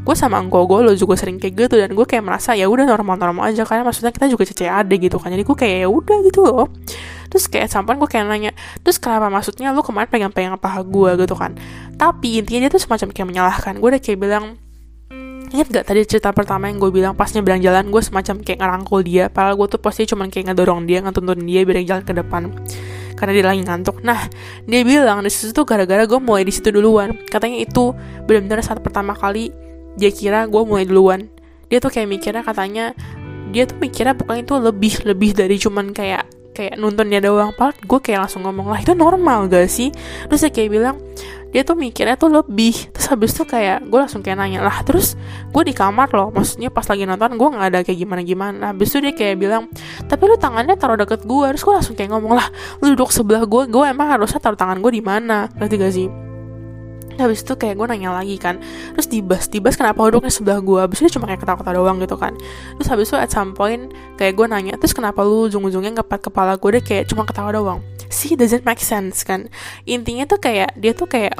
gue 0.05 0.15
sama 0.15 0.37
engkau 0.37 0.69
gue 0.69 0.85
lo 0.85 0.93
juga 0.93 1.17
sering 1.17 1.41
kayak 1.41 1.53
gitu 1.65 1.75
dan 1.81 1.97
gue 1.97 2.05
kayak 2.05 2.21
merasa 2.21 2.53
ya 2.53 2.69
udah 2.69 2.85
normal-normal 2.85 3.49
aja. 3.49 3.65
Karena 3.65 3.81
maksudnya 3.81 4.13
kita 4.13 4.29
juga 4.29 4.45
CCAD 4.45 4.91
gitu 5.01 5.17
kan. 5.17 5.33
Jadi 5.33 5.41
gue 5.41 5.57
kayak 5.57 5.77
ya 5.81 5.89
udah 5.89 6.17
gitu 6.29 6.39
loh. 6.45 6.69
Terus 7.33 7.49
kayak 7.49 7.73
sampai 7.73 7.97
gue 7.97 8.05
kayak 8.05 8.29
nanya 8.29 8.51
terus 8.85 9.01
kenapa 9.01 9.33
maksudnya 9.33 9.73
lu 9.73 9.81
kemarin 9.81 10.07
pegang-pegang 10.07 10.61
paha 10.61 10.85
gue 10.85 11.25
gitu 11.25 11.33
kan. 11.33 11.57
Tapi 11.97 12.37
intinya 12.37 12.69
dia 12.69 12.71
tuh 12.71 12.79
semacam 12.79 13.09
kayak 13.09 13.27
menyalahkan. 13.27 13.73
Gue 13.81 13.89
udah 13.97 14.01
kayak 14.01 14.19
bilang 14.21 14.45
Ingat 15.55 15.71
gak 15.71 15.85
tadi 15.87 16.01
cerita 16.03 16.33
pertama 16.33 16.67
yang 16.67 16.81
gue 16.81 16.89
bilang 16.89 17.13
pasnya 17.13 17.39
bilang 17.45 17.61
jalan 17.61 17.87
gue 17.93 18.01
semacam 18.01 18.41
kayak 18.41 18.59
ngerangkul 18.59 19.05
dia 19.05 19.29
Padahal 19.29 19.55
gue 19.55 19.77
tuh 19.77 19.79
pasti 19.79 20.03
cuma 20.09 20.25
kayak 20.27 20.51
ngedorong 20.51 20.89
dia, 20.89 20.99
ngetuntun 21.05 21.47
dia 21.47 21.61
biar 21.63 21.85
jalan 21.85 22.03
ke 22.03 22.13
depan 22.17 22.41
Karena 23.15 23.31
dia 23.31 23.45
lagi 23.47 23.61
ngantuk. 23.63 24.03
Nah 24.03 24.27
dia 24.67 24.81
bilang 24.83 25.23
di 25.23 25.31
situ 25.31 25.55
tuh 25.55 25.63
gara-gara 25.63 26.03
gue 26.03 26.19
mulai 26.19 26.43
di 26.43 26.51
situ 26.51 26.67
duluan. 26.75 27.15
Katanya 27.29 27.63
itu 27.63 27.95
benar-benar 28.27 28.59
saat 28.59 28.83
pertama 28.83 29.15
kali 29.15 29.53
dia 29.95 30.11
kira 30.11 30.45
gue 30.47 30.61
mulai 30.63 30.85
duluan. 30.87 31.27
Dia 31.71 31.81
tuh 31.81 31.89
kayak 31.89 32.07
mikirnya 32.07 32.43
katanya 32.45 32.93
dia 33.55 33.63
tuh 33.63 33.79
mikirnya 33.79 34.13
pokoknya 34.19 34.43
itu 34.43 34.55
lebih 34.59 34.93
lebih 35.07 35.31
dari 35.31 35.55
cuman 35.55 35.95
kayak 35.95 36.27
kayak 36.55 36.75
nonton 36.79 37.11
dia 37.11 37.19
doang. 37.19 37.51
Padahal 37.55 37.75
gue 37.75 37.99
kayak 37.99 38.27
langsung 38.27 38.43
ngomong 38.47 38.71
lah 38.71 38.79
itu 38.79 38.95
normal 38.95 39.51
gak 39.51 39.67
sih? 39.67 39.91
Terus 40.31 40.47
dia 40.47 40.51
kayak 40.51 40.69
bilang 40.71 40.97
dia 41.51 41.63
tuh 41.63 41.79
mikirnya 41.79 42.19
tuh 42.19 42.31
lebih. 42.31 42.75
Terus 42.95 43.07
habis 43.11 43.31
tuh 43.35 43.47
kayak 43.47 43.87
gue 43.87 43.99
langsung 43.99 44.19
kayak 44.19 44.39
nanya 44.39 44.63
lah 44.63 44.83
terus 44.83 45.19
gue 45.51 45.63
di 45.63 45.75
kamar 45.75 46.11
loh. 46.11 46.31
Maksudnya 46.31 46.71
pas 46.71 46.87
lagi 46.87 47.03
nonton 47.03 47.35
gue 47.35 47.47
nggak 47.55 47.67
ada 47.71 47.79
kayak 47.83 47.99
gimana 47.99 48.21
gimana 48.23 48.63
habis 48.71 48.91
itu 48.91 48.99
dia 49.03 49.13
kayak 49.15 49.35
bilang 49.39 49.71
tapi 50.07 50.23
lu 50.27 50.35
tangannya 50.35 50.75
taruh 50.75 50.99
deket 50.99 51.23
gue 51.23 51.45
terus 51.55 51.63
gue 51.63 51.73
langsung 51.75 51.95
kayak 51.95 52.11
ngomong 52.11 52.33
lah 52.39 52.47
lu 52.83 52.95
duduk 52.95 53.11
sebelah 53.11 53.43
gue 53.47 53.67
gue 53.71 53.83
emang 53.87 54.07
harusnya 54.15 54.39
taruh 54.39 54.59
tangan 54.59 54.79
gue 54.79 54.91
di 54.95 55.03
mana. 55.03 55.47
Ngerti 55.55 55.75
gak 55.79 55.93
sih 55.95 56.24
habis 57.19 57.43
itu 57.43 57.53
kayak 57.55 57.79
gue 57.79 57.87
nanya 57.87 58.15
lagi 58.15 58.35
kan 58.35 58.59
terus 58.95 59.07
dibas 59.07 59.47
dibas 59.47 59.75
kenapa 59.79 59.99
duduknya 60.07 60.33
sebelah 60.33 60.59
gue 60.59 60.79
habis 60.81 60.99
itu 61.01 61.15
cuma 61.15 61.29
kayak 61.29 61.41
ketawa-ketawa 61.43 61.75
doang 61.75 61.97
gitu 62.03 62.15
kan. 62.19 62.33
Terus 62.79 62.87
habis 62.91 63.07
itu 63.11 63.17
at 63.17 63.31
some 63.31 63.55
point 63.55 63.93
kayak 64.19 64.35
gue 64.35 64.45
nanya 64.49 64.73
terus 64.75 64.91
kenapa 64.91 65.23
lu 65.23 65.47
ujung-ujungnya 65.47 66.01
ngepat 66.01 66.31
kepala 66.31 66.59
gue 66.59 66.69
deh 66.79 66.83
kayak 66.83 67.07
cuma 67.11 67.23
ketawa 67.23 67.55
doang? 67.55 67.79
Sih 68.11 68.37
doesn't 68.37 68.63
make 68.63 68.83
sense 68.83 69.23
kan. 69.23 69.47
Intinya 69.83 70.27
tuh 70.27 70.39
kayak 70.39 70.75
dia 70.77 70.93
tuh 70.93 71.09
kayak 71.09 71.35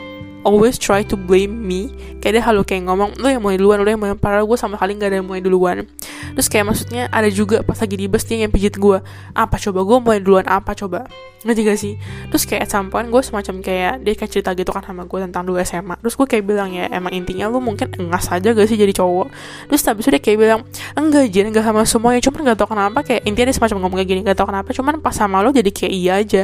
always 0.46 0.78
try 0.78 1.02
to 1.02 1.18
blame 1.18 1.66
me. 1.66 1.90
Kayak 2.22 2.34
dia 2.40 2.44
halu 2.46 2.62
kayak 2.62 2.86
ngomong 2.86 3.18
lu 3.18 3.28
yang 3.28 3.42
mulai 3.42 3.58
duluan 3.58 3.82
lu 3.82 3.90
yang 3.90 4.00
mulai 4.00 4.14
padahal 4.16 4.46
gue 4.46 4.56
sama 4.56 4.78
kali 4.78 4.96
gak 4.96 5.10
ada 5.12 5.18
yang 5.20 5.28
mulai 5.28 5.42
duluan. 5.42 5.90
Terus 6.38 6.48
kayak 6.48 6.66
maksudnya 6.70 7.10
ada 7.10 7.28
juga 7.28 7.66
pas 7.66 7.76
lagi 7.82 7.98
di 7.98 8.06
bus 8.06 8.24
dia 8.24 8.46
yang 8.46 8.54
pijit 8.54 8.78
gue 8.78 9.02
apa 9.34 9.56
coba 9.58 9.80
gue 9.82 9.98
mulai 10.00 10.20
duluan 10.22 10.46
apa 10.46 10.78
coba? 10.78 11.10
Ngerti 11.46 11.62
gak 11.62 11.80
sih? 11.82 11.94
Terus 12.30 12.44
kayak 12.46 12.70
at 12.70 13.06
gue 13.10 13.22
semacam 13.22 13.56
kayak 13.62 13.94
dia 14.06 14.14
kayak 14.18 14.32
cerita 14.32 14.50
gitu 14.54 14.70
kan 14.70 14.86
sama 14.86 15.06
gue 15.06 15.20
tentang 15.22 15.46
dulu 15.46 15.58
SMA 15.62 15.94
terus 16.02 16.18
gue 16.18 16.26
kayak 16.30 16.46
bilang 16.46 16.74
ya 16.74 16.90
emang 16.90 17.14
intinya 17.14 17.50
lu 17.50 17.62
mungkin 17.62 17.90
engas 17.98 18.30
aja 18.30 18.54
gak 18.54 18.68
sih 18.70 18.78
jadi 18.78 18.94
cowok? 18.94 19.28
Terus 19.70 19.82
itu 19.82 20.10
dia 20.14 20.22
kayak 20.22 20.38
bilang 20.38 20.62
enggak 20.94 21.26
jadi 21.34 21.50
enggak 21.50 21.66
sama 21.66 21.82
semuanya. 21.86 22.22
Cuman 22.22 22.40
gak 22.54 22.58
tau 22.62 22.70
kenapa 22.70 23.02
kayak 23.02 23.26
intinya 23.26 23.50
dia 23.50 23.58
semacam 23.58 23.78
ngomong 23.86 23.98
kayak 24.02 24.10
gini 24.14 24.22
gak 24.26 24.38
tau 24.38 24.48
kenapa. 24.50 24.70
Cuman 24.74 24.94
pas 25.02 25.14
sama 25.14 25.42
lo 25.42 25.50
jadi 25.50 25.70
kayak 25.70 25.94
iya 25.94 26.14
aja. 26.22 26.44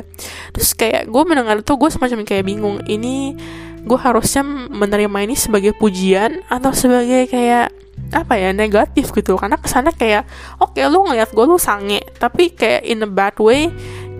Terus 0.54 0.74
kayak 0.74 1.10
gue 1.10 1.24
mendengar 1.26 1.62
tuh 1.66 1.78
gue 1.82 1.90
semacam 1.90 2.26
kayak 2.26 2.44
bingung 2.46 2.82
ini 2.86 3.34
gue 3.82 4.00
harusnya 4.00 4.46
menerima 4.46 5.18
ini 5.26 5.36
sebagai 5.36 5.74
pujian 5.76 6.46
atau 6.48 6.72
sebagai 6.72 7.28
kayak 7.30 7.74
apa 8.12 8.34
ya 8.38 8.50
negatif 8.52 9.12
gitu. 9.12 9.38
Karena 9.38 9.58
kesannya 9.58 9.94
kayak 9.96 10.28
oke 10.62 10.78
okay, 10.78 10.86
lu 10.88 11.06
ngeliat 11.06 11.34
gue 11.34 11.46
lu 11.46 11.58
sange. 11.58 12.02
Tapi 12.18 12.54
kayak 12.54 12.86
in 12.86 13.06
a 13.06 13.10
bad 13.10 13.36
way 13.42 13.72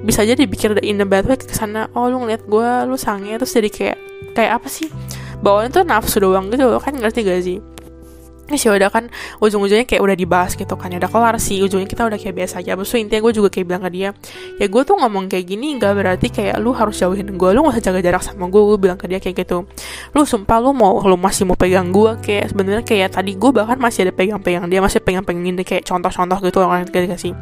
bisa 0.02 0.26
jadi 0.26 0.50
dipikir 0.50 0.74
in 0.82 0.98
a 1.02 1.08
bad 1.08 1.30
way 1.30 1.38
ke 1.38 1.54
sana 1.54 1.86
oh 1.94 2.10
lu 2.10 2.26
ngeliat 2.26 2.46
gue 2.46 2.70
lu 2.90 2.98
sange. 2.98 3.32
Terus 3.38 3.54
jadi 3.54 3.70
kayak 3.70 3.98
kayak 4.34 4.52
apa 4.62 4.68
sih? 4.68 4.90
Bawaan 5.42 5.74
tuh 5.74 5.82
nafsu 5.82 6.22
doang 6.22 6.54
gitu 6.54 6.78
kan 6.78 6.94
ngerti 6.94 7.26
gak 7.26 7.42
sih 7.42 7.58
sih 8.50 8.68
ya 8.68 8.76
udah 8.76 8.90
kan 8.92 9.08
ujung-ujungnya 9.40 9.88
kayak 9.88 10.02
udah 10.04 10.16
dibahas 10.18 10.58
gitu 10.58 10.74
kan 10.76 10.92
ya 10.92 10.98
udah 11.00 11.12
kelar 11.12 11.36
sih. 11.40 11.62
Ujungnya 11.64 11.88
kita 11.88 12.08
udah 12.08 12.20
kayak 12.20 12.36
biasa 12.36 12.64
aja. 12.64 12.76
Terus 12.76 12.92
intinya 12.98 13.22
gue 13.24 13.34
juga 13.36 13.50
kayak 13.54 13.66
bilang 13.68 13.84
ke 13.86 13.92
dia 13.94 14.10
ya 14.60 14.66
gue 14.68 14.82
tuh 14.84 14.96
ngomong 14.98 15.32
kayak 15.32 15.46
gini 15.48 15.78
gak 15.80 15.94
berarti 15.96 16.28
kayak 16.32 16.56
lu 16.60 16.72
harus 16.76 17.00
jauhin 17.00 17.28
gue. 17.36 17.50
Lu 17.54 17.60
gak 17.68 17.80
usah 17.80 17.84
jaga 17.92 18.00
jarak 18.02 18.24
sama 18.24 18.48
gue. 18.52 18.62
Gue 18.62 18.78
bilang 18.80 18.98
ke 19.00 19.06
dia 19.08 19.20
kayak 19.22 19.46
gitu 19.46 19.64
lu 20.12 20.22
sumpah 20.28 20.58
lu 20.60 20.76
mau 20.76 21.00
lu 21.04 21.16
masih 21.16 21.48
mau 21.48 21.56
pegang 21.56 21.90
gue? 21.92 22.18
Kayak 22.24 22.52
sebenarnya 22.52 22.84
kayak 22.84 23.10
tadi 23.16 23.32
gue 23.38 23.52
bahkan 23.54 23.78
masih 23.80 24.10
ada 24.10 24.14
pegang-pegang 24.14 24.66
dia 24.68 24.80
masih 24.84 25.00
pegang-pegang 25.00 25.46
ini 25.46 25.64
kayak 25.64 25.84
contoh-contoh 25.88 26.40
gitu 26.44 26.58
orang 26.62 26.88
gak 26.88 27.20
sih 27.20 27.34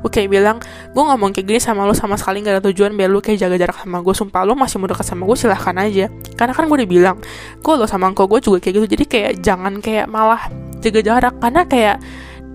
gue 0.00 0.10
kayak 0.10 0.28
bilang 0.32 0.56
gue 0.64 1.02
ngomong 1.04 1.30
kayak 1.36 1.46
gini 1.46 1.60
sama 1.60 1.84
lo 1.84 1.92
sama 1.92 2.16
sekali 2.16 2.40
gak 2.40 2.60
ada 2.60 2.62
tujuan 2.72 2.96
biar 2.96 3.12
lo 3.12 3.20
kayak 3.20 3.36
jaga 3.36 3.56
jarak 3.60 3.76
sama 3.84 4.00
gue 4.00 4.14
sumpah 4.16 4.42
lo 4.48 4.56
masih 4.56 4.80
mau 4.80 4.88
dekat 4.88 5.06
sama 5.06 5.28
gue 5.28 5.36
silahkan 5.36 5.76
aja. 5.76 6.06
Karena 6.34 6.52
kan 6.56 6.64
gue 6.66 6.76
udah 6.80 6.88
bilang 6.88 7.16
gue 7.60 7.72
lo 7.76 7.84
sama 7.84 8.08
kok 8.16 8.26
gue 8.26 8.40
juga 8.40 8.58
kayak 8.64 8.74
gitu. 8.80 8.86
Jadi 8.96 9.04
kayak 9.04 9.32
jangan 9.44 9.78
kayak 9.84 10.08
malah 10.08 10.48
jaga 10.80 11.00
jarak. 11.04 11.34
Karena 11.36 11.62
kayak 11.68 11.96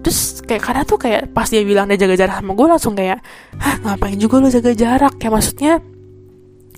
terus 0.01 0.41
kayak 0.45 0.61
karena 0.61 0.81
tuh 0.85 0.97
kayak 1.01 1.33
pas 1.33 1.49
dia 1.49 1.61
bilang 1.65 1.89
dia 1.89 1.97
jaga 1.97 2.13
jarak 2.17 2.35
sama 2.41 2.51
gue 2.53 2.67
langsung 2.69 2.93
kayak 2.93 3.21
hah 3.61 3.75
ngapain 3.85 4.17
juga 4.17 4.41
lo 4.41 4.49
jaga 4.49 4.71
jarak? 4.73 5.13
Kayak 5.21 5.33
maksudnya 5.37 5.73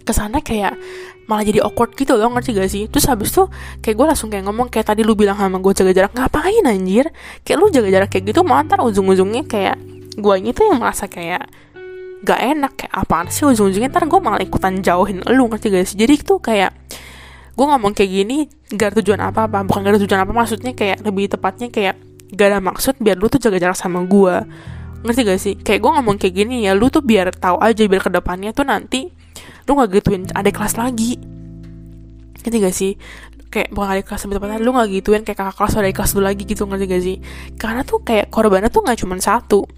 ke 0.08 0.12
sana 0.16 0.40
kayak 0.40 0.80
malah 1.28 1.44
jadi 1.44 1.60
awkward 1.60 1.92
gitu 2.00 2.16
loh 2.16 2.32
ngerti 2.32 2.56
gak 2.56 2.72
sih? 2.72 2.88
Terus 2.88 3.08
habis 3.12 3.36
tuh 3.36 3.52
kayak 3.84 4.00
gue 4.00 4.06
langsung 4.08 4.32
kayak 4.32 4.48
ngomong 4.48 4.72
kayak 4.72 4.96
tadi 4.96 5.04
lu 5.04 5.16
bilang 5.16 5.36
sama 5.36 5.60
gue 5.60 5.74
jaga 5.76 5.92
jarak 5.92 6.12
ngapain 6.16 6.64
anjir? 6.64 7.12
Kayak 7.44 7.58
lu 7.60 7.68
jaga 7.68 7.90
jarak 7.92 8.10
kayak 8.12 8.32
gitu 8.32 8.48
malah 8.48 8.64
ntar 8.64 8.80
ujung-ujungnya 8.80 9.44
kayak 9.44 9.76
ini 10.18 10.50
tuh 10.52 10.66
yang 10.66 10.82
merasa 10.82 11.06
kayak 11.06 11.46
gak 12.26 12.40
enak 12.42 12.74
kayak 12.74 12.94
apaan 12.94 13.30
sih 13.30 13.46
ujung-ujungnya? 13.46 13.94
Ntar 13.94 14.10
gue 14.10 14.20
malah 14.22 14.42
ikutan 14.42 14.82
jauhin 14.82 15.22
lu 15.30 15.46
ngerti 15.50 15.70
gak 15.70 15.86
sih? 15.86 15.98
Jadi 16.02 16.14
itu 16.18 16.36
kayak 16.42 16.74
gue 17.54 17.66
ngomong 17.66 17.94
kayak 17.94 18.12
gini 18.12 18.38
gak 18.74 18.94
ada 18.94 18.96
tujuan 19.02 19.22
apa-apa. 19.22 19.62
Bukan 19.70 19.86
gak 19.86 19.94
ada 19.94 20.02
tujuan 20.02 20.22
apa 20.26 20.34
maksudnya 20.34 20.74
kayak 20.74 21.06
lebih 21.06 21.30
tepatnya 21.30 21.70
kayak 21.70 21.96
gak 22.34 22.48
ada 22.50 22.60
maksud 22.60 22.98
biar 22.98 23.16
lu 23.22 23.30
tuh 23.30 23.40
jaga 23.40 23.62
jarak 23.62 23.78
sama 23.78 24.02
gue 24.04 24.36
ngerti 25.06 25.22
gak 25.22 25.40
sih? 25.40 25.54
Kayak 25.62 25.80
gue 25.86 25.92
ngomong 25.94 26.16
kayak 26.18 26.34
gini 26.34 26.66
ya 26.66 26.74
lu 26.74 26.90
tuh 26.90 27.06
biar 27.06 27.30
tahu 27.38 27.62
aja 27.62 27.86
biar 27.86 28.02
ke 28.02 28.10
depannya 28.10 28.52
tuh 28.52 28.66
nanti 28.66 29.14
lu 29.70 29.78
gak 29.78 29.94
gituin 29.94 30.26
adik 30.34 30.58
kelas 30.58 30.76
lagi. 30.82 31.22
Ngerti 32.42 32.58
gak 32.58 32.76
sih? 32.76 32.94
Kayak 33.48 33.72
bukan 33.72 33.88
adik 33.94 34.06
kelas 34.10 34.22
lebih 34.26 34.36
tepatnya 34.42 34.60
lu 34.60 34.74
gak 34.74 34.90
gituin 34.90 35.22
kayak 35.22 35.38
kakak 35.38 35.56
kelas 35.62 35.74
adik 35.78 35.94
kelas 36.02 36.12
lu 36.18 36.22
lagi 36.26 36.44
gitu 36.44 36.66
ngerti 36.66 36.86
gak 36.90 37.04
sih? 37.06 37.18
Karena 37.56 37.86
tuh 37.86 38.02
kayak 38.02 38.34
korbannya 38.34 38.74
tuh 38.74 38.82
gak 38.82 38.98
cuma 38.98 39.16
satu 39.22 39.70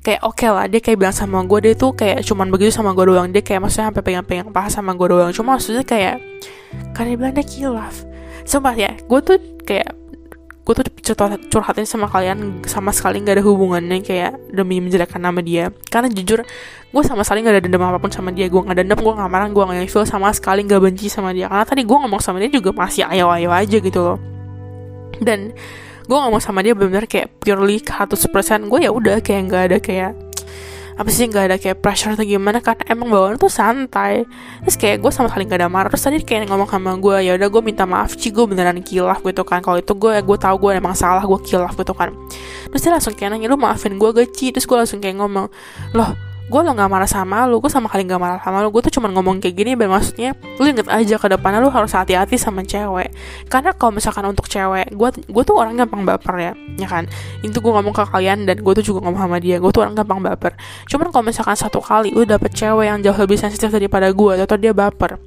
kayak 0.00 0.20
oke 0.24 0.40
okay 0.40 0.48
lah 0.48 0.64
dia 0.64 0.80
kayak 0.80 0.96
bilang 0.96 1.16
sama 1.16 1.44
gue 1.44 1.58
dia 1.60 1.74
tuh 1.76 1.92
kayak 1.92 2.24
cuman 2.24 2.48
begitu 2.48 2.72
sama 2.72 2.96
gue 2.96 3.04
doang. 3.04 3.28
Dia 3.28 3.44
kayak 3.44 3.60
maksudnya 3.64 3.92
sampai 3.92 4.02
pengen-pengen 4.04 4.46
paha 4.52 4.68
sama 4.72 4.96
gue 4.96 5.06
doang. 5.12 5.30
Cuma 5.32 5.56
maksudnya 5.56 5.84
kayak 5.84 6.20
karena 6.96 7.14
dia 7.14 7.18
bilang 7.20 7.34
dia 7.36 7.46
kilaf. 7.46 7.96
Sumpah 8.48 8.74
ya 8.74 8.92
gue 8.96 9.20
tuh 9.20 9.36
kayak 9.68 9.92
gue 10.60 10.74
tuh 10.76 10.84
curhat, 11.02 11.40
curhatin 11.50 11.82
sama 11.82 12.06
kalian 12.06 12.62
sama 12.62 12.94
sekali 12.94 13.18
nggak 13.18 13.40
ada 13.40 13.44
hubungannya 13.44 14.06
kayak 14.06 14.38
demi 14.54 14.80
menjelekkan 14.80 15.20
nama 15.20 15.40
dia. 15.44 15.74
Karena 15.92 16.08
jujur 16.08 16.46
gue 16.90 17.02
sama 17.04 17.20
sekali 17.26 17.44
nggak 17.44 17.54
ada 17.58 17.62
dendam 17.66 17.84
apa 17.84 17.98
pun 18.00 18.08
sama 18.08 18.32
dia. 18.32 18.48
Gue 18.48 18.64
nggak 18.64 18.78
dendam 18.80 18.98
gue 19.02 19.12
nggak 19.12 19.30
marah 19.30 19.48
gue 19.52 19.64
nggak 19.64 19.90
feel 19.90 20.06
sama 20.08 20.32
sekali 20.32 20.64
nggak 20.64 20.80
benci 20.80 21.12
sama 21.12 21.36
dia. 21.36 21.50
Karena 21.50 21.66
tadi 21.68 21.82
gue 21.84 21.96
ngomong 21.96 22.22
sama 22.22 22.40
dia 22.40 22.48
juga 22.48 22.72
masih 22.72 23.04
ayo-ayo 23.04 23.50
aja 23.52 23.76
gitu 23.76 24.00
loh. 24.00 24.18
Dan 25.20 25.52
gue 26.10 26.18
ngomong 26.18 26.42
sama 26.42 26.66
dia 26.66 26.74
benar-benar 26.74 27.06
kayak 27.06 27.38
purely 27.38 27.78
100% 27.78 28.18
gue 28.66 28.80
ya 28.82 28.90
udah 28.90 29.22
kayak 29.22 29.40
nggak 29.46 29.62
ada 29.70 29.78
kayak 29.78 30.12
apa 30.98 31.08
sih 31.08 31.30
nggak 31.30 31.44
ada 31.48 31.56
kayak 31.56 31.80
pressure 31.80 32.12
atau 32.12 32.26
gimana 32.28 32.60
karena 32.60 32.84
emang 32.92 33.08
bawaan 33.08 33.40
tuh 33.40 33.48
santai. 33.48 34.28
Terus 34.60 34.76
kayak 34.76 35.00
gue 35.00 35.08
sama 35.08 35.32
sekali 35.32 35.48
nggak 35.48 35.60
ada 35.64 35.70
marah. 35.72 35.88
Terus 35.88 36.04
tadi 36.04 36.20
kayak 36.20 36.52
ngomong 36.52 36.68
sama 36.68 36.92
gue 37.00 37.24
ya 37.24 37.40
udah 37.40 37.48
gue 37.48 37.62
minta 37.64 37.88
maaf 37.88 38.20
sih 38.20 38.28
gue 38.28 38.44
beneran 38.44 38.84
kilaf 38.84 39.24
gitu 39.24 39.40
kan. 39.48 39.64
Kalau 39.64 39.80
itu 39.80 39.96
gue 39.96 40.20
gue 40.20 40.36
tahu 40.36 40.56
gue 40.60 40.76
emang 40.76 40.92
salah 40.92 41.24
gue 41.24 41.40
kilaf 41.40 41.72
gitu 41.72 41.96
kan. 41.96 42.12
Terus 42.68 42.82
dia 42.84 42.92
langsung 42.92 43.16
kayak 43.16 43.32
nanya 43.32 43.48
lu 43.48 43.56
maafin 43.56 43.96
gue 43.96 44.10
geci 44.12 44.52
terus 44.52 44.68
gue 44.68 44.76
langsung 44.76 45.00
kayak 45.00 45.16
ngomong 45.24 45.48
loh 45.96 46.29
gue 46.50 46.60
lo 46.66 46.74
gak 46.74 46.90
marah 46.90 47.06
sama 47.06 47.46
lu 47.46 47.62
gue 47.62 47.70
sama 47.70 47.86
kali 47.86 48.02
gak 48.10 48.18
marah 48.18 48.42
sama 48.42 48.58
lu. 48.66 48.74
Gue 48.74 48.82
tuh 48.82 48.98
cuma 48.98 49.06
ngomong 49.06 49.38
kayak 49.38 49.54
gini 49.54 49.78
biar 49.78 49.86
maksudnya 49.86 50.34
lu 50.58 50.66
inget 50.66 50.90
aja 50.90 51.14
ke 51.14 51.26
depannya 51.30 51.62
lu 51.62 51.70
harus 51.70 51.94
hati-hati 51.94 52.34
sama 52.34 52.66
cewek. 52.66 53.14
Karena 53.46 53.70
kalau 53.70 53.94
misalkan 53.94 54.26
untuk 54.26 54.50
cewek 54.50 54.90
gue 54.90 55.08
gue 55.30 55.42
tuh 55.46 55.54
orang 55.54 55.78
gampang 55.78 56.02
baper 56.02 56.34
ya 56.42 56.52
ya 56.74 56.88
kan? 56.90 57.06
Itu 57.46 57.62
gue 57.62 57.70
ngomong 57.70 57.94
ke 57.94 58.02
kalian 58.02 58.50
dan 58.50 58.58
gue 58.58 58.72
tuh 58.82 58.84
juga 58.84 59.06
ngomong 59.06 59.22
sama 59.30 59.38
dia. 59.38 59.62
Gue 59.62 59.70
tuh 59.70 59.86
orang 59.86 59.94
gampang 59.94 60.18
baper. 60.18 60.58
Cuman 60.90 61.14
kalau 61.14 61.24
misalkan 61.30 61.54
satu 61.54 61.78
kali 61.78 62.10
lu 62.10 62.26
dapet 62.26 62.50
cewek 62.50 62.90
yang 62.90 62.98
jauh 62.98 63.14
lebih 63.14 63.38
sensitif 63.38 63.70
daripada 63.70 64.10
gue 64.10 64.32
atau 64.42 64.58
dia 64.58 64.74
baper 64.74 65.22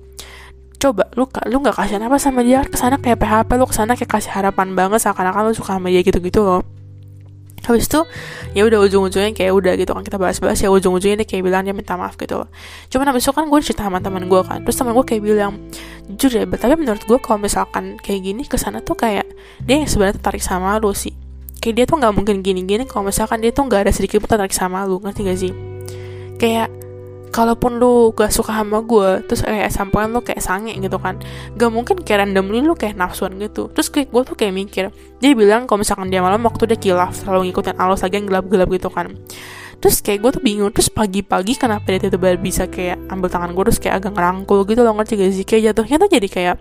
coba 0.84 1.08
lu 1.16 1.24
lu 1.48 1.64
nggak 1.64 1.80
kasih 1.80 1.96
apa 1.96 2.20
sama 2.20 2.44
dia? 2.44 2.60
Ke 2.68 2.76
sana 2.76 3.00
kayak 3.00 3.16
PHP 3.24 3.50
lu 3.56 3.64
ke 3.64 3.72
sana 3.72 3.96
kayak 3.96 4.12
kasih 4.12 4.36
harapan 4.36 4.76
banget 4.76 5.00
seakan-akan 5.00 5.48
lu 5.48 5.56
suka 5.56 5.80
sama 5.80 5.88
dia 5.88 6.04
gitu-gitu 6.04 6.44
loh 6.44 6.83
habis 7.64 7.88
itu 7.88 8.04
ya 8.52 8.68
udah 8.68 8.80
ujung-ujungnya 8.84 9.32
kayak 9.32 9.52
udah 9.56 9.74
gitu 9.80 9.92
kan 9.96 10.04
kita 10.04 10.20
bahas-bahas 10.20 10.60
ya 10.60 10.70
ujung-ujungnya 10.70 11.24
dia 11.24 11.28
kayak 11.28 11.44
bilang 11.48 11.64
dia 11.64 11.72
minta 11.72 11.96
maaf 11.96 12.20
gitu. 12.20 12.44
Loh 12.44 12.50
cuman 12.92 13.06
habis 13.16 13.24
itu 13.24 13.32
kan 13.32 13.48
gue 13.48 13.60
cerita 13.64 13.88
sama 13.88 14.04
teman 14.04 14.28
gue 14.28 14.42
kan 14.44 14.60
terus 14.62 14.76
teman 14.76 14.92
gue 14.94 15.06
kayak 15.08 15.22
bilang 15.24 15.52
jujur 16.20 16.44
ya 16.44 16.46
tapi 16.46 16.76
menurut 16.76 17.04
gue 17.08 17.20
kalau 17.24 17.40
misalkan 17.40 17.96
kayak 18.04 18.22
gini 18.22 18.44
ke 18.44 18.60
sana 18.60 18.84
tuh 18.84 19.00
kayak 19.00 19.24
dia 19.64 19.80
yang 19.80 19.88
sebenarnya 19.88 20.20
tertarik 20.20 20.44
sama 20.44 20.76
lu 20.80 20.92
sih. 20.92 21.16
Kayak 21.64 21.76
dia 21.80 21.86
tuh 21.88 21.98
nggak 22.04 22.14
mungkin 22.14 22.36
gini-gini 22.44 22.84
kalau 22.84 23.08
misalkan 23.08 23.40
dia 23.40 23.56
tuh 23.56 23.64
nggak 23.64 23.88
ada 23.88 23.92
sedikit 23.96 24.20
pun 24.20 24.28
tertarik 24.36 24.52
sama 24.52 24.84
lu 24.84 25.00
ngerti 25.00 25.22
gak 25.24 25.40
sih? 25.40 25.54
Kayak 26.36 26.83
kalaupun 27.34 27.82
lu 27.82 28.14
gak 28.14 28.30
suka 28.30 28.54
sama 28.54 28.86
gue 28.86 29.26
terus 29.26 29.42
kayak 29.42 29.74
sampean 29.74 30.14
lu 30.14 30.22
kayak 30.22 30.38
sange 30.38 30.78
gitu 30.78 31.02
kan 31.02 31.18
gak 31.58 31.72
mungkin 31.74 31.98
kayak 32.06 32.30
randomly 32.30 32.62
lu 32.62 32.78
kayak 32.78 32.94
nafsuan 32.94 33.34
gitu. 33.42 33.74
Terus 33.74 33.90
kayak 33.90 34.14
gue 34.14 34.22
tuh 34.22 34.36
kayak 34.38 34.54
mikir 34.54 34.86
dia 35.18 35.32
bilang 35.34 35.66
kalau 35.66 35.82
misalkan 35.82 36.14
dia 36.14 36.22
malam 36.22 36.46
waktu 36.46 36.70
dia 36.70 36.78
kilaf 36.78 37.18
selalu 37.18 37.50
ngikutin 37.50 37.76
alus 37.82 38.06
lagi 38.06 38.22
yang 38.22 38.30
gelap-gelap 38.30 38.70
gitu 38.70 38.90
kan 38.94 39.18
terus 39.84 40.00
kayak 40.00 40.24
gue 40.24 40.32
tuh 40.40 40.44
bingung 40.48 40.72
terus 40.72 40.88
pagi-pagi 40.88 41.60
kenapa 41.60 41.84
dia 41.92 42.08
tiba-tiba 42.08 42.40
bisa 42.40 42.72
kayak 42.72 43.04
ambil 43.12 43.28
tangan 43.28 43.52
gue 43.52 43.64
terus 43.68 43.84
kayak 43.84 44.00
agak 44.00 44.16
ngerangkul 44.16 44.64
gitu 44.64 44.80
loh 44.80 44.96
ngerti 44.96 45.20
gak 45.20 45.32
sih? 45.36 45.44
Kayak 45.44 45.76
jatuhnya 45.76 45.96
tuh 46.00 46.08
jadi 46.08 46.28
kayak 46.32 46.56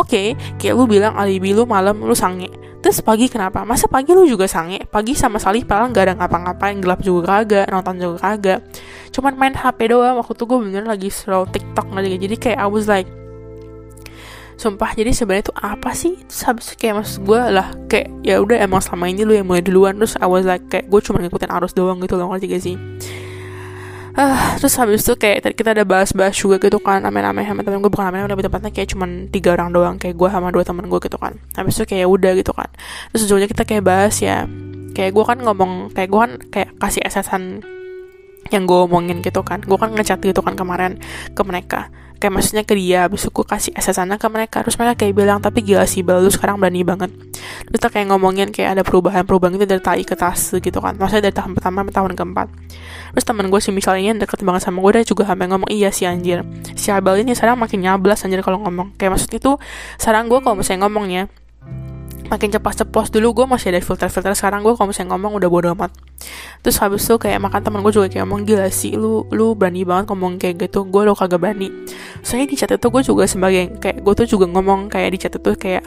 oke 0.00 0.08
okay, 0.08 0.26
kayak 0.56 0.72
lu 0.72 0.88
bilang 0.88 1.12
alibi 1.12 1.52
lu 1.52 1.68
malam 1.68 2.00
lu 2.00 2.16
sange. 2.16 2.48
Terus 2.80 3.04
pagi 3.04 3.28
kenapa? 3.28 3.68
Masa 3.68 3.84
pagi 3.84 4.16
lu 4.16 4.24
juga 4.24 4.48
sange? 4.48 4.80
Pagi 4.88 5.12
sama 5.12 5.36
sekali 5.36 5.60
padahal 5.60 5.92
gak 5.92 6.04
ada 6.08 6.14
ngapa-ngapain 6.24 6.80
gelap 6.80 7.04
juga 7.04 7.44
kagak 7.44 7.68
nonton 7.68 7.94
juga 8.00 8.16
kagak. 8.32 8.60
Cuman 9.12 9.36
main 9.36 9.52
HP 9.52 9.92
doang 9.92 10.16
waktu 10.24 10.32
tuh 10.32 10.46
gue 10.48 10.58
bener 10.64 10.88
lagi 10.88 11.12
scroll 11.12 11.44
TikTok 11.44 11.92
ngerti 11.92 12.16
jadi 12.16 12.36
kayak 12.40 12.58
I 12.64 12.68
was 12.72 12.88
like 12.88 13.04
sumpah 14.54 14.94
jadi 14.94 15.10
sebenarnya 15.10 15.50
itu 15.50 15.54
apa 15.54 15.90
sih? 15.92 16.14
Terus 16.26 16.42
habis 16.46 16.66
kayak 16.78 17.02
maksud 17.02 17.26
gue 17.26 17.40
lah 17.52 17.68
kayak 17.90 18.08
ya 18.22 18.38
udah 18.38 18.58
emang 18.62 18.80
selama 18.80 19.10
ini 19.10 19.22
lu 19.26 19.34
yang 19.34 19.46
mulai 19.46 19.62
duluan. 19.62 19.98
Terus 19.98 20.14
I 20.18 20.26
was 20.26 20.46
like 20.46 20.66
kayak 20.70 20.88
gue 20.88 21.00
cuma 21.02 21.18
ngikutin 21.22 21.50
arus 21.50 21.72
doang 21.74 21.98
gitu 22.02 22.14
loh 22.14 22.30
ngerti 22.32 22.46
gak 22.50 22.62
sih? 22.62 22.76
Uh, 24.14 24.54
terus 24.62 24.78
habis 24.78 25.02
itu 25.02 25.18
kayak 25.18 25.42
kita 25.58 25.74
ada 25.74 25.82
bahas-bahas 25.82 26.38
juga 26.38 26.62
gitu 26.62 26.78
kan 26.78 27.02
ame-ame 27.02 27.42
sama 27.42 27.66
temen 27.66 27.82
gue 27.82 27.90
bukan 27.90 28.14
ame 28.14 28.22
lebih 28.30 28.46
tepatnya 28.46 28.70
kayak 28.70 28.94
cuman 28.94 29.26
tiga 29.26 29.58
orang 29.58 29.74
doang 29.74 29.98
kayak 29.98 30.14
gue 30.14 30.28
sama 30.30 30.54
dua 30.54 30.62
temen 30.62 30.86
gue 30.86 31.00
gitu 31.02 31.18
kan. 31.18 31.34
Habis 31.58 31.82
itu 31.82 31.84
kayak 31.90 32.06
ya 32.06 32.08
udah 32.08 32.32
gitu 32.38 32.54
kan. 32.54 32.70
Terus 33.10 33.26
ujungnya 33.26 33.50
kita 33.50 33.66
kayak 33.66 33.82
bahas 33.82 34.14
ya 34.22 34.46
kayak 34.94 35.10
gue 35.18 35.24
kan 35.26 35.38
ngomong 35.42 35.90
kayak 35.98 36.08
gue 36.14 36.20
kan 36.22 36.32
kayak 36.46 36.70
kasih 36.78 37.02
asesan 37.02 37.66
yang 38.54 38.70
gue 38.70 38.78
omongin 38.86 39.18
gitu 39.18 39.42
kan. 39.42 39.58
Gue 39.66 39.82
kan 39.82 39.90
ngechat 39.90 40.22
gitu 40.22 40.46
kan 40.46 40.54
kemarin 40.54 41.02
ke 41.34 41.42
mereka 41.42 41.90
kayak 42.18 42.32
maksudnya 42.40 42.64
ke 42.64 42.74
dia 42.78 43.06
abis 43.06 43.26
itu 43.26 43.30
gue 43.30 43.46
kasih 43.46 43.72
sana 43.78 44.16
ke 44.16 44.26
mereka 44.32 44.64
terus 44.64 44.80
mereka 44.80 45.04
kayak 45.04 45.14
bilang 45.14 45.38
tapi 45.44 45.60
gila 45.60 45.84
sih 45.84 46.00
baru 46.00 46.26
sekarang 46.32 46.56
berani 46.56 46.82
banget. 46.86 47.10
Terus 47.68 47.78
kita 47.78 47.88
kayak 47.92 48.06
ngomongin 48.10 48.48
kayak 48.50 48.80
ada 48.80 48.82
perubahan-perubahan 48.82 49.54
gitu 49.58 49.66
dari 49.68 49.82
tai 49.82 50.02
ke 50.02 50.16
tas 50.16 50.54
gitu 50.56 50.78
kan. 50.80 50.96
Maksudnya 50.96 51.30
dari 51.30 51.36
tahun 51.36 51.52
pertama 51.58 51.84
ke 51.84 51.92
tahun 51.92 52.12
keempat. 52.16 52.48
Terus 53.14 53.24
teman 53.24 53.46
gue 53.52 53.60
sih 53.62 53.70
misalnya 53.70 54.10
yang 54.10 54.18
deket 54.18 54.42
banget 54.42 54.66
sama 54.66 54.82
gue 54.82 54.90
dia 54.98 55.04
juga 55.06 55.22
sampai 55.28 55.46
ngomong 55.52 55.70
iya 55.70 55.92
sih 55.94 56.08
anjir. 56.08 56.42
Si 56.74 56.90
Abel 56.90 57.22
ini 57.22 57.36
sekarang 57.36 57.60
makin 57.60 57.84
nyablas 57.84 58.24
anjir 58.26 58.40
kalau 58.42 58.58
ngomong. 58.64 58.96
Kayak 58.96 59.20
maksudnya 59.20 59.38
tuh 59.38 59.56
sekarang 60.00 60.26
gue 60.26 60.40
kalau 60.42 60.56
misalnya 60.58 60.88
ngomongnya 60.88 61.22
makin 62.28 62.48
cepat 62.50 62.84
ceplos 62.84 63.12
dulu 63.12 63.42
gue 63.42 63.46
masih 63.46 63.72
ada 63.74 63.80
filter-filter. 63.84 64.32
Sekarang 64.32 64.64
gue 64.64 64.72
kalau 64.72 64.88
misalnya 64.90 65.14
ngomong 65.14 65.36
udah 65.36 65.48
bodo 65.48 65.68
amat. 65.76 65.92
Terus 66.64 66.76
habis 66.80 67.04
itu 67.04 67.20
kayak 67.20 67.38
makan 67.42 67.60
teman 67.60 67.80
gue 67.84 67.92
juga 67.92 68.08
kayak 68.08 68.24
ngomong 68.24 68.48
gila 68.48 68.68
sih 68.72 68.96
lu 68.96 69.28
lu 69.28 69.52
berani 69.52 69.84
banget 69.84 70.08
ngomong 70.12 70.40
kayak 70.40 70.68
gitu. 70.68 70.88
Gue 70.88 71.04
lo 71.04 71.12
kagak 71.12 71.40
berani. 71.40 71.68
Soalnya 72.24 72.46
di 72.48 72.56
chat 72.56 72.72
itu 72.72 72.86
gue 72.88 73.02
juga 73.04 73.24
sebagai 73.28 73.76
kayak 73.78 74.00
gue 74.00 74.14
tuh 74.24 74.26
juga 74.26 74.46
ngomong 74.48 74.88
kayak 74.88 75.08
di 75.12 75.18
chat 75.20 75.34
itu 75.36 75.50
kayak 75.56 75.84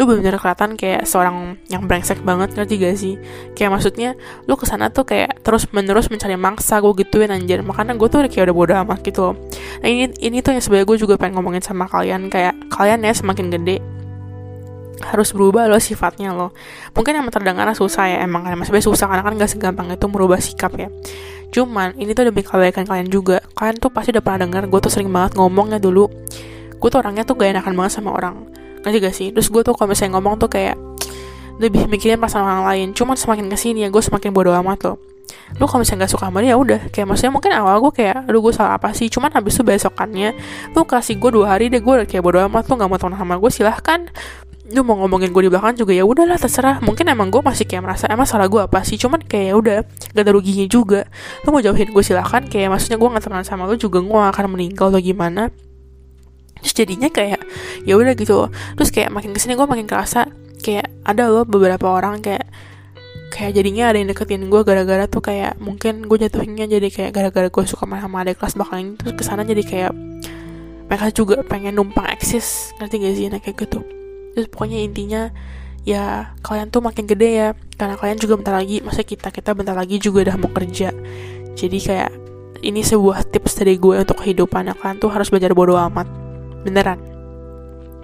lu 0.00 0.08
bener-bener 0.08 0.40
kelihatan 0.40 0.78
kayak 0.78 1.04
seorang 1.04 1.60
yang 1.68 1.84
brengsek 1.84 2.24
banget 2.24 2.54
ngerti 2.56 2.74
gak 2.80 2.96
sih? 2.96 3.14
Kayak 3.58 3.76
maksudnya 3.76 4.10
lu 4.46 4.54
ke 4.54 4.64
sana 4.64 4.88
tuh 4.88 5.04
kayak 5.04 5.42
terus 5.42 5.68
menerus 5.74 6.08
mencari 6.08 6.38
mangsa 6.38 6.78
gue 6.78 6.92
gituin 7.02 7.28
anjir. 7.34 7.60
Makanya 7.60 7.98
gue 7.98 8.08
tuh 8.08 8.24
kayak 8.24 8.48
udah 8.48 8.56
bodo 8.56 8.74
amat 8.86 9.00
gitu 9.04 9.34
nah 9.82 9.88
ini 9.90 10.14
ini 10.22 10.44
tuh 10.44 10.54
yang 10.54 10.62
sebenarnya 10.62 10.86
gue 10.94 10.98
juga 10.98 11.14
pengen 11.18 11.42
ngomongin 11.42 11.62
sama 11.64 11.90
kalian. 11.90 12.30
Kayak 12.30 12.54
kalian 12.70 13.02
ya 13.02 13.12
semakin 13.12 13.50
gede 13.50 14.01
harus 15.02 15.34
berubah 15.34 15.66
loh 15.66 15.82
sifatnya 15.82 16.30
loh. 16.32 16.54
Mungkin 16.94 17.18
yang 17.18 17.26
terdengar 17.28 17.66
susah 17.74 18.08
ya 18.08 18.16
emang 18.22 18.46
kan. 18.46 18.54
Maksudnya 18.56 18.82
susah 18.82 19.06
karena 19.10 19.22
kan 19.22 19.32
gak 19.36 19.50
segampang 19.50 19.88
itu 19.90 20.06
merubah 20.06 20.38
sikap 20.38 20.72
ya. 20.78 20.88
Cuman 21.52 21.92
ini 22.00 22.16
tuh 22.16 22.32
demi 22.32 22.40
kebaikan 22.40 22.88
kalian 22.88 23.12
juga. 23.12 23.44
Kalian 23.58 23.76
tuh 23.76 23.92
pasti 23.92 24.14
udah 24.14 24.24
pernah 24.24 24.48
dengar 24.48 24.64
gue 24.70 24.80
tuh 24.80 24.92
sering 24.92 25.12
banget 25.12 25.36
ngomongnya 25.36 25.76
dulu. 25.82 26.08
Gue 26.80 26.88
tuh 26.88 26.98
orangnya 27.02 27.22
tuh 27.28 27.36
gak 27.36 27.52
enakan 27.52 27.74
banget 27.76 27.92
sama 28.00 28.10
orang. 28.16 28.48
Ngerti 28.82 28.98
gak 28.98 29.14
sih? 29.14 29.28
Terus 29.30 29.52
gue 29.52 29.62
tuh 29.62 29.74
kalau 29.76 29.92
misalnya 29.92 30.18
ngomong 30.18 30.40
tuh 30.40 30.48
kayak 30.48 30.74
lebih 31.60 31.86
mikirin 31.86 32.16
perasaan 32.18 32.42
orang 32.48 32.64
lain. 32.66 32.86
Cuman 32.96 33.14
semakin 33.14 33.46
ke 33.52 33.56
sini 33.60 33.84
ya 33.84 33.88
gue 33.92 34.02
semakin 34.02 34.32
bodoh 34.32 34.56
amat 34.64 34.80
loh. 34.88 34.98
Lu 35.60 35.68
kalau 35.68 35.84
misalnya 35.84 36.08
gak 36.08 36.12
suka 36.16 36.24
sama 36.32 36.40
dia 36.40 36.54
ya 36.54 36.56
udah. 36.56 36.80
Kayak 36.88 37.06
maksudnya 37.12 37.32
mungkin 37.36 37.52
awal 37.52 37.76
gue 37.84 37.92
kayak 38.02 38.26
aduh 38.26 38.40
gue 38.40 38.52
salah 38.56 38.80
apa 38.80 38.90
sih? 38.96 39.06
Cuman 39.12 39.30
habis 39.36 39.54
itu 39.54 39.62
besokannya 39.62 40.32
lu 40.72 40.82
kasih 40.88 41.20
gue 41.20 41.30
dua 41.30 41.54
hari 41.54 41.68
deh 41.68 41.84
gue 41.84 41.94
kayak 42.08 42.24
bodo 42.24 42.40
amat 42.48 42.66
lu 42.72 42.74
gak 42.80 42.88
mau 42.88 42.98
teman 42.98 43.14
sama 43.20 43.34
gue 43.36 43.50
silahkan 43.52 44.00
lu 44.72 44.82
mau 44.82 44.96
ngomongin 45.04 45.30
gue 45.30 45.46
di 45.46 45.50
belakang 45.52 45.76
juga 45.76 45.92
ya 45.92 46.02
udahlah 46.08 46.40
terserah. 46.40 46.80
Mungkin 46.80 47.04
emang 47.12 47.28
gue 47.28 47.44
masih 47.44 47.68
kayak 47.68 47.84
merasa 47.84 48.08
emang 48.08 48.24
salah 48.24 48.48
gue 48.48 48.58
apa 48.58 48.80
sih? 48.82 48.96
Cuman 48.96 49.20
kayak 49.22 49.46
ya 49.52 49.54
udah 49.54 49.76
gak 50.16 50.22
ada 50.24 50.32
ruginya 50.32 50.66
juga. 50.66 51.06
Lu 51.44 51.52
mau 51.52 51.60
jauhin 51.60 51.92
gue 51.92 52.04
silahkan 52.04 52.42
kayak 52.48 52.72
maksudnya 52.72 52.96
gue 52.96 53.08
nggak 53.12 53.22
temenan 53.22 53.46
sama 53.46 53.68
lu 53.68 53.76
juga 53.76 54.00
gue 54.00 54.20
akan 54.32 54.44
meninggal 54.50 54.88
atau 54.90 55.00
gimana. 55.04 55.52
Terus 56.64 56.74
jadinya 56.74 57.08
kayak 57.12 57.40
ya 57.84 57.94
udah 58.00 58.16
gitu. 58.16 58.48
Terus 58.50 58.90
kayak 58.90 59.12
makin 59.12 59.36
ke 59.36 59.38
sini 59.38 59.54
gue 59.54 59.68
makin 59.68 59.86
kerasa 59.86 60.26
kayak 60.64 60.88
ada 61.04 61.28
loh 61.28 61.44
beberapa 61.44 61.92
orang 61.92 62.24
kayak 62.24 62.48
kayak 63.32 63.52
jadinya 63.56 63.92
ada 63.92 63.96
yang 64.00 64.08
deketin 64.12 64.48
gue 64.48 64.60
gara-gara 64.60 65.08
tuh 65.08 65.24
kayak 65.24 65.56
mungkin 65.58 66.04
gue 66.04 66.18
jatuhinnya 66.20 66.68
jadi 66.68 66.88
kayak 66.92 67.10
gara-gara 67.16 67.48
gue 67.48 67.64
suka 67.64 67.88
main 67.88 68.04
sama 68.04 68.22
adik 68.22 68.36
kelas 68.38 68.54
bakalan 68.60 68.94
terus 69.00 69.16
ke 69.16 69.24
sana 69.24 69.42
jadi 69.42 69.62
kayak 69.64 69.92
mereka 70.86 71.08
juga 71.08 71.40
pengen 71.44 71.80
numpang 71.80 72.04
eksis. 72.12 72.76
Ngerti 72.76 72.96
gak 73.00 73.14
sih? 73.16 73.26
Nah 73.32 73.40
kayak 73.40 73.56
gitu 73.64 74.01
terus 74.32 74.48
pokoknya 74.48 74.78
intinya 74.82 75.22
ya 75.82 76.34
kalian 76.42 76.70
tuh 76.70 76.82
makin 76.82 77.04
gede 77.06 77.30
ya. 77.30 77.48
Karena 77.76 77.98
kalian 77.98 78.18
juga 78.18 78.34
bentar 78.38 78.54
lagi 78.54 78.78
masa 78.80 79.02
kita 79.02 79.34
kita 79.34 79.52
bentar 79.52 79.74
lagi 79.74 79.98
juga 79.98 80.30
udah 80.30 80.36
mau 80.38 80.50
kerja. 80.50 80.94
Jadi 81.52 81.78
kayak 81.82 82.10
ini 82.62 82.80
sebuah 82.80 83.26
tips 83.28 83.58
dari 83.62 83.76
gue 83.76 84.00
untuk 84.00 84.22
kehidupan. 84.22 84.70
Kalian 84.78 84.96
tuh 85.02 85.10
harus 85.10 85.28
belajar 85.28 85.52
bodoh 85.52 85.78
amat. 85.78 86.06
Beneran. 86.62 87.12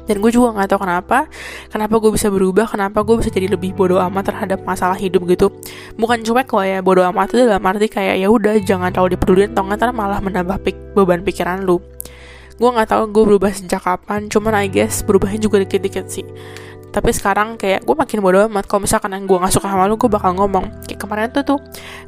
Dan 0.09 0.25
gue 0.25 0.33
juga 0.33 0.57
nggak 0.57 0.73
tahu 0.73 0.89
kenapa 0.89 1.29
kenapa 1.69 2.01
gue 2.01 2.17
bisa 2.17 2.33
berubah 2.33 2.65
kenapa 2.65 3.05
gue 3.05 3.21
bisa 3.21 3.29
jadi 3.29 3.53
lebih 3.53 3.77
bodoh 3.77 4.01
amat 4.09 4.33
terhadap 4.33 4.65
masalah 4.65 4.97
hidup 4.97 5.29
gitu. 5.29 5.53
Bukan 6.01 6.25
cuek 6.25 6.49
loh 6.49 6.65
ya 6.65 6.81
bodoh 6.81 7.05
amat 7.13 7.37
itu 7.37 7.45
dalam 7.45 7.61
arti 7.61 7.93
kayak 7.93 8.17
ya 8.17 8.33
udah 8.33 8.57
jangan 8.65 8.89
terlalu 8.89 9.21
dipedulin 9.21 9.53
atau 9.53 9.69
nggak 9.69 9.93
malah 9.93 10.25
menambah 10.25 10.65
pik 10.65 10.97
beban 10.97 11.21
pikiran 11.21 11.61
lu 11.61 11.77
gue 12.59 12.69
nggak 12.69 12.91
tahu 12.91 13.03
gue 13.15 13.25
berubah 13.35 13.55
sejak 13.55 13.87
kapan 13.87 14.27
cuman 14.27 14.53
I 14.59 14.67
guess 14.67 15.07
berubahnya 15.07 15.39
juga 15.39 15.63
dikit-dikit 15.63 16.07
sih. 16.11 16.27
Tapi 16.89 17.11
sekarang 17.13 17.61
kayak 17.61 17.85
gue 17.85 17.95
makin 17.95 18.19
bodoh 18.25 18.49
amat 18.49 18.65
kalau 18.65 18.89
misalkan 18.89 19.13
gue 19.13 19.37
gak 19.37 19.53
suka 19.53 19.69
sama 19.69 19.85
lu 19.85 20.01
gue 20.01 20.09
bakal 20.09 20.33
ngomong. 20.35 20.89
Kayak 20.89 21.01
kemarin 21.05 21.29
tuh 21.31 21.45
tuh 21.45 21.59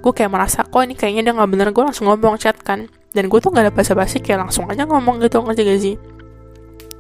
gue 0.01 0.13
kayak 0.13 0.33
merasa 0.33 0.65
kok 0.65 0.81
ini 0.81 0.97
kayaknya 0.97 1.31
dia 1.31 1.33
nggak 1.37 1.51
bener 1.53 1.69
gue 1.71 1.85
langsung 1.85 2.09
ngomong 2.09 2.41
chat 2.41 2.57
kan. 2.65 2.89
Dan 3.13 3.29
gue 3.29 3.39
tuh 3.43 3.53
gak 3.53 3.69
ada 3.69 3.73
basa-basi 3.75 4.25
kayak 4.25 4.49
langsung 4.49 4.71
aja 4.73 4.89
ngomong 4.89 5.21
gitu 5.21 5.45
ngerti 5.45 5.63
gak 5.69 5.81
sih? 5.85 5.95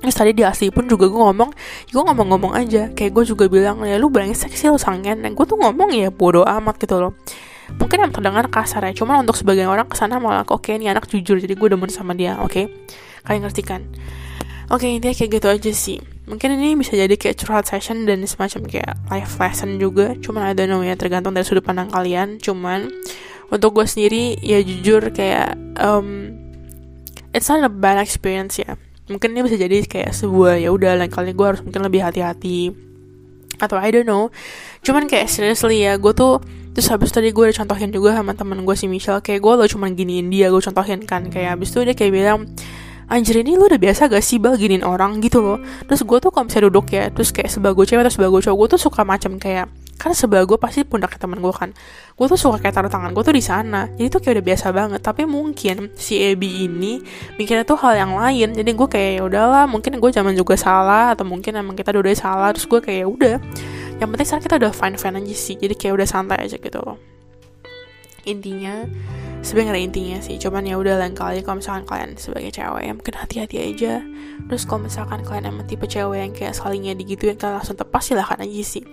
Terus 0.01 0.17
tadi 0.17 0.33
di 0.33 0.45
asli 0.45 0.73
pun 0.73 0.89
juga 0.89 1.13
gue 1.13 1.21
ngomong 1.21 1.53
Gue 1.93 2.03
ngomong-ngomong 2.05 2.53
aja. 2.57 2.89
Kayak 2.93 3.21
gue 3.21 3.25
juga 3.33 3.45
bilang 3.49 3.85
Ya 3.85 3.97
lu 3.97 4.13
brengsek 4.13 4.53
sih 4.53 4.69
lu 4.69 4.81
sangen. 4.81 5.25
Dan 5.25 5.33
gue 5.33 5.45
tuh 5.49 5.57
ngomong 5.57 5.93
ya 5.93 6.13
bodoh 6.13 6.45
amat 6.45 6.77
gitu 6.81 7.01
loh. 7.01 7.13
Mungkin 7.77 8.03
yang 8.03 8.13
terdengar 8.13 8.51
kasar 8.51 8.83
ya 8.83 8.93
Cuman 8.97 9.23
untuk 9.23 9.39
sebagian 9.39 9.71
orang 9.71 9.87
ke 9.87 9.95
sana 9.95 10.19
malah 10.19 10.43
Oke 10.51 10.75
okay, 10.75 10.83
ini 10.83 10.91
anak 10.91 11.07
jujur 11.07 11.39
Jadi 11.39 11.55
gue 11.55 11.69
demen 11.71 11.87
sama 11.87 12.19
dia 12.19 12.35
Oke? 12.43 12.51
okay? 12.51 12.65
Kalian 13.27 13.47
ngerti 13.47 13.63
kan? 13.63 13.83
Oke 14.71 14.87
okay, 14.87 15.03
intinya 15.03 15.15
kayak 15.19 15.31
gitu 15.35 15.49
aja 15.51 15.73
sih. 15.75 15.99
Mungkin 16.31 16.55
ini 16.55 16.79
bisa 16.79 16.95
jadi 16.95 17.11
kayak 17.19 17.43
curhat 17.43 17.67
session 17.67 18.07
dan 18.07 18.23
semacam 18.23 18.63
kayak 18.71 18.95
life 19.11 19.35
lesson 19.43 19.83
juga. 19.83 20.15
Cuman 20.15 20.55
don't 20.55 20.71
know 20.71 20.79
ya 20.79 20.95
tergantung 20.95 21.35
dari 21.35 21.43
sudut 21.43 21.67
pandang 21.67 21.91
kalian. 21.91 22.39
Cuman 22.39 22.87
untuk 23.51 23.75
gue 23.75 23.83
sendiri 23.83 24.39
ya 24.39 24.63
jujur 24.63 25.11
kayak 25.11 25.59
um, 25.83 26.31
it's 27.35 27.51
not 27.51 27.67
a 27.67 27.73
bad 27.73 27.99
experience 27.99 28.63
ya. 28.63 28.79
Mungkin 29.11 29.35
ini 29.35 29.43
bisa 29.43 29.59
jadi 29.59 29.83
kayak 29.83 30.15
sebuah 30.15 30.63
ya 30.63 30.71
udah 30.71 31.03
lain 31.03 31.11
kali 31.11 31.35
gue 31.35 31.47
harus 31.51 31.67
mungkin 31.67 31.83
lebih 31.83 32.07
hati-hati. 32.07 32.71
Atau 33.59 33.75
I 33.75 33.91
don't 33.91 34.07
know. 34.07 34.31
Cuman 34.87 35.11
kayak 35.11 35.27
seriously 35.27 35.83
ya 35.83 35.99
gue 35.99 36.15
tuh 36.15 36.39
terus 36.71 36.87
habis 36.95 37.11
tadi 37.11 37.35
gue 37.35 37.43
udah 37.51 37.67
contohin 37.67 37.91
juga 37.91 38.15
sama 38.15 38.39
temen 38.39 38.63
gue 38.63 38.77
si 38.79 38.87
Michelle. 38.87 39.19
Kayak 39.19 39.43
gue 39.43 39.53
lo 39.59 39.65
cuman 39.67 39.99
giniin 39.99 40.31
dia 40.31 40.47
gue 40.47 40.63
contohin 40.63 41.03
kan. 41.03 41.27
Kayak 41.27 41.59
habis 41.59 41.75
itu 41.75 41.83
dia 41.83 41.99
kayak 41.99 42.13
bilang 42.15 42.47
anjir 43.11 43.43
ini 43.43 43.59
lu 43.59 43.67
udah 43.67 43.77
biasa 43.77 44.07
gak 44.07 44.23
sih 44.23 44.39
bal 44.39 44.55
giniin 44.55 44.87
orang 44.87 45.19
gitu 45.21 45.43
loh? 45.43 45.59
Terus 45.85 46.07
gue 46.07 46.19
tuh 46.23 46.31
kalau 46.31 46.47
misalnya 46.47 46.71
duduk 46.71 46.87
ya 46.95 47.11
terus 47.11 47.35
kayak 47.35 47.51
sebagai 47.51 47.83
cewek 47.83 48.07
atau 48.07 48.15
sebagai 48.15 48.41
cowok 48.47 48.57
gue 48.57 48.69
tuh 48.79 48.81
suka 48.81 49.03
macam 49.03 49.37
kayak 49.37 49.67
kan 50.01 50.17
sebelah 50.17 50.49
gue 50.49 50.57
pasti 50.57 50.81
pundak 50.87 51.21
teman 51.21 51.45
gue 51.45 51.53
kan. 51.53 51.77
Gue 52.17 52.27
tuh 52.31 52.41
suka 52.41 52.57
kayak 52.57 52.73
taruh 52.73 52.89
tangan 52.89 53.13
gue 53.13 53.21
tuh 53.21 53.37
di 53.37 53.45
sana. 53.45 53.91
Jadi 54.01 54.09
tuh 54.09 54.21
kayak 54.25 54.41
udah 54.41 54.47
biasa 54.49 54.67
banget. 54.73 55.01
Tapi 55.05 55.23
mungkin 55.29 55.93
si 55.93 56.17
Ebi 56.17 56.65
ini 56.65 57.05
mikirnya 57.37 57.69
tuh 57.69 57.77
hal 57.85 58.01
yang 58.01 58.17
lain. 58.17 58.57
Jadi 58.57 58.71
gue 58.73 58.89
kayak 58.89 59.11
ya 59.21 59.23
udahlah 59.29 59.69
mungkin 59.69 60.01
gue 60.01 60.11
zaman 60.15 60.33
juga 60.33 60.57
salah 60.57 61.13
atau 61.13 61.29
mungkin 61.29 61.53
emang 61.53 61.77
kita 61.77 61.93
dua 61.93 62.17
salah. 62.17 62.49
Terus 62.57 62.65
gue 62.65 62.81
kayak 62.81 62.99
ya 63.05 63.07
udah. 63.13 63.37
Yang 64.01 64.09
penting 64.17 64.27
sekarang 64.27 64.45
kita 64.49 64.57
udah 64.57 64.73
fine 64.73 64.97
fine 64.97 65.17
aja 65.21 65.37
sih. 65.37 65.57
Jadi 65.61 65.75
kayak 65.77 65.93
udah 66.01 66.09
santai 66.09 66.39
aja 66.49 66.57
gitu 66.57 66.81
loh 66.81 67.20
intinya 68.29 68.85
sebenarnya 69.41 69.89
intinya 69.89 70.19
sih 70.21 70.37
cuman 70.37 70.69
ya 70.69 70.77
udah 70.77 71.01
lain 71.01 71.17
kali 71.17 71.41
kalau 71.41 71.65
misalkan 71.65 71.89
kalian 71.89 72.13
sebagai 72.21 72.53
cewek 72.53 72.83
ya 72.85 72.93
mungkin 72.93 73.15
hati-hati 73.17 73.57
aja 73.57 74.05
terus 74.49 74.69
kalau 74.69 74.85
misalkan 74.85 75.25
kalian 75.25 75.49
emang 75.49 75.65
tipe 75.65 75.89
cewek 75.89 76.19
yang 76.21 76.33
kayak 76.37 76.53
sekalinya 76.53 76.93
digituin 76.93 77.41
kalian 77.41 77.57
langsung 77.57 77.77
tepas 77.81 78.05
silahkan 78.05 78.37
aja 78.37 78.65
sih 78.65 78.85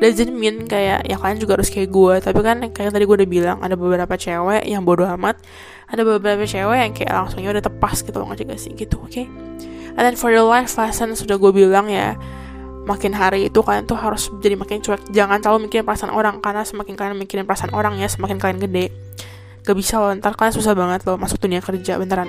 doesn't 0.00 0.32
mean 0.32 0.64
kayak 0.64 1.04
ya 1.04 1.16
kalian 1.20 1.36
juga 1.36 1.60
harus 1.60 1.68
kayak 1.68 1.92
gue 1.92 2.14
tapi 2.24 2.40
kan 2.40 2.56
kayak 2.72 2.90
tadi 2.96 3.04
gue 3.04 3.16
udah 3.20 3.28
bilang 3.28 3.58
ada 3.60 3.76
beberapa 3.76 4.16
cewek 4.16 4.64
yang 4.64 4.88
bodoh 4.88 5.04
amat 5.20 5.36
ada 5.92 6.00
beberapa 6.00 6.48
cewek 6.48 6.78
yang 6.80 6.92
kayak 6.96 7.12
langsungnya 7.12 7.50
udah 7.60 7.64
tepas 7.68 8.00
gitu 8.00 8.16
loh 8.16 8.32
juga 8.32 8.56
sih 8.56 8.72
gitu 8.72 8.96
oke 9.04 9.12
okay? 9.12 9.28
and 9.92 10.00
then 10.00 10.16
for 10.16 10.32
your 10.32 10.48
life 10.48 10.72
lesson 10.80 11.12
sudah 11.12 11.36
gue 11.36 11.52
bilang 11.52 11.92
ya 11.92 12.16
makin 12.90 13.14
hari 13.14 13.46
itu 13.46 13.62
kalian 13.62 13.86
tuh 13.86 13.94
harus 13.94 14.26
jadi 14.42 14.58
makin 14.58 14.82
cuek. 14.82 15.14
Jangan 15.14 15.38
terlalu 15.38 15.70
mikirin 15.70 15.86
perasaan 15.86 16.10
orang 16.10 16.42
karena 16.42 16.66
semakin 16.66 16.98
kalian 16.98 17.14
mikirin 17.14 17.46
perasaan 17.46 17.70
orang 17.70 17.94
ya 18.02 18.10
semakin 18.10 18.42
kalian 18.42 18.58
gede. 18.58 18.90
Gak 19.62 19.76
bisa 19.78 20.02
loh 20.02 20.10
ntar 20.18 20.34
kalian 20.34 20.54
susah 20.58 20.74
banget 20.74 21.06
loh 21.06 21.14
masuk 21.14 21.38
dunia 21.38 21.62
kerja 21.62 21.94
beneran. 22.02 22.26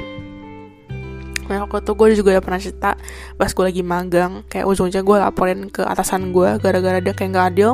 Nah, 1.50 1.68
waktu 1.68 1.84
itu 1.84 1.92
gue 1.98 2.08
juga 2.16 2.30
udah 2.38 2.44
pernah 2.46 2.60
cerita 2.62 2.92
pas 3.36 3.52
gue 3.52 3.66
lagi 3.66 3.84
magang 3.84 4.46
kayak 4.48 4.64
ujung-ujungnya 4.70 5.04
gue 5.04 5.18
laporin 5.20 5.60
ke 5.68 5.84
atasan 5.84 6.32
gue 6.32 6.62
gara-gara 6.62 7.04
dia 7.04 7.12
kayak 7.12 7.30
gak 7.34 7.48
adil. 7.52 7.72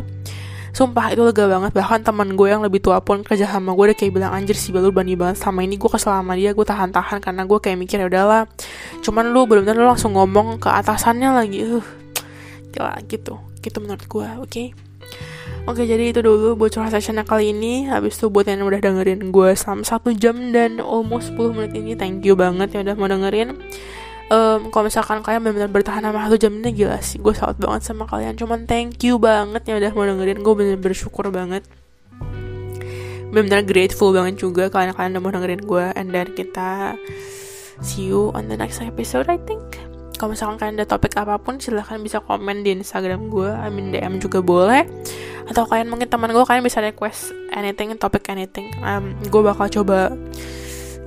Sumpah 0.77 1.09
itu 1.09 1.25
lega 1.25 1.49
banget. 1.49 1.73
Bahkan 1.73 2.05
teman 2.05 2.37
gue 2.37 2.47
yang 2.53 2.61
lebih 2.61 2.77
tua 2.77 3.01
pun 3.01 3.25
kerja 3.25 3.49
sama 3.49 3.73
gue 3.73 3.89
udah 3.89 3.97
kayak 3.97 4.13
bilang 4.13 4.29
Anjir 4.29 4.53
sih 4.53 4.69
lu 4.69 4.93
bani 4.93 5.17
banget. 5.17 5.41
Sama 5.41 5.65
ini 5.65 5.73
gue 5.73 5.89
kesel 5.89 6.13
sama 6.13 6.37
dia 6.37 6.53
Gue 6.53 6.69
tahan-tahan 6.69 7.17
karena 7.17 7.49
gue 7.49 7.57
kayak 7.57 7.77
mikir 7.81 7.97
ya 7.97 8.05
udahlah. 8.05 8.45
Cuman 9.01 9.33
lu 9.33 9.49
bener-bener 9.49 9.73
lu 9.73 9.89
langsung 9.89 10.13
ngomong 10.13 10.61
ke 10.61 10.69
atasannya 10.69 11.29
lagi 11.33 11.65
uh, 11.65 11.81
Gila 12.73 12.95
gitu. 13.07 13.39
Gitu 13.61 13.77
menurut 13.79 14.03
gue 14.05 14.27
oke. 14.41 14.49
Okay? 14.49 14.67
Oke 15.67 15.83
jadi 15.83 16.15
itu 16.15 16.23
dulu 16.23 16.55
buat 16.55 16.71
curhat 16.71 16.95
sessionnya 16.95 17.27
kali 17.27 17.51
ini. 17.51 17.91
Habis 17.91 18.15
itu 18.19 18.31
buat 18.31 18.47
yang 18.47 18.63
udah 18.63 18.79
dengerin 18.79 19.35
gue 19.35 19.49
selama 19.51 19.83
1 19.83 20.15
jam 20.15 20.35
dan 20.55 20.79
almost 20.79 21.35
10 21.35 21.51
menit 21.51 21.75
ini 21.75 21.91
Thank 21.99 22.23
you 22.23 22.39
banget 22.39 22.71
yang 22.71 22.87
udah 22.87 22.95
mau 22.95 23.11
dengerin. 23.11 23.51
Um, 24.27 24.71
Kalau 24.71 24.83
misalkan 24.87 25.23
kalian 25.23 25.39
benar-benar 25.43 25.71
bertahan 25.71 26.03
sama 26.07 26.27
1 26.27 26.39
jam 26.39 26.51
ini 26.55 26.71
gila 26.71 26.99
sih 26.99 27.19
Gue 27.19 27.35
salut 27.35 27.59
banget 27.59 27.83
sama 27.83 28.07
kalian. 28.07 28.39
Cuman 28.39 28.63
thank 28.63 29.03
you 29.03 29.19
banget 29.19 29.67
yang 29.67 29.83
udah 29.83 29.91
mau 29.91 30.07
dengerin. 30.07 30.39
Gue 30.39 30.53
bener-bener 30.55 30.83
bersyukur 30.83 31.27
banget. 31.35 31.67
Bener-bener 33.27 33.67
grateful 33.67 34.15
banget 34.15 34.39
juga 34.39 34.71
Kalian-kalian 34.71 35.19
udah 35.19 35.23
mau 35.23 35.31
dengerin 35.35 35.61
gue 35.67 35.85
And 35.99 36.15
then 36.15 36.31
kita 36.31 36.95
see 37.83 38.07
you 38.07 38.31
on 38.31 38.47
the 38.47 38.55
next 38.55 38.79
episode 38.79 39.27
I 39.27 39.35
think 39.43 39.86
kalau 40.17 40.33
misalkan 40.33 40.57
kalian 40.57 40.75
ada 40.81 40.89
topik 40.89 41.13
apa 41.15 41.37
pun 41.37 41.61
silahkan 41.61 42.01
bisa 42.01 42.19
komen 42.19 42.65
di 42.65 42.73
Instagram 42.73 43.29
gue 43.29 43.47
I 43.47 43.69
mean 43.69 43.93
DM 43.93 44.17
juga 44.17 44.41
boleh 44.41 44.83
atau 45.47 45.63
kalian 45.63 45.87
mungkin 45.87 46.11
teman 46.11 46.33
gue 46.33 46.43
kalian 46.43 46.65
bisa 46.65 46.83
request 46.83 47.31
anything 47.55 47.95
topik 47.95 48.27
anything 48.27 48.73
um, 48.83 49.15
gue 49.23 49.41
bakal 49.41 49.69
coba 49.71 50.11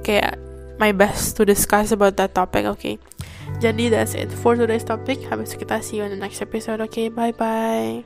kayak 0.06 0.40
my 0.80 0.96
best 0.96 1.36
to 1.36 1.44
discuss 1.44 1.92
about 1.92 2.16
that 2.16 2.32
topic 2.32 2.64
oke 2.64 2.80
okay? 2.80 2.96
jadi 3.61 3.92
that's 3.92 4.16
it 4.16 4.32
for 4.32 4.56
today's 4.56 4.86
topic 4.86 5.20
habis 5.28 5.52
kita 5.52 5.82
see 5.84 6.00
you 6.00 6.06
in 6.08 6.14
the 6.14 6.20
next 6.20 6.40
episode 6.40 6.80
oke 6.80 6.88
okay? 6.88 7.12
bye 7.12 7.34
bye 7.36 8.00